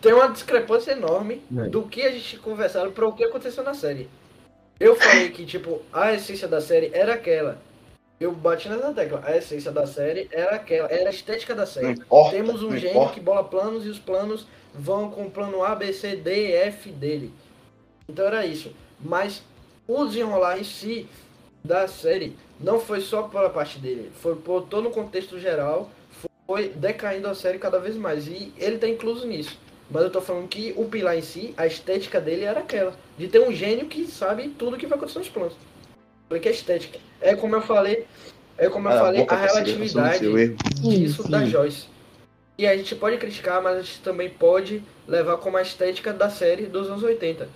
Tem 0.01 0.13
uma 0.13 0.27
discrepância 0.29 0.91
enorme 0.93 1.41
É. 1.57 1.63
do 1.69 1.83
que 1.83 2.01
a 2.01 2.11
gente 2.11 2.37
conversaram 2.37 2.91
para 2.91 3.05
o 3.07 3.13
que 3.13 3.23
aconteceu 3.23 3.63
na 3.63 3.73
série. 3.73 4.09
Eu 4.79 4.95
falei 4.95 5.29
que, 5.29 5.45
tipo, 5.45 5.81
a 5.91 6.13
essência 6.13 6.47
da 6.47 6.59
série 6.61 6.89
era 6.93 7.13
aquela. 7.13 7.59
Eu 8.19 8.31
bati 8.31 8.69
nessa 8.69 8.93
tecla. 8.93 9.21
A 9.25 9.35
essência 9.35 9.71
da 9.71 9.85
série 9.85 10.29
era 10.31 10.55
aquela. 10.55 10.89
Era 10.89 11.09
a 11.09 11.13
estética 11.13 11.53
da 11.53 11.65
série. 11.65 11.91
importa. 11.91 12.35
Temos 12.35 12.63
um 12.63 12.71
gênio 12.77 12.91
importa. 12.91 13.13
que 13.13 13.19
bola 13.19 13.43
planos 13.43 13.85
e 13.85 13.89
os 13.89 13.99
planos 13.99 14.47
vão 14.73 15.11
com 15.11 15.25
o 15.25 15.31
plano 15.31 15.63
A, 15.63 15.75
B, 15.75 15.91
C, 15.91 16.15
D 16.15 16.53
F 16.53 16.91
dele. 16.91 17.33
Então 18.07 18.25
era 18.25 18.45
isso. 18.45 18.71
Mas 18.99 19.43
o 19.87 20.05
desenrolar 20.05 20.59
em 20.59 20.63
si 20.63 21.07
da 21.63 21.87
série 21.87 22.35
não 22.59 22.79
foi 22.79 23.01
só 23.01 23.23
pela 23.23 23.49
parte 23.49 23.79
dele. 23.79 24.11
Foi 24.21 24.35
por 24.35 24.63
todo 24.63 24.87
o 24.87 24.91
contexto 24.91 25.39
geral. 25.39 25.89
Foi 26.47 26.69
decaindo 26.69 27.27
a 27.27 27.35
série 27.35 27.57
cada 27.57 27.79
vez 27.79 27.95
mais. 27.95 28.27
E 28.27 28.53
ele 28.57 28.77
tá 28.77 28.87
incluso 28.87 29.27
nisso. 29.27 29.59
Mas 29.89 30.03
eu 30.03 30.09
tô 30.09 30.21
falando 30.21 30.47
que 30.47 30.73
o 30.77 30.85
pilar 30.85 31.17
em 31.17 31.21
si, 31.21 31.53
a 31.57 31.67
estética 31.67 32.21
dele 32.21 32.43
era 32.45 32.61
aquela. 32.61 32.93
De 33.17 33.27
ter 33.27 33.39
um 33.39 33.51
gênio 33.51 33.87
que 33.87 34.07
sabe 34.07 34.49
tudo 34.49 34.77
que 34.77 34.87
vai 34.87 34.97
acontecer 34.97 35.19
nos 35.19 35.29
planos. 35.29 35.53
Que 36.29 36.49
é 36.49 36.51
estética. 36.51 36.99
É 37.21 37.35
como 37.35 37.55
eu 37.55 37.61
falei. 37.61 38.05
É 38.57 38.69
como 38.69 38.87
eu 38.87 38.91
Cala 38.91 39.01
a 39.01 39.05
falei, 39.05 39.25
a 39.27 39.35
relatividade 39.35 40.19
disso 40.81 41.23
Sim, 41.23 41.29
da. 41.29 41.45
Joyce. 41.45 41.87
E 42.57 42.65
a 42.65 42.75
gente 42.75 42.95
pode 42.95 43.17
criticar, 43.17 43.61
mas 43.61 43.77
a 43.77 43.81
gente 43.81 44.01
também 44.01 44.29
pode 44.29 44.81
levar 45.07 45.37
como 45.37 45.57
a 45.57 45.61
estética 45.61 46.13
da 46.13 46.29
série 46.29 46.65
dos 46.65 46.87
anos 46.89 47.03
80. 47.03 47.49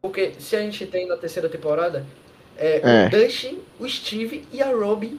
Porque 0.00 0.32
se 0.38 0.54
a 0.54 0.60
gente 0.60 0.86
tem 0.86 1.06
na 1.06 1.16
terceira 1.16 1.48
temporada 1.48 2.06
é, 2.56 2.80
É. 2.82 3.06
o 3.06 3.10
Dustin, 3.10 3.58
o 3.78 3.88
Steve 3.88 4.46
e 4.52 4.62
a 4.62 4.70
Robin, 4.70 5.18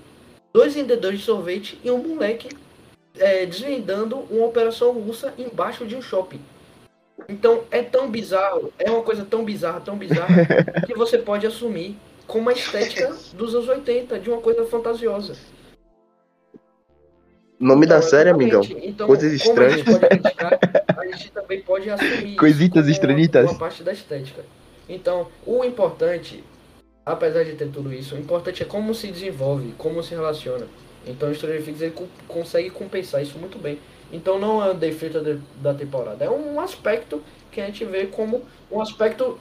dois 0.54 0.76
vendedores 0.76 1.20
de 1.20 1.26
sorvete 1.26 1.78
e 1.84 1.92
um 1.92 1.98
moleque 1.98 2.50
é, 3.20 3.46
desvendando 3.46 4.18
uma 4.32 4.46
operação 4.46 4.92
russa 4.94 5.34
embaixo 5.38 5.86
de 5.86 5.96
um 5.96 6.02
shopping. 6.02 6.40
Então 7.28 7.64
é 7.70 7.82
tão 7.82 8.10
bizarro, 8.10 8.72
é 8.80 8.90
uma 8.90 9.04
coisa 9.04 9.26
tão 9.26 9.44
bizarra, 9.44 9.82
tão 9.82 9.98
bizarra, 9.98 10.46
que 10.86 10.94
você 10.94 11.18
pode 11.18 11.46
assumir 11.46 11.98
como 12.28 12.50
a 12.50 12.54
estética 12.54 13.16
dos 13.34 13.56
anos 13.56 13.68
80, 13.70 14.20
de 14.20 14.30
uma 14.30 14.42
coisa 14.42 14.66
fantasiosa. 14.66 15.36
Nome 17.60 17.88
da 17.88 17.98
Então, 17.98 18.08
série, 18.10 18.30
exatamente. 18.30 18.56
amigão. 18.74 18.88
Então, 18.88 19.08
Coisas 19.08 19.42
como 19.42 19.60
a 19.62 19.70
gente 19.70 19.80
estranhas. 19.90 20.10
criticar, 20.22 20.60
a 20.96 21.06
gente 21.08 21.32
também 21.32 21.62
pode 21.62 21.90
assumir 21.90 22.36
Coisitas 22.36 22.88
estranhitas. 22.88 23.50
Uma 23.50 23.58
parte 23.58 23.82
da 23.84 23.92
estética. 23.92 24.44
Então, 24.88 25.28
o 25.46 25.64
importante, 25.64 26.44
apesar 27.04 27.44
de 27.44 27.54
ter 27.54 27.70
tudo 27.70 27.92
isso, 27.92 28.14
o 28.16 28.20
importante 28.20 28.62
é 28.62 28.66
como 28.66 28.94
se 28.94 29.08
desenvolve, 29.12 29.74
como 29.78 30.04
se 30.04 30.12
relaciona. 30.14 30.68
Então, 31.06 31.32
o 31.32 31.36
Stranger 31.36 31.64
Things 31.64 31.82
ele 31.82 31.92
co- 31.92 32.08
consegue 32.28 32.70
compensar 32.70 33.24
isso 33.24 33.40
muito 33.40 33.58
bem. 33.58 33.80
Então, 34.12 34.38
não 34.40 34.64
é 34.64 34.72
um 34.72 34.76
defeito 34.78 35.20
da- 35.20 35.38
da 35.62 35.74
temporada, 35.74 36.24
é 36.24 36.30
um 36.30 36.60
aspecto 36.62 37.22
que 37.52 37.60
a 37.60 37.66
gente 37.66 37.84
vê 37.86 38.06
como 38.06 38.44
um 38.72 38.80
aspecto 38.80 39.38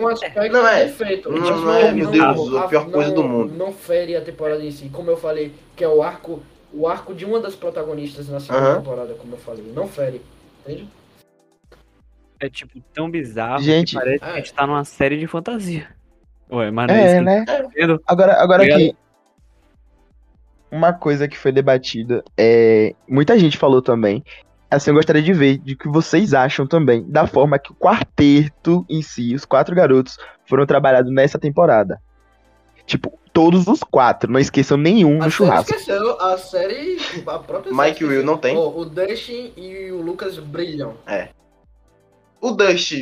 um 0.00 0.08
aspecto 0.08 0.52
Não 0.52 0.66
é. 0.66 0.84
defeito. 0.84 1.30
Não- 1.30 1.38
Mas 1.40 1.50
não 1.60 1.74
é, 1.74 1.92
meu 1.92 2.10
Deus, 2.10 2.54
a 2.56 2.68
pior 2.68 2.90
coisa 2.90 3.10
do 3.10 3.22
não- 3.22 3.28
mundo. 3.28 3.54
Não 3.54 3.72
fere 3.72 4.16
a 4.16 4.20
temporada 4.20 4.62
em 4.64 4.70
si, 4.70 4.88
como 4.88 5.10
eu 5.10 5.16
falei, 5.16 5.52
que 5.76 5.82
é 5.84 5.88
o 5.88 6.02
arco 6.02 6.42
o 6.70 6.86
arco 6.86 7.14
de 7.14 7.24
uma 7.24 7.40
das 7.40 7.56
protagonistas 7.56 8.28
na 8.28 8.38
segunda 8.40 8.58
Aham. 8.72 8.76
temporada, 8.76 9.14
como 9.14 9.32
eu 9.34 9.38
falei. 9.38 9.64
Não 9.74 9.88
fere, 9.88 10.20
entende? 10.60 10.86
É 12.38 12.48
tipo 12.50 12.78
tão 12.92 13.10
bizarro 13.10 13.62
Gente. 13.62 13.92
que 13.96 14.00
parece 14.02 14.18
que 14.18 14.24
a 14.24 14.36
gente 14.36 14.52
tá 14.52 14.66
numa 14.66 14.84
série 14.84 15.18
de 15.18 15.26
fantasia. 15.26 15.88
Ué, 16.52 16.70
mas 16.70 16.86
não 16.88 16.94
É, 16.94 17.14
que 17.16 17.20
né? 17.22 17.44
tá? 17.46 17.64
Agora, 18.06 18.34
agora 18.34 18.62
Obrigado. 18.62 18.80
aqui. 18.82 18.96
Uma 20.70 20.92
coisa 20.92 21.26
que 21.26 21.38
foi 21.38 21.50
debatida 21.50 22.22
é. 22.36 22.94
Muita 23.08 23.38
gente 23.38 23.56
falou 23.56 23.80
também. 23.80 24.22
Assim, 24.70 24.90
eu 24.90 24.94
gostaria 24.94 25.22
de 25.22 25.32
ver 25.32 25.58
de 25.58 25.74
que 25.74 25.88
vocês 25.88 26.34
acham 26.34 26.66
também 26.66 27.02
da 27.08 27.26
forma 27.26 27.58
que 27.58 27.72
o 27.72 27.74
quarteto 27.74 28.84
em 28.88 29.00
si, 29.00 29.34
os 29.34 29.44
quatro 29.44 29.74
garotos, 29.74 30.18
foram 30.46 30.66
trabalhados 30.66 31.10
nessa 31.12 31.38
temporada. 31.38 32.00
Tipo, 32.84 33.18
todos 33.32 33.66
os 33.66 33.80
quatro, 33.82 34.30
não 34.30 34.38
esqueçam 34.40 34.76
nenhum 34.76 35.12
A 35.12 35.14
no 35.14 35.20
série 35.22 35.30
churrasco. 35.32 35.74
esqueceu, 35.74 36.20
a 36.20 36.36
série. 36.38 36.98
A 37.26 37.38
própria 37.38 37.72
Mike 37.72 37.98
série 38.00 38.04
e 38.04 38.08
Will 38.18 38.24
não 38.26 38.36
tem? 38.36 38.56
Ó, 38.56 38.68
o 38.78 38.84
Dustin 38.84 39.52
e 39.56 39.90
o 39.90 40.02
Lucas 40.02 40.38
brilham. 40.38 40.94
O 42.40 42.52
Dust, 42.52 42.92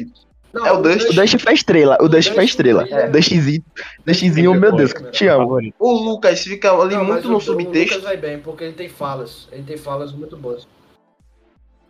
Não, 0.53 0.67
É 0.67 0.73
o 0.73 0.81
Dustin. 0.81 1.11
O 1.13 1.15
Dust 1.15 1.39
foi 1.39 1.51
a 1.53 1.55
estrela, 1.55 1.99
o 2.01 2.09
Dust 2.09 2.33
foi 2.33 2.43
a 2.43 2.45
estrela. 2.47 2.83
brilha. 2.85 3.11
Dustzinho, 3.11 3.65
Dustzinho, 4.07 4.55
meu 4.55 4.73
Deus, 4.75 4.93
te 5.13 5.27
amo. 5.27 5.59
O 5.79 5.93
Lucas 5.93 6.41
fica 6.43 6.73
ali 6.73 6.95
Não, 6.95 7.05
muito 7.05 7.27
o- 7.29 7.33
no 7.33 7.37
O 7.39 7.41
subtexto. 7.41 7.97
Lucas 7.97 8.03
vai 8.05 8.17
bem, 8.17 8.39
porque 8.39 8.65
ele 8.65 8.73
tem 8.73 8.89
falas. 8.89 9.49
Ele 9.53 9.65
tem 9.65 9.77
falas 9.77 10.13
muito 10.13 10.37
boas. 10.37 10.67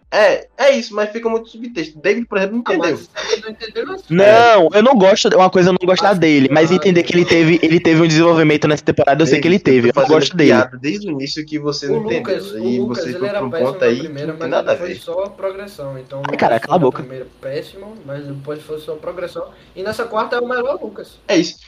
É, 0.09 0.47
é 0.57 0.71
isso, 0.77 0.95
mas 0.95 1.11
fica 1.11 1.29
muito 1.29 1.49
subtexto. 1.49 1.99
David, 1.99 2.27
por 2.27 2.39
exemplo, 2.39 2.57
não 2.57 2.65
Ah, 2.67 2.75
entendeu. 2.77 3.01
não 3.43 3.51
entendeu 3.51 3.93
assim. 3.93 4.05
Não, 4.09 4.69
eu 4.73 4.83
não 4.83 4.95
gosto, 4.97 5.29
uma 5.37 5.51
coisa 5.51 5.69
é 5.69 5.73
eu 5.73 5.77
não 5.81 5.87
gostar 5.87 6.11
Acho 6.11 6.21
dele, 6.21 6.49
mas 6.51 6.69
que- 6.71 6.77
entender 6.77 7.03
que 7.03 7.13
ele 7.13 7.25
teve, 7.25 7.59
ele 7.61 7.81
teve 7.81 8.01
um 8.03 8.07
desenvolvimento 8.07 8.69
nessa 8.69 8.85
temporada, 8.85 9.21
eu 9.21 9.27
sei 9.27 9.41
que 9.41 9.49
ele 9.49 9.59
teve, 9.59 9.89
eu 9.89 9.93
não 9.95 10.07
gosto 10.07 10.37
dele. 10.37 10.51
piada 10.51 10.79
Desde 10.79 11.09
o 11.09 11.11
início 11.11 11.45
que 11.45 11.59
você 11.59 11.89
O 11.89 12.01
não 12.01 12.13
entendeu. 12.13 12.59
E 12.63 12.79
Lucas 12.79 12.99
você 13.03 13.09
ele 13.11 13.19
foi 13.19 13.29
era 13.29 13.39
pra 13.39 13.47
um 13.47 13.51
péssimo 13.51 13.69
ponto 13.73 13.81
na 13.81 13.87
aí 13.87 13.99
primeira, 13.99 14.27
não 14.29 14.35
tem 14.35 14.41
mas 14.41 14.51
nada 14.51 14.71
a 14.71 14.75
ele 14.75 14.81
foi 14.81 14.89
ver. 14.95 15.01
só 15.01 15.27
progressão. 15.29 15.99
Então, 15.99 16.23
Ai, 16.31 16.37
cara, 16.37 16.61
cala 16.61 16.77
a 16.77 16.79
boca. 16.79 16.99
primeira 17.01 17.27
péssimo, 17.41 17.95
mas 18.07 18.25
depois 18.27 18.63
foi 18.63 18.79
só 18.79 18.95
progressão. 18.95 19.49
E 19.75 19.83
nessa 19.83 20.05
quarta 20.05 20.37
é 20.37 20.41
o 20.41 20.47
melhor 20.49 20.79
Lucas. 20.81 21.19
É 21.27 21.37
isso. 21.37 21.59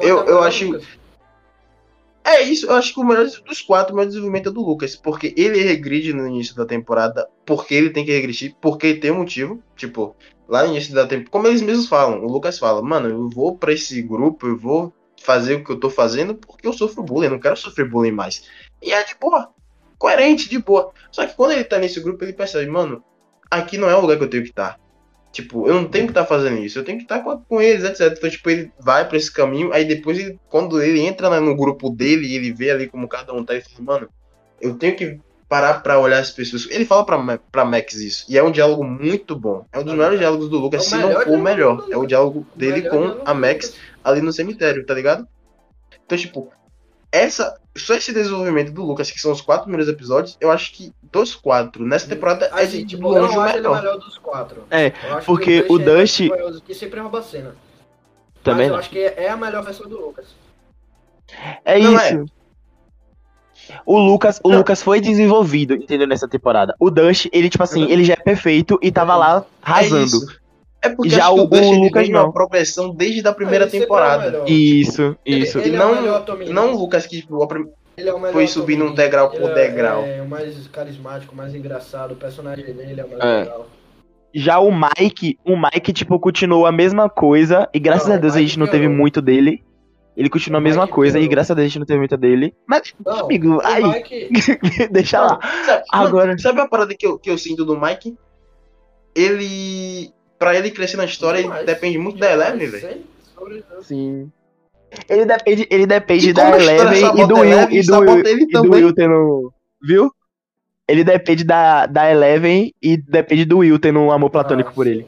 Eu- 0.00 0.20
é 0.20 0.24
o 0.24 0.28
eu 0.28 0.42
acho- 0.42 0.64
Lucas. 0.64 0.84
É 2.28 2.42
isso, 2.42 2.66
eu 2.66 2.74
acho 2.74 2.92
que 2.92 2.98
o 2.98 3.04
melhor 3.04 3.24
dos 3.24 3.62
quatro, 3.62 3.92
o 3.92 3.96
melhor 3.96 4.08
desenvolvimento 4.08 4.48
é 4.48 4.52
do 4.52 4.60
Lucas, 4.60 4.96
porque 4.96 5.32
ele 5.36 5.62
regride 5.62 6.12
no 6.12 6.26
início 6.26 6.56
da 6.56 6.66
temporada, 6.66 7.28
porque 7.46 7.72
ele 7.72 7.90
tem 7.90 8.04
que 8.04 8.10
regredir, 8.10 8.56
porque 8.60 8.94
tem 8.94 9.12
um 9.12 9.18
motivo, 9.18 9.62
tipo, 9.76 10.16
lá 10.48 10.64
no 10.64 10.72
início 10.72 10.92
da 10.92 11.02
temporada, 11.06 11.30
como 11.30 11.46
eles 11.46 11.62
mesmos 11.62 11.86
falam, 11.86 12.24
o 12.24 12.26
Lucas 12.26 12.58
fala, 12.58 12.82
mano, 12.82 13.08
eu 13.08 13.30
vou 13.30 13.56
pra 13.56 13.72
esse 13.72 14.02
grupo, 14.02 14.48
eu 14.48 14.58
vou 14.58 14.92
fazer 15.22 15.54
o 15.54 15.64
que 15.64 15.70
eu 15.70 15.78
tô 15.78 15.88
fazendo 15.88 16.34
porque 16.34 16.66
eu 16.66 16.72
sofro 16.72 17.00
bullying, 17.00 17.28
não 17.28 17.38
quero 17.38 17.56
sofrer 17.56 17.88
bullying 17.88 18.10
mais. 18.10 18.42
E 18.82 18.92
é 18.92 19.04
de 19.04 19.14
boa, 19.20 19.50
coerente, 19.96 20.48
de 20.48 20.58
boa. 20.58 20.92
Só 21.12 21.24
que 21.24 21.36
quando 21.36 21.52
ele 21.52 21.62
tá 21.62 21.78
nesse 21.78 22.00
grupo, 22.00 22.24
ele 22.24 22.32
percebe, 22.32 22.68
mano, 22.68 23.04
aqui 23.48 23.78
não 23.78 23.88
é 23.88 23.94
o 23.94 24.00
lugar 24.00 24.18
que 24.18 24.24
eu 24.24 24.30
tenho 24.30 24.42
que 24.42 24.50
estar. 24.50 24.80
Tipo, 25.36 25.68
eu 25.68 25.74
não 25.74 25.84
tenho 25.84 26.06
que 26.06 26.12
estar 26.12 26.24
fazendo 26.24 26.56
isso, 26.64 26.78
eu 26.78 26.84
tenho 26.84 26.96
que 26.96 27.04
estar 27.04 27.20
com, 27.20 27.36
com 27.42 27.60
eles, 27.60 27.84
etc. 27.84 28.14
Então, 28.16 28.30
tipo, 28.30 28.48
ele 28.48 28.72
vai 28.80 29.06
pra 29.06 29.18
esse 29.18 29.30
caminho, 29.30 29.70
aí 29.70 29.84
depois, 29.84 30.18
ele, 30.18 30.40
quando 30.48 30.80
ele 30.80 31.00
entra 31.00 31.28
na- 31.28 31.42
no 31.42 31.54
grupo 31.54 31.90
dele 31.90 32.26
e 32.26 32.36
ele 32.36 32.54
vê 32.54 32.70
ali 32.70 32.86
como 32.86 33.06
cada 33.06 33.34
um 33.34 33.44
tá, 33.44 33.52
ele 33.54 33.62
fala, 33.62 33.84
mano, 34.00 34.08
eu 34.62 34.74
tenho 34.76 34.96
que 34.96 35.20
parar 35.46 35.82
pra 35.82 35.98
olhar 36.00 36.20
as 36.20 36.30
pessoas. 36.30 36.66
Ele 36.70 36.86
fala 36.86 37.04
pra, 37.04 37.38
pra 37.52 37.66
Max 37.66 37.96
isso, 37.96 38.24
e 38.30 38.38
é 38.38 38.42
um 38.42 38.50
diálogo 38.50 38.82
muito 38.82 39.36
bom. 39.36 39.66
É 39.70 39.78
um 39.78 39.82
dos 39.82 39.92
É 39.92 39.96
melhores 39.96 40.18
diálogos 40.18 40.48
do 40.48 40.58
Lucas, 40.58 40.80
É 40.80 40.86
o 40.86 40.88
se 40.88 40.96
não 40.96 41.20
for 41.20 41.28
o 41.28 41.38
melhor. 41.38 41.86
É 41.90 41.96
o 41.98 42.06
diálogo 42.06 42.46
dele 42.56 42.80
Melhor 42.80 42.90
com 43.18 43.30
a 43.30 43.34
Max 43.34 43.74
ali 44.02 44.22
no 44.22 44.32
cemitério, 44.32 44.86
tá 44.86 44.94
ligado? 44.94 45.28
Então, 46.06 46.16
tipo, 46.16 46.50
essa, 47.12 47.54
só 47.78 47.94
esse 47.94 48.12
desenvolvimento 48.12 48.72
do 48.72 48.82
Lucas, 48.84 49.10
que 49.10 49.20
são 49.20 49.32
os 49.32 49.40
quatro 49.40 49.64
primeiros 49.64 49.88
episódios, 49.88 50.36
eu 50.40 50.50
acho 50.50 50.72
que 50.72 50.92
dos 51.12 51.34
quatro, 51.34 51.84
nessa 51.86 52.08
temporada, 52.08 52.46
é 52.46 52.62
Assim, 52.62 52.78
de 52.78 52.96
tipo, 52.96 53.08
longe 53.08 53.18
eu 53.18 53.32
não 53.32 53.40
acho 53.42 53.56
ele 53.56 53.66
o 53.66 53.70
melhor. 53.70 53.82
melhor 53.82 53.98
dos 53.98 54.18
quatro. 54.18 54.64
É, 54.70 54.92
Eu 55.08 55.16
acho 55.16 55.26
porque 55.26 55.62
que 55.62 55.72
o 55.72 55.80
é 55.80 55.84
Dust- 55.84 56.28
curioso, 56.28 56.62
que 56.62 56.74
sempre 56.74 57.00
rouba 57.00 57.18
a 57.18 57.22
cena. 57.22 57.54
Também 58.42 58.66
Mas 58.68 58.74
eu 58.74 58.78
acho 58.80 58.90
que 58.90 58.98
é 59.00 59.28
a 59.28 59.36
melhor 59.36 59.62
versão 59.64 59.88
do 59.88 59.98
Lucas. 60.00 60.26
É 61.64 61.78
Não 61.78 61.94
isso. 61.94 62.24
O 63.84 63.98
Lucas, 63.98 64.40
o 64.44 64.48
Não. 64.50 64.58
Lucas 64.58 64.80
foi 64.82 65.00
desenvolvido, 65.00 65.74
entendeu, 65.74 66.06
nessa 66.06 66.28
temporada. 66.28 66.74
O 66.78 66.90
Dust, 66.90 67.26
ele, 67.32 67.48
tipo 67.50 67.64
assim, 67.64 67.90
ele 67.90 68.04
já 68.04 68.12
é 68.12 68.16
perfeito 68.16 68.78
e 68.80 68.92
tava 68.92 69.16
lá 69.16 69.38
É 69.38 69.44
arrasando. 69.62 70.04
isso. 70.04 70.40
É 70.86 70.94
porque 70.94 71.10
Já 71.10 71.30
o- 71.30 71.48
o 71.48 71.54
ele 71.54 71.76
Lucas 71.84 72.08
não. 72.08 72.22
numa 72.22 72.32
progressão 72.32 72.94
desde 72.94 73.26
a 73.26 73.32
primeira 73.32 73.64
Ele 73.66 73.74
é 73.74 73.78
o 73.78 73.80
temporada. 73.82 74.24
melhor. 74.30 74.48
Isso, 74.50 75.16
Ele- 75.24 75.40
isso. 75.44 75.58
ele- 75.58 75.70
E 75.70 75.74
é 75.74 75.78
não, 75.78 76.16
o 76.16 76.20
Tommy 76.20 76.48
não 76.50 76.72
o 76.74 76.78
Lucas 76.78 77.06
que 77.06 77.20
tipo, 77.20 77.42
a 77.42 77.46
prim- 77.46 77.68
Ele 77.96 78.10
é 78.10 78.32
Foi 78.32 78.46
subindo 78.46 78.84
um 78.84 78.92
degrau 78.94 79.30
por 79.30 79.40
Ele 79.40 79.50
é- 79.52 79.54
degrau. 79.68 80.02
É, 80.04 80.20
o 80.20 80.28
mais 80.28 80.68
carismático, 80.68 81.32
o 81.32 81.36
mais 81.36 81.54
engraçado. 81.54 82.12
O 82.12 82.16
personagem 82.16 82.62
dele 82.66 83.00
é 83.00 83.04
o 83.04 83.08
mais 83.10 83.20
É. 83.24 83.38
legal. 83.44 83.66
Já 84.34 84.58
o 84.58 84.70
Mike, 84.70 85.38
o 85.42 85.56
Mike, 85.56 85.94
tipo, 85.94 86.20
continuou 86.20 86.66
a 86.66 86.72
mesma 86.72 87.08
coisa. 87.08 87.66
E 87.72 87.78
graças 87.80 88.06
Não, 88.08 88.16
a 88.16 88.18
Deus 88.18 88.36
a 88.36 88.40
gente 88.40 88.58
não 88.58 88.66
teve 88.66 88.80
piorou. 88.80 88.96
muito 88.98 89.22
dele. 89.22 89.64
Ele 90.14 90.28
continuou 90.28 90.58
a 90.58 90.62
mesma 90.62 90.82
Mike 90.82 90.94
coisa 90.94 91.16
e 91.16 91.22
piorou. 91.22 91.30
graças 91.30 91.50
a 91.52 91.54
Deus 91.54 91.64
a 91.64 91.68
gente 91.68 91.78
não 91.78 91.86
teve 91.86 91.98
muito 92.00 92.16
dele. 92.18 92.54
Mas, 92.66 92.92
Não, 93.02 93.20
amigo, 93.20 93.60
ai, 93.64 93.82
Mike, 93.82 94.28
deixa 94.92 95.20
lá. 95.22 95.38
Sabe, 95.64 95.84
Agora- 95.90 96.38
sabe 96.38 96.60
a 96.60 96.68
parada 96.68 96.94
que 96.94 97.06
eu, 97.06 97.18
que 97.18 97.30
eu 97.30 97.38
sinto 97.38 97.64
do 97.64 97.80
Mike? 97.80 98.14
Ele. 99.14 100.10
Pra 100.38 100.54
ele 100.54 100.70
crescer 100.70 100.96
na 100.96 101.04
história, 101.04 101.38
ele 101.40 101.64
depende 101.64 101.98
muito 101.98 102.18
da 102.18 102.30
Eleven, 102.32 102.66
velho. 102.68 103.00
Sim. 103.82 104.30
Ele 105.08 105.24
depende, 105.24 105.66
ele 105.70 105.86
depende 105.86 106.32
da 106.32 106.56
Eleven 106.58 107.22
e 107.22 107.26
do 107.26 107.34
Will. 107.34 107.44
Eleven, 107.44 107.78
E 107.78 107.82
do, 107.82 107.98
Will- 108.00 108.22
e 108.26 108.46
do. 108.46 108.70
Will 108.70 108.94
tendo. 108.94 109.52
Viu? 109.82 110.12
Ele 110.88 111.02
depende 111.02 111.42
da, 111.44 111.86
da 111.86 112.10
Eleven 112.10 112.72
e 112.80 112.96
depende 112.96 113.44
do 113.44 113.58
Will 113.58 113.78
tendo 113.78 113.98
um 113.98 114.12
amor 114.12 114.30
platônico 114.30 114.70
Ah, 114.70 114.72
por 114.72 114.86
ele. 114.86 115.06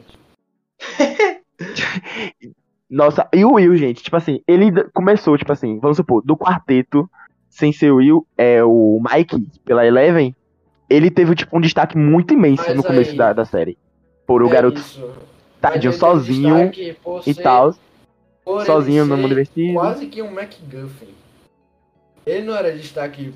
Nossa, 2.89 3.27
e 3.33 3.45
o 3.45 3.53
Will, 3.53 3.75
gente, 3.77 4.01
tipo 4.01 4.15
assim, 4.15 4.41
ele 4.47 4.71
começou, 4.93 5.37
tipo 5.37 5.51
assim, 5.51 5.79
vamos 5.79 5.97
supor, 5.97 6.23
do 6.25 6.35
quarteto, 6.35 7.09
sem 7.47 7.71
ser 7.71 7.91
o 7.91 7.97
Will, 7.97 8.25
é 8.37 8.63
o 8.63 8.99
Mike, 9.11 9.47
pela 9.63 9.85
Eleven, 9.85 10.35
ele 10.89 11.11
teve, 11.11 11.35
tipo, 11.35 11.55
um 11.55 11.61
destaque 11.61 11.95
muito 11.97 12.33
imenso 12.33 12.63
Mas 12.67 12.75
no 12.75 12.83
começo 12.83 13.11
aí- 13.11 13.17
da, 13.17 13.31
da 13.33 13.45
série. 13.45 13.77
Por 14.29 14.43
o 14.43 14.47
É 14.47 14.51
garoto 14.51 14.79
isso. 14.79 15.09
tadinho 15.59 15.91
sozinho 15.91 16.71
e 17.25 17.33
tal, 17.33 17.73
sozinho 18.63 19.03
no 19.03 19.17
mundo 19.17 19.29
divertido. 19.29 19.73
Quase 19.73 20.05
que 20.05 20.21
um 20.21 20.29
MacGuffin. 20.29 21.15
Ele 22.27 22.45
não 22.45 22.55
era 22.55 22.71
destaque 22.77 23.33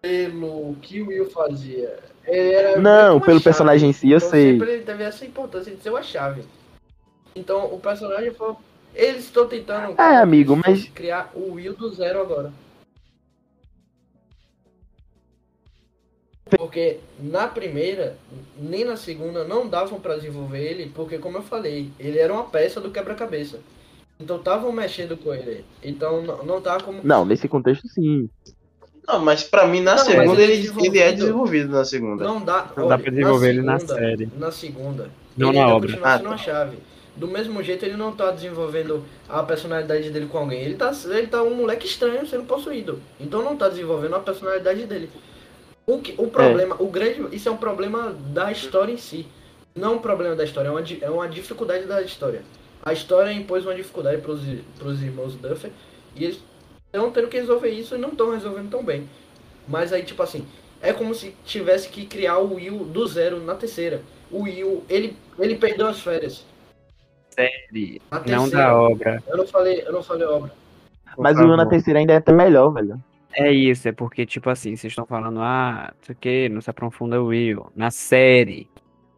pelo 0.00 0.76
que 0.80 1.02
o 1.02 1.08
Will 1.08 1.28
fazia. 1.30 1.98
Ele 2.24 2.52
era 2.52 2.68
meio 2.78 2.80
Não, 2.80 3.18
pelo 3.18 3.40
chave. 3.40 3.42
personagem 3.44 3.90
em 3.90 3.92
si, 3.92 4.08
eu 4.08 4.18
Então, 4.18 4.30
sei. 4.30 4.52
Sempre 4.52 4.70
ele 4.74 4.82
teve 4.84 5.02
essa 5.02 5.24
importância 5.26 5.74
de 5.74 5.82
ser 5.82 5.90
uma 5.90 6.02
chave. 6.04 6.44
Então 7.34 7.64
o 7.74 7.80
personagem 7.80 8.32
foi. 8.32 8.54
Eles 8.94 9.24
estão 9.24 9.48
tentando 9.48 10.00
É, 10.00 10.16
amigo, 10.18 10.56
mas- 10.64 10.84
criar 10.94 11.32
o 11.34 11.54
Will 11.54 11.74
do 11.74 11.92
zero 11.92 12.20
agora. 12.20 12.52
Porque 16.56 16.98
na 17.18 17.46
primeira, 17.46 18.16
nem 18.58 18.84
na 18.84 18.96
segunda, 18.96 19.44
não 19.44 19.68
davam 19.68 20.00
pra 20.00 20.16
desenvolver 20.16 20.62
ele, 20.62 20.92
porque 20.94 21.18
como 21.18 21.38
eu 21.38 21.42
falei, 21.42 21.90
ele 21.98 22.18
era 22.18 22.32
uma 22.32 22.44
peça 22.44 22.80
do 22.80 22.90
quebra-cabeça. 22.90 23.60
Então 24.18 24.36
estavam 24.36 24.70
mexendo 24.70 25.16
com 25.16 25.32
ele. 25.32 25.64
Então 25.82 26.22
não, 26.22 26.44
não 26.44 26.60
tá 26.60 26.78
como. 26.80 27.00
Não, 27.02 27.24
nesse 27.24 27.48
contexto 27.48 27.88
sim. 27.88 28.28
Não, 29.06 29.18
mas 29.18 29.42
pra 29.42 29.66
mim 29.66 29.80
na 29.80 29.96
Não, 29.96 30.04
segunda 30.04 30.42
ele 30.42 30.52
é 30.52 30.56
ele, 30.56 30.86
ele 30.86 30.98
é 30.98 31.12
desenvolvido. 31.12 31.72
na 31.72 31.84
segunda. 31.84 32.22
Não 32.22 32.40
dá. 32.40 32.70
Não 32.76 32.86
dá 32.86 32.98
pra 32.98 33.10
desenvolver 33.10 33.48
ele 33.48 33.62
na 33.62 33.78
série. 33.78 34.28
Na 34.36 34.52
segunda. 34.52 35.10
Não 35.36 35.48
ele 35.48 35.58
na 35.58 35.74
obra. 35.74 35.98
Ah, 36.02 36.18
tá. 36.18 36.36
chave. 36.36 36.78
Do 37.16 37.26
mesmo 37.26 37.62
jeito, 37.62 37.84
ele 37.84 37.96
não 37.96 38.12
tá 38.12 38.30
desenvolvendo 38.30 39.04
a 39.28 39.42
personalidade 39.42 40.10
dele 40.10 40.26
com 40.26 40.38
alguém. 40.38 40.60
Ele 40.62 40.74
tá, 40.74 40.92
ele 41.06 41.26
tá 41.26 41.42
um 41.42 41.54
moleque 41.54 41.86
estranho 41.86 42.24
sendo 42.26 42.44
possuído. 42.44 43.00
Então 43.18 43.42
não 43.42 43.56
tá 43.56 43.68
desenvolvendo 43.68 44.14
a 44.14 44.20
personalidade 44.20 44.86
dele. 44.86 45.10
O, 45.86 45.98
que, 45.98 46.12
o 46.18 46.28
problema, 46.28 46.76
o 46.78 46.86
grande. 46.88 47.34
Isso 47.34 47.48
é 47.48 47.52
um 47.52 47.56
problema 47.56 48.12
da 48.12 48.50
história 48.52 48.92
em 48.92 48.96
si. 48.96 49.26
Não 49.74 49.94
um 49.94 49.98
problema 49.98 50.34
da 50.36 50.44
história, 50.44 50.68
é 50.68 50.70
uma, 50.70 50.82
é 51.02 51.10
uma 51.10 51.28
dificuldade 51.28 51.86
da 51.86 52.02
história. 52.02 52.42
A 52.82 52.92
história 52.92 53.32
impôs 53.32 53.64
uma 53.64 53.74
dificuldade 53.74 54.20
pros, 54.22 54.42
i- 54.46 54.64
pros 54.78 55.02
irmãos 55.02 55.34
Duffer. 55.34 55.70
E 56.16 56.24
eles 56.24 56.40
estão 56.86 57.10
tendo 57.10 57.28
que 57.28 57.38
resolver 57.38 57.68
isso 57.68 57.94
e 57.94 57.98
não 57.98 58.10
estão 58.10 58.30
resolvendo 58.32 58.70
tão 58.70 58.84
bem. 58.84 59.08
Mas 59.68 59.92
aí, 59.92 60.02
tipo 60.02 60.22
assim, 60.22 60.46
É 60.82 60.94
como 60.94 61.14
se 61.14 61.34
tivesse 61.44 61.90
que 61.90 62.06
criar 62.06 62.38
o 62.38 62.54
Will 62.54 62.78
do 62.86 63.06
zero 63.06 63.38
na 63.38 63.54
terceira. 63.54 64.00
O 64.30 64.44
Will, 64.44 64.82
ele, 64.88 65.14
ele 65.38 65.56
perdeu 65.56 65.86
as 65.86 66.00
férias. 66.00 66.42
Série, 67.34 68.00
não 68.10 68.48
da 68.48 68.74
obra. 68.74 69.22
Eu 69.28 69.36
não 69.36 69.46
falei, 69.46 69.82
eu 69.86 69.92
não 69.92 70.02
falei 70.02 70.26
obra. 70.26 70.50
Mas 71.18 71.36
o 71.36 71.40
Will 71.42 71.56
na 71.58 71.66
terceira 71.66 71.98
ainda 72.00 72.14
é 72.14 72.16
até 72.16 72.32
melhor, 72.32 72.70
velho. 72.70 72.98
É 73.34 73.52
isso, 73.52 73.88
é 73.88 73.92
porque, 73.92 74.26
tipo 74.26 74.50
assim, 74.50 74.74
vocês 74.76 74.90
estão 74.90 75.06
falando, 75.06 75.40
ah, 75.40 75.92
não 75.96 76.04
sei 76.04 76.14
o 76.14 76.18
que, 76.18 76.48
não 76.48 76.60
se 76.60 76.68
aprofunda 76.70 77.20
o 77.22 77.26
Will. 77.26 77.66
Na 77.76 77.90
série, 77.90 78.68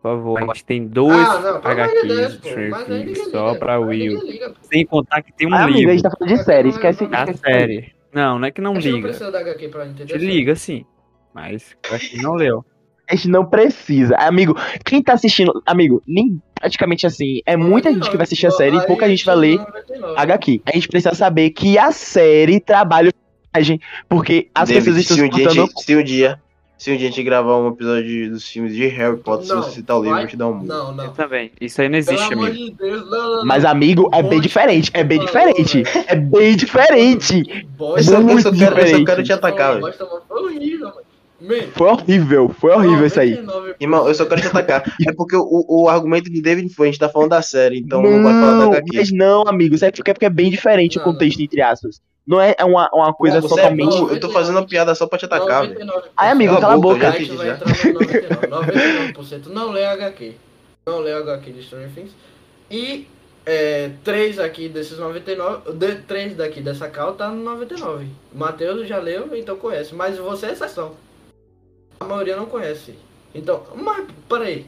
por 0.03 0.17
favor, 0.17 0.39
a 0.43 0.47
gente 0.47 0.65
tem 0.65 0.87
dois 0.87 1.17
ah, 1.29 1.41
não, 1.41 1.61
Deus, 2.07 2.39
HQs 2.39 2.89
ninguém 2.89 3.15
só 3.15 3.49
liga. 3.49 3.59
pra 3.59 3.79
Will. 3.79 4.21
liga. 4.23 4.55
Sem 4.63 4.85
contar 4.85 5.23
que 5.23 5.33
tem 5.33 5.49
um 5.49 5.55
Ah, 5.55 5.63
amigo, 5.65 5.77
a 5.79 5.81
livro 5.81 5.93
gente 5.93 6.03
tá 6.03 6.11
falando 6.11 6.37
de 6.37 6.45
série, 6.45 6.69
esquece. 6.69 7.07
na 7.07 7.21
esquece 7.21 7.39
série. 7.41 7.95
Não, 8.13 8.39
não 8.39 8.47
é 8.47 8.51
que 8.51 8.61
não 8.61 8.73
A 8.73 8.75
gente 8.75 8.89
não 8.91 8.97
liga. 8.97 9.09
precisa 9.09 9.33
da 9.33 9.41
HQ 9.41 9.69
pra 9.69 9.87
entender. 9.87 10.15
A 10.15 10.19
gente 10.19 10.31
liga, 10.31 10.55
sim. 10.55 10.85
Mas 11.35 11.75
eu 11.89 11.97
acho 11.97 12.11
que 12.11 12.19
não 12.23 12.35
leu. 12.35 12.63
A 13.11 13.15
gente 13.15 13.29
não 13.29 13.45
precisa. 13.47 14.15
Amigo, 14.17 14.55
quem 14.85 15.03
tá 15.03 15.15
assistindo. 15.15 15.63
Amigo, 15.67 16.03
nem 16.07 16.41
praticamente 16.55 17.07
assim. 17.07 17.41
É 17.47 17.57
muita 17.57 17.93
gente 17.93 18.11
que 18.11 18.17
vai 18.17 18.25
assistir 18.25 18.47
a 18.47 18.51
série 18.51 18.77
e 18.77 18.87
pouca 18.87 19.09
gente 19.09 19.25
vai 19.25 19.37
ler 19.37 19.59
HQ. 20.17 20.61
A 20.67 20.73
gente 20.73 20.89
precisa 20.89 21.15
saber 21.15 21.51
que 21.51 21.79
a 21.79 21.91
série 21.91 22.61
trabalha 22.61 23.11
Porque 24.09 24.49
as 24.55 24.69
David, 24.69 24.85
pessoas 24.85 25.03
estão 25.03 25.17
se 25.17 25.23
se 25.23 25.27
um 25.27 25.31
dia, 25.31 25.45
a 25.45 25.49
contando. 25.49 25.67
gente- 25.69 25.85
se 25.85 25.97
um 25.97 26.03
dia, 26.05 26.41
se 26.79 26.91
um 26.93 26.97
dia 26.97 27.07
a 27.07 27.11
gente 27.11 27.23
gravar 27.23 27.57
um 27.59 27.69
episódio 27.69 28.31
dos 28.31 28.49
filmes 28.49 28.75
de 28.75 28.87
Harry 28.89 29.17
Potter, 29.19 29.47
se 29.47 29.53
Não, 29.55 29.63
você 29.63 29.71
citar 29.73 29.97
o 29.99 30.01
livro, 30.03 30.17
vai- 30.17 30.25
eu 30.25 30.29
te 30.29 30.37
dou 30.37 30.51
um 30.51 30.55
mundo. 30.55 30.67
Não, 30.67 30.89
Eu 30.89 30.95
não. 30.95 31.13
também. 31.13 31.51
Isso 31.61 31.81
aí 31.81 31.89
não 31.89 32.01
Pelo 32.03 32.17
existe, 32.17 32.33
amor 32.35 32.49
amigo. 32.49 32.65
de 32.65 32.71
Deus, 32.73 33.11
não, 33.11 33.37
não, 33.37 33.45
Mas, 33.47 33.65
amigo, 33.65 34.11
é 34.13 34.23
bem 34.23 34.41
diferente. 34.41 34.91
É 34.95 35.05
bem 35.05 35.21
diferente. 35.21 35.83
É 36.07 36.17
bem 36.17 36.57
diferente. 36.57 37.43
Eu 37.79 37.87
muito 37.89 38.03
só 38.03 38.11
quero, 38.11 38.33
eu 38.33 38.41
só 38.43 38.51
diferente. 38.51 39.05
quero 39.05 39.23
te 39.23 39.33
atacar, 39.33 39.81
velho. 39.81 39.95
Foi 40.29 40.43
horrível, 40.43 40.89
mano. 40.89 41.03
Man, 41.41 41.63
Foi 41.75 41.89
horrível. 41.89 42.49
Foi 42.61 42.71
horrível 42.71 43.05
isso 43.05 43.19
aí. 43.19 43.33
99%. 43.37 43.77
Irmão, 43.81 44.07
eu 44.07 44.15
só 44.15 44.25
quero 44.27 44.41
te 44.41 44.47
atacar. 44.47 44.85
É 45.07 45.13
porque 45.13 45.35
o, 45.35 45.65
o 45.69 45.89
argumento 45.89 46.31
de 46.31 46.41
David 46.41 46.73
foi, 46.73 46.87
a 46.87 46.91
gente 46.93 47.01
tá 47.01 47.09
falando 47.09 47.31
da 47.31 47.43
série, 47.43 47.81
então 47.81 48.01
não, 48.01 48.23
vai 48.23 48.33
falar 48.33 48.59
da 48.59 48.65
HQ. 48.77 48.97
mas 48.97 49.11
não, 49.11 49.43
amigo. 49.49 49.77
Por 49.77 50.05
quê? 50.05 50.15
Porque 50.15 50.25
é 50.27 50.31
bem 50.31 50.51
diferente 50.51 50.99
o 50.99 51.01
Não, 51.05 51.13
contexto, 51.13 51.41
entre 51.41 51.61
aspas. 51.61 52.01
Não 52.27 52.41
é 52.41 52.55
uma, 52.61 52.89
uma 52.93 53.13
coisa 53.13 53.41
você 53.41 53.55
é 53.55 53.57
totalmente. 53.63 53.91
burro, 53.91 54.11
eu 54.13 54.21
tô 54.21 54.31
fazendo 54.31 54.57
uma 54.57 54.67
piada 54.67 54.95
só 54.95 55.07
pra 55.07 55.19
te 55.19 55.25
atacar, 55.25 55.67
velho. 55.67 55.81
99%. 55.81 56.03
Ai, 56.17 56.31
amigo, 56.31 56.61
Cala 56.61 56.75
a 56.75 56.79
boca, 56.79 57.09
A 57.09 57.11
gente 57.13 57.33
vai 57.33 57.51
entrar 57.51 57.69
no 57.69 58.01
99%. 58.01 59.13
99% 59.13 59.47
não 59.47 59.71
lê 59.71 59.85
HQ. 59.85 60.35
Não 60.87 61.01
lê 61.01 61.13
HQ 61.13 61.51
de 61.51 61.63
Stranger 61.65 61.91
Things. 61.93 62.13
E 62.71 63.09
é, 63.45 63.91
três 64.05 64.39
aqui 64.39 64.69
desses 64.69 64.99
99, 64.99 65.73
de, 65.73 65.97
três 65.97 66.37
daqui 66.37 66.61
dessa 66.61 66.89
cal 66.89 67.15
tá 67.15 67.29
no 67.29 67.43
99. 67.43 68.07
Matheus 68.33 68.87
já 68.87 68.99
leu, 68.99 69.37
então 69.37 69.57
conhece. 69.57 69.95
Mas 69.95 70.17
você 70.17 70.47
é 70.47 70.53
exceção. 70.53 70.95
A 71.99 72.05
maioria 72.05 72.37
não 72.37 72.47
conhece. 72.47 72.95
Então, 73.35 73.65
mas 73.75 74.07
peraí. 74.29 74.67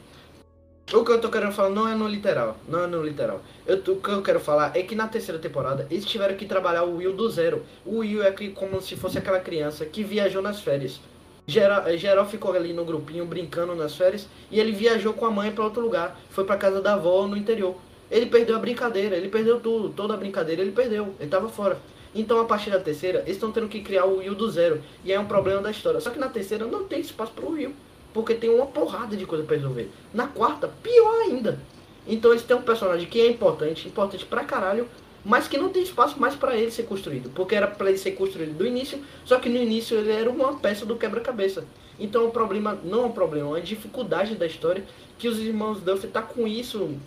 O 0.93 1.03
que 1.03 1.11
eu 1.11 1.19
tô 1.19 1.29
querendo 1.29 1.51
falar 1.51 1.71
não 1.71 1.87
é 1.87 1.95
no 1.95 2.07
literal. 2.07 2.57
Não 2.67 2.83
é 2.83 2.87
no 2.87 3.01
literal. 3.03 3.41
Eu, 3.65 3.77
o 3.77 3.95
que 3.95 4.09
eu 4.09 4.21
quero 4.21 4.39
falar 4.39 4.71
é 4.75 4.83
que 4.83 4.93
na 4.93 5.07
terceira 5.07 5.39
temporada 5.39 5.87
eles 5.89 6.05
tiveram 6.05 6.35
que 6.35 6.45
trabalhar 6.45 6.83
o 6.83 6.97
Will 6.97 7.13
do 7.13 7.27
zero. 7.29 7.63
O 7.83 7.97
Will 7.97 8.23
é 8.23 8.31
que- 8.31 8.49
como 8.51 8.79
se 8.79 8.95
fosse 8.95 9.17
aquela 9.17 9.39
criança 9.39 9.83
que 9.85 10.03
viajou 10.03 10.43
nas 10.43 10.61
férias. 10.61 10.99
Geral, 11.47 11.87
eh, 11.87 11.97
geral 11.97 12.25
ficou 12.27 12.53
ali 12.53 12.71
no 12.71 12.85
grupinho 12.85 13.25
brincando 13.25 13.73
nas 13.75 13.95
férias 13.95 14.27
e 14.51 14.59
ele 14.59 14.71
viajou 14.71 15.13
com 15.13 15.25
a 15.25 15.31
mãe 15.31 15.51
para 15.51 15.63
outro 15.63 15.81
lugar. 15.81 16.19
Foi 16.29 16.43
para 16.43 16.55
casa 16.55 16.79
da 16.81 16.93
avó 16.93 17.27
no 17.27 17.35
interior. 17.35 17.75
Ele 18.11 18.27
perdeu 18.27 18.55
a 18.55 18.59
brincadeira, 18.59 19.15
ele 19.15 19.29
perdeu 19.29 19.59
tudo, 19.59 19.89
toda 19.89 20.13
a 20.13 20.17
brincadeira 20.17 20.61
ele 20.61 20.71
perdeu, 20.71 21.15
ele 21.19 21.29
tava 21.29 21.49
fora. 21.49 21.79
Então 22.13 22.39
a 22.39 22.45
partir 22.45 22.69
da 22.69 22.79
terceira, 22.79 23.19
eles 23.21 23.31
estão 23.37 23.51
tendo 23.51 23.67
que 23.67 23.81
criar 23.81 24.05
o 24.05 24.17
Will 24.19 24.35
do 24.35 24.49
zero. 24.51 24.81
E 25.03 25.11
é 25.11 25.19
um 25.19 25.25
problema 25.25 25.61
da 25.61 25.71
história. 25.71 25.99
Só 25.99 26.11
que 26.11 26.19
na 26.19 26.29
terceira 26.29 26.65
não 26.67 26.83
tem 26.83 26.99
espaço 27.01 27.31
pro 27.33 27.49
Will. 27.49 27.73
Porque 28.15 28.33
tem 28.33 28.49
uma 28.49 28.65
porrada 28.65 29.17
de 29.17 29.25
coisa 29.25 29.43
pra 29.43 29.57
resolver. 29.57 29.91
Na 30.13 30.25
quarta, 30.25 30.69
pior 30.81 31.23
ainda. 31.23 31.59
Então 32.07 32.31
eles 32.31 32.43
têm 32.43 32.55
um 32.55 32.61
personagem 32.61 33.09
que 33.09 33.19
é 33.19 33.29
importante, 33.29 33.89
importante 33.89 34.25
pra 34.25 34.45
caralho, 34.45 34.87
mas 35.25 35.49
que 35.49 35.57
não 35.57 35.67
tem 35.67 35.83
espaço 35.83 36.17
mais 36.17 36.33
pra 36.33 36.55
ele 36.55 36.71
ser 36.71 36.83
construído. 36.83 37.29
Porque 37.35 37.55
era 37.55 37.67
pra 37.67 37.89
ele 37.89 37.97
ser 37.97 38.11
construído 38.11 38.57
do 38.57 38.65
início, 38.65 39.03
só 39.25 39.37
que 39.37 39.49
no 39.49 39.57
início 39.57 39.97
ele 39.97 40.13
era 40.13 40.29
uma 40.29 40.55
peça 40.55 40.85
do 40.85 40.95
quebra-cabeça. 40.95 41.65
Então 41.99 42.25
o 42.25 42.31
problema 42.31 42.79
não 42.85 43.03
é 43.03 43.05
um 43.07 43.11
problema, 43.11 43.47
é 43.47 43.49
uma 43.49 43.61
dificuldade 43.61 44.35
da 44.35 44.45
história 44.45 44.85
que 45.17 45.27
os 45.27 45.37
irmãos 45.37 45.81
Duff 45.81 46.07
tá 46.07 46.21
com 46.21 46.47
isso 46.47 46.97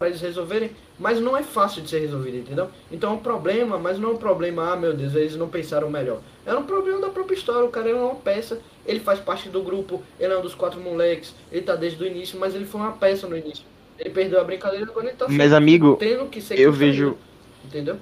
pra 0.00 0.08
eles 0.08 0.20
resolverem, 0.22 0.70
mas 0.98 1.20
não 1.20 1.36
é 1.36 1.42
fácil 1.42 1.82
de 1.82 1.90
ser 1.90 1.98
resolvido, 1.98 2.38
entendeu? 2.38 2.70
Então 2.90 3.10
é 3.10 3.14
um 3.14 3.18
problema, 3.18 3.78
mas 3.78 3.98
não 3.98 4.08
é 4.08 4.12
um 4.14 4.16
problema, 4.16 4.72
ah 4.72 4.76
meu 4.76 4.94
Deus, 4.94 5.14
eles 5.14 5.36
não 5.36 5.46
pensaram 5.46 5.90
melhor. 5.90 6.22
Era 6.46 6.58
um 6.58 6.64
problema 6.64 7.02
da 7.02 7.10
própria 7.10 7.36
história, 7.36 7.66
o 7.66 7.70
cara 7.70 7.90
é 7.90 7.94
uma 7.94 8.14
peça, 8.14 8.62
ele 8.90 9.00
faz 9.00 9.20
parte 9.20 9.48
do 9.48 9.62
grupo, 9.62 10.02
ele 10.18 10.32
é 10.32 10.38
um 10.38 10.42
dos 10.42 10.54
quatro 10.54 10.80
moleques, 10.80 11.34
ele 11.50 11.62
tá 11.62 11.76
desde 11.76 12.02
o 12.02 12.06
início, 12.06 12.38
mas 12.38 12.54
ele 12.54 12.64
foi 12.64 12.80
uma 12.80 12.92
peça 12.92 13.26
no 13.26 13.36
início. 13.36 13.64
Ele 13.98 14.10
perdeu 14.10 14.40
a 14.40 14.44
brincadeira 14.44 14.86
quando 14.86 15.06
ele 15.08 15.16
tá 15.16 15.26
Mas, 15.28 15.52
amigo, 15.52 15.96
tendo 15.96 16.26
que 16.26 16.40
ser 16.40 16.58
eu 16.58 16.70
construído, 16.70 16.92
vejo- 16.92 17.18
Entendeu? 17.64 17.98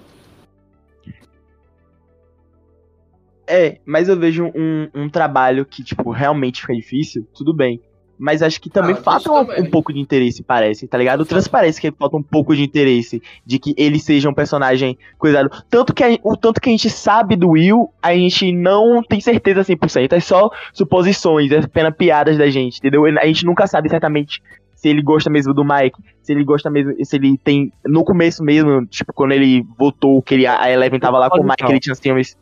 É, 3.47 3.81
mas 3.85 4.09
eu 4.09 4.19
vejo 4.19 4.45
um, 4.55 4.89
um 4.95 5.09
trabalho 5.09 5.65
que, 5.65 5.83
tipo, 5.83 6.11
realmente 6.11 6.61
fica 6.61 6.75
difícil, 6.75 7.27
tudo 7.35 7.55
bem. 7.55 7.81
Mas 8.19 8.43
acho 8.43 8.61
que 8.61 8.69
também 8.69 8.95
Ah, 8.95 9.03
falta 9.03 9.31
um, 9.31 9.45
também. 9.45 9.63
um 9.63 9.71
pouco 9.71 9.93
de 9.93 10.01
interesse, 10.01 10.43
parece, 10.43 10.89
tá 10.89 10.99
ligado? 10.99 11.25
Transparece 11.25 11.81
que 11.81 11.91
falta 11.93 12.17
um 12.17 12.23
pouco 12.23 12.55
de 12.55 12.63
interesse 12.63 13.23
de 13.47 13.59
que 13.59 13.75
ele 13.77 13.99
seja 13.99 14.29
um 14.29 14.35
personagem 14.35 14.99
cuidado. 15.19 15.51
Tanto 15.71 15.95
que 15.95 16.03
a, 16.03 16.19
o 16.23 16.37
tanto 16.37 16.61
que 16.61 16.69
a 16.69 16.73
gente 16.73 16.91
sabe 16.91 17.37
do 17.37 17.51
Will, 17.51 17.91
a 18.03 18.15
gente 18.15 18.51
não 18.53 19.03
tem 19.03 19.21
certeza 19.21 19.63
100%. 19.63 20.13
É 20.13 20.21
só 20.21 20.51
suposições, 20.73 21.53
é 21.53 21.59
apenas 21.59 21.95
piadas 21.95 22.37
da 22.37 22.49
gente, 22.51 22.79
entendeu? 22.79 23.05
A 23.05 23.27
gente 23.27 23.45
nunca 23.45 23.67
sabe 23.67 23.89
exatamente 23.89 24.43
se 24.75 24.89
ele 24.89 25.03
gosta 25.03 25.29
mesmo 25.29 25.53
do 25.53 25.65
Mike, 25.65 25.99
se 26.23 26.33
ele 26.33 26.45
gosta 26.45 26.71
mesmo, 26.71 26.93
se 27.05 27.17
ele 27.17 27.37
tem. 27.39 27.73
No 27.85 28.05
começo 28.05 28.45
mesmo, 28.45 28.87
tipo, 28.87 29.13
quando 29.13 29.33
ele 29.33 29.65
votou, 29.77 30.23
que 30.23 30.35
ele, 30.35 30.47
a 30.47 30.71
Eleven 30.71 31.01
tava 31.01 31.19
lá 31.19 31.29
com 31.29 31.41
o 31.41 31.45
Mike, 31.45 31.65
ele 31.69 31.81
tinha 31.81 31.95
ciúmes. 31.97 32.37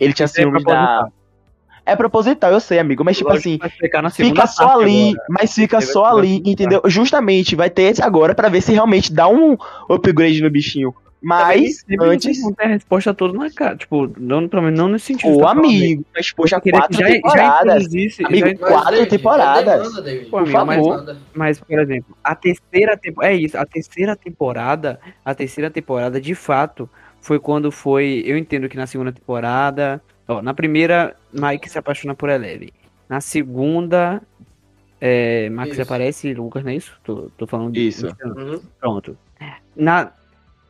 Ele 0.00 0.12
tinha 0.12 0.26
ciúmes 0.26 0.64
da. 0.64 1.06
É 1.84 1.96
proposital, 1.96 2.52
eu 2.52 2.60
sei, 2.60 2.78
amigo, 2.78 3.04
mas 3.04 3.16
tipo 3.16 3.28
Lógico 3.30 3.64
assim, 3.64 4.24
fica 4.24 4.46
só 4.46 4.80
ali, 4.80 5.10
agora. 5.10 5.26
mas 5.28 5.54
fica 5.54 5.80
Você 5.80 5.92
só 5.92 6.04
ali, 6.16 6.40
entendeu? 6.46 6.80
Justamente, 6.86 7.56
vai 7.56 7.68
ter 7.68 7.82
esse 7.82 8.02
agora 8.02 8.34
pra 8.34 8.48
ver 8.48 8.60
se 8.60 8.72
realmente 8.72 9.12
dá 9.12 9.26
um 9.28 9.56
upgrade 9.90 10.40
no 10.40 10.48
bichinho. 10.50 10.94
Mas, 11.24 11.84
Também 11.84 12.08
antes, 12.10 12.42
Não 12.42 12.52
tem 12.52 12.66
a 12.66 12.70
resposta 12.70 13.14
toda 13.14 13.38
na 13.38 13.48
cara. 13.48 13.76
Tipo, 13.76 14.12
não, 14.18 14.48
pelo 14.48 14.62
menos 14.64 14.76
não 14.76 14.88
nesse 14.88 15.06
sentido. 15.06 15.36
o 15.36 15.40
falando 15.40 15.60
aí. 15.60 15.76
amigo, 15.76 16.04
mas 16.12 16.32
poxa, 16.32 16.60
queria 16.60 16.80
que 16.80 16.86
quatro 16.88 16.98
já- 16.98 17.06
já 17.06 17.12
temporadas. 17.12 17.74
introduzisse- 17.84 18.24
Amigo, 18.26 18.46
já- 18.48 18.54
Mas, 18.60 18.70
Quatro 18.72 18.90
David, 18.90 19.08
temporadas. 19.10 19.68
é 19.74 19.78
demanda, 19.78 20.02
David. 20.02 20.24
Pô, 20.24 20.30
Por 20.30 20.40
amigo, 20.42 20.66
mas- 20.66 20.76
favor. 20.76 20.90
Demanda. 21.00 21.18
Mas, 21.32 21.60
por 21.60 21.78
exemplo, 21.78 22.16
a 22.24 22.34
terceira 22.34 22.96
temporada. 22.96 23.32
É 23.32 23.36
isso, 23.36 23.56
a 23.56 23.64
terceira 23.64 24.16
temporada. 24.16 24.98
A 25.24 25.32
terceira 25.32 25.70
temporada, 25.70 26.20
de 26.20 26.34
fato, 26.34 26.90
foi 27.20 27.38
quando 27.38 27.70
foi. 27.70 28.24
Eu 28.26 28.36
entendo 28.36 28.68
que 28.68 28.76
na 28.76 28.88
segunda 28.88 29.12
temporada. 29.12 30.02
Ó, 30.28 30.40
na 30.42 30.54
primeira, 30.54 31.16
Mike 31.32 31.68
se 31.68 31.78
apaixona 31.78 32.14
por 32.14 32.28
Eleven. 32.28 32.70
Na 33.08 33.20
segunda. 33.20 34.22
É, 35.00 35.50
Max 35.50 35.72
Isso. 35.72 35.82
aparece 35.82 36.28
e 36.28 36.34
Lucas, 36.34 36.62
não 36.62 36.70
é 36.70 36.76
isso? 36.76 36.96
Tô, 37.02 37.28
tô 37.36 37.44
falando 37.46 37.76
Isso. 37.76 38.06
Uhum. 38.24 38.60
Pronto. 38.78 39.18
Na, 39.74 40.12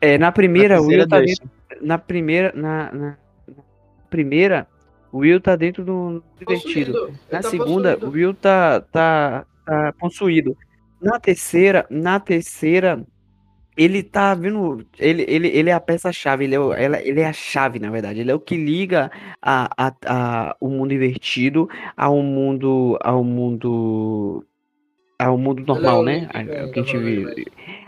é, 0.01 0.17
na 0.17 0.31
primeira, 0.31 0.75
Na 0.75 0.81
o 0.81 0.87
Will 0.87 1.07
tá 1.07 1.19
dentro. 1.19 1.49
Na 1.81 1.97
primeira. 1.99 2.51
Na, 2.55 2.91
na, 2.91 3.17
na 3.47 3.63
primeira, 4.09 4.67
o 5.11 5.19
Will 5.19 5.39
tá 5.39 5.55
dentro 5.55 5.85
do 5.85 6.23
divertido. 6.39 6.93
Possuído. 6.93 7.07
Ele 7.07 7.17
Na 7.31 7.41
tá 7.41 7.49
segunda, 7.49 7.97
o. 8.01 8.09
Will 8.09 8.33
tá, 8.33 8.81
tá, 8.81 9.45
tá 9.65 9.93
possuído. 9.99 10.57
Na 10.99 11.19
terceira, 11.19 11.85
na 11.89 12.19
terceira, 12.19 13.05
ele 13.77 14.03
tá 14.03 14.33
vendo. 14.35 14.85
Ele, 14.99 15.25
ele, 15.27 15.47
ele 15.49 15.69
é 15.69 15.73
a 15.73 15.79
peça-chave, 15.79 16.43
ele, 16.45 16.55
é 16.55 16.59
o- 16.59 16.73
ela- 16.73 17.01
ele 17.01 17.19
é 17.21 17.27
a 17.27 17.33
chave, 17.33 17.79
na 17.79 17.89
verdade. 17.89 18.19
Ele 18.19 18.31
é 18.31 18.35
o 18.35 18.39
que 18.39 18.55
liga 18.55 19.11
a, 19.41 19.69
a, 19.87 19.93
a, 20.05 20.55
o 20.59 20.69
mundo 20.69 20.93
invertido 20.93 21.69
ao 21.97 22.21
mundo. 22.21 22.97
ao 23.01 23.23
mundo. 23.23 24.45
ao 25.19 25.37
mundo 25.37 25.63
normal, 25.65 25.99
o 26.01 26.03
né? 26.03 26.29
A- 26.33 26.41
é, 26.41 26.65
o 26.65 26.71
que 26.71 26.79
a 26.79 26.83
gente 26.83 26.97
vive. 26.97 27.45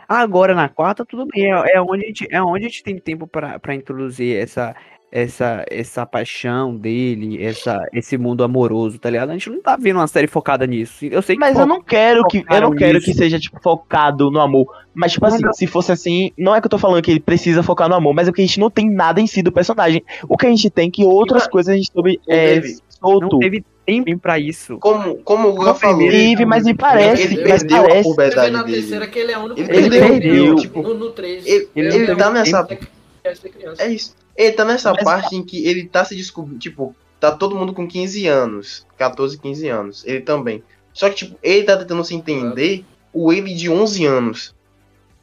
Agora 0.08 0.54
na 0.54 0.70
quarta, 0.70 1.04
tudo 1.04 1.26
bem. 1.26 1.52
É, 1.52 1.76
é 1.76 1.82
onde 1.82 2.04
a 2.04 2.08
gente, 2.08 2.28
é 2.32 2.42
onde 2.42 2.66
a 2.66 2.70
gente 2.70 2.84
tem 2.84 2.98
tempo 3.00 3.26
pra 3.28 3.74
introduzir 3.76 4.36
essa, 4.38 4.76
essa, 5.18 5.64
essa 5.72 6.06
paixão 6.06 6.76
dele, 6.76 7.42
essa, 7.42 7.82
esse 7.94 8.18
mundo 8.18 8.44
amoroso, 8.44 9.00
tá 9.00 9.10
ligado? 9.10 9.30
A 9.30 9.34
gente 9.34 9.50
não 9.50 9.62
tá 9.62 9.78
vendo 9.78 9.96
uma 9.96 10.08
série 10.08 10.28
focada 10.28 10.68
nisso. 10.68 11.06
Eu 11.06 11.22
sei 11.22 11.38
que 11.38 11.40
Mas 11.40 11.58
eu 11.58 11.66
não 11.66 11.82
quero 11.82 12.28
que 12.28 12.44
eu 12.50 12.62
não 12.62 12.76
quero 12.76 12.96
nisso. 12.96 13.06
que 13.06 13.14
seja 13.14 13.40
tipo 13.40 13.58
focado 13.64 14.30
no 14.30 14.42
amor. 14.42 14.68
Mas 14.94 15.14
tipo 15.14 15.26
assim, 15.26 15.42
se 15.54 15.68
fosse 15.68 15.92
assim, 15.94 16.32
não 16.38 16.54
é 16.54 16.60
que 16.60 16.66
eu 16.68 16.70
tô 16.70 16.78
falando 16.78 17.02
que 17.02 17.12
ele 17.12 17.22
precisa 17.22 17.64
focar 17.64 17.88
no 17.88 17.96
amor, 17.96 18.14
mas 18.14 18.28
é 18.28 18.32
que 18.34 18.42
a 18.42 18.46
gente 18.46 18.60
não 18.60 18.70
tem 18.70 18.90
nada 18.90 19.22
em 19.22 19.28
si 19.28 19.42
do 19.42 19.54
personagem. 19.54 20.04
O 20.28 20.36
que 20.36 20.46
a 20.46 20.50
gente 20.50 20.70
tem 20.70 20.90
é 20.90 20.92
que 20.92 21.06
outras 21.06 21.44
Mas- 21.44 21.52
coisas 21.52 21.74
a 21.74 21.78
gente 21.78 21.90
soube 21.94 22.20
é, 22.28 22.56
David, 22.56 22.74
não 23.02 23.10
solto. 23.10 23.40
teve 23.40 23.64
tempo 23.86 24.18
pra 24.20 24.38
isso. 24.38 24.78
Como, 24.80 25.16
como 25.18 25.48
o 25.50 25.54
Guga 25.54 25.68
Não, 25.68 25.76
falou, 25.76 26.10
Teve, 26.10 26.44
mas 26.46 26.66
me 26.66 26.74
parece, 26.74 27.22
ele 27.24 27.36
ele 27.36 27.48
mas 27.50 27.62
perdeu 27.64 27.78
a 27.78 27.82
parece. 27.84 28.04
Vê 28.04 28.10
puberdade 28.10 28.52
na 28.52 28.64
dele. 28.64 28.78
terceira 28.80 29.08
que 29.08 29.20
ele 29.20 29.32
é 29.32 29.36
Ele 29.38 29.90
perdeu, 29.90 30.08
perdeu. 30.10 30.56
tipo, 30.56 30.82
no, 30.82 30.94
no 30.96 31.10
3. 31.12 31.46
ele- 31.46 31.70
ele 31.74 31.88
ele 31.96 32.08
não 32.08 32.16
tá 32.18 32.32
nessa 32.32 32.68
ser 33.34 33.50
criança. 33.50 33.82
É 33.82 33.88
isso. 33.88 34.16
Ele 34.36 34.52
tá 34.52 34.66
nessa 34.66 34.92
Mas- 34.92 35.04
parte 35.04 35.36
em 35.36 35.44
que 35.44 35.66
ele 35.66 35.88
tá 35.88 36.04
se 36.04 36.16
descobrindo. 36.16 36.60
Tipo, 36.60 36.96
tá 37.20 37.32
todo 37.32 37.56
mundo 37.56 37.74
com 37.74 37.88
15 37.88 38.28
anos. 38.28 38.86
14, 38.98 39.40
15 39.40 39.68
anos. 39.70 40.06
Ele 40.06 40.20
também. 40.22 40.62
Só 40.94 41.10
que, 41.10 41.16
tipo, 41.16 41.40
ele 41.42 41.64
tá 41.64 41.78
tentando 41.78 42.04
se 42.04 42.14
entender 42.14 42.86
o 43.12 43.32
ele 43.32 43.54
de 43.56 43.70
11 43.70 44.06
anos. 44.06 44.54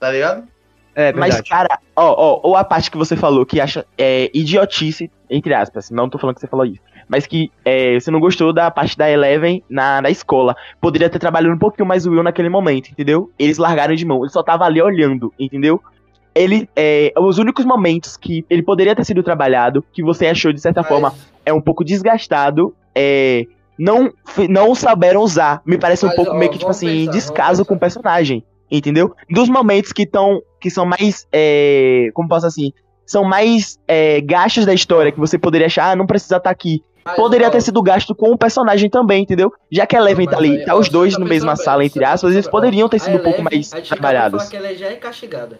Tá 0.00 0.10
ligado? 0.10 0.48
É 0.94 1.12
Mas, 1.12 1.40
cara, 1.42 1.78
ó, 1.96 2.14
ó, 2.16 2.40
ou 2.42 2.56
a 2.56 2.64
parte 2.64 2.90
que 2.90 2.98
você 2.98 3.16
falou 3.16 3.46
que 3.46 3.60
acha 3.60 3.86
é, 3.96 4.30
idiotice, 4.34 5.10
entre 5.30 5.54
aspas, 5.54 5.90
não 5.90 6.08
tô 6.08 6.18
falando 6.18 6.34
que 6.34 6.40
você 6.42 6.46
falou 6.46 6.66
isso, 6.66 6.80
mas 7.08 7.26
que 7.26 7.50
é, 7.64 7.98
você 7.98 8.10
não 8.10 8.20
gostou 8.20 8.52
da 8.52 8.70
parte 8.70 8.96
da 8.98 9.10
Eleven 9.10 9.64
na, 9.70 10.02
na 10.02 10.10
escola. 10.10 10.54
Poderia 10.82 11.08
ter 11.08 11.18
trabalhado 11.18 11.54
um 11.54 11.58
pouquinho 11.58 11.86
mais 11.88 12.04
o 12.04 12.10
Will 12.10 12.22
naquele 12.22 12.50
momento, 12.50 12.90
entendeu? 12.90 13.30
Eles 13.38 13.56
largaram 13.56 13.94
de 13.94 14.04
mão, 14.04 14.22
ele 14.22 14.32
só 14.32 14.42
tava 14.42 14.64
ali 14.64 14.82
olhando, 14.82 15.32
entendeu? 15.38 15.82
Ele, 16.34 16.68
é, 16.74 17.12
os 17.18 17.38
únicos 17.38 17.64
momentos 17.64 18.16
que 18.16 18.44
ele 18.48 18.62
poderia 18.62 18.94
ter 18.96 19.04
sido 19.04 19.22
trabalhado, 19.22 19.84
que 19.92 20.02
você 20.02 20.26
achou 20.26 20.52
de 20.52 20.60
certa 20.60 20.82
forma 20.82 21.10
Mas- 21.10 21.32
é 21.44 21.52
um 21.52 21.60
pouco 21.60 21.84
desgastado, 21.84 22.74
é, 22.94 23.46
não, 23.78 24.10
não 24.48 24.74
souberam 24.74 25.22
usar. 25.22 25.60
Me 25.66 25.76
parece 25.76 26.04
um 26.04 26.08
Mas, 26.08 26.16
pouco 26.16 26.32
ó, 26.32 26.34
meio 26.38 26.50
que, 26.50 26.58
tipo 26.58 26.70
assim, 26.70 27.06
pensar, 27.06 27.12
descaso 27.12 27.64
com 27.64 27.74
o 27.74 27.78
personagem. 27.78 28.44
Entendeu? 28.70 29.14
Dos 29.28 29.50
momentos 29.50 29.92
que 29.92 30.02
estão. 30.04 30.40
que 30.58 30.70
são 30.70 30.86
mais. 30.86 31.26
É, 31.30 32.08
como 32.14 32.26
posso 32.28 32.46
assim? 32.46 32.72
São 33.04 33.22
mais 33.24 33.78
é, 33.86 34.20
gastos 34.22 34.64
da 34.64 34.72
história, 34.72 35.12
que 35.12 35.20
você 35.20 35.36
poderia 35.36 35.66
achar, 35.66 35.90
ah, 35.90 35.96
não 35.96 36.06
precisa 36.06 36.36
estar 36.38 36.48
aqui. 36.48 36.82
Mas, 37.04 37.16
Poderia 37.16 37.48
ó, 37.48 37.50
ter 37.50 37.60
sido 37.60 37.82
gasto 37.82 38.14
com 38.14 38.30
o 38.30 38.38
personagem 38.38 38.88
também, 38.88 39.24
entendeu? 39.24 39.52
Já 39.70 39.84
que 39.86 39.96
a 39.96 39.98
Eleven 39.98 40.26
tá 40.26 40.38
ali, 40.38 40.64
tá 40.64 40.76
os 40.76 40.88
dois 40.88 41.14
tá 41.14 41.18
na 41.18 41.26
mesma 41.26 41.54
bem, 41.54 41.64
sala, 41.64 41.84
entre 41.84 42.00
tá 42.00 42.12
aspas, 42.12 42.32
eles 42.32 42.48
poderiam 42.48 42.88
ter 42.88 43.00
sido 43.00 43.16
um 43.16 43.22
pouco 43.22 43.42
mais 43.42 43.72
a 43.72 43.78
gente 43.78 43.88
trabalhados. 43.88 44.38
falar 44.38 44.50
que 44.50 44.56
ela 44.56 44.74
já 44.74 44.86
é 44.86 44.94
castigada. 44.94 45.58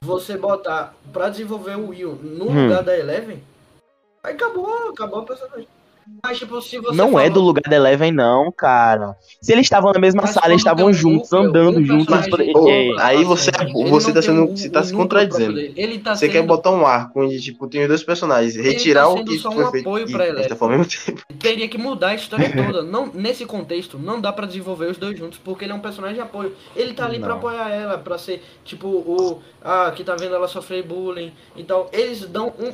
Você 0.00 0.36
botar 0.36 0.94
pra 1.12 1.28
desenvolver 1.28 1.76
o 1.76 1.88
Will 1.88 2.14
no 2.22 2.48
Hum. 2.48 2.64
lugar 2.64 2.82
da 2.82 2.96
Eleven, 2.96 3.42
aí 4.22 4.34
acabou, 4.34 4.90
acabou 4.90 5.20
a 5.20 5.24
personagem. 5.24 5.68
Mas 6.24 6.38
tipo, 6.38 6.60
se 6.60 6.78
você 6.78 6.96
Não 6.96 7.10
é 7.18 7.24
falou- 7.28 7.30
do 7.30 7.40
lugar 7.40 7.62
da 7.70 7.76
Eleven, 7.76 8.10
não, 8.10 8.50
cara. 8.50 9.16
Se 9.40 9.52
eles 9.52 9.66
estavam 9.66 9.92
na 9.92 10.00
mesma 10.00 10.22
Mas 10.22 10.32
sala, 10.32 10.48
eles 10.48 10.60
estavam 10.60 10.86
um 10.86 10.92
juntos, 10.92 11.32
andando 11.32 11.78
um 11.78 11.84
juntos. 11.84 12.08
Eles 12.08 12.26
personagem 12.26 12.30
poderiam- 12.30 12.60
Ô, 12.64 12.68
é, 12.68 13.02
aí 13.02 13.24
você- 13.24 13.50
ele 13.50 13.88
você 13.88 14.06
não 14.08 14.14
tá 14.14 14.22
sendo- 14.22 14.44
o- 14.44 14.56
você 14.56 14.68
tá 14.68 14.80
o 14.80 14.84
se 14.84 14.92
contradizendo. 14.92 15.58
Ele 15.58 15.98
tá 16.00 16.14
Você 16.16 16.26
sendo, 16.26 16.32
quer 16.32 16.42
botar 16.42 16.70
um 16.72 16.84
arco 16.84 17.22
onde, 17.22 17.40
tipo, 17.40 17.68
tem 17.68 17.82
os 17.82 17.88
dois 17.88 18.02
personagens, 18.02 18.56
Ele 18.56 18.68
retirar 18.68 19.02
tá 19.04 19.08
o 19.10 19.24
que 19.24 19.38
só 19.38 19.48
um 19.50 19.52
foi 19.52 19.70
feito. 19.70 19.88
apoio 19.88 20.10
pra 20.10 20.26
Eleven. 20.28 20.48
tá 20.48 20.56
ao 20.60 20.68
mesmo 20.70 20.86
tempo. 20.86 21.22
teria 21.38 21.68
que 21.68 21.78
mudar 21.78 22.08
a 22.08 22.14
história 22.16 22.50
toda. 22.76 22.82
Não, 22.82 23.06
nesse 23.14 23.46
contexto, 23.46 23.96
não 23.98 24.20
dá 24.20 24.32
pra 24.32 24.44
desenvolver 24.46 24.86
os 24.90 24.98
dois 24.98 25.16
juntos, 25.16 25.38
porque 25.42 25.64
ele 25.64 25.72
é 25.72 25.74
um 25.74 25.80
personagem 25.80 26.16
de 26.16 26.22
apoio. 26.22 26.52
Ele 26.74 26.92
tá 26.94 27.04
ali 27.06 27.20
pra 27.20 27.28
Não. 27.28 27.36
apoiar 27.36 27.70
ela, 27.70 27.96
pra 27.96 28.18
ser, 28.18 28.42
tipo, 28.64 28.88
o. 28.88 29.38
Ah, 29.64 29.92
que 29.94 30.02
tá 30.02 30.16
vendo 30.16 30.34
ela 30.34 30.48
sofrer 30.48 30.82
bullying. 30.82 31.32
Então, 31.56 31.86
eles 31.92 32.22
dão 32.26 32.52
um 32.58 32.72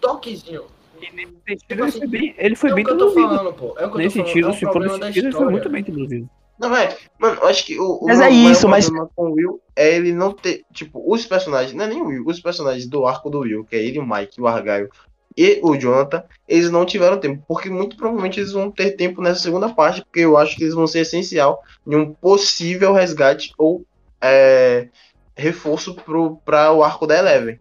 toquezinho. 0.00 0.62
Ele 1.02 1.90
foi 1.92 2.06
bem, 2.06 2.34
ele 2.38 2.56
foi 2.56 2.70
é 2.70 2.74
bem 2.74 2.84
o 2.84 2.86
que 2.86 2.92
eu 2.92 2.98
tô 2.98 3.08
introduzido. 3.10 3.36
falando, 3.36 3.52
pô. 3.54 3.74
É 3.78 3.86
o 3.86 3.90
que 3.92 3.98
Nesse 3.98 4.18
eu 4.18 4.22
tô 4.24 4.28
sentido, 4.28 4.44
falando. 4.44 4.58
se 4.58 4.64
é 4.64 4.68
um 4.68 4.72
for 4.72 4.72
problema 4.72 4.92
nesse 4.94 5.00
da 5.00 5.06
sentido, 5.06 5.26
ele 5.26 5.36
foi 5.36 5.50
muito 5.50 5.68
bem 5.70 5.80
introduzido. 5.80 6.30
Não, 6.58 6.76
é. 6.76 6.96
Mano, 7.18 7.40
eu 7.40 7.46
acho 7.48 7.64
que 7.64 7.78
o, 7.80 7.92
o 8.02 8.06
Mas 8.06 8.18
meu 8.18 8.26
é 8.28 8.30
isso, 8.30 8.68
mas- 8.68 8.84
problema 8.86 9.10
com 9.16 9.30
o 9.30 9.32
Will 9.32 9.60
é 9.74 9.94
ele 9.96 10.12
não 10.12 10.32
ter. 10.32 10.62
Tipo, 10.72 11.02
os 11.10 11.24
personagens. 11.24 11.72
Não 11.74 11.84
é 11.84 11.88
nem 11.88 12.02
o 12.02 12.06
Will, 12.06 12.24
os 12.26 12.38
personagens 12.40 12.86
do 12.86 13.06
arco 13.06 13.30
do 13.30 13.40
Will, 13.40 13.64
que 13.64 13.76
é 13.76 13.82
ele, 13.82 13.98
o 13.98 14.06
Mike, 14.06 14.40
o 14.40 14.46
Argyle 14.46 14.88
e 15.36 15.58
o 15.62 15.74
Jonathan, 15.76 16.22
eles 16.46 16.70
não 16.70 16.84
tiveram 16.84 17.16
tempo. 17.18 17.42
Porque 17.48 17.70
muito 17.70 17.96
provavelmente 17.96 18.38
eles 18.40 18.52
vão 18.52 18.70
ter 18.70 18.90
tempo 18.92 19.22
nessa 19.22 19.40
segunda 19.40 19.68
parte, 19.72 20.02
porque 20.02 20.20
eu 20.20 20.36
acho 20.36 20.54
que 20.56 20.64
eles 20.64 20.74
vão 20.74 20.86
ser 20.86 21.00
essencial 21.00 21.62
em 21.86 21.96
um 21.96 22.12
possível 22.12 22.92
resgate 22.92 23.52
ou 23.56 23.86
é, 24.20 24.88
reforço 25.34 25.94
pro, 25.94 26.36
pra 26.44 26.72
o 26.72 26.82
arco 26.84 27.06
da 27.06 27.16
Eleven. 27.16 27.58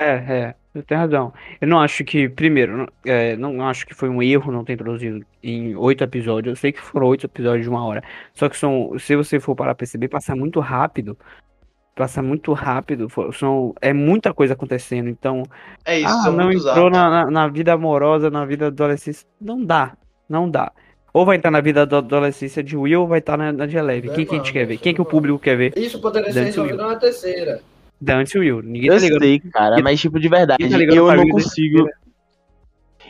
É, 0.00 0.10
é, 0.10 0.54
você 0.74 0.82
tem 0.82 0.98
razão. 0.98 1.32
Eu 1.60 1.68
não 1.68 1.80
acho 1.80 2.02
que, 2.02 2.28
primeiro, 2.28 2.76
não, 2.76 2.88
é, 3.06 3.36
não 3.36 3.66
acho 3.66 3.86
que 3.86 3.94
foi 3.94 4.08
um 4.08 4.20
erro 4.20 4.50
não 4.50 4.64
ter 4.64 4.72
introduzido 4.72 5.24
em 5.40 5.76
oito 5.76 6.02
episódios. 6.02 6.50
Eu 6.50 6.56
sei 6.56 6.72
que 6.72 6.80
foram 6.80 7.06
oito 7.06 7.26
episódios 7.26 7.62
de 7.62 7.70
uma 7.70 7.86
hora. 7.86 8.02
Só 8.34 8.48
que 8.48 8.56
são, 8.56 8.98
se 8.98 9.14
você 9.14 9.38
for 9.38 9.54
parar 9.54 9.70
pra 9.70 9.80
perceber, 9.80 10.08
passa 10.08 10.34
muito 10.34 10.58
rápido. 10.58 11.16
Passa 11.94 12.20
muito 12.20 12.52
rápido. 12.52 13.06
São, 13.32 13.72
é 13.80 13.92
muita 13.92 14.34
coisa 14.34 14.54
acontecendo. 14.54 15.08
Então, 15.08 15.44
É 15.84 16.00
isso, 16.00 16.28
ah, 16.28 16.32
não 16.32 16.50
entrou 16.50 16.90
na, 16.90 17.08
na, 17.08 17.30
na 17.30 17.48
vida 17.48 17.72
amorosa, 17.72 18.28
na 18.28 18.44
vida 18.44 18.66
adolescência. 18.66 19.24
Não 19.40 19.64
dá, 19.64 19.96
não 20.28 20.50
dá. 20.50 20.72
Ou 21.12 21.24
vai 21.24 21.36
entrar 21.36 21.52
na 21.52 21.60
vida 21.60 21.86
da 21.86 21.98
adolescência 21.98 22.64
de 22.64 22.76
Will, 22.76 23.02
ou 23.02 23.06
vai 23.06 23.20
estar 23.20 23.36
na, 23.36 23.52
na 23.52 23.66
de 23.66 23.76
Eleven. 23.76 24.12
Quem 24.12 24.26
que 24.26 24.34
a 24.34 24.38
gente 24.38 24.52
quer 24.52 24.66
ver? 24.66 24.78
Quem 24.78 24.92
que 24.92 25.00
o 25.00 25.04
público 25.04 25.38
quer 25.38 25.56
ver? 25.56 25.72
Isso 25.76 26.00
poderia 26.00 26.32
ser 26.32 26.42
resolvido 26.42 26.78
na 26.78 26.96
terceira. 26.96 27.62
Dante 28.04 28.38
Will. 28.38 28.62
Ninguém 28.62 28.88
Eu 28.88 28.94
tá 28.96 29.00
ligando. 29.00 29.20
sei, 29.22 29.40
cara, 29.40 29.82
mas 29.82 30.00
tipo, 30.00 30.20
de 30.20 30.28
verdade, 30.28 30.68
tá 30.68 30.78
eu 30.78 31.16
não 31.16 31.28
consigo. 31.28 31.88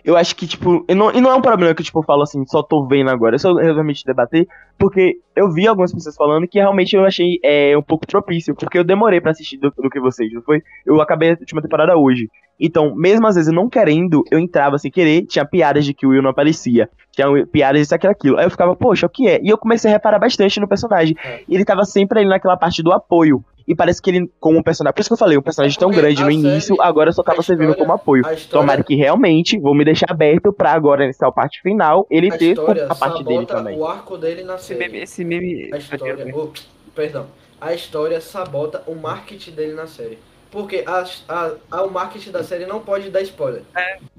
Eu 0.04 0.16
acho 0.18 0.36
que, 0.36 0.46
tipo, 0.46 0.84
eu 0.86 0.94
não, 0.94 1.10
e 1.12 1.20
não 1.20 1.30
é 1.30 1.34
um 1.34 1.40
problema 1.40 1.74
que 1.74 1.80
eu, 1.80 1.84
tipo, 1.84 2.02
falo 2.02 2.22
assim, 2.22 2.44
só 2.46 2.62
tô 2.62 2.86
vendo 2.86 3.08
agora, 3.08 3.36
eu 3.36 3.38
só 3.38 3.54
realmente 3.54 4.04
debater, 4.04 4.46
porque 4.78 5.16
eu 5.34 5.50
vi 5.52 5.66
algumas 5.66 5.92
pessoas 5.92 6.16
falando 6.16 6.46
que 6.46 6.58
realmente 6.58 6.94
eu 6.94 7.04
achei 7.04 7.38
é, 7.42 7.76
um 7.76 7.82
pouco 7.82 8.06
propício, 8.06 8.54
porque 8.54 8.78
eu 8.78 8.84
demorei 8.84 9.20
pra 9.20 9.30
assistir 9.30 9.56
do, 9.56 9.70
do 9.76 9.90
que 9.90 10.00
vocês, 10.00 10.32
não 10.32 10.42
foi? 10.42 10.62
Eu 10.84 11.00
acabei 11.00 11.30
a 11.30 11.36
última 11.38 11.62
temporada 11.62 11.96
hoje. 11.96 12.28
Então, 12.58 12.94
mesmo 12.94 13.26
às 13.26 13.34
vezes 13.34 13.48
eu 13.48 13.54
não 13.54 13.68
querendo, 13.68 14.22
eu 14.30 14.38
entrava 14.38 14.78
sem 14.78 14.90
querer, 14.90 15.22
tinha 15.26 15.44
piadas 15.44 15.84
de 15.84 15.92
que 15.92 16.06
o 16.06 16.10
Will 16.10 16.22
não 16.22 16.30
aparecia, 16.30 16.88
tinha 17.10 17.26
piadas 17.46 17.80
disso, 17.80 17.94
aquilo, 17.94 18.12
aquilo. 18.12 18.38
Aí 18.38 18.46
eu 18.46 18.50
ficava, 18.50 18.76
poxa, 18.76 19.06
o 19.06 19.10
que 19.10 19.26
é? 19.28 19.40
E 19.42 19.48
eu 19.48 19.58
comecei 19.58 19.90
a 19.90 19.94
reparar 19.94 20.18
bastante 20.18 20.60
no 20.60 20.68
personagem. 20.68 21.16
É. 21.24 21.40
E 21.48 21.54
ele 21.54 21.64
tava 21.64 21.84
sempre 21.84 22.20
ali 22.20 22.28
naquela 22.28 22.56
parte 22.56 22.82
do 22.82 22.92
apoio. 22.92 23.44
E 23.66 23.74
parece 23.74 24.00
que 24.02 24.10
ele, 24.10 24.30
como 24.38 24.58
um 24.58 24.62
personagem. 24.62 24.94
Por 24.94 25.00
isso 25.00 25.08
que 25.08 25.14
eu 25.14 25.18
falei, 25.18 25.38
um 25.38 25.42
personagem 25.42 25.74
É 25.74 25.80
tão 25.80 25.88
porque 25.88 26.02
grande 26.02 26.22
no 26.22 26.30
início, 26.30 26.76
agora 26.82 27.10
só 27.12 27.22
tava 27.22 27.42
servindo 27.42 27.70
história- 27.70 27.82
como 27.82 27.94
apoio. 27.94 28.20
História, 28.20 28.46
Tomara 28.50 28.84
que 28.84 28.94
realmente, 28.94 29.58
vou 29.58 29.74
me 29.74 29.86
deixar 29.86 30.06
aberto 30.10 30.52
pra 30.52 30.72
agora, 30.72 31.06
nessa 31.06 31.32
parte 31.32 31.62
final, 31.62 32.06
ele 32.10 32.30
a 32.30 32.36
ter 32.36 32.58
a 32.90 32.94
parte 32.94 33.24
dele 33.24 33.46
também. 33.46 33.78
o 33.78 33.86
arco 33.86 34.18
dele 34.18 34.44
na 34.44 34.58
Esse 34.64 34.74
meme, 34.74 34.98
esse 34.98 35.24
meme. 35.24 35.70
A 35.72 35.76
história. 35.78 36.26
oh, 36.34 36.50
perdão. 36.94 37.26
A 37.60 37.72
história 37.74 38.20
sabota 38.20 38.82
o 38.86 38.94
marketing 38.94 39.52
dele 39.52 39.72
na 39.74 39.86
série. 39.86 40.18
Porque 40.50 40.84
a, 40.86 41.04
a, 41.28 41.52
a- 41.70 41.82
o 41.82 41.90
marketing 41.90 42.30
da 42.30 42.44
série 42.44 42.66
não 42.66 42.80
pode 42.80 43.10
dar 43.10 43.20
spoiler. 43.22 43.62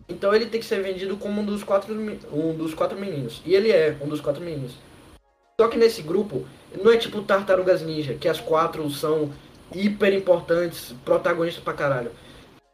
Então 0.08 0.34
ele 0.36 0.46
tem 0.48 0.60
que 0.60 0.66
ser 0.66 0.82
vendido 0.82 1.18
como 1.18 1.42
um 1.42 1.46
dos 1.46 1.64
quatro, 1.64 1.94
um 2.32 2.54
dos 2.54 2.74
quatro 2.74 2.98
meninos. 3.00 3.42
E 3.46 3.54
ele 3.56 3.72
é 3.72 3.96
um 4.02 4.08
dos 4.08 4.22
quatro 4.22 4.44
meninos. 4.44 4.74
Só 5.60 5.68
que 5.70 5.78
nesse 5.78 6.02
grupo, 6.02 6.46
não 6.84 6.92
é 6.92 6.98
tipo 6.98 7.22
Tartarugas 7.22 7.82
Ninja, 7.82 8.14
que 8.14 8.28
as 8.28 8.40
quatro 8.42 8.90
são 8.90 9.32
hiper 9.74 10.14
importantes, 10.14 10.94
protagonistas 11.06 11.64
pra 11.64 11.74
caralho. 11.74 12.12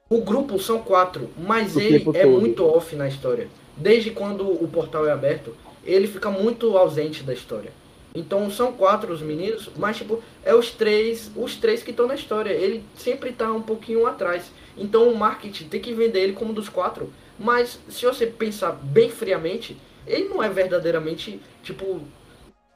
O 0.10 0.22
grupo 0.22 0.60
são 0.60 0.80
quatro, 0.82 1.30
mas 1.38 1.76
O 1.76 1.80
ele 1.80 1.98
é 2.16 2.24
todo. 2.24 2.40
muito 2.42 2.66
off 2.66 2.96
na 2.96 3.08
história. 3.08 3.48
Desde 3.78 4.10
quando 4.12 4.46
o 4.46 4.68
portal 4.68 5.08
é 5.08 5.12
aberto, 5.12 5.56
ele 5.84 6.08
fica 6.08 6.30
muito 6.30 6.78
ausente 6.78 7.24
da 7.24 7.34
história. 7.34 7.72
Então 8.14 8.50
são 8.52 8.74
quatro 8.74 9.14
os 9.14 9.22
meninos, 9.22 9.70
mas 9.78 9.98
tipo, 9.98 10.22
é 10.44 10.54
os 10.54 10.72
três, 10.72 11.32
os 11.36 11.56
três 11.56 11.82
que 11.82 11.92
estão 11.92 12.08
na 12.08 12.16
história. 12.16 12.52
Ele 12.52 12.84
sempre 12.96 13.32
tá 13.32 13.52
um 13.52 13.62
pouquinho 13.62 14.06
atrás. 14.06 14.52
Então 14.78 15.10
o 15.10 15.18
marketing 15.18 15.70
tem 15.70 15.82
que 15.82 15.94
vender 15.94 16.22
ele 16.22 16.34
como 16.34 16.52
um 16.52 16.54
dos 16.54 16.70
quatro. 16.70 17.12
Mas 17.40 17.80
se 17.90 18.06
você 18.06 18.28
pensar 18.28 18.72
bem 18.72 19.10
friamente, 19.10 19.78
ele 20.06 20.28
não 20.28 20.44
é 20.44 20.50
verdadeiramente, 20.50 21.42
tipo, 21.64 22.02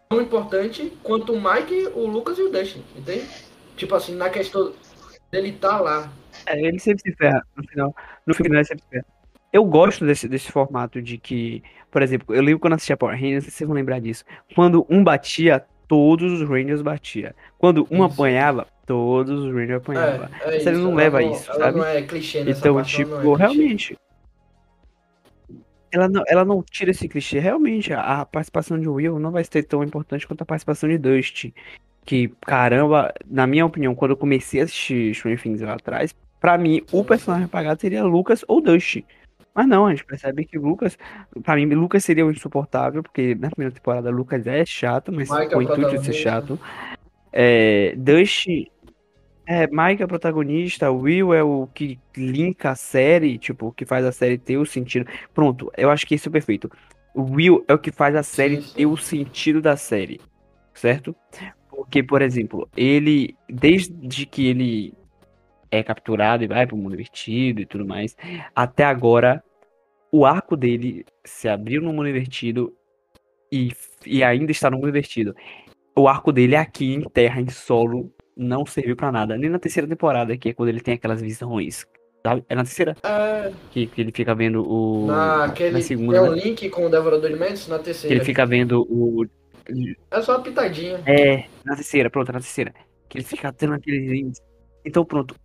tão 0.10 0.22
importante 0.22 0.92
quanto 1.04 1.34
o 1.34 1.42
Mike, 1.42 1.90
o 1.94 2.08
Lucas 2.08 2.38
e 2.38 2.44
o 2.44 2.50
Dustin, 2.50 2.84
entende? 2.96 3.28
Tipo 3.76 3.96
assim, 3.96 4.16
na 4.16 4.30
questão 4.30 4.74
dele 5.32 5.52
tá 5.52 5.80
lá. 5.80 6.12
É, 6.46 6.60
ele 6.60 6.80
sempre 6.80 7.02
se 7.04 7.16
ferra 7.16 7.46
no 7.56 7.68
final. 7.68 7.96
No 8.26 8.34
final 8.34 8.56
ele 8.56 8.66
sempre 8.66 8.84
se 8.84 8.90
ferra. 8.90 9.06
Eu 9.56 9.64
gosto 9.64 10.06
desse, 10.06 10.28
desse 10.28 10.52
formato 10.52 11.02
de 11.02 11.18
que, 11.18 11.64
por 11.90 12.02
exemplo, 12.02 12.36
eu 12.36 12.42
lembro 12.44 12.60
quando 12.60 12.74
assistia 12.74 12.98
Power 12.98 13.16
Rangers, 13.16 13.46
vocês 13.46 13.66
vão 13.66 13.74
lembrar 13.74 14.00
disso. 14.02 14.26
Quando 14.54 14.86
um 14.90 15.02
batia, 15.02 15.64
todos 15.88 16.42
os 16.42 16.42
Rangers 16.50 16.82
batiam. 16.82 17.32
Quando 17.58 17.88
um 17.90 18.04
Isso. 18.06 18.14
apanhava, 18.14 18.68
todos 18.86 19.46
os 19.46 19.54
Rangers 19.54 19.78
apanhavam. 19.82 20.28
É, 20.42 20.58
é 20.58 20.60
série 20.60 20.76
isso, 20.76 20.84
não 20.86 20.94
leva 20.94 21.22
não- 21.22 21.32
isso, 21.32 21.46
sabe? 21.46 21.78
não 21.78 21.86
é 21.86 22.02
clichê 22.02 22.44
nessa 22.44 22.60
Então, 22.60 22.76
ela 22.76 22.84
tipo, 22.84 23.16
é 23.16 23.22
clichê. 23.22 23.38
realmente. 23.38 23.98
Ela 25.90 26.10
não, 26.10 26.24
ela 26.28 26.44
não 26.44 26.62
tira 26.62 26.92
esse 26.92 27.08
clichê. 27.08 27.40
Realmente, 27.40 27.94
a, 27.94 28.20
a 28.22 28.26
participação 28.26 28.78
de 28.78 28.90
Will 28.90 29.18
não 29.20 29.32
vai 29.32 29.46
ser 29.46 29.64
tão 29.64 29.82
importante 29.82 30.28
quanto 30.28 30.42
a 30.42 30.46
participação 30.46 30.90
de 30.90 30.98
Dusty. 30.98 31.54
Que, 32.04 32.28
caramba, 32.42 33.14
na 33.26 33.48
minha 33.48 33.66
opinião, 33.66 33.96
quando 33.96 34.12
eu 34.12 34.18
comecei 34.18 34.60
a 34.60 34.66
assistir 34.66 35.16
Stranger 35.16 35.42
Things 35.42 35.62
lá 35.62 35.76
atrás, 35.76 36.14
pra 36.42 36.58
mim, 36.58 36.82
o 36.92 37.06
personagem 37.06 37.46
apagado 37.46 37.80
seria 37.80 38.04
Lucas 38.04 38.44
ou 38.50 38.60
Dusty. 38.60 39.06
Mas 39.56 39.68
não, 39.68 39.88
a 39.88 39.92
gente 39.92 40.04
percebe 40.04 40.44
que 40.44 40.58
Lucas, 40.58 40.98
pra 41.42 41.56
mim, 41.56 41.66
Lucas 41.68 42.04
seria 42.04 42.26
o 42.26 42.32
insuportável, 42.32 43.02
porque 43.02 43.34
na 43.36 43.50
primeira 43.50 43.74
temporada 43.74 44.10
Lucas 44.10 44.46
é 44.46 44.66
chato, 44.66 45.14
mas 45.14 45.30
Mike 45.30 45.46
é 45.46 45.50
com 45.50 45.56
o 45.56 45.60
o 45.60 45.62
intuito 45.62 45.92
de 45.92 46.06
ser 46.06 46.14
chato. 46.14 46.60
É, 47.32 47.96
é, 49.48 49.68
Mike 49.68 50.02
é 50.02 50.06
o 50.06 50.10
protagonista, 50.10 50.92
Will 50.92 51.34
é 51.34 51.42
o 51.42 51.68
que 51.74 51.98
linka 52.18 52.72
a 52.72 52.76
série, 52.76 53.38
tipo, 53.38 53.72
que 53.72 53.86
faz 53.86 54.04
a 54.06 54.12
série 54.12 54.38
ter 54.38 54.58
o 54.58 54.66
sentido. 54.66 55.10
Pronto, 55.34 55.72
eu 55.78 55.90
acho 55.90 56.06
que 56.06 56.16
isso 56.16 56.28
é 56.28 56.32
perfeito. 56.32 56.70
O 57.14 57.22
Will 57.36 57.64
é 57.68 57.74
o 57.74 57.80
que 57.80 57.92
faz 57.92 58.14
a 58.14 58.24
série 58.24 58.58
Sim, 58.58 58.62
sim. 58.62 58.74
ter 58.76 58.86
o 58.88 58.98
sentido 58.98 59.62
da 59.62 59.78
série, 59.78 60.20
certo? 60.74 61.16
Porque, 61.70 62.04
por 62.04 62.22
exemplo, 62.22 62.68
ele, 62.76 63.38
desde 63.48 64.26
que 64.26 64.48
ele 64.48 64.94
é 65.76 65.84
capturado 65.84 66.44
e 66.44 66.48
vai 66.48 66.66
pro 66.66 66.78
mundo 66.78 66.94
invertido 66.94 67.62
e 67.62 67.66
tudo 67.66 67.86
mais, 67.86 68.16
até 68.56 68.84
agora, 68.84 69.44
o 70.12 70.26
arco 70.26 70.56
dele 70.56 71.06
se 71.24 71.48
abriu 71.48 71.82
no 71.82 71.94
mundo 71.94 72.10
invertido 72.10 72.74
e, 73.52 73.72
e 74.06 74.24
ainda 74.24 74.52
está 74.52 74.70
no 74.70 74.78
mundo 74.78 74.90
invertido. 74.90 75.36
O 75.96 76.08
arco 76.08 76.32
dele 76.32 76.56
aqui 76.56 76.94
em 76.94 77.02
terra, 77.02 77.40
em 77.40 77.50
solo, 77.50 78.12
não 78.36 78.66
serviu 78.66 78.96
pra 78.96 79.12
nada. 79.12 79.38
Nem 79.38 79.50
na 79.50 79.60
terceira 79.60 79.88
temporada, 79.88 80.36
que 80.38 80.50
é 80.50 80.54
quando 80.54 80.70
ele 80.70 80.82
tem 80.82 80.96
aquelas 80.96 81.22
visões 81.22 81.42
ruins. 81.50 81.86
Sabe? 82.26 82.44
É 82.50 82.56
na 82.56 82.64
terceira 82.64 82.96
É, 83.04 83.52
que, 83.72 83.86
que 83.88 84.02
ele 84.02 84.12
fica 84.12 84.34
vendo 84.34 84.68
o. 84.68 85.06
naquele, 85.06 85.72
na 85.72 85.82
segunda, 85.82 86.20
tem 86.20 86.30
um 86.30 86.36
né? 86.36 86.42
link 86.42 86.70
com 86.70 86.86
o 86.86 86.90
Devorador 86.90 87.30
de 87.30 87.36
Mentes 87.38 87.68
na 87.68 87.78
Que 87.78 87.86
terceira. 87.86 88.16
ele 88.16 88.26
fica 88.26 88.46
vendo 88.46 88.82
o. 88.90 89.26
É 90.12 90.22
só 90.22 90.34
uma 90.36 90.44
pitadinha. 90.44 91.02
É, 91.06 91.46
na 91.64 91.76
terceira, 91.76 92.10
pronto, 92.10 92.32
na 92.32 92.40
terceira. 92.40 92.74
Que 93.08 93.20
ele 93.20 93.26
fica 93.26 93.54
tendo 93.54 93.74
aqueles. 93.74 94.42
Então, 94.84 95.06
pronto. 95.06 95.36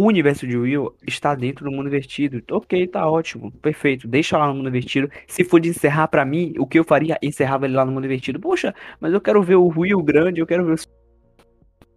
O 0.00 0.06
universo 0.06 0.46
de 0.46 0.56
Will 0.56 0.94
está 1.06 1.34
dentro 1.34 1.62
do 1.64 1.70
mundo 1.70 1.86
invertido. 1.88 2.42
Ok, 2.52 2.86
tá 2.86 3.06
ótimo, 3.06 3.50
perfeito. 3.52 4.08
Deixa 4.08 4.38
lá 4.38 4.46
no 4.48 4.54
mundo 4.54 4.68
invertido. 4.70 5.10
Se 5.26 5.44
for 5.44 5.60
de 5.60 5.68
encerrar 5.68 6.08
pra 6.08 6.24
mim, 6.24 6.54
o 6.58 6.66
que 6.66 6.78
eu 6.78 6.84
faria? 6.84 7.18
Encerrava 7.22 7.66
ele 7.66 7.74
lá 7.74 7.84
no 7.84 7.92
mundo 7.92 8.06
invertido. 8.06 8.40
Poxa, 8.40 8.74
mas 8.98 9.12
eu 9.12 9.20
quero 9.20 9.42
ver 9.42 9.56
o 9.56 9.68
Will 9.68 10.02
grande, 10.02 10.40
eu 10.40 10.46
quero 10.46 10.64
ver 10.64 10.72
os 10.72 10.88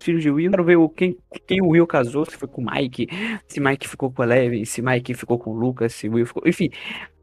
filhos 0.01 0.21
de 0.21 0.29
Will, 0.29 0.47
eu 0.47 0.51
quero 0.51 0.63
ver 0.65 0.75
o, 0.75 0.89
quem, 0.89 1.15
quem 1.47 1.61
o 1.61 1.69
Will 1.69 1.87
casou, 1.87 2.25
se 2.25 2.35
foi 2.35 2.49
com 2.49 2.61
o 2.61 2.65
Mike, 2.69 3.07
se 3.47 3.61
Mike 3.61 3.87
ficou 3.87 4.11
com 4.11 4.21
o 4.21 4.25
Eleven, 4.25 4.65
se 4.65 4.81
Mike 4.81 5.13
ficou 5.13 5.39
com 5.39 5.51
o 5.51 5.55
Lucas, 5.57 5.93
se 5.93 6.09
Will 6.09 6.25
ficou. 6.25 6.43
Enfim, 6.45 6.69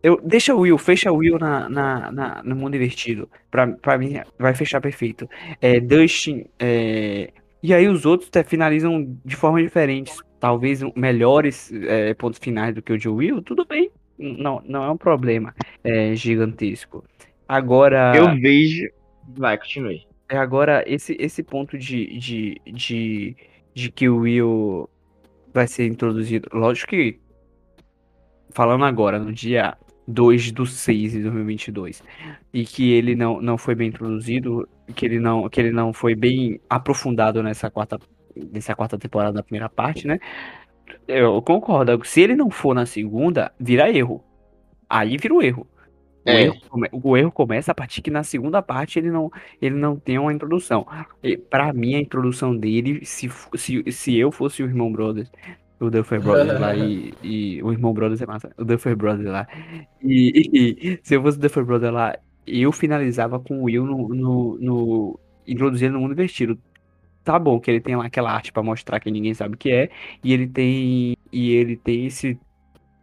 eu, 0.02 0.18
deixa 0.24 0.54
o 0.54 0.60
Will, 0.60 0.78
fecha 0.78 1.12
o 1.12 1.16
Will 1.16 1.38
na, 1.38 1.68
na, 1.68 2.10
na- 2.10 2.42
no 2.42 2.56
mundo 2.56 2.74
invertido. 2.74 3.28
Pra, 3.50 3.66
pra 3.66 3.98
mim, 3.98 4.14
vai 4.38 4.54
fechar 4.54 4.80
perfeito. 4.80 5.28
É, 5.60 5.78
Dustin, 5.78 6.46
é, 6.58 7.30
e 7.62 7.74
aí 7.74 7.88
os 7.88 8.06
outros 8.06 8.28
até 8.28 8.42
finalizam 8.42 9.16
de 9.24 9.36
formas 9.36 9.62
diferentes. 9.62 10.16
Talvez 10.38 10.80
melhores 10.96 11.70
é, 11.72 12.14
pontos 12.14 12.38
finais 12.38 12.74
do 12.74 12.80
que 12.80 12.92
o 12.92 12.98
de 12.98 13.08
Will, 13.08 13.42
tudo 13.42 13.64
bem. 13.66 13.90
Não, 14.18 14.62
não 14.66 14.84
é 14.84 14.90
um 14.90 14.96
problema 14.96 15.54
é, 15.84 16.14
gigantesco. 16.14 17.04
Agora. 17.48 18.12
Eu 18.16 18.34
vejo. 18.40 18.88
Vai, 19.36 19.58
continue. 19.58 20.06
É 20.28 20.36
agora 20.36 20.84
esse, 20.86 21.16
esse 21.18 21.42
ponto 21.42 21.76
de, 21.76 22.18
de, 22.18 22.60
de, 22.64 23.36
de 23.74 23.90
que 23.90 24.08
o 24.08 24.18
Will 24.18 24.88
vai 25.52 25.66
ser 25.66 25.86
introduzido. 25.86 26.48
Lógico 26.52 26.90
que. 26.90 27.18
Falando 28.52 28.84
agora, 28.84 29.18
no 29.18 29.32
dia 29.32 29.76
2 30.10 30.52
do 30.52 30.66
6 30.66 31.12
de 31.12 31.22
2022, 31.22 32.02
e 32.52 32.64
que 32.64 32.92
ele 32.92 33.14
não, 33.14 33.40
não 33.40 33.56
foi 33.58 33.74
bem 33.74 33.88
introduzido, 33.88 34.68
que 34.94 35.06
ele 35.06 35.18
não, 35.20 35.48
que 35.48 35.60
ele 35.60 35.70
não 35.72 35.92
foi 35.92 36.14
bem 36.14 36.60
aprofundado 36.68 37.42
nessa 37.42 37.70
quarta, 37.70 37.98
nessa 38.52 38.74
quarta 38.74 38.98
temporada 38.98 39.32
da 39.34 39.42
primeira 39.42 39.68
parte, 39.68 40.06
né? 40.06 40.18
Eu 41.06 41.40
concordo. 41.42 42.04
Se 42.04 42.20
ele 42.20 42.34
não 42.34 42.50
for 42.50 42.74
na 42.74 42.86
segunda, 42.86 43.52
vira 43.58 43.90
erro. 43.90 44.24
Aí 44.88 45.16
vira 45.16 45.34
o 45.34 45.42
erro. 45.42 45.66
O, 46.26 46.30
É. 46.30 46.42
erro 46.44 46.56
o 46.92 47.16
erro 47.16 47.32
começa 47.32 47.72
a 47.72 47.74
partir 47.74 48.02
que 48.02 48.10
na 48.10 48.22
segunda 48.22 48.60
parte 48.62 48.98
ele 48.98 49.10
não, 49.10 49.30
ele 49.60 49.74
não 49.76 49.96
tem 49.96 50.18
uma 50.18 50.32
introdução. 50.32 50.86
E, 51.22 51.36
pra 51.36 51.72
mim, 51.72 51.94
a 51.94 52.00
introdução 52.00 52.56
dele, 52.56 53.04
se, 53.04 53.30
se, 53.56 53.84
se 53.90 54.16
eu 54.18 54.30
fosse 54.30 54.62
o 54.62 54.66
irmão 54.66 54.92
Brothers, 54.92 55.30
o 55.80 55.90
Duffer 55.90 56.20
Brothers 56.20 56.58
lá, 56.58 56.76
e, 56.76 57.14
e 57.22 57.62
o 57.62 57.72
irmão 57.72 57.92
Brothers 57.94 58.20
é 58.22 58.26
massa, 58.26 58.50
o 58.58 58.64
Duffer 58.64 58.96
Brothers 58.96 59.28
lá, 59.28 59.48
e, 60.02 60.76
e- 60.82 61.00
se 61.04 61.14
eu 61.16 61.22
fosse 61.22 61.38
o 61.38 61.40
Duffer 61.40 61.64
Brothers 61.64 61.92
lá, 61.92 62.16
eu 62.46 62.72
finalizava 62.72 63.40
com 63.40 63.60
o 63.60 63.64
Will 63.64 63.86
no, 63.86 64.08
no, 64.08 64.58
no 64.58 65.20
introduzir 65.46 65.86
ele 65.86 65.94
no 65.94 66.00
mundo 66.00 66.12
invertido. 66.12 66.58
Tá 67.24 67.38
bom 67.38 67.60
que 67.60 67.70
ele 67.70 67.80
tem 67.80 67.96
lá 67.96 68.06
aquela 68.06 68.32
arte 68.32 68.52
pra 68.52 68.62
mostrar 68.62 69.00
que 69.00 69.10
ninguém 69.10 69.34
sabe 69.34 69.54
o 69.54 69.58
que 69.58 69.70
é, 69.70 69.90
e 70.24 70.32
ele 70.32 70.48
tem, 70.48 71.16
e 71.32 71.50
ele 71.52 71.76
tem 71.76 72.06
esse 72.06 72.38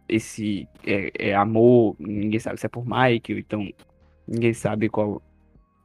esse 0.08 0.66
é, 0.86 1.30
é 1.30 1.34
amor, 1.34 1.94
ninguém 1.98 2.40
sabe 2.40 2.58
se 2.58 2.66
é 2.66 2.68
por 2.68 2.84
Mike, 2.86 3.32
então 3.34 3.68
ninguém 4.26 4.54
sabe 4.54 4.88
qual, 4.88 5.22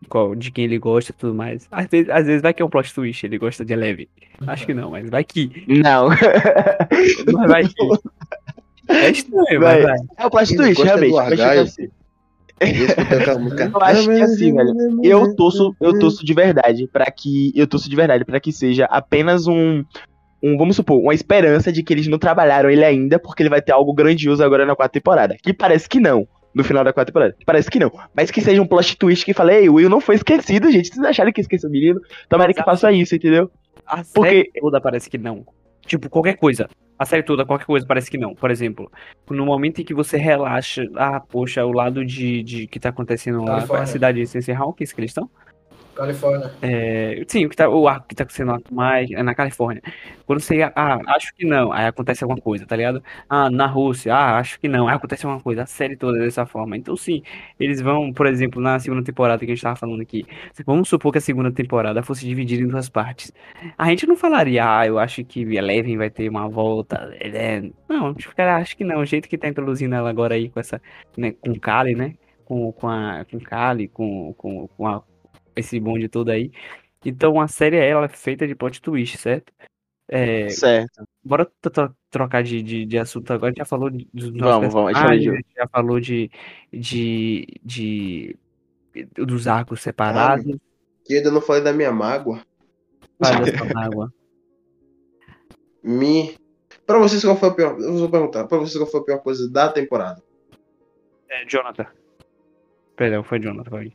qual 0.07 0.35
de 0.35 0.51
quem 0.51 0.65
ele 0.65 0.77
gosta 0.77 1.11
e 1.11 1.15
tudo 1.15 1.33
mais. 1.33 1.67
Às 1.71 1.87
vezes, 1.87 2.09
às 2.09 2.25
vezes 2.25 2.41
vai 2.41 2.53
que 2.53 2.61
é 2.61 2.65
um 2.65 2.69
plot 2.69 2.93
twist, 2.93 3.25
ele 3.25 3.37
gosta 3.37 3.63
de 3.65 3.73
Eleven. 3.73 4.07
Acho 4.47 4.65
que 4.65 4.73
não, 4.73 4.91
mas 4.91 5.09
vai 5.09 5.23
que. 5.23 5.63
Não. 5.67 6.09
Mas 7.33 7.47
vai 7.49 7.63
que. 7.63 7.73
É 8.89 9.09
estranho, 9.09 9.61
Vai. 9.61 9.81
mas 9.81 9.83
vai. 9.83 9.97
É 10.17 10.25
o 10.25 10.29
plot 10.29 10.53
Ele 10.53 10.57
twist, 10.57 10.83
realmente. 10.83 11.17
Argyle. 11.17 11.59
assim, 11.59 11.89
Eu 13.71 13.81
acho 13.81 14.05
que 14.09 14.21
assim, 14.21 14.53
velho, 14.53 14.73
Eu 15.03 15.35
torço, 15.35 15.75
eu 15.79 15.97
torço 15.97 16.25
de 16.25 16.33
verdade 16.33 16.87
para 16.91 17.09
que 17.09 17.51
eu 17.55 17.65
torço 17.65 17.89
de 17.89 17.95
verdade 17.95 18.25
para 18.25 18.39
que 18.39 18.51
seja 18.51 18.85
apenas 18.85 19.47
um 19.47 19.83
um, 20.43 20.57
vamos 20.57 20.75
supor, 20.75 20.99
uma 20.99 21.13
esperança 21.13 21.71
de 21.71 21.81
que 21.81 21.93
eles 21.93 22.05
não 22.07 22.19
trabalharam 22.19 22.69
ele 22.69 22.83
ainda, 22.83 23.17
porque 23.17 23.41
ele 23.41 23.49
vai 23.49 23.61
ter 23.61 23.71
algo 23.71 23.93
grandioso 23.93 24.43
agora 24.43 24.65
na 24.65 24.75
quarta 24.75 24.91
temporada. 24.91 25.37
Que 25.41 25.53
parece 25.53 25.87
que 25.87 26.01
não. 26.01 26.27
No 26.53 26.63
final 26.63 26.83
da 26.83 26.93
quarta 26.93 27.11
temporada. 27.11 27.35
Parece 27.45 27.69
que 27.69 27.79
não. 27.79 27.91
Mas 28.15 28.29
que 28.29 28.41
seja 28.41 28.61
um 28.61 28.67
plot 28.67 28.95
twist 28.97 29.25
que 29.25 29.33
fale, 29.33 29.53
ei, 29.55 29.69
o 29.69 29.73
Will 29.75 29.89
não 29.89 29.99
foi 29.99 30.15
esquecido, 30.15 30.71
gente. 30.71 30.89
Vocês 30.93 31.05
acharam 31.05 31.31
que 31.31 31.41
esqueceu 31.41 31.69
o 31.69 31.73
menino? 31.73 31.99
Tomara 32.29 32.53
que 32.53 32.63
faça 32.63 32.91
isso, 32.91 33.15
entendeu? 33.15 33.49
A 33.85 34.03
Porque- 34.13 34.29
série 34.29 34.51
toda 34.61 34.79
parece 34.79 35.09
que 35.09 35.17
não. 35.17 35.45
Tipo, 35.85 36.09
qualquer 36.09 36.37
coisa. 36.37 36.69
A 36.97 37.05
série 37.05 37.23
toda, 37.23 37.43
qualquer 37.45 37.65
coisa 37.65 37.85
parece 37.85 38.09
que 38.09 38.17
não. 38.17 38.33
Por 38.35 38.51
exemplo, 38.51 38.89
no 39.29 39.45
momento 39.45 39.81
em 39.81 39.83
que 39.83 39.93
você 39.93 40.15
relaxa, 40.15 40.87
ah, 40.95 41.19
poxa, 41.19 41.65
o 41.65 41.71
lado 41.73 42.05
de, 42.05 42.43
de 42.43 42.67
que 42.67 42.79
tá 42.79 42.89
acontecendo 42.89 43.43
lá, 43.43 43.65
é 43.69 43.75
a 43.81 43.85
cidade 43.85 44.19
de 44.19 44.27
Sensei 44.27 44.53
Hawkins 44.55 44.93
que 44.93 45.01
eles 45.01 45.09
estão? 45.09 45.29
Califórnia. 45.93 46.51
É, 46.61 47.23
sim, 47.27 47.45
o, 47.45 47.49
que 47.49 47.55
tá, 47.55 47.69
o 47.69 47.87
arco 47.87 48.07
que 48.07 48.15
tá 48.15 48.25
lá 48.45 48.59
mais 48.71 49.09
é 49.11 49.21
na 49.21 49.35
Califórnia. 49.35 49.81
Quando 50.25 50.39
você, 50.39 50.61
ah, 50.75 50.99
acho 51.15 51.33
que 51.35 51.45
não, 51.45 51.71
aí 51.71 51.85
acontece 51.85 52.23
alguma 52.23 52.39
coisa, 52.41 52.65
tá 52.65 52.75
ligado? 52.75 53.03
Ah, 53.29 53.49
na 53.49 53.67
Rússia, 53.67 54.13
ah, 54.15 54.37
acho 54.39 54.59
que 54.59 54.67
não, 54.67 54.87
aí 54.87 54.95
acontece 54.95 55.25
alguma 55.25 55.41
coisa. 55.41 55.63
A 55.63 55.65
série 55.65 55.95
toda 55.95 56.17
é 56.17 56.21
dessa 56.21 56.45
forma. 56.45 56.77
Então, 56.77 56.95
sim, 56.95 57.21
eles 57.59 57.81
vão, 57.81 58.11
por 58.13 58.25
exemplo, 58.25 58.61
na 58.61 58.79
segunda 58.79 59.03
temporada 59.03 59.39
que 59.39 59.45
a 59.45 59.55
gente 59.55 59.61
tava 59.61 59.75
falando 59.75 60.01
aqui. 60.01 60.25
Vamos 60.65 60.89
supor 60.89 61.11
que 61.11 61.17
a 61.17 61.21
segunda 61.21 61.51
temporada 61.51 62.01
fosse 62.03 62.25
dividida 62.25 62.63
em 62.63 62.67
duas 62.67 62.89
partes. 62.89 63.31
A 63.77 63.89
gente 63.89 64.07
não 64.07 64.15
falaria, 64.15 64.79
ah, 64.79 64.87
eu 64.87 64.97
acho 64.99 65.23
que 65.23 65.41
Eleven 65.41 65.97
vai 65.97 66.09
ter 66.09 66.29
uma 66.29 66.47
volta. 66.49 67.15
é, 67.19 67.61
Não, 67.87 68.07
a 68.07 68.11
gente 68.11 68.27
ficaria, 68.27 68.55
acho 68.55 68.75
que 68.77 68.83
não. 68.83 68.99
O 69.01 69.05
jeito 69.05 69.27
que 69.29 69.37
tá 69.37 69.47
introduzindo 69.47 69.95
ela 69.95 70.09
agora 70.09 70.35
aí 70.35 70.49
com 70.49 70.59
essa, 70.59 70.81
né, 71.17 71.33
com 71.33 71.53
Kali, 71.59 71.95
né? 71.95 72.15
Com, 72.45 72.71
com 72.73 72.87
a 72.89 73.25
com 73.29 73.39
Kali, 73.39 73.87
com, 73.87 74.33
com, 74.33 74.67
com 74.67 74.87
a 74.87 75.01
esse 75.55 75.79
bonde 75.79 76.07
todo 76.09 76.29
aí. 76.29 76.51
Então 77.05 77.39
a 77.39 77.47
série 77.47 77.77
ela 77.77 78.05
é 78.05 78.09
feita 78.09 78.47
de 78.47 78.55
plot 78.55 78.81
twist, 78.81 79.17
certo? 79.17 79.51
É, 80.07 80.49
Certo. 80.49 81.03
bora 81.23 81.49
trocar 82.11 82.43
de, 82.43 82.61
de, 82.61 82.85
de 82.85 82.97
assunto 82.97 83.31
agora. 83.31 83.47
A 83.47 83.51
gente 83.51 83.59
já 83.59 83.65
falou 83.65 83.89
de- 83.89 84.07
dos 84.13 84.31
nossos 84.31 84.73
Vamos, 84.73 84.73
vamos, 84.73 84.89
a 84.89 84.93
gente 84.93 85.01
falou 85.01 85.09
personagens, 85.09 85.23
de- 85.23 85.29
a 85.29 85.35
gente 85.35 85.55
já 85.55 85.67
falou 85.67 85.99
de, 85.99 86.31
de, 86.71 87.47
de 87.63 88.35
dos 89.15 89.47
arcos 89.47 89.81
separados. 89.81 90.45
Que 91.05 91.13
eu 91.13 91.17
ainda 91.17 91.31
não 91.31 91.41
falei 91.41 91.63
da 91.63 91.73
minha 91.73 91.91
mágoa. 91.91 92.41
Vai 93.19 93.39
da 93.51 93.57
sua 93.57 93.73
mágoa. 93.73 94.13
Me. 95.81 96.35
Pra 96.85 96.97
vocês, 96.99 97.23
qual 97.23 97.35
foi 97.37 97.49
a 97.49 97.53
pior. 97.53 97.79
Eu 97.79 97.93
vou 97.97 98.09
perguntar. 98.09 98.45
Pra 98.45 98.57
vocês, 98.57 98.77
qual 98.77 98.89
foi 98.89 98.99
a 98.99 99.03
pior 99.03 99.19
coisa 99.19 99.49
da 99.49 99.69
temporada? 99.69 100.21
É, 101.29 101.45
Jonathan. 101.45 101.87
Perdão, 102.95 103.23
foi 103.23 103.39
Jonathan. 103.39 103.69
Foi. 103.69 103.93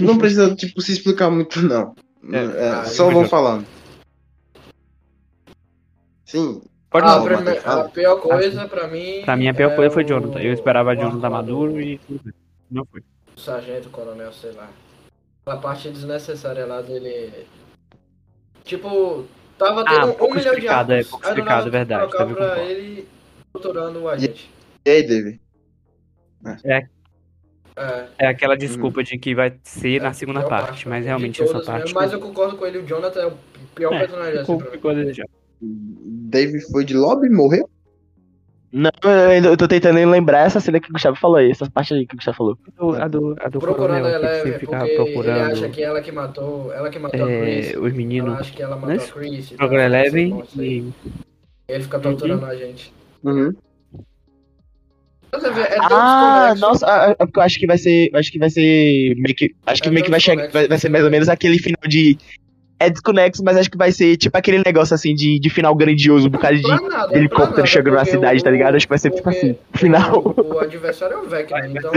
Não 0.00 0.18
precisa, 0.18 0.54
tipo, 0.54 0.80
se 0.82 0.92
explicar 0.92 1.30
muito, 1.30 1.62
não. 1.62 1.94
É, 2.32 2.36
É, 2.64 2.68
ah, 2.70 2.84
só 2.84 3.08
eu 3.08 3.12
vão 3.12 3.24
falando. 3.26 3.66
Sim. 6.24 6.62
Pode 6.90 7.06
Ah, 7.06 7.08
Fala, 7.10 7.20
a, 7.20 7.24
prime- 7.24 7.42
Matheus, 7.44 7.64
fala. 7.64 7.84
a 7.84 7.88
pior 7.88 8.16
coisa 8.20 8.68
pra 8.68 8.88
mim. 8.88 9.22
Pra 9.24 9.36
mim 9.36 9.48
a 9.48 9.54
pior 9.54 9.72
é 9.72 9.76
coisa 9.76 9.90
foi 9.94 10.04
o- 10.04 10.08
Jonathan. 10.08 10.40
Eu 10.40 10.52
esperava 10.52 10.90
o 10.90 10.94
Jonathan 10.94 11.30
maduro 11.30 11.80
e 11.80 12.00
não 12.70 12.84
foi. 12.86 13.02
do 13.34 13.40
sargento, 13.40 13.90
coronel, 13.90 14.32
sei 14.32 14.52
lá. 14.52 14.68
A 15.46 15.56
parte 15.56 15.90
desnecessária 15.90 16.66
lá 16.66 16.80
dele. 16.82 17.46
Tipo, 18.64 19.24
tava 19.58 19.82
Ah, 19.82 19.84
tendo 19.84 20.06
um, 20.08 20.12
pouco 20.14 20.34
milhão 20.34 20.52
de 20.52 20.58
explicado, 20.58 20.92
é, 20.92 21.04
pouco 21.04 21.26
explicado, 21.26 21.68
é 21.68 21.70
verdade, 21.70 22.12
também 22.12 22.34
pra 22.34 22.58
ele 22.64 23.08
torturando 23.52 24.00
o 24.00 24.08
agente. 24.08 24.50
E 24.84 24.90
aí, 24.90 25.02
David? 25.06 25.40
É, 26.64 26.78
É 26.78 26.88
aquela 28.28 28.56
desculpa 28.56 29.02
de 29.04 29.18
que 29.18 29.34
vai 29.34 29.54
ser 29.62 30.00
na 30.00 30.08
é, 30.08 30.12
segunda 30.12 30.40
pior 30.40 30.48
parte, 30.48 30.88
mas 30.88 31.00
de 31.02 31.06
realmente 31.06 31.42
essa 31.42 31.52
todas 31.52 31.66
parte. 31.66 31.94
Mas 31.94 32.12
eu 32.12 32.20
concordo 32.20 32.56
com 32.56 32.66
ele, 32.66 32.78
o 32.78 32.86
Jonathan 32.86 33.20
é 33.20 33.26
o 33.26 33.32
pior 33.74 33.92
É, 33.94 33.98
personagem 34.00 34.38
assim 34.40 34.58
pra 34.58 34.70
mim. 34.70 34.78
foi 36.72 36.84
de 36.84 36.94
lobby 36.94 37.26
e 37.26 37.30
morreu? 37.30 37.68
Não, 38.72 38.90
eu, 39.04 39.44
eu 39.52 39.56
tô 39.56 39.66
tentando 39.68 39.96
lembrar 40.10 40.40
essa 40.40 40.60
cena 40.60 40.80
que 40.80 40.90
o 40.90 40.92
Gustavo 40.92 41.16
falou 41.16 41.36
aí, 41.36 41.50
essa 41.50 41.70
parte 41.70 41.94
aí 41.94 42.06
que 42.06 42.14
o 42.14 42.16
Gustavo 42.16 42.36
falou. 42.36 42.58
A 43.00 43.08
do, 43.08 43.36
a 43.40 43.48
do 43.48 43.58
Procurando 43.58 44.02
coronel, 44.02 44.06
ela, 44.06 44.28
que 44.28 44.34
é 44.34 44.42
você 44.42 44.58
fica 44.58 44.78
porque 44.78 44.90
ele 44.92 44.96
acha 44.96 45.04
procurando 45.12 45.70
que 45.72 45.82
ela 45.82 46.00
que 46.02 46.12
matou, 46.12 46.72
ela 46.72 46.90
que 46.90 46.98
matou 46.98 47.22
a 47.22 47.26
Chris. 47.26 47.66
é, 47.72 47.78
os 47.78 47.86
Ela 47.86 47.90
meninos. 47.94 48.38
acha 48.40 48.52
que 48.54 48.62
ela 48.62 48.76
matou 48.76 48.96
Né? 48.96 49.02
a 49.02 49.06
Chris. 49.12 49.50
Procura 49.50 49.84
Eleven 49.84 50.44
e. 50.58 50.92
Ele 51.68 51.82
fica 51.84 51.98
torturando 51.98 52.44
a 52.44 52.54
gente. 52.54 52.92
Uhum. 53.24 53.54
Vê, 55.54 55.60
é 55.62 55.78
Ah, 55.80 56.54
nossa, 56.56 56.86
ah, 56.86 57.10
ah, 57.12 57.26
porque 57.26 57.38
eu 57.38 57.42
acho 57.42 57.58
que 57.58 57.66
vai 57.66 57.78
ser. 57.78 58.10
Acho 58.14 58.32
que 58.32 58.38
vai 58.38 58.48
ser. 58.50 59.14
Meio 59.16 59.34
que, 59.34 59.54
acho 59.66 59.82
que 59.82 59.88
É 59.88 59.92
meio 59.92 60.04
que 60.04 60.10
vai, 60.10 60.20
chegar, 60.20 60.48
vai, 60.50 60.66
vai 60.68 60.78
ser 60.78 60.88
mais 60.88 61.04
ou 61.04 61.10
menos 61.10 61.28
aquele 61.28 61.58
final 61.58 61.80
de. 61.86 62.16
é 62.80 62.88
desconexo, 62.90 63.42
mas 63.44 63.56
acho 63.56 63.70
que 63.70 63.76
vai 63.76 63.92
ser 63.92 64.16
tipo 64.16 64.36
aquele 64.36 64.62
negócio 64.64 64.94
assim 64.94 65.14
de, 65.14 65.38
de 65.38 65.50
final 65.50 65.74
grandioso, 65.74 66.30
por 66.30 66.40
causa 66.40 66.56
de 66.56 66.62
Pra 66.62 66.80
nada, 66.80 67.08
pra 67.08 67.18
helicóptero 67.18 67.56
nada, 67.58 67.66
chegando 67.66 67.94
na 67.94 68.00
porque 68.00 68.10
cidade, 68.16 68.40
o- 68.40 68.44
tá 68.44 68.50
ligado? 68.50 68.74
Acho 68.76 68.86
que 68.86 68.90
vai 68.90 68.98
ser 68.98 69.10
tipo 69.10 69.28
assim, 69.28 69.56
final. 69.74 70.22
O, 70.36 70.54
o 70.54 70.58
adversário 70.58 71.14
é 71.14 71.18
o 71.18 71.28
Vec, 71.28 71.50
né? 71.50 71.72
Então 71.74 71.92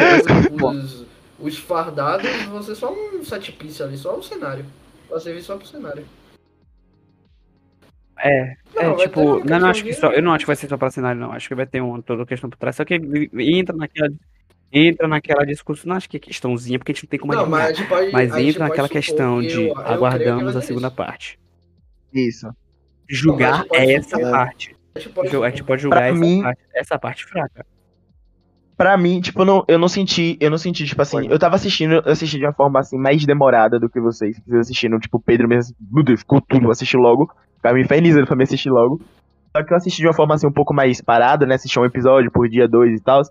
os, 0.73 1.05
os 1.39 1.57
fardados 1.57 2.29
vão 2.49 2.61
ser 2.61 2.75
só 2.75 2.93
um 2.93 3.23
set 3.23 3.51
piece 3.53 3.81
ali, 3.83 3.97
só 3.97 4.17
o 4.17 4.23
cenário. 4.23 4.65
Vai 5.09 5.19
servir 5.19 5.41
só 5.41 5.55
pro 5.55 5.67
cenário. 5.67 6.03
É, 8.21 8.55
Não, 8.75 8.81
é 8.81 8.85
vai 8.87 8.95
ter 8.97 9.03
tipo, 9.03 9.45
não, 9.49 9.59
não 9.59 9.69
acho 9.69 9.83
que 9.83 9.93
só, 9.93 10.11
eu 10.11 10.21
não 10.21 10.33
acho 10.33 10.43
que 10.43 10.47
vai 10.47 10.55
ser 10.55 10.67
só 10.67 10.77
pra 10.77 10.91
cenário, 10.91 11.19
não. 11.19 11.31
Acho 11.31 11.47
que 11.47 11.55
vai 11.55 11.65
ter 11.65 11.81
uma 11.81 12.01
toda 12.01 12.25
questão 12.25 12.49
por 12.49 12.57
trás. 12.57 12.75
Só 12.75 12.83
que 12.85 12.95
entra 13.33 13.75
naquela, 13.75 14.09
entra 14.71 15.07
naquela 15.07 15.45
discurso, 15.45 15.87
não 15.87 15.95
acho 15.95 16.09
que 16.09 16.17
é 16.17 16.19
questãozinha, 16.19 16.77
porque 16.77 16.91
a 16.91 16.95
gente 16.95 17.03
não 17.05 17.09
tem 17.09 17.19
como 17.19 17.33
Não, 17.33 17.41
adivinhar. 17.41 17.67
mas 17.69 17.79
a 17.79 17.85
pode. 17.85 18.11
Mas 18.11 18.31
a 18.33 18.41
entra 18.41 18.67
naquela 18.67 18.89
questão 18.89 19.39
que 19.41 19.47
de 19.47 19.67
eu- 19.67 19.77
aguardamos 19.77 20.55
a 20.55 20.61
segunda 20.61 20.87
isso. 20.87 20.95
parte. 20.95 21.39
Isso. 22.13 22.49
Julgar 23.07 23.65
é 23.73 23.93
essa 23.93 24.19
parte. 24.19 24.75
A 24.95 24.99
gente 24.99 25.13
pode 25.13 25.31
Ju- 25.31 25.43
A 25.43 25.49
gente 25.49 25.63
pode 25.63 25.81
julgar 25.81 26.03
essa, 26.09 26.19
mim- 26.19 26.41
parte, 26.43 26.61
essa 26.73 26.99
parte 26.99 27.25
fraca. 27.25 27.65
Pra 28.79 28.95
mim, 28.95 29.19
tipo, 29.19 29.41
eu 29.41 29.45
não, 29.45 29.65
eu 29.67 29.77
não 29.77 29.89
senti, 29.89 30.37
eu 30.39 30.49
não 30.49 30.57
senti, 30.57 30.85
tipo 30.85 31.01
assim, 31.01 31.27
eu 31.27 31.37
tava 31.37 31.55
assistindo, 31.55 31.95
eu 31.95 32.13
assisti 32.13 32.37
de 32.37 32.45
uma 32.45 32.53
forma 32.53 32.79
assim, 32.79 32.97
mais 32.97 33.25
demorada 33.25 33.77
do 33.77 33.89
que 33.89 33.99
vocês. 33.99 34.39
Vocês 34.47 34.61
assistindo, 34.61 34.97
tipo, 34.97 35.19
Pedro 35.19 35.49
mesmo, 35.49 35.75
meu 35.91 36.01
Deus, 36.01 36.21
ficou 36.21 36.39
tudo, 36.39 36.67
eu 36.67 36.71
assisti 36.71 36.95
logo. 36.95 37.29
Ficava 37.57 37.75
me 37.75 37.81
infernizando 37.81 38.25
pra 38.25 38.37
me 38.37 38.43
assistir 38.43 38.69
logo. 38.69 39.01
Só 39.53 39.61
que 39.61 39.73
eu 39.73 39.75
assisti 39.75 39.99
de 39.99 40.07
uma 40.07 40.13
forma 40.13 40.33
assim 40.33 40.47
um 40.47 40.51
pouco 40.53 40.73
mais 40.73 41.01
parada, 41.01 41.45
né? 41.45 41.55
Assisti 41.55 41.77
um 41.77 41.83
episódio 41.83 42.31
por 42.31 42.47
dia, 42.47 42.69
dois 42.69 42.97
e 42.97 43.03
tal. 43.03 43.21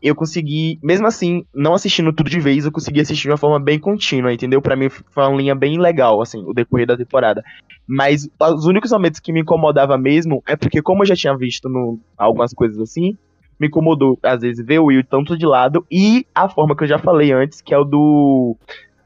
Eu 0.00 0.14
consegui, 0.14 0.78
mesmo 0.82 1.06
assim, 1.06 1.44
não 1.54 1.74
assistindo 1.74 2.10
tudo 2.10 2.30
de 2.30 2.40
vez, 2.40 2.64
eu 2.64 2.72
consegui 2.72 3.02
assistir 3.02 3.24
de 3.24 3.30
uma 3.30 3.36
forma 3.36 3.60
bem 3.60 3.78
contínua, 3.78 4.32
entendeu? 4.32 4.62
Pra 4.62 4.74
mim 4.74 4.88
foi 4.88 5.22
uma 5.22 5.36
linha 5.36 5.54
bem 5.54 5.78
legal, 5.78 6.22
assim, 6.22 6.42
o 6.46 6.54
decorrer 6.54 6.86
da 6.86 6.96
temporada. 6.96 7.44
Mas 7.86 8.26
os 8.40 8.64
únicos 8.64 8.90
momentos 8.90 9.20
que 9.20 9.34
me 9.34 9.42
incomodava 9.42 9.98
mesmo 9.98 10.42
é 10.46 10.56
porque, 10.56 10.80
como 10.80 11.02
eu 11.02 11.06
já 11.06 11.14
tinha 11.14 11.36
visto 11.36 11.68
no, 11.68 12.00
algumas 12.16 12.54
coisas 12.54 12.80
assim, 12.80 13.18
me 13.58 13.66
incomodou, 13.68 14.18
às 14.22 14.40
vezes, 14.42 14.64
ver 14.64 14.78
o 14.80 14.86
Will 14.86 15.04
tanto 15.04 15.36
de 15.36 15.46
lado 15.46 15.86
e 15.90 16.26
a 16.34 16.48
forma 16.48 16.76
que 16.76 16.84
eu 16.84 16.88
já 16.88 16.98
falei 16.98 17.32
antes, 17.32 17.60
que 17.60 17.72
é 17.74 17.78
o 17.78 17.84
do. 17.84 18.56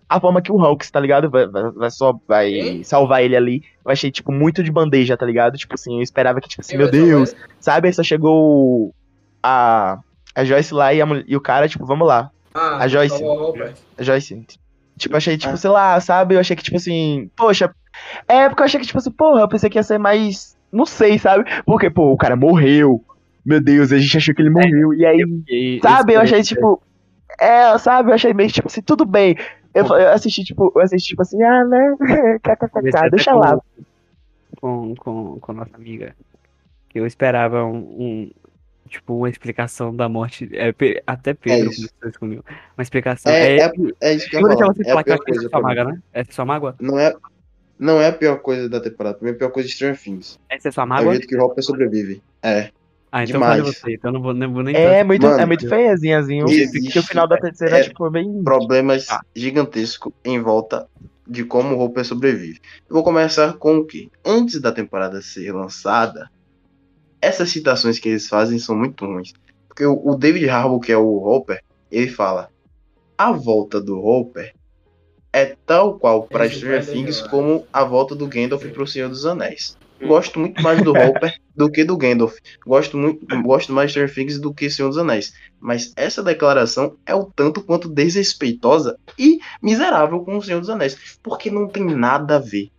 A 0.09 0.19
forma 0.19 0.41
que 0.41 0.51
o 0.51 0.59
Hawks, 0.59 0.91
tá 0.91 0.99
ligado? 0.99 1.29
Vai, 1.29 1.47
vai, 1.47 1.71
vai 1.71 1.91
só 1.91 2.19
vai 2.27 2.81
salvar 2.83 3.23
ele 3.23 3.37
ali. 3.37 3.63
Eu 3.85 3.91
achei, 3.91 4.11
tipo, 4.11 4.33
muito 4.33 4.63
de 4.63 4.73
bandeja, 4.73 5.17
tá 5.19 5.27
ligado? 5.27 5.59
Tipo 5.59 5.75
assim, 5.75 5.97
eu 5.97 6.03
esperava 6.03 6.41
que, 6.41 6.49
tipo 6.49 6.63
assim, 6.63 6.71
Quem 6.73 6.79
meu 6.79 6.91
Deus, 6.91 7.37
sabe? 7.61 7.89
Aí 7.89 7.93
só 7.93 8.03
chegou 8.03 8.95
a, 9.43 9.99
a 10.35 10.45
Joyce 10.45 10.73
lá 10.73 10.95
e, 10.95 11.03
a 11.03 11.07
e 11.27 11.37
o 11.37 11.41
cara, 11.41 11.69
tipo, 11.69 11.85
vamos 11.85 12.09
lá. 12.09 12.31
Ah, 12.55 12.79
A 12.79 12.89
Joyce. 12.89 13.23
Robert. 13.23 13.75
A 13.99 14.03
Joyce. 14.03 14.47
Tipo, 14.97 15.17
achei, 15.17 15.37
tipo, 15.37 15.53
Ah. 15.53 15.57
sei 15.59 15.71
lá, 15.71 16.01
sabe? 16.01 16.35
Eu 16.35 16.41
achei 16.41 16.57
que, 16.57 16.63
tipo 16.63 16.77
assim, 16.79 17.31
poxa. 17.37 17.71
É, 18.27 18.49
porque 18.49 18.63
eu 18.63 18.67
achei 18.67 18.81
que, 18.81 18.87
tipo 18.87 18.99
assim, 18.99 19.11
porra, 19.11 19.43
eu 19.43 19.49
pensei 19.49 19.69
que 19.69 19.79
ia 19.79 19.83
ser 19.83 19.99
mais. 19.99 20.57
Não 20.73 20.87
sei, 20.87 21.19
sabe? 21.19 21.45
Porque, 21.67 21.91
pô, 21.91 22.13
o 22.13 22.17
cara 22.17 22.35
morreu. 22.35 23.05
Meu 23.49 23.61
Deus, 23.63 23.91
a 23.93 23.99
gente 23.99 24.17
achou 24.19 24.35
que 24.35 24.43
ele 24.43 24.51
morreu. 24.51 24.93
E 24.93 25.07
aí, 25.07 25.25
E- 25.49 25.81
sabe? 25.83 26.13
Eu 26.13 26.21
achei, 26.21 26.43
tipo. 26.43 26.83
É, 27.41 27.79
sabe? 27.79 28.11
Eu 28.11 28.15
achei 28.15 28.35
meio, 28.35 28.51
tipo 28.51 28.69
assim, 28.69 28.83
tudo 28.83 29.07
bem. 29.07 29.37
Eu, 29.73 29.87
eu 29.87 30.11
assisti, 30.11 30.45
tipo, 30.45 30.71
eu 30.75 30.83
assisti, 30.83 31.11
tipo 31.11 31.23
assim, 31.23 31.43
ah, 31.43 31.65
né? 31.65 31.95
Conversei 31.99 32.39
KKK, 32.41 32.97
até 32.99 33.11
deixa 33.11 33.33
com- 33.33 33.39
lá. 33.39 33.59
Com, 34.61 34.95
com, 34.97 35.39
com 35.41 35.53
nossa 35.53 35.77
amiga. 35.77 36.15
Que 36.89 36.99
eu 37.01 37.07
esperava 37.07 37.65
um, 37.65 37.77
um- 37.79 38.31
tipo, 38.89 39.15
uma 39.17 39.31
explicação 39.31 39.95
da 39.95 40.09
morte. 40.09 40.49
é, 40.53 40.75
até 41.07 41.33
Pedro 41.33 41.71
isso. 41.71 41.83
conversou 41.89 42.09
isso 42.11 42.19
comigo. 42.19 42.45
Uma 42.77 42.83
explicação. 42.83 43.33
É, 43.33 43.57
É, 43.57 43.67
é, 43.67 43.73
é 44.01 44.15
isso 44.15 44.29
que 44.29 44.37
eu 44.37 44.41
eu 44.41 44.49
falar. 44.59 44.75
você 44.75 44.83
É 44.83 44.85
falar 44.87 44.99
a 44.99 45.01
eu 45.01 45.05
pior 45.05 45.19
que 45.19 45.25
coisa 45.27 45.41
é 45.41 45.43
sua 45.43 45.51
pra 45.51 45.61
mim. 45.61 45.65
mágoa, 45.77 45.85
né? 45.93 46.03
Essa 46.13 46.31
é 46.31 46.35
sua 46.35 46.45
mágoa? 46.45 46.75
Não 46.81 46.99
é, 46.99 47.15
não 47.79 48.01
é 48.01 48.09
a 48.09 48.13
pior 48.13 48.37
coisa 48.41 48.69
da 48.69 48.81
temporada. 48.81 49.17
Pra 49.17 49.27
mim, 49.27 49.33
a 49.35 49.39
pior 49.39 49.51
coisa 49.51 49.69
de 49.69 49.75
Stranger 49.75 49.99
Things. 50.03 50.39
Essa 50.51 50.69
é 50.69 50.73
sua 50.73 50.83
É 50.83 50.87
o 50.87 50.89
mágoa? 50.89 51.13
jeito 51.13 51.29
que 51.29 51.37
o 51.37 51.43
Hopper 51.45 51.63
sobrevive. 51.65 52.21
É. 52.43 52.71
Ah, 53.11 53.23
então 53.25 53.41
demais. 53.41 53.63
você. 53.63 53.95
Então 53.95 54.11
eu 54.11 54.15
não 54.15 54.23
vou, 54.23 54.35
não 54.35 54.53
vou 54.53 54.63
nem 54.63 54.77
É 54.77 55.03
muito, 55.03 55.23
Mano, 55.23 55.41
é 55.41 55.47
muito 55.47 55.69
feiazinhazinho. 55.69 56.45
Porque 56.45 56.99
o 56.99 57.03
final 57.03 57.27
da 57.27 57.37
terceira, 57.39 57.79
é- 57.79 57.83
tipo, 57.85 58.07
é 58.07 58.11
bem. 58.11 58.43
Problemas 58.45 59.09
Ah. 59.11 59.21
gigantescos 59.35 60.13
em 60.25 60.41
volta 60.41 60.87
de 61.27 61.45
como 61.45 61.75
o 61.75 61.81
Hopper 61.81 62.05
sobrevive. 62.05 62.61
Eu 62.89 62.95
vou 62.95 63.03
começar 63.03 63.55
com 63.55 63.79
o 63.79 63.85
que? 63.87 64.11
Antes 64.25 64.61
da 64.61 64.73
temporada 64.73 65.21
ser 65.23 65.53
lançada, 65.53 66.31
essas 67.21 67.51
citações 67.51 67.99
que 67.99 68.09
eles 68.09 68.29
fazem 68.29 68.59
são 68.59 68.77
muito 68.77 69.05
ruins. 69.05 69.33
Porque 69.67 69.85
o, 69.85 70.01
o 70.05 70.17
David 70.17 70.49
Harbour, 70.49 70.81
que 70.81 70.93
é 70.93 70.97
o 70.97 71.17
Hopper, 71.25 71.61
ele 71.91 72.09
fala: 72.09 72.49
a 73.17 73.33
volta 73.33 73.81
do 73.81 73.99
Hopper 73.99 74.53
é 75.33 75.55
tal 75.67 75.99
qual 75.99 76.27
para 76.27 76.49
Stranger 76.49 76.87
Things 76.87 77.21
como 77.23 77.67
a 77.73 77.85
volta 77.85 78.15
do 78.15 78.27
Gandalf 78.27 78.65
para 78.65 78.83
o 78.83 78.87
Senhor 78.87 79.09
dos 79.09 79.27
Anéis. 79.27 79.77
Gosto 80.01 80.39
muito 80.39 80.63
mais 80.63 80.83
do 80.83 80.91
Hopper 80.97 81.39
do 81.55 81.71
que 81.71 81.85
do 81.85 81.97
Gandalf. 81.97 82.37
Gosto 82.65 82.97
muito, 82.97 83.27
gosto 83.43 83.73
mais 83.73 83.91
de 83.91 83.93
Stranger 83.93 84.15
Things 84.15 84.39
do 84.39 84.55
que 84.55 84.71
Senhor 84.71 84.89
dos 84.89 84.99
Anéis. 84.99 85.33
Mas 85.61 85.93
essa 85.97 86.23
declaração 86.23 86.97
é 87.05 87.15
o 87.15 87.25
tanto 87.25 87.63
quanto 87.63 87.89
desrespeitosa 87.89 88.99
e 89.19 89.41
miserável 89.61 90.21
com 90.21 90.37
o 90.37 90.43
Senhor 90.43 90.61
dos 90.61 90.71
Anéis, 90.71 91.19
porque 91.23 91.51
não 91.51 91.67
tem 91.67 91.85
nada 91.85 92.37
a 92.37 92.39
ver. 92.39 92.71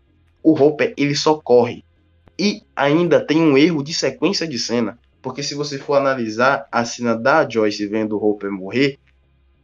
O 0.42 0.54
Hopper, 0.54 0.94
ele 0.96 1.16
só 1.16 1.36
corre. 1.36 1.84
E 2.38 2.64
ainda 2.74 3.20
tem 3.20 3.42
um 3.42 3.58
erro 3.58 3.84
de 3.84 3.94
sequência 3.94 4.48
de 4.48 4.58
cena, 4.58 4.98
porque 5.22 5.44
se 5.44 5.54
você 5.54 5.78
for 5.78 5.96
analisar 5.96 6.66
a 6.72 6.86
cena 6.86 7.14
da 7.14 7.48
Joyce 7.48 7.86
vendo 7.86 8.16
o 8.18 8.26
Hopper 8.26 8.50
morrer, 8.50 8.98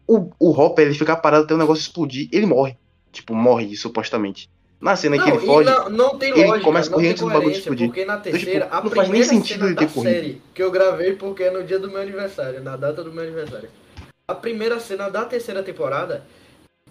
o, 0.06 0.30
o 0.38 0.52
Hopper 0.52 0.86
ele 0.86 0.94
fica 0.94 1.16
parado 1.16 1.46
até 1.46 1.54
o 1.54 1.58
negócio 1.58 1.82
explodir, 1.82 2.28
ele 2.32 2.46
morre. 2.46 2.78
Tipo, 3.12 3.34
morre 3.34 3.74
supostamente. 3.78 4.50
Na 4.86 4.96
cena 4.96 5.18
que 5.18 5.28
Não, 5.28 5.36
ele 5.36 5.44
e 5.44 5.48
foge, 5.48 5.68
não, 5.68 5.90
não 5.90 6.20
tem 6.20 6.30
ele 6.30 6.46
lógica, 6.46 6.64
começa 6.64 6.90
a 6.90 6.92
não 6.92 6.96
correr 6.98 7.06
tem 7.08 7.12
antes 7.14 7.22
do 7.24 7.26
bagulho 7.26 7.42
coerência, 7.42 7.60
explodir. 7.60 7.88
porque 7.88 8.06
na 8.06 8.18
tipo, 8.18 8.38
terceira, 8.38 8.70
não 8.70 8.78
a 8.78 8.90
faz 8.92 9.10
nem 9.10 9.24
sentido 9.24 9.66
ele 9.66 9.76
ter 9.76 9.90
corrido. 9.90 10.42
que 10.54 10.62
eu 10.62 10.70
gravei 10.70 11.14
porque 11.16 11.42
é 11.42 11.50
no 11.50 11.64
dia 11.64 11.80
do 11.80 11.90
meu 11.90 12.00
aniversário, 12.00 12.62
na 12.62 12.78
data 12.78 13.04
do 13.04 13.12
meu 13.12 13.24
aniversário. 13.24 13.68
A 14.28 14.36
primeira 14.36 14.80
cena 14.80 15.10
da 15.10 15.26
terceira 15.26 15.64
temporada 15.64 16.24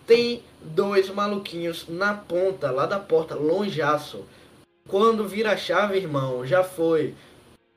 tem 0.09 0.43
dois 0.61 1.09
maluquinhos 1.09 1.87
na 1.89 2.15
ponta, 2.15 2.69
lá 2.73 2.85
da 2.85 2.99
porta, 2.99 3.37
longeaço. 3.37 4.25
Quando 4.89 5.29
vira 5.29 5.53
a 5.53 5.57
chave, 5.57 5.97
irmão, 5.97 6.45
já 6.45 6.65
foi. 6.65 7.15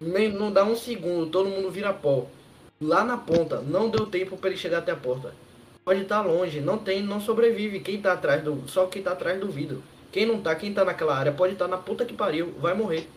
Nem, 0.01 0.29
não 0.33 0.51
dá 0.51 0.63
um 0.63 0.75
segundo, 0.75 1.27
todo 1.29 1.47
mundo 1.47 1.69
vira 1.69 1.93
pó. 1.93 2.25
Lá 2.81 3.03
na 3.03 3.17
ponta, 3.17 3.61
não 3.61 3.87
deu 3.87 4.07
tempo 4.07 4.35
para 4.35 4.49
ele 4.49 4.57
chegar 4.57 4.79
até 4.79 4.93
a 4.93 4.95
porta. 4.95 5.31
Pode 5.85 6.01
estar 6.01 6.21
longe, 6.23 6.59
não 6.59 6.79
tem, 6.79 7.03
não 7.03 7.21
sobrevive. 7.21 7.81
Quem 7.81 8.01
tá 8.01 8.13
atrás 8.13 8.43
do. 8.43 8.63
Só 8.67 8.87
quem 8.87 9.03
tá 9.03 9.11
atrás 9.11 9.39
do 9.39 9.47
vidro. 9.47 9.83
Quem 10.11 10.25
não 10.25 10.41
tá, 10.41 10.55
quem 10.55 10.73
tá 10.73 10.85
naquela 10.85 11.17
área 11.17 11.31
pode 11.31 11.53
estar 11.53 11.67
na 11.67 11.77
puta 11.77 12.05
que 12.05 12.13
pariu, 12.13 12.53
vai 12.59 12.73
morrer. 12.73 13.07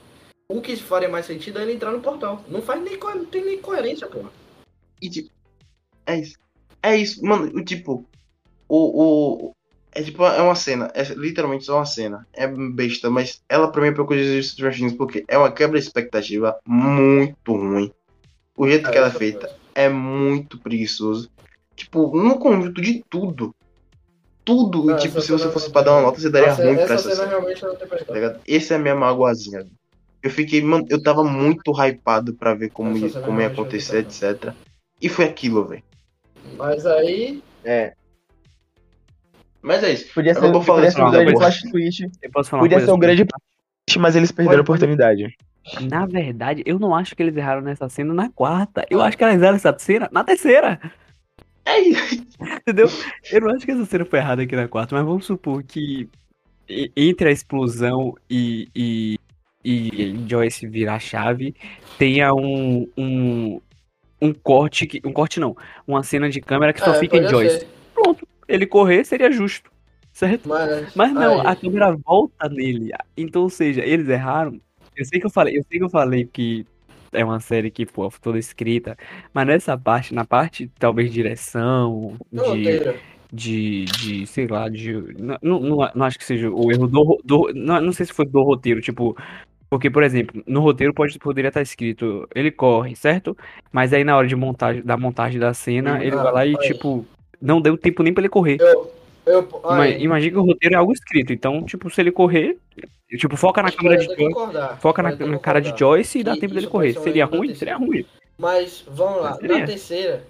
O 0.48 0.60
que 0.60 0.76
faria 0.76 1.08
mais 1.08 1.26
sentido 1.26 1.58
é 1.58 1.62
ele 1.62 1.74
entrar 1.74 1.92
no 1.92 2.00
portal. 2.00 2.44
Não 2.48 2.60
faz 2.60 2.82
nem 2.82 2.98
não 2.98 3.24
tem 3.24 3.44
nem 3.44 3.60
coerência, 3.60 4.06
porra. 4.06 4.30
E 5.00 5.08
tipo, 5.08 5.30
é 6.06 6.18
isso. 6.18 6.36
É 6.82 6.96
isso, 6.96 7.24
mano, 7.24 7.46
o 7.54 7.64
tipo, 7.64 8.04
o, 8.68 9.48
o 9.48 9.52
é 9.92 10.02
tipo, 10.02 10.24
é 10.24 10.40
uma 10.40 10.54
cena, 10.54 10.90
é 10.94 11.02
literalmente 11.14 11.64
só 11.64 11.76
uma 11.76 11.84
cena. 11.84 12.26
É 12.32 12.46
besta, 12.46 13.10
mas 13.10 13.42
ela 13.48 13.70
pra 13.70 13.82
mim 13.82 13.88
é 13.88 14.04
coisa 14.04 14.22
de 14.22 14.42
Stranger 14.42 14.96
porque 14.96 15.24
é 15.26 15.36
uma 15.36 15.50
quebra 15.50 15.78
de 15.78 15.84
expectativa 15.84 16.58
muito 16.66 17.52
ruim. 17.52 17.92
O 18.56 18.68
jeito 18.68 18.90
que 18.90 18.96
ela 18.96 19.08
é 19.08 19.10
feita 19.10 19.56
é 19.74 19.88
muito 19.88 20.58
preguiçoso. 20.58 21.30
Tipo, 21.74 22.16
no 22.16 22.38
conjunto 22.38 22.80
de 22.80 23.04
tudo. 23.08 23.54
Tudo, 24.50 24.84
Não, 24.84 24.96
e, 24.96 24.98
tipo, 24.98 25.18
essa 25.18 25.26
se 25.26 25.32
você 25.32 25.48
fosse 25.48 25.70
pra 25.70 25.82
dar 25.82 25.92
uma 25.92 26.02
nota, 26.02 26.20
você 26.20 26.28
daria 26.28 26.48
Essa, 26.48 26.64
ruim 26.64 26.74
pra 26.74 26.82
essa 26.82 26.94
essa 26.94 27.14
cena 27.14 27.28
realmente 27.28 27.62
não 27.62 27.76
tem 27.76 27.86
Tá? 27.86 28.40
Essa 28.48 28.74
é 28.74 28.76
a 28.76 28.80
minha 28.80 28.96
magoazinha. 28.96 29.64
Eu 30.20 30.28
fiquei, 30.28 30.60
mano, 30.60 30.84
eu 30.90 31.00
tava 31.00 31.22
muito 31.22 31.70
hypado 31.70 32.34
pra 32.34 32.52
ver 32.52 32.70
como, 32.70 32.96
Essa 32.96 33.20
ia, 33.20 33.24
como 33.24 33.40
ia 33.40 33.46
acontecer, 33.46 34.02
não 34.02 34.10
etc. 34.10 34.52
E 35.00 35.08
foi 35.08 35.26
aquilo, 35.26 35.64
velho. 35.64 35.84
Mas 36.56 36.84
aí. 36.84 37.40
É. 37.64 37.92
Mas 39.62 39.84
é 39.84 39.92
isso. 39.92 40.12
Podia 40.12 40.32
Eu 40.32 40.40
ser, 40.40 40.50
vou 40.50 40.62
falar 40.62 40.78
podia 40.78 40.90
ser 40.90 41.02
um 41.02 41.10
grande 41.12 41.32
flash 41.32 41.62
twist. 41.70 42.10
Eu 42.20 42.30
posso 42.32 42.50
falar 42.50 42.62
uma 42.62 42.68
Podia 42.68 42.84
ser 42.84 42.90
um 42.90 42.98
grande 42.98 43.24
twist, 43.24 43.98
mas 44.00 44.16
eles 44.16 44.32
perderam 44.32 44.58
a 44.58 44.62
oportunidade. 44.62 45.32
Na 45.82 46.06
verdade, 46.06 46.64
eu 46.66 46.76
não 46.76 46.92
acho 46.92 47.14
que 47.14 47.22
eles 47.22 47.36
erraram 47.36 47.60
nessa 47.60 47.88
cena 47.88 48.12
na 48.12 48.28
quarta. 48.30 48.84
Eu 48.90 49.00
acho 49.00 49.16
que 49.16 49.22
eles 49.22 49.40
erraram 49.40 49.56
essa 49.56 49.78
cena 49.78 50.08
na 50.10 50.24
terceira. 50.24 50.80
É 51.70 51.80
isso. 51.80 52.26
Entendeu? 52.40 52.88
Eu 53.30 53.40
não 53.42 53.50
acho 53.50 53.64
que 53.64 53.70
essa 53.72 53.84
cena 53.84 54.04
foi 54.04 54.18
errada 54.18 54.42
aqui 54.42 54.56
na 54.56 54.66
quarta, 54.68 54.94
mas 54.94 55.04
vamos 55.04 55.26
supor 55.26 55.62
que 55.62 56.08
entre 56.96 57.28
a 57.28 57.32
explosão 57.32 58.14
e, 58.28 58.68
e, 58.74 59.18
e 59.64 60.24
Joyce 60.28 60.66
virar 60.66 60.94
a 60.94 60.98
chave, 61.00 61.54
tenha 61.98 62.32
um, 62.32 62.88
um, 62.96 63.60
um 64.20 64.32
corte, 64.32 64.86
que, 64.86 65.00
um 65.04 65.12
corte 65.12 65.40
não, 65.40 65.56
uma 65.86 66.02
cena 66.02 66.30
de 66.30 66.40
câmera 66.40 66.72
que 66.72 66.80
só 66.80 66.94
é, 66.94 66.98
fica 66.98 67.16
em 67.16 67.28
Joyce. 67.28 67.60
ser. 67.60 67.68
Pronto, 67.94 68.26
ele 68.48 68.66
correr 68.66 69.04
seria 69.04 69.30
justo, 69.30 69.70
certo? 70.12 70.48
Mas, 70.48 70.94
Mas 70.94 71.12
não, 71.12 71.40
aí- 71.40 71.46
a 71.48 71.56
câmera 71.56 71.96
volta 71.96 72.48
nele. 72.48 72.90
Então, 73.16 73.42
ou 73.42 73.50
seja, 73.50 73.84
eles 73.84 74.08
erraram. 74.08 74.60
Eu 74.96 75.04
sei 75.04 75.18
que 75.20 75.26
eu 75.26 75.30
falei, 75.30 75.58
eu 75.58 75.64
sei 75.68 75.78
que 75.78 75.84
eu 75.84 75.90
falei 75.90 76.24
que 76.24 76.66
é 77.12 77.24
uma 77.24 77.40
série 77.40 77.70
que, 77.70 77.84
pô, 77.86 78.08
toda 78.20 78.38
escrita, 78.38 78.96
mas 79.32 79.46
nessa 79.46 79.76
parte, 79.76 80.14
na 80.14 80.24
parte, 80.24 80.70
talvez, 80.78 81.12
direção, 81.12 82.16
de, 82.32 82.38
roteiro. 82.40 82.94
de, 83.32 83.84
de 83.84 84.26
sei 84.26 84.46
lá, 84.46 84.68
de. 84.68 84.92
Não, 85.18 85.38
não, 85.42 85.90
não- 85.94 86.04
acho 86.06 86.18
que 86.18 86.24
seja 86.24 86.50
o 86.50 86.70
erro 86.70 86.86
do. 86.86 87.20
do 87.24 87.52
não, 87.54 87.80
não 87.80 87.92
sei 87.92 88.06
se 88.06 88.12
foi 88.12 88.26
do 88.26 88.42
roteiro, 88.42 88.80
tipo. 88.80 89.16
Porque, 89.68 89.88
por 89.88 90.02
exemplo, 90.02 90.42
no 90.48 90.60
roteiro 90.60 90.92
pode, 90.92 91.16
poderia 91.20 91.46
estar 91.46 91.62
escrito, 91.62 92.28
ele 92.34 92.50
corre, 92.50 92.96
certo? 92.96 93.36
Mas 93.70 93.92
aí 93.92 94.02
na 94.02 94.16
hora 94.16 94.26
de 94.26 94.34
montagem, 94.34 94.82
da 94.82 94.96
montagem 94.96 95.38
da 95.38 95.54
cena, 95.54 95.92
Uhum. 95.94 96.02
ele 96.02 96.16
Ah, 96.16 96.22
vai 96.24 96.32
lá 96.32 96.46
e, 96.46 96.56
tipo, 96.58 97.06
não 97.40 97.60
deu 97.60 97.78
tempo 97.78 98.02
nem 98.02 98.12
pra 98.12 98.20
ele 98.20 98.28
correr. 98.28 98.56
Eu, 98.60 98.90
eu, 99.32 99.48
Imagina 99.98 100.32
que 100.32 100.38
o 100.38 100.44
roteiro 100.44 100.74
é 100.74 100.78
algo 100.78 100.92
escrito. 100.92 101.32
Então, 101.32 101.62
tipo, 101.64 101.88
se 101.90 102.00
ele 102.00 102.12
correr, 102.12 102.56
tipo, 103.08 103.36
foca 103.36 103.62
na 103.62 103.70
que 103.70 103.76
câmera 103.76 103.96
de 103.98 104.06
Joyce. 104.06 104.34
Foca 104.80 105.02
na, 105.02 105.14
na 105.14 105.38
cara 105.38 105.60
de. 105.60 105.76
Joyce 105.78 106.18
e 106.18 106.24
dá 106.24 106.36
tempo 106.36 106.54
dele 106.54 106.66
correr. 106.66 106.94
Seria 106.94 107.24
ruim? 107.24 107.48
terceira. 107.48 107.58
Seria 107.58 107.76
ruim. 107.76 108.04
Mas 108.38 108.84
vamos 108.88 109.22
lá, 109.22 109.34
Seria. 109.34 109.58
na 109.58 109.66
terceira, 109.66 110.24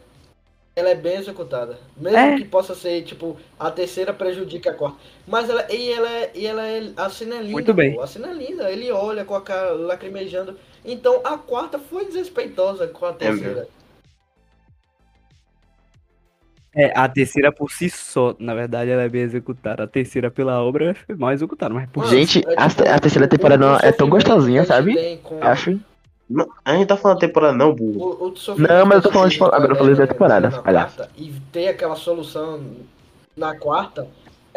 ela 0.75 0.89
é 0.91 0.95
bem 0.95 1.17
executada. 1.17 1.79
Mesmo 1.97 2.19
É. 2.19 2.37
que 2.39 2.45
possa 2.45 2.75
ser, 2.75 3.03
tipo, 3.03 3.37
a 3.59 3.71
terceira 3.71 4.13
prejudica 4.13 4.71
a 4.71 4.75
quarta. 4.75 4.99
Mas 5.27 5.49
ela, 5.49 5.67
e 5.73 5.93
ela, 5.93 6.09
é- 6.11 6.31
e 6.35 6.47
ela 6.47 6.67
é. 6.67 6.91
A 6.97 7.09
cena 7.11 7.37
é 7.37 7.41
linda. 7.41 7.53
Muito 7.53 7.75
bem. 7.75 7.95
pô, 7.95 8.03
a 8.03 8.07
cena 8.07 8.31
é 8.31 8.35
linda. 8.35 8.71
Ele 8.71 8.91
olha 8.91 9.25
com 9.25 9.35
a 9.35 9.41
cara 9.41 9.73
lacrimejando. 9.73 10.57
Então 10.85 11.21
a 11.25 11.37
quarta 11.39 11.79
foi 11.79 12.07
desrespeitosa 12.07 12.87
com 12.89 13.05
a 13.07 13.13
terceira. 13.13 13.61
É, 13.61 13.80
a 16.95 17.09
terceira 17.09 17.51
por 17.51 17.71
si 17.73 17.91
só, 17.91 18.35
na 18.39 18.55
verdade, 18.55 18.91
ela 18.91 19.03
é 19.03 19.09
bem 19.09 19.23
executada. 19.23 19.83
A 19.85 19.87
terceira 19.87 20.31
pela 20.31 20.63
obra 20.63 20.95
é 21.09 21.15
mal 21.15 21.33
executada, 21.33 21.75
mas 21.75 21.89
por 21.91 22.07
Gente, 22.07 22.45
é 22.47 22.55
a- 22.57 22.69
tipo, 22.69 22.89
a 22.89 22.99
terceira 22.99 23.27
temporada 23.29 23.67
não- 23.67 23.77
é 23.77 23.91
tão 23.93 24.09
gostosinha, 24.09 24.65
sabe? 24.65 25.17
com- 25.23 25.43
Acho. 25.43 25.79
Não, 26.29 26.49
a 26.65 26.75
gente 26.75 26.87
tá 26.87 26.97
falando 26.97 27.17
da 27.21 27.27
temporada 27.27 27.53
não, 27.57 27.75
burro. 27.75 28.17
O, 28.21 28.29
o 28.29 28.35
Não, 28.57 28.87
mas 28.87 28.97
eu 28.99 29.03
tô 29.03 29.11
falando 29.11 29.31
de- 29.31 29.43
agora 29.43 29.73
eu 29.73 29.77
falei 29.77 29.95
da 29.97 30.07
temporada, 30.07 30.49
na 30.51 30.63
palhaço. 30.63 30.97
quarta 30.99 31.13
E 31.17 31.33
ter 31.51 31.67
aquela 31.69 31.97
solução 31.97 32.61
na 33.37 33.57
quarta 33.57 34.07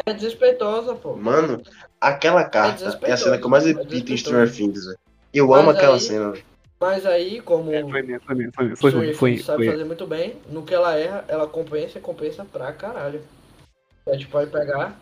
é 0.06 0.12
desrespeitosa, 0.14 0.94
pô. 0.94 1.16
Mano, 1.16 1.60
aquela 2.00 2.44
carta 2.44 2.96
é 3.02 3.12
a 3.12 3.16
cena 3.16 3.38
que 3.38 3.44
eu 3.44 3.50
mais 3.50 3.64
é 3.64 3.68
repito 3.72 3.86
em 3.86 3.88
desrespeitoso. 4.04 4.20
Stranger 4.46 4.54
Things, 4.54 4.86
velho. 4.86 4.98
Eu 5.32 5.48
Mas 5.48 5.60
amo 5.60 5.70
aquela 5.70 5.94
aí- 5.94 6.00
cena, 6.00 6.30
velho. 6.30 6.44
Mas 6.84 7.06
aí, 7.06 7.40
como 7.40 7.72
É, 7.72 7.80
foi 7.80 8.02
mesmo, 8.02 8.20
foi 8.26 8.34
mesmo, 8.34 8.52
foi, 8.54 8.64
mesmo, 8.66 8.74
o 8.74 8.76
foi 8.76 8.90
foi, 9.14 9.30
Things 9.30 9.46
sabe 9.46 9.64
foi. 9.64 9.72
fazer 9.72 9.84
muito 9.84 10.06
bem, 10.06 10.36
no 10.50 10.62
que 10.62 10.74
ela 10.74 10.94
erra, 10.94 11.24
ela 11.28 11.46
compensa 11.46 11.96
e 11.98 12.00
compensa 12.02 12.44
pra 12.44 12.70
caralho. 12.74 13.22
A 14.06 14.12
gente 14.12 14.26
pode 14.26 14.50
pegar, 14.50 15.00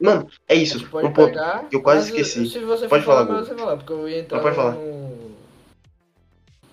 Mano, 0.00 0.28
é 0.48 0.54
a 0.54 0.56
isso. 0.56 0.80
gente 0.80 0.90
pode 0.90 1.06
Um 1.06 1.12
ponto. 1.12 1.28
pegar. 1.28 1.68
eu 1.70 1.80
quase 1.80 2.08
esqueci. 2.08 2.48
Se 2.48 2.58
você 2.58 2.88
Pode 2.88 3.04
for 3.04 3.12
falar, 3.14 3.26
falar, 3.28 3.38
você 3.44 3.54
falar, 3.54 3.76
porque 3.76 3.92
eu 3.92 4.08
ia 4.08 4.18
entrar 4.18 4.38
Não, 4.38 4.42
pode 4.42 4.56
falar. 4.56 4.72
num, 4.72 5.30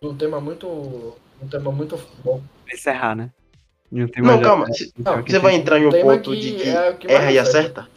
num 0.02 0.18
tema 0.18 0.42
muito. 0.42 0.68
Um 0.68 1.48
tema 1.48 1.72
muito 1.72 1.96
bom. 2.24 2.42
Encerrar, 2.74 3.16
né? 3.16 3.30
Não, 3.92 4.08
Não, 4.18 4.42
calma. 4.42 4.66
então, 4.98 5.22
Você 5.22 5.38
vai 5.38 5.54
entrar 5.54 5.78
em 5.78 5.86
um 5.86 5.92
ponto 5.92 6.32
que 6.32 6.40
de 6.40 6.52
que 6.54 7.08
é 7.08 7.14
erra 7.14 7.32
e 7.32 7.38
acerta? 7.38 7.88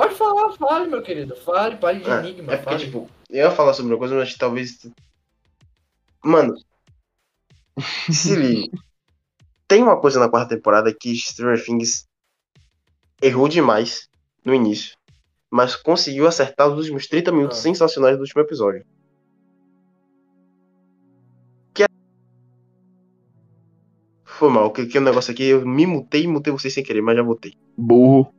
Pode 0.00 0.14
falar, 0.14 0.52
fale, 0.52 0.88
meu 0.88 1.02
querido. 1.02 1.36
Fale, 1.36 1.76
pare 1.76 2.00
de 2.00 2.08
É, 2.10 2.18
enigma. 2.20 2.52
é 2.54 2.56
porque, 2.56 2.70
fale. 2.70 2.84
tipo, 2.86 3.10
eu 3.28 3.36
ia 3.44 3.50
falar 3.50 3.74
sobre 3.74 3.92
uma 3.92 3.98
coisa, 3.98 4.14
mas 4.14 4.34
talvez. 4.34 4.78
Mano. 6.24 6.54
Se 8.10 8.34
liga. 8.34 8.78
Tem 9.68 9.82
uma 9.82 10.00
coisa 10.00 10.18
na 10.18 10.28
quarta 10.30 10.56
temporada 10.56 10.92
que 10.98 11.14
Stranger 11.14 11.62
Things 11.62 12.08
errou 13.20 13.46
demais 13.46 14.08
no 14.42 14.54
início. 14.54 14.96
Mas 15.50 15.76
conseguiu 15.76 16.26
acertar 16.26 16.68
os 16.68 16.78
últimos 16.78 17.06
30 17.06 17.30
minutos 17.32 17.58
Ah. 17.58 17.62
sensacionais 17.62 18.16
do 18.16 18.22
último 18.22 18.40
episódio. 18.40 18.86
Que 21.74 21.82
é... 21.82 21.86
Foi 24.24 24.48
mal, 24.48 24.72
que, 24.72 24.86
que 24.86 24.96
o 24.96 25.02
negócio 25.02 25.30
aqui, 25.32 25.44
eu 25.44 25.66
me 25.66 25.86
mutei 25.86 26.22
e 26.22 26.26
mutei 26.26 26.52
vocês 26.52 26.72
sem 26.72 26.82
querer, 26.82 27.02
mas 27.02 27.16
já 27.16 27.22
voltei. 27.22 27.52
Burro. 27.76 28.32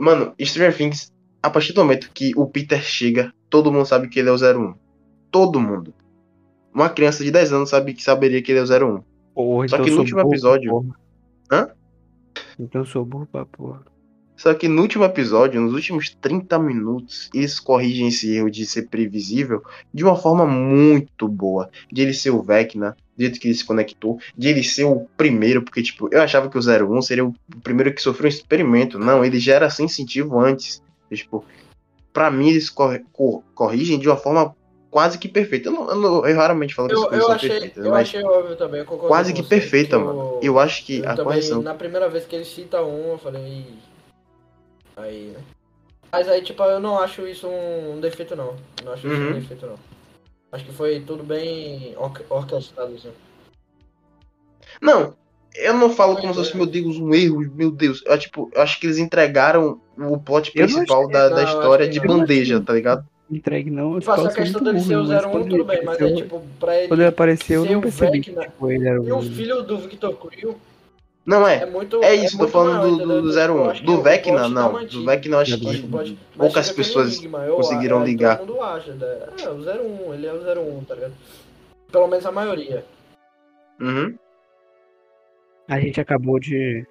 Mano, 0.00 0.34
Stranger 0.40 0.74
Things, 0.76 1.12
a 1.42 1.50
partir 1.50 1.72
do 1.74 1.82
momento 1.82 2.10
que 2.14 2.32
o 2.36 2.46
Peter 2.46 2.80
chega, 2.82 3.32
todo 3.50 3.70
mundo 3.70 3.84
sabe 3.86 4.08
que 4.08 4.18
ele 4.18 4.28
é 4.28 4.32
o 4.32 4.36
01. 4.36 4.74
Todo 5.30 5.60
mundo. 5.60 5.92
Uma 6.74 6.88
criança 6.88 7.22
de 7.22 7.30
10 7.30 7.52
anos 7.52 7.68
sabe 7.70 7.92
que 7.92 8.02
saberia 8.02 8.40
que 8.42 8.50
ele 8.50 8.60
é 8.60 8.62
o 8.62 8.66
01. 8.66 9.02
Porra, 9.34 9.68
Só 9.68 9.76
então 9.76 9.84
que 9.84 9.90
no 9.90 9.98
último 9.98 10.22
burro, 10.22 10.32
episódio- 10.32 10.70
porra. 10.70 11.00
Hã? 11.52 11.68
Então 12.58 12.80
eu 12.82 12.86
sou 12.86 13.04
burro 13.04 13.26
pra 13.30 13.44
porra. 13.44 13.82
Só 14.40 14.54
que 14.54 14.68
no 14.68 14.80
último 14.80 15.04
episódio, 15.04 15.60
nos 15.60 15.74
últimos 15.74 16.16
30 16.18 16.58
minutos, 16.58 17.28
eles 17.34 17.60
corrigem 17.60 18.08
esse 18.08 18.34
erro 18.36 18.50
de 18.50 18.64
ser 18.64 18.88
previsível 18.88 19.62
de 19.92 20.02
uma 20.02 20.16
forma 20.16 20.46
muito 20.46 21.28
boa. 21.28 21.68
De 21.92 22.00
ele 22.00 22.14
ser 22.14 22.30
o 22.30 22.40
Vecna, 22.42 22.96
do 23.14 23.22
jeito 23.22 23.38
que 23.38 23.48
ele 23.48 23.54
se 23.54 23.66
conectou, 23.66 24.18
de 24.34 24.48
ele 24.48 24.64
ser 24.64 24.84
o 24.84 25.06
primeiro, 25.14 25.60
porque, 25.62 25.82
tipo, 25.82 26.08
eu 26.10 26.22
achava 26.22 26.48
que 26.48 26.56
o 26.56 26.60
01 26.62 27.02
seria 27.02 27.22
o 27.26 27.34
primeiro 27.62 27.92
que 27.92 28.00
sofreu 28.00 28.24
um 28.24 28.28
experimento. 28.30 28.98
Não, 28.98 29.22
ele 29.22 29.38
já 29.38 29.56
era 29.56 29.68
sensitivo 29.68 30.40
antes. 30.40 30.82
E, 31.10 31.16
tipo, 31.16 31.44
pra 32.10 32.30
mim, 32.30 32.48
eles 32.48 32.70
corre- 32.70 33.02
cor- 33.12 33.42
corrigem 33.54 33.98
de 33.98 34.08
uma 34.08 34.16
forma 34.16 34.56
quase 34.90 35.18
que 35.18 35.28
perfeita. 35.28 35.68
Eu, 35.68 35.72
não- 35.74 35.90
eu 35.90 35.96
não- 35.96 36.26
eu 36.26 36.34
raramente 36.38 36.74
falo 36.74 36.88
que 36.88 36.94
Eu, 36.94 37.02
coisas 37.08 37.26
eu 37.28 37.30
achei, 37.34 37.50
perfeitas, 37.50 37.84
eu 37.84 37.90
mas 37.90 38.00
achei 38.08 38.22
óbvio 38.24 38.56
também. 38.56 38.84
quase 38.86 39.34
que 39.34 39.42
perfeita, 39.42 39.98
que 39.98 40.02
mano. 40.02 40.38
Eu 40.42 40.58
acho 40.58 40.86
que 40.86 41.00
a 41.04 41.10
também, 41.10 41.24
correção. 41.24 41.60
na 41.60 41.74
primeira 41.74 42.08
vez 42.08 42.24
que 42.24 42.34
ele 42.34 42.46
cita 42.46 42.82
um, 42.82 43.10
eu 43.10 43.18
falei. 43.18 43.66
Aí, 45.00 45.28
né? 45.28 45.40
Mas 46.12 46.28
aí, 46.28 46.42
tipo, 46.42 46.62
eu 46.64 46.80
não 46.80 46.98
acho 46.98 47.26
isso 47.26 47.46
um 47.48 48.00
defeito, 48.00 48.34
não. 48.34 48.56
Não 48.84 48.92
acho 48.92 49.06
isso 49.06 49.16
Uhum. 49.16 49.30
um 49.30 49.34
defeito, 49.34 49.66
não. 49.66 49.76
Acho 50.52 50.64
que 50.64 50.72
foi 50.72 51.00
tudo 51.00 51.22
bem 51.22 51.94
or 51.96 52.12
orquestrado, 52.28 52.94
assim. 52.94 53.10
Não, 54.82 55.14
eu 55.54 55.74
não 55.74 55.90
falo 55.90 56.16
como 56.16 56.32
se 56.34 56.38
fosse, 56.40 56.56
meu 56.56 56.66
Deus, 56.66 56.96
um 56.98 57.14
erro, 57.14 57.40
meu 57.54 57.70
Deus. 57.70 58.02
Eu, 58.06 58.18
tipo, 58.18 58.50
eu 58.54 58.62
acho 58.62 58.80
que 58.80 58.86
eles 58.86 58.98
entregaram 58.98 59.80
o 59.96 60.18
plot 60.18 60.50
principal 60.52 61.02
achei- 61.02 61.12
da, 61.12 61.28
da 61.28 61.42
não, 61.42 61.44
história 61.44 61.88
de 61.88 62.00
bandeja, 62.00 62.60
tá 62.60 62.72
ligado? 62.72 63.06
Entregue 63.30 63.70
não. 63.70 63.94
eu 63.94 64.02
Faça 64.02 64.22
a 64.22 64.24
posso 64.24 64.34
ser 64.36 64.42
questão 64.42 64.62
dele 64.62 64.80
ser 64.80 64.96
o 64.96 65.02
burro, 65.04 65.08
mas 65.12 65.24
01, 65.24 65.30
quando 65.30 65.48
tudo 65.50 65.64
bem, 65.64 65.76
ele 65.76 65.86
mas 65.86 65.94
apareceu- 65.96 66.18
é 66.18 66.22
tipo, 66.22 66.42
pra 66.58 66.76
ele. 66.78 66.88
Quando 66.88 67.00
ele 67.00 67.08
apareceu, 67.08 67.64
eu 67.64 67.72
não 67.72 67.78
o 67.78 67.82
percebi 67.82 68.20
que 68.20 68.30
Vecna 68.32 68.42
tipo, 68.50 68.70
ele 68.72 68.88
era 68.88 68.96
E 69.04 69.12
o 69.12 69.18
o. 69.18 69.22
filho 69.22 69.62
do 69.62 69.78
Victor 69.78 70.16
Creel 70.16 70.56
Não 71.26 71.46
é 71.46 71.62
é. 71.62 71.66
muito. 71.66 72.02
É 72.02 72.14
isso, 72.14 72.32
tô 72.32 72.38
muito 72.44 72.52
falando 72.52 72.78
maior, 72.78 72.90
do, 72.90 72.96
do, 72.98 73.22
do 73.22 73.28
Tipo, 73.30 73.40
eu 73.40 73.54
01. 73.64 73.70
acho 73.70 73.80
que 73.80 73.86
Do 73.86 74.02
Vecna, 74.02 74.38
plot 74.38 74.54
tá 74.54 74.60
não. 74.60 74.86
Do 74.86 75.04
Vecna, 75.04 75.36
eu 75.36 75.40
acho 75.40 75.50
Mas, 75.50 75.60
que 75.60 75.86
pode- 75.88 75.90
mas 75.90 76.18
poucas 76.36 76.72
pessoas 76.72 77.16
enigma, 77.18 77.46
conseguiram 77.46 78.02
é, 78.02 78.04
ligar. 78.06 78.38
Todo 78.38 78.52
mundo 78.54 78.62
acha, 78.62 78.94
né? 78.94 79.26
É, 79.42 79.48
o 79.48 79.60
01, 79.60 80.14
ele 80.14 80.26
é 80.26 80.32
o 80.32 80.38
01, 80.38 80.84
tá 80.84 80.94
ligado? 80.94 81.12
Pelo 81.92 82.06
menos 82.08 82.24
a 82.26 82.32
maioria. 82.32 82.84
Uhum. 83.80 84.16
A 85.68 85.78
gente 85.80 86.00
acabou 86.00 86.38
de. 86.40 86.86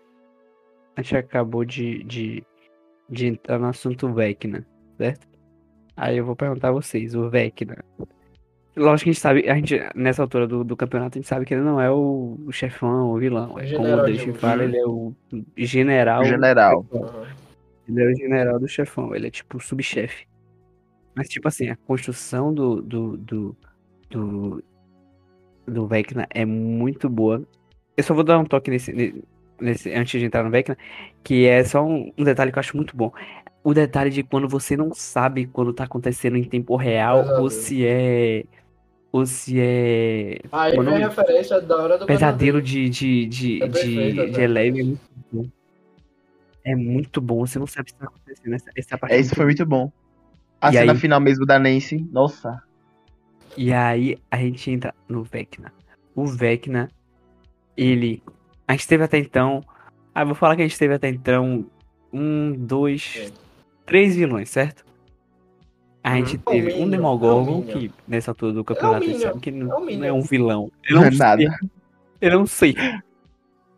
A 0.95 1.01
gente 1.01 1.17
acabou 1.17 1.65
de, 1.65 2.03
de, 2.03 2.43
de 3.09 3.27
entrar 3.27 3.57
no 3.59 3.67
assunto 3.67 4.13
Vecna, 4.13 4.65
certo? 4.97 5.27
Aí 5.97 6.17
eu 6.17 6.25
vou 6.25 6.35
perguntar 6.35 6.69
a 6.69 6.73
vocês, 6.73 7.15
o 7.15 7.29
Vecna. 7.29 7.83
Lógico 8.79 9.03
que 9.05 9.09
a 9.09 9.13
gente 9.13 9.21
sabe, 9.21 9.49
a 9.49 9.55
gente, 9.55 9.77
nessa 9.93 10.21
altura 10.21 10.47
do, 10.47 10.63
do 10.63 10.77
campeonato, 10.77 11.17
a 11.17 11.19
gente 11.19 11.27
sabe 11.27 11.45
que 11.45 11.53
ele 11.53 11.63
não 11.63 11.81
é 11.81 11.91
o, 11.91 12.39
o 12.45 12.51
chefão, 12.51 13.11
o 13.11 13.17
vilão. 13.19 13.59
É 13.59 13.75
como 13.75 13.85
General 13.85 13.99
o 13.99 14.05
de 14.05 14.13
Deixa 14.17 14.33
fala, 14.35 14.63
ele 14.63 14.77
é 14.77 14.85
o 14.85 15.13
general. 15.57 16.23
General. 16.23 16.85
Aham. 16.93 17.27
Ele 17.87 18.03
é 18.03 18.07
o 18.07 18.15
general 18.15 18.59
do 18.59 18.67
chefão, 18.67 19.13
ele 19.13 19.27
é 19.27 19.31
tipo 19.31 19.57
o 19.57 19.59
subchefe. 19.59 20.25
Mas, 21.13 21.27
tipo 21.27 21.47
assim, 21.47 21.69
a 21.69 21.75
construção 21.75 22.53
do, 22.53 22.81
do, 22.81 23.17
do, 23.17 23.57
do, 24.09 24.63
do 25.67 25.87
Vecna 25.87 26.25
é 26.29 26.45
muito 26.45 27.09
boa. 27.09 27.43
Eu 27.97 28.03
só 28.03 28.13
vou 28.13 28.23
dar 28.23 28.39
um 28.39 28.45
toque 28.45 28.71
nesse, 28.71 28.93
ne- 28.93 29.21
nesse 29.59 29.91
antes 29.91 30.19
de 30.19 30.25
entrar 30.25 30.43
no 30.43 30.51
Vecna, 30.51 30.77
que 31.23 31.45
é 31.45 31.63
só 31.65 31.83
um, 31.83 32.13
um 32.17 32.23
detalhe 32.23 32.51
que 32.51 32.57
eu 32.57 32.61
acho 32.61 32.77
muito 32.77 32.95
bom. 32.95 33.11
O 33.61 33.73
detalhe 33.73 34.09
de 34.09 34.23
quando 34.23 34.47
você 34.47 34.77
não 34.77 34.93
sabe 34.93 35.47
quando 35.47 35.73
tá 35.73 35.83
acontecendo 35.83 36.37
em 36.37 36.43
tempo 36.45 36.77
real, 36.77 37.17
Pesadelo. 37.19 37.43
ou 37.43 37.49
se 37.49 37.85
é. 37.85 38.45
Ou 39.11 39.25
se 39.25 39.59
é. 39.59 40.39
Aí 40.51 40.77
Mano, 40.77 40.91
vem 40.91 41.03
a 41.03 41.07
referência 41.07 41.59
da 41.59 41.77
hora 41.77 41.97
do 41.97 42.05
Pesadelo 42.05 42.61
de, 42.61 42.89
de, 42.89 43.25
de, 43.25 43.63
É 43.63 43.67
perfeito, 43.67 44.13
de, 44.13 44.21
é 44.21 44.25
de 44.27 44.41
Eleven 44.41 44.81
é 44.81 44.85
muito 44.85 45.01
bom. 45.31 45.49
É 46.63 46.75
muito 46.75 47.21
bom, 47.21 47.45
você 47.45 47.57
não 47.57 47.65
sabe 47.65 47.89
o 47.89 47.93
que 47.93 47.99
tá 47.99 48.05
acontecendo. 48.05 48.53
Essa, 48.53 48.71
essa 48.75 48.97
parte 48.97 49.13
É, 49.15 49.19
isso 49.19 49.33
foi 49.33 49.45
muito 49.45 49.65
bom. 49.65 49.91
A 50.61 50.69
E 50.69 50.73
cena 50.73 50.91
aí? 50.93 50.97
final 50.99 51.19
mesmo 51.19 51.45
da 51.45 51.57
Nancy, 51.57 52.05
nossa. 52.11 52.61
E 53.57 53.73
aí 53.73 54.17
a 54.29 54.37
gente 54.37 54.69
entra 54.69 54.93
no 55.07 55.23
Vecna. 55.23 55.73
O 56.15 56.25
Vecna, 56.27 56.89
ele. 57.75 58.21
A 58.67 58.73
gente 58.73 58.87
teve 58.87 59.03
até 59.03 59.17
então. 59.17 59.63
Ah, 60.13 60.23
vou 60.23 60.35
falar 60.35 60.55
que 60.55 60.61
a 60.61 60.67
gente 60.67 60.77
teve 60.77 60.93
até 60.93 61.09
então. 61.09 61.65
Um, 62.11 62.51
dois, 62.51 63.03
Sim. 63.03 63.33
três 63.85 64.15
vilões, 64.15 64.49
certo? 64.49 64.83
A 66.03 66.15
gente 66.15 66.35
É 66.35 66.39
o 66.39 66.51
teve 66.51 66.67
Minion, 66.67 66.83
um 66.83 66.87
é 66.87 66.91
Demogorgon, 66.91 67.57
Minion. 67.59 67.73
que 67.79 67.91
nessa 68.07 68.31
altura 68.31 68.53
do 68.53 68.63
campeonato 68.63 68.97
a 68.97 68.99
gente 69.07 69.13
Minion, 69.17 69.27
sabe 69.29 69.39
que 69.41 69.51
não, 69.51 69.65
é 69.67 69.69
não 69.79 69.85
Minion. 69.85 70.03
é 70.05 70.13
um 70.13 70.21
vilão. 70.21 70.71
Ele 70.83 70.93
Não 70.95 71.03
é 71.03 71.07
é 71.07 71.11
um 71.11 71.17
nada. 71.17 71.41
ser. 71.41 71.59
Ele 72.21 72.35
é 72.35 72.37
um 72.37 72.45
ser. 72.45 73.03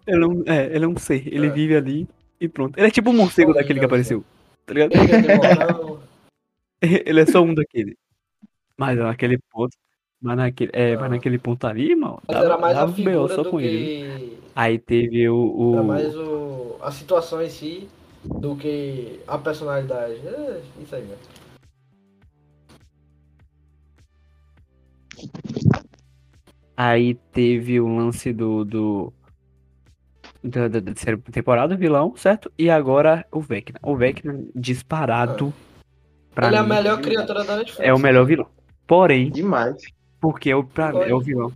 Ele 0.07 0.23
é 0.23 0.27
um, 0.27 0.43
é, 0.45 0.75
ele 0.75 0.85
é 0.85 0.87
um 0.87 0.97
ser. 0.97 1.27
Ele 1.27 1.47
É. 1.47 1.49
vive 1.49 1.75
ali 1.75 2.07
e 2.39 2.47
pronto. 2.47 2.77
Ele 2.77 2.87
é 2.87 2.91
tipo 2.91 3.09
o 3.09 3.13
morcego 3.13 3.51
um 3.51 3.53
daquele 3.53 3.79
que 3.79 3.85
apareceu. 3.85 4.23
Tá 4.65 4.73
ligado? 4.73 4.91
Ele 4.93 5.31
é. 5.31 6.01
Ele 7.09 7.19
é 7.21 7.25
só 7.25 7.41
um 7.41 7.53
daquele. 7.53 7.95
Mas 8.77 8.97
naquele 8.97 9.37
ponto. 9.51 9.75
Mas 10.21 10.37
naquele, 10.37 10.71
é, 10.73 10.95
mas 10.95 11.05
Ah. 11.05 11.09
naquele 11.09 11.37
ponto 11.39 11.65
ali, 11.65 11.95
mano, 11.95 12.19
Mas 12.27 12.35
dava, 12.37 12.45
era 12.45 12.57
mais 12.57 12.77
a 12.77 12.79
dava 12.81 12.91
um 12.91 12.95
figura 12.95 13.27
só 13.35 13.41
do 13.43 13.49
com 13.49 13.59
ele. 13.59 13.77
que. 14.19 14.37
Aí 14.55 14.77
teve 14.79 15.27
o. 15.29 15.35
o- 15.35 15.73
Era 15.73 15.83
mais 15.83 16.15
o, 16.15 16.75
a 16.81 16.91
situação 16.91 17.41
em 17.41 17.49
si 17.49 17.87
do 18.23 18.55
que 18.55 19.19
a 19.27 19.37
personalidade. 19.39 20.15
É, 20.25 20.61
isso 20.81 20.95
aí 20.95 21.01
mesmo. 21.01 21.17
Aí 26.75 27.13
teve 27.31 27.79
o 27.79 27.87
lance 27.87 28.33
do. 28.33 28.63
do 28.65 29.13
da, 30.43 30.67
da- 30.67 30.79
da 30.79 30.93
terceira 30.93 31.17
temporada, 31.31 31.75
o 31.75 31.77
vilão, 31.77 32.15
certo? 32.15 32.51
E 32.57 32.69
agora 32.69 33.25
o 33.31 33.39
Vecna. 33.41 33.79
O 33.83 33.95
Vecna 33.95 34.43
disparado. 34.55 35.53
pra 36.33 36.47
Ele 36.47 36.55
é 36.55 36.59
a 36.59 36.63
mim, 36.63 36.69
melhor 36.69 36.99
criatura 37.01 37.43
da 37.43 37.57
Netflix. 37.57 37.79
é 37.87 37.93
o 37.93 37.99
melhor 37.99 38.25
vilão. 38.25 38.47
Porém, 38.87 39.29
Demais. 39.29 39.77
porque 40.19 40.49
é 40.49 40.55
o, 40.55 40.63
pra, 40.63 40.89
é 41.07 41.13
o 41.13 41.19
vilão. 41.21 41.51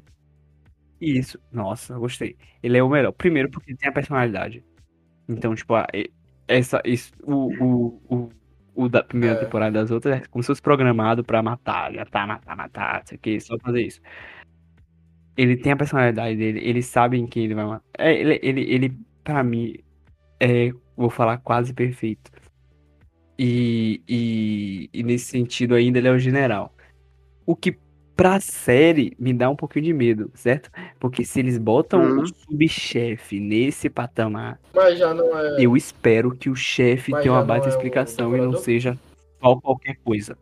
Isso, 1.02 1.40
nossa, 1.52 1.98
gostei. 1.98 2.36
Ele 2.62 2.78
é 2.78 2.84
o 2.84 2.90
melhor. 2.90 3.12
Primeiro, 3.12 3.50
porque 3.50 3.72
ele 3.72 3.78
tem 3.78 3.90
a 3.90 3.94
personalidade. 3.94 4.64
Então, 5.28 5.56
tipo, 5.56 5.74
a- 5.74 5.88
essa, 6.48 6.80
isso, 6.86 7.12
o, 7.24 7.52
o, 7.64 8.02
o, 8.08 8.30
o 8.76 8.90
da 8.90 9.04
primeira 9.04 9.36
É. 9.36 9.40
temporada 9.40 9.80
das 9.80 9.92
outras 9.92 10.22
é 10.22 10.26
como 10.28 10.44
se 10.44 10.48
fosse 10.48 10.62
programado 10.62 11.24
pra 11.24 11.42
matar, 11.42 11.92
matar, 11.94 12.28
matar, 12.28 12.56
matar, 12.56 13.04
isso 13.06 13.16
aqui, 13.16 13.40
só 13.40 13.58
fazer 13.60 13.82
isso. 13.82 14.02
Ele 15.38 15.58
tem 15.58 15.72
a 15.72 15.78
personalidade 15.78 16.38
dele, 16.38 16.60
ele 16.64 16.82
sabe 16.82 17.18
em 17.18 17.28
quem 17.28 17.46
ele 17.46 17.56
vai 17.56 17.66
matar. 17.66 17.86
É, 17.98 18.14
ele, 18.14 18.40
ele, 18.42 18.62
ele, 18.62 19.00
pra 19.24 19.44
mim, 19.44 19.76
é, 20.40 20.72
vou 20.96 21.10
falar, 21.10 21.38
quase 21.40 21.74
perfeito. 21.74 22.32
E, 23.38 24.02
e, 24.08 24.90
e 24.94 25.04
nesse 25.04 25.26
sentido 25.26 25.76
ainda 25.76 25.98
ele 26.00 26.08
é 26.08 26.12
o 26.12 26.20
general. 26.20 26.74
O 27.46 27.56
que 27.56 27.78
pra 28.16 28.40
série 28.40 29.16
me 29.20 29.34
dá 29.34 29.50
um 29.50 29.56
pouquinho 29.56 29.86
de 29.86 29.94
medo, 29.94 30.32
certo? 30.34 30.70
Porque 31.00 31.24
se 31.26 31.40
eles 31.40 31.58
botam 31.58 32.02
Uhum. 32.02 32.22
o 32.24 32.28
subchefe 32.28 33.40
nesse 33.40 33.90
patamar, 33.90 34.60
é. 34.76 35.58
eu 35.60 35.76
espero 35.76 36.32
que 36.32 36.50
o 36.50 36.56
chefe 36.56 37.12
tenha 37.20 37.32
uma 37.34 37.44
baita 37.44 37.68
é 37.68 37.70
explicação 37.70 38.36
e 38.36 38.40
não 38.42 38.56
seja 38.58 38.98
só 39.42 39.56
qualquer 39.58 39.98
coisa. 40.04 40.38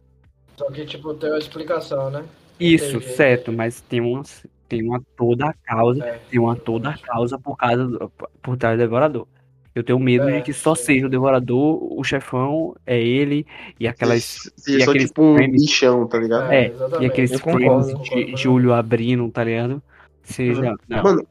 Só 0.57 0.69
que, 0.71 0.85
tipo, 0.85 1.13
tem 1.15 1.29
uma 1.31 1.39
explicação, 1.39 2.09
né? 2.11 2.23
Isso, 2.59 2.97
Entendi. 2.97 3.13
certo, 3.13 3.51
mas 3.51 3.81
tem 3.81 3.99
uma, 3.99 4.21
tem 4.69 4.87
uma 4.87 5.01
toda 5.17 5.47
a 5.47 5.53
causa, 5.53 6.05
É. 6.05 6.19
tem 6.29 6.39
uma 6.39 6.55
toda 6.55 6.89
a 6.89 6.97
causa 6.97 7.39
por 7.39 7.57
causa 7.57 7.87
do, 7.87 8.11
por 8.41 8.55
trás 8.55 8.77
do 8.77 8.81
devorador. 8.81 9.27
Eu 9.75 9.83
tenho 9.83 9.97
medo 9.99 10.29
É, 10.29 10.37
de 10.37 10.43
que 10.43 10.53
só 10.53 10.75
sim. 10.75 10.83
seja 10.83 11.07
o 11.07 11.09
devorador, 11.09 11.79
o 11.97 12.03
chefão 12.03 12.75
é 12.85 13.01
ele 13.01 13.45
e 13.79 13.87
aquelas 13.87 14.51
Seja 14.55 14.77
e 14.79 14.83
só 14.83 14.91
aqueles 14.91 15.07
tipo 15.09 15.23
um 15.23 15.35
frames- 15.35 15.61
bichão, 15.61 16.07
tá 16.07 16.19
ligado? 16.19 16.51
É, 16.51 16.67
exatamente. 16.67 17.03
e 17.03 17.05
aqueles 17.07 17.31
Eu 17.31 17.39
frames 17.39 17.63
concordo, 17.67 17.87
de, 17.87 17.93
concordo, 18.09 18.35
de 18.35 18.47
olho 18.47 18.73
abrindo, 18.73 19.31
tá 19.31 19.43
ligado? 19.43 19.81
Seja, 20.21 20.75
não, 20.87 21.03
Mano, 21.03 21.27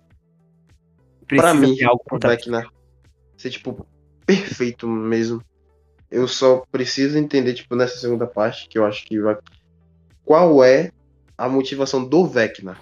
pra 1.29 1.43
precisa 1.55 1.55
mim, 1.55 1.77
ter 1.77 1.85
algo 1.85 2.03
trás. 2.19 2.37
Vecna 2.45 2.67
ser, 3.37 3.51
tipo, 3.51 3.87
perfeito 4.27 4.87
mesmo. 4.89 5.41
Eu 6.11 6.29
só 6.29 6.63
preciso 6.71 7.17
entender, 7.19 7.55
tipo, 7.55 7.75
nessa 7.75 7.97
segunda 7.97 8.27
parte, 8.27 8.69
que 8.69 8.79
eu 8.79 8.85
acho 8.85 9.05
que 9.07 9.21
vai. 9.21 9.37
Qual 10.25 10.63
é 10.63 10.91
a 11.39 11.49
motivação 11.49 12.05
do 12.05 12.27
Vecna? 12.27 12.77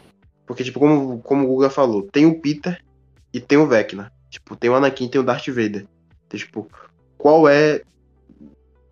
Porque, 0.47 0.65
tipo, 0.65 0.81
como, 0.81 1.21
como 1.21 1.45
o 1.45 1.49
Guga 1.49 1.71
falou, 1.71 2.03
tem 2.11 2.27
o 2.27 2.41
Peter 2.41 2.83
e 3.33 3.39
tem 3.41 3.57
o 3.57 3.67
Vecna. 3.67 4.11
Tipo, 4.31 4.57
tem 4.57 4.71
o 4.71 4.75
Anakin 4.75 5.05
e 5.07 5.09
tem 5.11 5.21
o 5.21 5.25
Darth 5.25 5.49
Vader. 5.49 5.85
Então, 6.27 6.39
tipo, 6.39 6.67
qual 7.19 7.47
é 7.49 7.83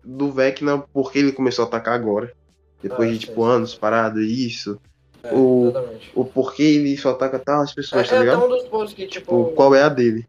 do 0.03 0.31
Vecna, 0.31 0.77
por 0.93 1.11
que 1.11 1.19
ele 1.19 1.31
começou 1.31 1.65
a 1.65 1.67
atacar 1.67 1.93
agora? 1.95 2.31
Depois 2.83 3.09
Ah, 3.09 3.13
de, 3.13 3.19
tipo, 3.19 3.43
sim. 3.43 3.49
anos 3.49 3.73
parado, 3.75 4.21
isso. 4.21 4.79
É, 5.23 5.33
o- 5.33 5.69
exatamente. 5.69 6.11
O 6.15 6.23
porquê 6.25 6.63
ele 6.63 6.97
só 6.97 7.11
ataca 7.11 7.39
tal 7.39 7.65
pessoas, 7.73 8.07
É, 8.07 8.09
tá 8.09 8.15
é 8.15 8.19
ligado? 8.19 8.37
até 8.37 8.45
um 8.45 8.49
dos 8.49 8.67
pontos 8.67 8.93
que, 8.93 9.05
tipo. 9.07 9.25
Tipo, 9.45 9.51
qual 9.55 9.73
é 9.75 9.83
a 9.83 9.89
dele? 9.89 10.25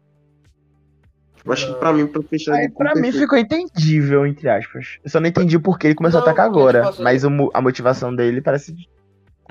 Tipo, 1.37 1.51
acho 1.53 1.65
que 1.65 1.71
Não. 1.71 1.79
pra 1.79 1.93
mim, 1.93 2.07
pra 2.07 2.21
fechar 2.23 2.53
Aí, 2.55 2.65
ele 2.65 2.73
pra 2.73 2.93
mim 2.95 3.11
ficou 3.11 3.37
entendível, 3.37 4.25
entre 4.27 4.47
aspas. 4.49 4.97
Eu 5.03 5.09
só 5.09 5.19
não 5.19 5.27
entendi 5.27 5.55
o 5.57 5.61
porquê 5.61 5.87
ele 5.87 5.95
começou 5.95 6.19
Não, 6.19 6.27
a 6.27 6.29
atacar 6.29 6.47
porque, 6.47 6.59
agora. 6.59 6.79
tipo 6.79 6.89
assim- 6.89 7.03
Mas 7.03 7.23
a 7.25 7.61
motivação 7.61 8.13
dele 8.15 8.41
parece 8.41 8.75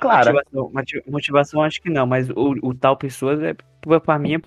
clara. 0.00 0.32
Motivação, 0.32 0.70
moti- 0.72 1.02
motivação 1.08 1.62
acho 1.62 1.80
que 1.82 1.90
não, 1.90 2.06
mas 2.06 2.28
o, 2.30 2.54
o 2.62 2.74
tal 2.74 2.96
pessoas 2.96 3.40
é 3.42 3.54
pra 4.04 4.18
mim 4.18 4.34
é 4.34 4.40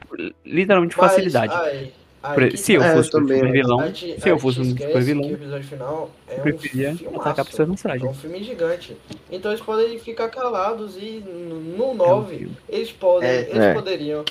literalmente 0.45 0.95
mas 0.97 1.11
facilidade. 1.11 1.53
Por- 2.33 2.47
que 2.49 2.55
se 2.57 2.73
eu 2.73 2.79
tá. 2.81 2.87
É, 2.87 2.91
eu 2.91 2.95
fosse 2.95 3.09
um 3.09 3.11
também, 3.19 3.37
super 3.39 3.51
vilão, 3.51 3.79
A 3.81 3.87
gente- 3.87 4.21
se 4.21 4.29
eu 4.29 4.35
a 4.35 4.39
fosse 4.39 4.59
um 4.61 4.63
super 4.65 5.01
vilão, 5.01 5.23
que 5.23 5.33
o 5.33 5.35
episódio 5.35 5.67
final 5.67 6.11
é 6.29 6.33
eu 6.35 6.39
um 6.39 6.41
preferia 6.41 6.95
filmaço. 6.95 7.21
atacar 7.21 7.45
pessoas 7.45 7.67
no 7.67 7.73
É 7.73 7.77
frágil. 7.77 8.09
um 8.09 8.13
filme 8.13 8.43
gigante. 8.43 8.97
Então 9.29 9.51
eles 9.51 9.61
podem 9.63 9.99
ficar 9.99 10.29
calados 10.29 10.95
e 10.97 11.21
no- 11.25 11.59
no 11.59 11.93
9 11.93 12.37
filme. 12.37 12.57
eles 12.69 12.91
podem. 12.93 13.27
É. 13.29 13.41
eles 13.41 13.57
É. 13.57 13.73
poderiam 13.73 14.23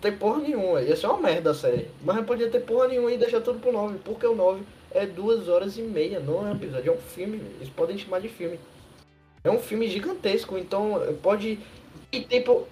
ter 0.00 0.12
porra 0.12 0.40
nenhuma. 0.40 0.80
Ia 0.82 0.96
ser 0.96 1.06
uma 1.06 1.20
merda 1.20 1.50
a 1.52 1.54
série. 1.54 1.86
Mas 2.04 2.16
não 2.16 2.24
podia 2.24 2.48
ter 2.48 2.60
porra 2.60 2.88
nenhuma 2.88 3.12
e 3.12 3.18
deixar 3.18 3.40
tudo 3.40 3.60
pro 3.60 3.70
9. 3.70 3.98
Porque 4.04 4.26
o 4.26 4.34
9 4.34 4.62
é 4.92 5.06
duas 5.06 5.48
horas 5.48 5.76
e 5.78 5.82
meia, 5.82 6.18
não 6.18 6.44
é 6.44 6.50
um 6.50 6.52
episódio, 6.56 6.90
é 6.90 6.92
um 6.96 6.98
filme. 6.98 7.40
Eles 7.60 7.68
podem 7.68 7.96
chamar 7.98 8.20
de 8.20 8.28
filme. 8.28 8.58
É 9.42 9.50
um 9.50 9.58
filme 9.58 9.88
gigantesco, 9.88 10.58
então 10.58 11.00
pode. 11.22 11.58
E 12.12 12.20
tempo. 12.22 12.66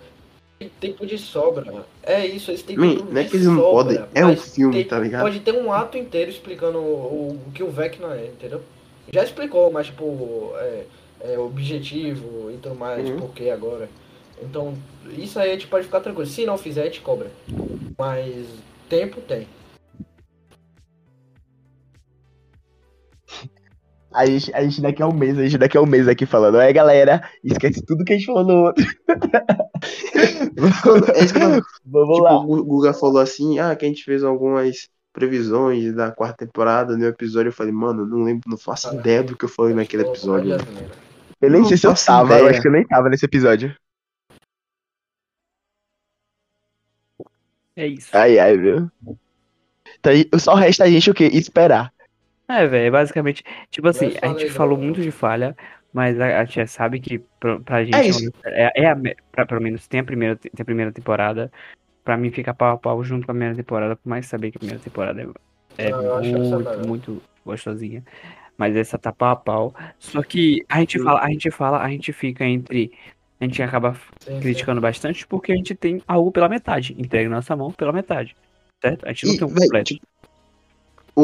tempo 0.81 1.07
de 1.07 1.17
sobra. 1.19 1.87
É 2.03 2.27
isso, 2.27 2.51
eles 2.51 2.63
têm 2.63 2.77
Man, 2.77 2.97
tempo 2.97 3.05
não 3.13 3.21
é 3.21 3.25
de 3.25 3.31
que 3.31 3.37
eles 3.37 3.47
não 3.47 3.57
podem, 3.61 4.05
é 4.15 4.27
um 4.27 4.37
filme, 4.37 4.75
tem- 4.75 4.85
tá 4.85 4.99
ligado? 4.99 5.23
Pode 5.23 5.41
ter 5.41 5.53
um 5.53 5.73
ato 5.73 5.97
inteiro 5.97 6.31
explicando 6.31 6.79
o, 6.79 7.41
o 7.47 7.53
que 7.53 7.63
o 7.63 7.71
Vecna 7.71 8.15
é, 8.17 8.27
entendeu? 8.27 8.61
Já 9.13 9.23
explicou, 9.23 9.71
mas 9.71 9.87
tipo, 9.87 10.53
é, 10.57 10.85
é 11.21 11.39
objetivo 11.39 12.51
e 12.51 12.57
tudo 12.59 12.75
mais, 12.75 13.09
Uhum. 13.09 13.19
por 13.21 13.31
que 13.31 13.49
agora. 13.51 13.89
Então, 14.43 14.75
isso 15.17 15.39
aí 15.39 15.51
a 15.51 15.53
gente 15.55 15.67
pode 15.69 15.85
ficar 15.87 16.01
tranquilo. 16.01 16.29
Se 16.29 16.45
não 16.45 16.59
fizer, 16.59 16.83
a 16.83 16.85
gente 16.87 17.01
cobra. 17.01 17.31
Mas 17.97 18.47
tempo 18.89 19.21
tem. 19.21 19.47
A 24.13 24.25
gente, 24.25 24.53
a 24.55 24.63
gente 24.63 24.81
daqui 24.81 25.03
a 25.03 25.07
um 25.07 25.13
mês, 25.13 25.39
a 25.39 25.43
gente 25.43 25.59
daqui 25.59 25.77
a 25.77 25.83
um 25.83 25.87
mês 25.87 26.09
aqui 26.09 26.25
falando. 26.25 26.59
Aí, 26.59 26.73
galera, 26.73 27.23
esquece 27.45 27.85
tudo 27.85 28.05
que 28.05 28.15
a 28.15 28.17
gente 28.17 28.27
falou 28.27 28.43
no 28.47 28.55
outro. 28.65 28.85
É 31.15 31.25
isso 31.25 31.35
que 31.35 31.41
eu- 31.43 31.63
Vamos 31.85 32.15
tipo, 32.17 32.23
lá. 32.23 32.39
o 32.39 32.47
Gu- 32.47 32.65
Guga 32.65 32.93
falou 32.95 33.19
assim, 33.21 33.59
ah, 33.59 33.77
que 33.77 33.85
a 33.85 33.89
gente 33.89 34.03
fez 34.05 34.25
algumas 34.25 34.89
previsões 35.13 35.95
da 35.95 36.11
quarta 36.11 36.47
temporada 36.47 36.97
no 36.97 37.05
episódio. 37.07 37.49
Eu 37.51 37.53
falei, 37.53 37.73
mano, 37.73 38.07
não 38.07 38.23
lembro, 38.25 38.49
não 38.49 38.57
faço 38.57 38.89
Ah. 38.91 38.95
ideia 38.95 39.23
do 39.23 39.37
que 39.37 39.45
eu 39.45 39.49
falei 39.49 39.75
naquele 39.75 40.05
episódio. 40.05 40.57
Eu 41.41 41.51
nem 41.51 41.65
sei 41.65 41.77
se 41.77 41.87
eu 41.87 41.95
tava, 41.95 42.33
eu 42.35 42.39
ideia. 42.39 42.51
acho 42.51 42.63
que 42.63 42.69
eu 42.69 42.73
nem 42.73 42.87
tava 42.87 43.09
nesse 43.09 43.25
episódio. 43.27 43.75
É 47.77 47.87
isso. 47.87 48.09
Ai, 48.17 48.39
ai, 48.39 48.57
viu? 48.57 48.91
Então, 50.01 50.13
aí, 50.13 50.29
só 50.39 50.55
resta 50.55 50.85
a 50.85 50.91
gente 50.91 51.11
o 51.11 51.15
quê? 51.15 51.25
Esperar. 51.33 51.93
É, 52.51 52.67
velho, 52.67 52.91
basicamente, 52.93 53.43
tipo 53.71 53.89
assim, 53.89 54.13
a 54.23 54.29
gente 54.29 54.49
falou 54.49 54.79
muito 54.79 55.03
de 55.03 55.11
falha, 55.11 55.55
mas 55.93 56.19
a, 56.19 56.41
a 56.41 56.45
gente 56.47 56.67
sabe 56.67 56.99
que 56.99 57.19
pra, 57.39 57.61
pra 57.61 57.85
gente 57.85 57.95
É 57.97 58.07
isso. 58.09 58.31
é, 58.47 58.83
é 58.85 58.87
a, 58.91 58.97
pra, 59.31 59.45
pelo 59.47 59.61
menos 59.61 59.87
tem 59.87 60.01
a 60.01 60.05
primeira, 60.05 60.35
tem 60.37 60.51
a 60.59 60.65
primeira 60.65 60.91
temporada, 60.93 61.53
pra 62.05 62.17
mim 62.17 62.31
fica 62.31 62.55
pau 62.55 62.75
a 62.75 62.79
pau 62.79 63.05
junto 63.05 63.27
com 63.27 63.33
a 63.33 63.35
primeira 63.35 63.57
temporada, 63.57 63.97
por 63.97 64.09
mais 64.09 64.27
saber 64.27 64.51
que 64.53 64.59
a 64.59 64.61
primeira 64.61 64.83
temporada 64.83 65.23
é, 65.79 65.89
é 65.91 65.91
essa 65.91 66.39
muito, 66.57 66.81
muito 66.81 67.23
gostosinha, 67.45 68.05
mas 68.59 68.77
essa 68.77 68.99
tá 68.99 69.13
pau 69.13 69.31
a 69.31 69.37
pau. 69.37 69.75
Só 69.99 70.23
que 70.23 70.65
a 70.69 70.81
gente 70.81 70.99
Hum. 70.99 71.05
fala, 71.05 71.21
a 71.25 71.31
gente 71.31 71.51
fala, 71.51 71.83
a 71.83 71.91
gente 71.91 72.13
fica 72.13 72.45
entre, 72.47 72.93
a 73.41 73.45
gente 73.45 73.63
acaba 73.63 73.95
Sim, 74.21 74.35
sim. 74.41 74.41
criticando 74.41 74.81
bastante 74.81 75.27
porque 75.27 75.53
a 75.53 75.57
gente 75.57 75.75
tem 75.75 76.03
algo 76.09 76.33
pela 76.33 76.49
metade, 76.49 76.95
entrega 76.99 77.29
na 77.29 77.37
nossa 77.37 77.57
mão 77.57 77.73
pela 77.73 77.93
metade, 77.93 78.37
certo? 78.83 79.05
A 79.07 79.11
gente 79.13 79.27
não 79.27 79.35
E, 79.35 79.39
tem 79.39 79.49
um 79.49 79.55
completo. 79.55 79.95
tipo, 79.95 80.08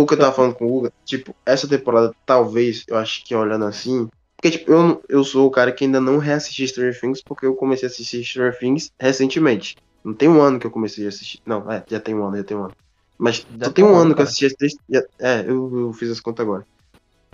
o 0.02 0.06
que 0.06 0.14
eu 0.14 0.18
tava 0.18 0.34
falando 0.34 0.54
com 0.54 0.66
o 0.66 0.68
Guga, 0.68 0.90
tipo, 1.04 1.34
essa 1.46 1.68
temporada, 1.68 2.12
talvez, 2.26 2.84
eu 2.88 2.96
acho 2.96 3.24
que 3.24 3.34
olhando 3.34 3.64
assim. 3.64 4.08
Porque, 4.36 4.58
tipo, 4.58 4.70
eu, 4.72 5.02
eu 5.08 5.24
sou 5.24 5.46
o 5.46 5.50
cara 5.50 5.72
que 5.72 5.84
ainda 5.84 6.00
não 6.00 6.18
reassisti 6.18 6.66
Stranger 6.68 6.98
Things, 7.00 7.22
porque 7.26 7.46
eu 7.46 7.54
comecei 7.54 7.88
a 7.88 7.90
assistir 7.90 8.24
Stranger 8.24 8.58
Things 8.58 8.88
recentemente. 9.00 9.74
Não 10.04 10.12
tem 10.14 10.28
um 10.28 10.40
ano 10.40 10.58
que 10.58 10.66
eu 10.66 10.70
comecei 10.70 11.06
a 11.06 11.08
assistir. 11.08 11.38
Não, 11.46 11.70
é, 11.70 11.82
já 11.90 11.98
tem 12.00 12.14
um 12.14 12.24
ano, 12.26 12.36
já 12.36 12.44
tem 12.44 12.56
um 12.56 12.64
ano. 12.64 12.72
Mas 13.18 13.44
Já 13.60 13.70
tem 13.70 13.84
um 13.84 13.88
ano 13.88 13.96
ano, 13.96 14.06
que 14.08 14.12
eu 14.12 14.16
cara. 14.16 14.28
assisti 14.28 14.46
as 14.46 14.52
três. 14.54 14.74
já- 14.88 15.04
É, 15.20 15.40
eu, 15.48 15.78
eu 15.78 15.92
fiz 15.92 16.10
as 16.10 16.20
contas 16.20 16.44
agora. 16.44 16.64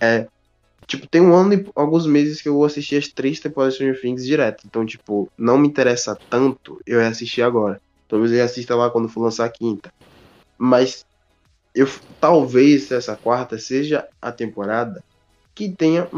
É. 0.00 0.26
Tipo, 0.86 1.08
tem 1.08 1.20
um 1.20 1.34
ano 1.34 1.54
e 1.54 1.66
alguns 1.74 2.06
meses 2.06 2.42
que 2.42 2.48
eu 2.48 2.62
assisti 2.64 2.96
as 2.96 3.08
três 3.08 3.40
temporadas 3.40 3.74
de 3.74 3.78
Stranger 3.78 4.00
Things 4.00 4.24
direto. 4.24 4.62
Então, 4.66 4.84
tipo, 4.84 5.28
não 5.38 5.58
me 5.58 5.68
interessa 5.68 6.16
tanto 6.28 6.78
eu 6.86 7.00
reassistir 7.00 7.44
agora. 7.44 7.78
Talvez 8.08 8.32
eu 8.32 8.44
assista 8.44 8.74
lá 8.74 8.90
quando 8.90 9.08
for 9.08 9.22
lançar 9.22 9.46
a 9.46 9.50
quinta. 9.52 9.88
Mas 10.58 11.04
eu 11.74 11.88
talvez 12.20 12.90
essa 12.90 13.16
quarta 13.16 13.58
seja 13.58 14.06
a 14.20 14.32
temporada 14.32 15.02
que 15.54 15.68
tenha 15.70 16.08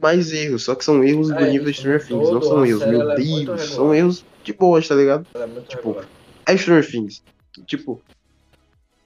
mais 0.00 0.32
erros, 0.32 0.64
só 0.64 0.74
que 0.74 0.84
são 0.84 1.02
erros 1.04 1.28
do 1.28 1.34
É, 1.38 1.50
nível 1.50 1.66
de 1.70 1.74
Stranger 1.78 2.06
Things, 2.06 2.30
não 2.30 2.40
todo, 2.40 2.48
são 2.48 2.66
erros, 2.66 2.86
meu 2.86 3.10
é 3.10 3.16
Deus, 3.16 3.38
regular. 3.38 3.58
são 3.58 3.94
erros 3.94 4.24
de 4.42 4.52
boas, 4.52 4.88
tá 4.88 4.94
ligado? 4.94 5.26
É 5.34 5.46
Tipo, 5.68 5.88
regular. 5.88 6.08
É 6.46 6.56
Stranger 6.56 6.90
Things. 6.90 7.22
Tipo, 7.66 8.00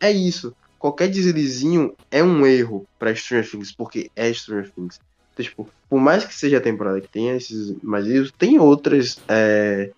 é 0.00 0.10
isso. 0.12 0.54
Qualquer 0.78 1.08
deslizinho 1.08 1.94
é 2.10 2.22
um 2.22 2.46
erro 2.46 2.86
pra 2.98 3.14
Stranger 3.14 3.50
Things, 3.50 3.72
porque 3.72 4.10
é 4.14 4.32
Stranger 4.32 4.70
Things. 4.70 5.00
Então, 5.32 5.44
tipo, 5.44 5.68
por 5.88 5.98
mais 6.00 6.24
que 6.24 6.34
seja 6.34 6.58
a 6.58 6.60
temporada 6.60 7.00
que 7.00 7.08
tenha 7.08 7.34
esses 7.34 7.74
mais 7.82 8.06
erros, 8.06 8.32
tem 8.36 8.58
outras 8.60 9.18
é, 9.28 9.90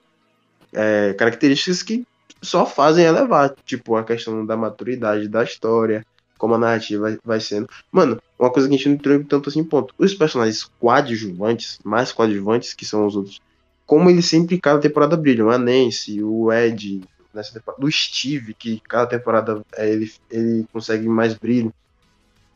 é, 0.72 1.14
características 1.14 1.82
que 1.82 2.06
só 2.44 2.66
fazem 2.66 3.04
elevar. 3.04 3.54
Tipo, 3.64 3.96
a 3.96 4.04
questão 4.04 4.44
da 4.44 4.56
maturidade 4.56 5.28
da 5.28 5.42
história, 5.42 6.04
como 6.38 6.54
a 6.54 6.58
narrativa 6.58 7.18
vai, 7.24 7.40
sendo. 7.40 7.68
Mano, 7.90 8.20
uma 8.38 8.50
coisa 8.50 8.68
que 8.68 8.74
a 8.74 8.76
gente 8.76 8.88
não 8.88 8.94
entrou 8.96 9.24
tanto 9.24 9.48
assim, 9.48 9.64
ponto. 9.64 9.94
Os 9.98 10.14
personagens 10.14 10.70
coadjuvantes, 10.78 11.78
mais 11.84 12.12
coadjuvantes 12.12 12.74
que 12.74 12.84
são 12.84 13.06
os 13.06 13.16
outros, 13.16 13.40
como 13.86 14.10
eles 14.10 14.26
sempre 14.26 14.58
cada 14.60 14.80
temporada 14.80 15.16
brilham. 15.16 15.50
A 15.50 15.58
Nancy, 15.58 16.22
o 16.22 16.52
Ed, 16.52 17.02
nessa 17.32 17.52
temporada, 17.52 17.84
o 17.84 17.90
Steve, 17.90 18.54
que 18.54 18.80
cada 18.88 19.06
temporada 19.06 19.62
é, 19.76 19.90
ele, 19.90 20.12
ele 20.30 20.66
consegue 20.72 21.08
mais 21.08 21.34
brilho. 21.34 21.72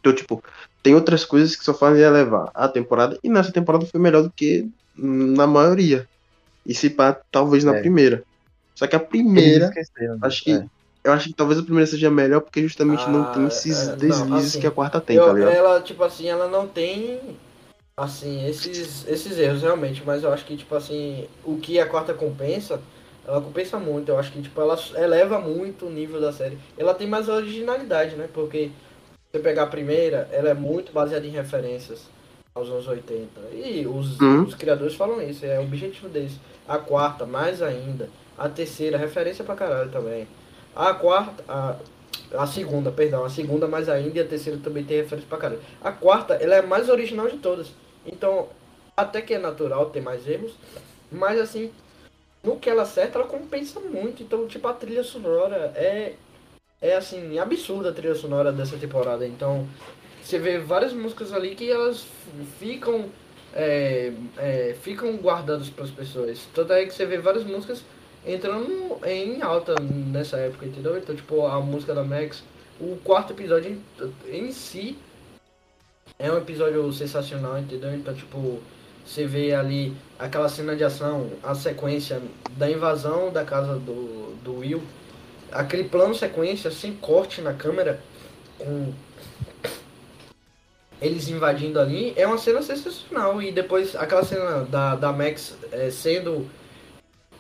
Então, 0.01 0.15
tipo, 0.15 0.43
tem 0.83 0.95
outras 0.95 1.25
coisas 1.25 1.57
que 1.57 1.65
só 1.65 1.75
fazem 1.75 2.03
elevar 2.03 2.51
a 2.55 2.69
temporada, 2.69 3.19
e 3.23 3.29
nessa 3.29 3.53
temporada 3.53 3.85
foi 3.85 4.01
melhor 4.01 4.23
do 4.23 4.31
que 4.31 4.69
na 4.97 5.47
maioria. 5.47 6.09
E 6.65 6.75
se 6.75 6.91
pá, 6.91 7.19
talvez 7.31 7.65
na 7.65 7.77
É. 7.77 7.81
primeira. 7.81 8.23
Só 8.79 8.87
que 8.87 8.95
a 8.95 9.01
primeira, 9.01 9.65
Esqueceram, 9.65 10.19
acho 10.23 10.45
que. 10.45 10.53
é. 10.53 10.65
Eu 11.03 11.13
acho 11.13 11.29
que 11.29 11.35
talvez 11.35 11.59
a 11.59 11.65
primeira 11.65 11.87
seja 11.91 12.09
melhor 12.13 12.41
porque 12.41 12.63
justamente 12.63 13.09
não 13.09 13.23
Ah, 13.25 13.33
tem 13.35 13.45
esses 13.49 13.77
é, 13.77 13.87
não, 13.87 13.97
deslizes 13.97 14.51
assim, 14.51 14.61
que 14.61 14.67
a 14.69 14.71
quarta 14.71 15.01
tem, 15.01 15.17
Eu- 15.17 15.25
tá 15.25 15.33
ligado? 15.33 15.51
ela, 15.51 15.81
tipo 15.81 16.05
assim, 16.05 16.29
ela 16.29 16.47
não 16.47 16.69
tem 16.69 17.19
assim, 17.99 18.47
esses, 18.47 19.05
esses 19.09 19.37
erros 19.37 19.63
realmente, 19.63 20.01
mas 20.07 20.23
eu 20.23 20.33
acho 20.33 20.45
que, 20.45 20.57
tipo 20.57 20.73
assim, 20.77 21.27
o 21.45 21.57
que 21.57 21.81
a 21.81 21.87
quarta 21.89 22.15
compensa, 22.15 22.81
ela 23.27 23.41
compensa 23.41 23.79
muito. 23.81 24.11
Eu 24.11 24.19
acho 24.19 24.31
que, 24.31 24.41
tipo, 24.43 24.61
ela 24.61 24.79
eleva 24.95 25.41
muito 25.41 25.87
o 25.87 25.91
nível 25.91 26.21
da 26.21 26.33
série. 26.33 26.57
Ela 26.77 26.95
tem 26.95 27.09
mais 27.09 27.29
originalidade, 27.29 28.15
né? 28.15 28.29
Porque 28.33 28.71
você 29.33 29.41
pegar 29.43 29.65
a 29.65 29.67
primeira, 29.67 30.29
ela 30.31 30.51
é 30.51 30.55
muito 30.55 30.93
baseada 30.93 31.27
em 31.27 31.31
referências 31.31 32.03
aos 32.55 32.69
anos 32.69 32.87
80. 32.87 33.41
E 33.53 33.85
os, 33.89 34.21
Uhum. 34.21 34.45
os 34.45 34.55
criadores 34.55 34.95
falam 34.95 35.21
isso, 35.21 35.45
é 35.45 35.59
o 35.59 35.65
objetivo 35.65 36.09
deles. 36.09 36.39
A 36.69 36.79
quarta, 36.79 37.27
mais 37.27 37.61
ainda. 37.61 38.09
A 38.39 38.49
terceira, 38.49 38.97
referência 38.97 39.45
pra 39.45 39.57
caralho 39.57 39.91
também. 39.91 40.29
A 40.75 40.95
quarta, 40.95 41.45
a, 41.49 41.77
a 42.35 42.47
segunda, 42.47 42.93
perdão, 42.93 43.25
a 43.25 43.31
segunda 43.31 43.67
mais 43.67 43.89
ainda 43.89 44.19
e 44.19 44.23
a 44.23 44.27
terceira 44.27 44.59
também 44.63 44.85
tem 44.85 44.99
referência 44.99 45.29
pra 45.29 45.39
caralho. 45.39 45.61
A 45.83 45.91
quarta, 45.91 46.35
ela 46.35 46.55
é 46.55 46.59
a 46.61 46.67
mais 46.67 46.89
original 46.89 47.29
de 47.29 47.39
todas. 47.39 47.69
Então, 48.07 48.49
até 48.97 49.21
que 49.21 49.35
é 49.35 49.39
natural 49.39 49.91
ter 49.91 50.01
mais 50.01 50.27
erros, 50.27 50.53
mas 51.11 51.41
assim, 51.41 51.73
no 52.43 52.57
que 52.57 52.71
ela 52.71 52.83
acerta, 52.83 53.19
ela 53.19 53.27
compensa 53.27 53.81
muito. 53.81 54.23
Então, 54.23 54.47
tipo, 54.47 54.69
a 54.69 54.73
trilha 54.73 55.03
sonora 55.03 55.73
é, 55.75 56.15
é 56.81 56.95
assim, 56.97 57.39
absurda 57.39 57.91
a 57.91 57.93
trilha 57.93 58.15
sonora 58.15 58.53
dessa 58.53 58.77
temporada. 58.77 59.27
Então, 59.27 59.67
você 60.23 60.39
vê 60.39 60.59
várias 60.59 60.93
músicas 60.93 61.33
ali 61.33 61.55
que 61.55 61.71
elas 61.71 62.07
ficam. 62.59 63.07
é, 63.55 64.13
é, 64.37 64.77
ficam 64.83 65.17
guardadas 65.17 65.69
para 65.71 65.85
as 65.85 65.91
pessoas. 65.91 66.47
Tanto 66.55 66.73
é 66.73 66.85
que 66.85 66.95
você 66.95 67.07
vê 67.07 67.19
várias 67.19 67.45
músicas 67.45 67.83
entrando 68.27 68.99
em 69.05 69.43
alta 69.43 69.75
nessa 69.81 70.37
época, 70.37 70.67
entendeu? 70.67 70.99
Então, 70.99 71.15
tipo, 71.15 71.47
a 71.47 71.61
música 71.61 71.95
da 71.95 72.05
Max, 72.05 72.43
o 72.81 72.97
quarto 73.03 73.33
episódio 73.33 73.81
em, 74.31 74.47
em 74.47 74.53
si 74.53 74.99
é 76.19 76.31
um 76.31 76.39
episódio 76.39 76.93
sensacional, 76.93 77.59
entendeu? 77.59 77.95
Então, 77.95 78.13
tipo, 78.15 78.61
você 79.05 79.27
vê 79.27 79.55
ali 79.55 79.97
aquela 80.19 80.49
cena 80.49 80.77
de 80.77 80.85
ação, 80.85 81.31
a 81.43 81.55
sequência 81.55 82.21
da 82.57 82.71
invasão 82.71 83.33
da 83.33 83.45
casa 83.45 83.77
do, 83.77 84.35
do 84.43 84.59
Will, 84.59 84.83
aquele 85.51 85.85
plano 85.85 86.15
sequência 86.15 86.71
sem 86.71 86.93
corte 86.95 87.41
na 87.41 87.55
câmera, 87.55 88.01
com 88.59 88.93
eles 91.01 91.29
invadindo 91.29 91.79
ali, 91.79 92.13
é 92.17 92.27
uma 92.27 92.39
cena 92.39 92.61
sensacional. 92.61 93.41
E 93.41 93.53
depois 93.53 93.95
aquela 93.97 94.25
cena 94.25 94.65
da, 94.65 94.97
da 94.97 95.13
Max 95.13 95.57
é, 95.73 95.91
sendo 95.91 96.47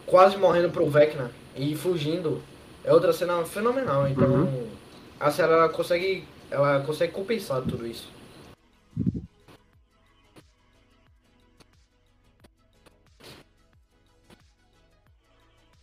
quase 0.08 0.36
morrendo 0.36 0.70
pro 0.70 0.88
Vecna 0.90 1.30
e 1.56 1.74
fugindo, 1.76 2.42
é 2.84 2.92
outra 2.92 3.12
cena 3.12 3.44
fenomenal. 3.44 4.08
Então 4.08 4.48
a 5.20 5.30
série 5.30 5.52
ela 5.52 5.68
consegue, 5.68 6.24
ela 6.50 6.80
consegue 6.80 7.12
compensar 7.12 7.62
tudo 7.62 7.86
isso. 7.86 8.10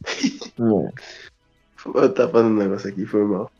Eu 1.94 2.14
tava 2.14 2.32
fazendo 2.32 2.56
um 2.56 2.58
negócio 2.58 2.90
aqui, 2.90 3.06
foi 3.06 3.24
mal. 3.24 3.52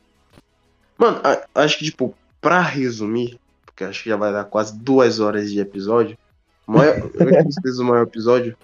Mano, 0.98 1.22
acho 1.54 1.78
que, 1.78 1.86
tipo, 1.86 2.16
pra 2.42 2.62
resumir, 2.62 3.40
porque 3.66 3.84
acho 3.84 4.02
que 4.02 4.10
já 4.10 4.16
vai 4.16 4.32
dar 4.32 4.46
quase 4.46 4.76
duas 4.80 5.20
horas 5.20 5.52
de 5.52 5.60
episódio. 5.60 6.18
Maior, 6.66 6.98
eu 6.98 7.44
vocês 7.44 7.78
o 7.78 7.84
maior 7.84 8.04
episódio. 8.04 8.58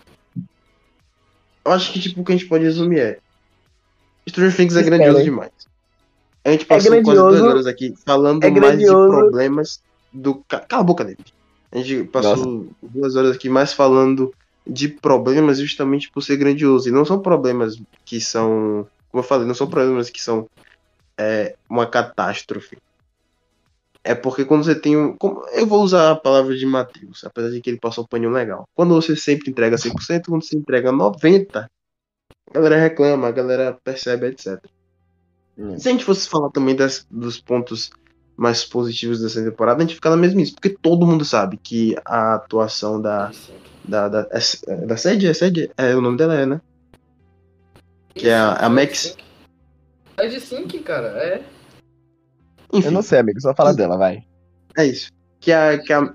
Eu 1.63 1.71
acho 1.71 1.91
que, 1.93 1.99
tipo, 1.99 2.21
o 2.21 2.25
que 2.25 2.31
a 2.31 2.35
gente 2.37 2.47
pode 2.47 2.63
resumir 2.63 2.99
é. 2.99 3.19
Stranger 4.27 4.55
Things 4.55 4.75
é 4.75 4.83
grandioso 4.83 5.23
demais. 5.23 5.51
A 6.43 6.51
gente 6.51 6.65
passou 6.65 6.91
quase 6.91 7.03
grandioso, 7.03 7.29
duas 7.29 7.41
horas 7.51 7.67
aqui 7.67 7.93
falando 8.05 8.43
é 8.43 8.49
mais 8.49 8.79
de 8.79 8.85
problemas 9.19 9.81
do. 10.11 10.35
Ca- 10.47 10.59
Cala 10.61 10.81
a 10.81 10.85
boca, 10.85 11.03
David. 11.05 11.33
A 11.71 11.77
gente 11.77 12.03
passou 12.09 12.67
duas 12.81 13.15
horas 13.15 13.35
aqui 13.35 13.47
mais 13.49 13.73
falando 13.73 14.33
de 14.65 14.87
problemas 14.87 15.59
justamente 15.59 16.09
por 16.11 16.21
ser 16.21 16.37
grandioso. 16.37 16.89
E 16.89 16.91
não 16.91 17.05
são 17.05 17.19
problemas 17.19 17.79
que 18.05 18.19
são. 18.19 18.87
Como 19.11 19.23
eu 19.23 19.27
falei, 19.27 19.45
não 19.47 19.53
são 19.53 19.67
problemas 19.67 20.09
que 20.09 20.21
são 20.21 20.47
é, 21.17 21.55
uma 21.69 21.85
catástrofe. 21.85 22.77
É 24.03 24.15
porque 24.15 24.45
quando 24.45 24.63
você 24.63 24.73
tem 24.73 24.97
um. 24.97 25.15
como- 25.15 25.45
eu 25.53 25.65
vou 25.67 25.83
usar 25.83 26.11
a 26.11 26.15
palavra 26.15 26.55
de 26.57 26.65
Matheus, 26.65 27.23
apesar 27.23 27.49
de 27.51 27.61
que 27.61 27.69
ele 27.69 27.79
passou 27.79 28.03
um 28.03 28.07
paninho 28.07 28.31
legal. 28.31 28.63
Quando 28.75 28.93
você 28.95 29.15
sempre 29.15 29.51
entrega 29.51 29.77
100%, 29.77 30.25
quando 30.29 30.43
você 30.43 30.57
entrega 30.57 30.91
90%, 30.91 31.47
a 31.55 32.53
galera 32.53 32.77
reclama, 32.81 33.27
a 33.27 33.31
galera 33.31 33.77
percebe, 33.83 34.25
etc. 34.27 34.59
Hum. 35.57 35.77
Se 35.77 35.87
a 35.87 35.91
gente 35.91 36.03
fosse 36.03 36.27
falar 36.27 36.49
também 36.49 36.75
das, 36.75 37.05
dos 37.11 37.39
pontos 37.39 37.91
mais 38.35 38.63
positivos 38.65 39.21
dessa 39.21 39.43
temporada, 39.43 39.83
a 39.83 39.85
gente 39.85 39.95
fica 39.95 40.09
na 40.09 40.17
mesmice, 40.17 40.53
porque 40.53 40.69
todo 40.81 41.05
mundo 41.05 41.23
sabe 41.23 41.57
que 41.57 41.95
a 42.03 42.33
atuação 42.35 42.99
da. 42.99 43.31
Da, 43.83 44.07
da, 44.07 44.27
é, 44.31 44.75
da 44.85 44.95
Sede, 44.97 45.27
é 45.27 45.33
Sede? 45.33 45.69
É, 45.77 45.95
o 45.95 46.01
nome 46.01 46.15
dela 46.17 46.35
é, 46.35 46.45
né? 46.45 46.61
Que 48.13 48.29
é 48.29 48.35
a- 48.35 48.53
a 48.53 48.69
Max. 48.69 49.15
É 50.17 50.27
de 50.27 50.39
Sync, 50.39 50.77
cara, 50.79 51.07
é. 51.17 51.43
Enfim. 52.73 52.87
Eu 52.87 52.91
não 52.91 53.01
sei, 53.01 53.19
amigo, 53.19 53.39
só 53.41 53.53
fala 53.53 53.73
dela, 53.73 53.97
vai. 53.97 54.23
É 54.77 54.85
isso. 54.85 55.11
Que 55.39 55.51
a, 55.51 55.77
que 55.77 55.91
a, 55.91 56.13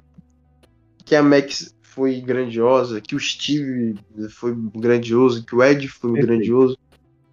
que 1.05 1.15
a 1.15 1.23
Max 1.23 1.75
foi 1.83 2.21
grandiosa, 2.21 3.01
que 3.01 3.15
o 3.15 3.21
Steve 3.21 3.99
foi 4.31 4.55
grandioso, 4.75 5.45
que 5.45 5.55
o 5.55 5.63
Ed 5.63 5.87
foi 5.89 6.13
Perfeito. 6.13 6.27
grandioso. 6.29 6.79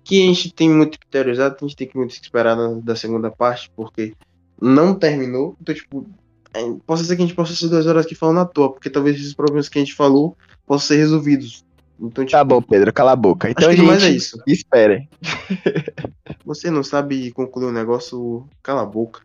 Que 0.04 0.22
a 0.24 0.26
gente 0.28 0.54
tem 0.54 0.70
muito 0.70 1.00
que 1.00 1.08
teorizar, 1.08 1.56
a 1.56 1.66
gente 1.66 1.76
tem 1.76 1.90
muito 1.96 2.14
que 2.16 2.22
esperar 2.22 2.56
na- 2.56 2.80
da 2.82 2.96
segunda 2.96 3.32
parte, 3.32 3.72
porque 3.76 4.14
não 4.62 4.94
terminou. 4.96 5.56
Então, 5.62 5.74
tipo, 5.74 6.06
é, 6.54 6.60
possa 6.86 7.04
ser 7.04 7.16
que 7.16 7.22
a 7.24 7.26
gente 7.26 7.36
possa 7.36 7.54
ser 7.56 7.70
duas 7.70 7.86
horas 7.88 8.06
aqui 8.06 8.14
falando 8.16 8.40
à 8.42 8.46
toa, 8.46 8.72
porque 8.74 8.90
talvez 8.90 9.16
esses 9.18 9.34
problemas 9.34 9.70
que 9.70 9.80
a 9.80 9.82
gente 9.82 9.94
falou 9.96 10.38
possam 10.66 10.88
ser 10.90 10.98
resolvidos. 10.98 11.64
Então, 12.00 12.26
tipo, 12.26 12.32
Tá 12.38 12.44
bom, 12.44 12.62
Pedro, 12.62 12.92
cala 12.92 13.12
a 13.12 13.16
boca. 13.16 13.50
Então, 13.50 13.70
acho 13.70 13.76
que 13.76 13.82
gente, 13.82 13.88
mais 13.90 14.04
é 14.04 14.10
isso. 14.10 14.42
espere. 14.48 15.08
Você 16.46 16.70
não 16.70 16.84
sabe 16.84 17.32
concluir 17.32 17.68
um 17.68 17.72
negócio, 17.72 18.48
cala 18.62 18.82
a 18.82 18.86
boca. 18.86 19.22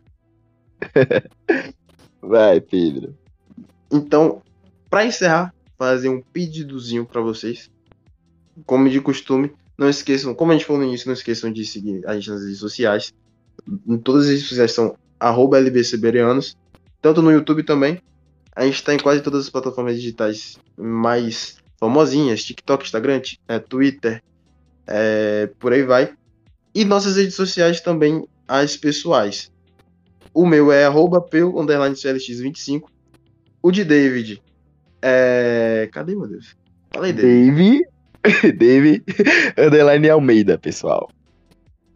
Vai, 2.23 2.61
Pedro. 2.61 3.17
Então, 3.91 4.43
para 4.91 5.07
encerrar, 5.07 5.55
fazer 5.79 6.09
um 6.09 6.21
pedidozinho 6.21 7.07
para 7.07 7.21
vocês. 7.21 7.71
Como 8.67 8.89
de 8.91 9.01
costume, 9.01 9.53
não 9.77 9.89
esqueçam, 9.89 10.35
como 10.35 10.51
a 10.51 10.55
gente 10.55 10.67
falou 10.67 10.83
no 10.83 10.89
início, 10.89 11.07
não 11.07 11.15
esqueçam 11.15 11.53
de 11.53 11.65
seguir 11.65 12.07
a 12.07 12.15
gente 12.15 12.31
nas 12.31 12.43
redes 12.43 12.59
sociais. 12.59 13.15
Em 13.87 13.97
todas 13.97 14.25
as 14.25 14.31
redes 14.31 14.49
sociais 14.49 14.73
são 14.73 14.97
LBCBerianos, 15.21 16.57
tanto 17.01 17.23
no 17.23 17.31
YouTube 17.31 17.63
também. 17.63 18.01
A 18.55 18.65
gente 18.65 18.75
está 18.75 18.93
em 18.93 18.99
quase 18.99 19.23
todas 19.23 19.45
as 19.45 19.51
plataformas 19.51 19.95
digitais 19.95 20.59
mais 20.77 21.59
famosinhas, 21.79 22.45
TikTok, 22.45 22.85
Instagram, 22.85 23.23
é, 23.47 23.59
Twitter, 23.59 24.23
é, 24.87 25.49
por 25.59 25.73
aí 25.73 25.83
vai. 25.83 26.13
E 26.75 26.85
nossas 26.85 27.17
redes 27.17 27.35
sociais 27.35 27.81
também, 27.81 28.27
as 28.47 28.77
pessoais. 28.77 29.51
O 30.35 30.47
meu 30.47 30.71
é 30.71 30.85
arroba 30.85 31.21
peu, 31.21 31.59
underline 31.59 31.95
CLX25. 31.95 32.83
O 33.63 33.71
de 33.71 33.85
David 33.85 34.43
é. 35.03 35.89
Cadê, 35.93 36.15
meu 36.15 36.29
Deus? 36.29 36.57
Fala 36.91 37.07
aí, 37.07 37.13
David. 37.13 37.85
Dave. 38.23 38.53
Dave 38.59 39.05
Underline 39.57 40.11
Almeida, 40.11 40.59
pessoal. 40.59 41.09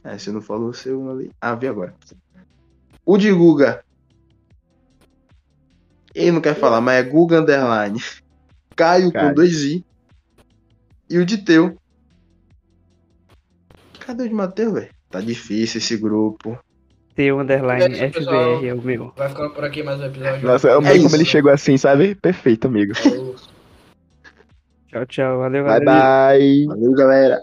É, 0.05 0.17
você 0.17 0.31
não 0.31 0.41
falou 0.41 0.71
o 0.71 0.75
seu 0.75 1.11
ali. 1.11 1.31
Ah, 1.41 1.55
vi 1.55 1.67
agora. 1.67 1.95
O 3.05 3.19
de 3.19 3.33
Guga. 3.33 3.85
Ele 6.15 6.33
não 6.33 6.41
quer 6.41 6.55
falar, 6.55 6.81
mas 6.81 7.05
é 7.05 7.09
Guga 7.09 7.41
Underline. 7.41 8.01
Caio 8.75 9.07
com 9.07 9.13
Caio. 9.13 9.35
dois 9.35 9.63
I. 9.65 9.85
E 11.11 11.19
o 11.19 11.27
de 11.27 11.39
teu. 11.39 11.77
Cadê 14.01 14.25
o 14.25 14.29
de 14.29 14.35
Matheus, 14.35 14.73
velho? 14.75 14.89
Tá 15.11 15.21
difícil 15.21 15.79
esse 15.79 15.97
grupo. 15.97 16.59
T 17.15 17.31
underline 17.31 17.99
É 17.99 18.07
isso, 18.09 18.19
pessoal. 18.19 18.57
FBR 18.57 18.69
é 18.69 18.75
o 18.75 18.81
meu. 18.83 19.13
Vai 19.17 19.29
ficando 19.29 19.51
por 19.55 19.65
aqui 19.65 19.83
mais 19.83 20.01
um 20.01 20.05
episódio. 20.07 20.47
Nossa, 20.47 20.69
eu 20.69 20.79
amei 20.79 20.93
É 20.93 20.95
como 20.97 21.07
isso. 21.09 21.17
ele 21.17 21.25
chegou 21.27 21.53
assim, 21.53 21.77
sabe? 21.77 22.15
Perfeito, 22.15 22.67
amigo. 22.67 22.95
Tchau, 24.87 25.07
tchau. 25.07 25.39
Valeu, 25.39 25.65
Bye 25.65 25.85
galera. 25.85 26.31
bye. 26.39 26.65
Valeu, 26.67 26.93
galera. 26.93 27.43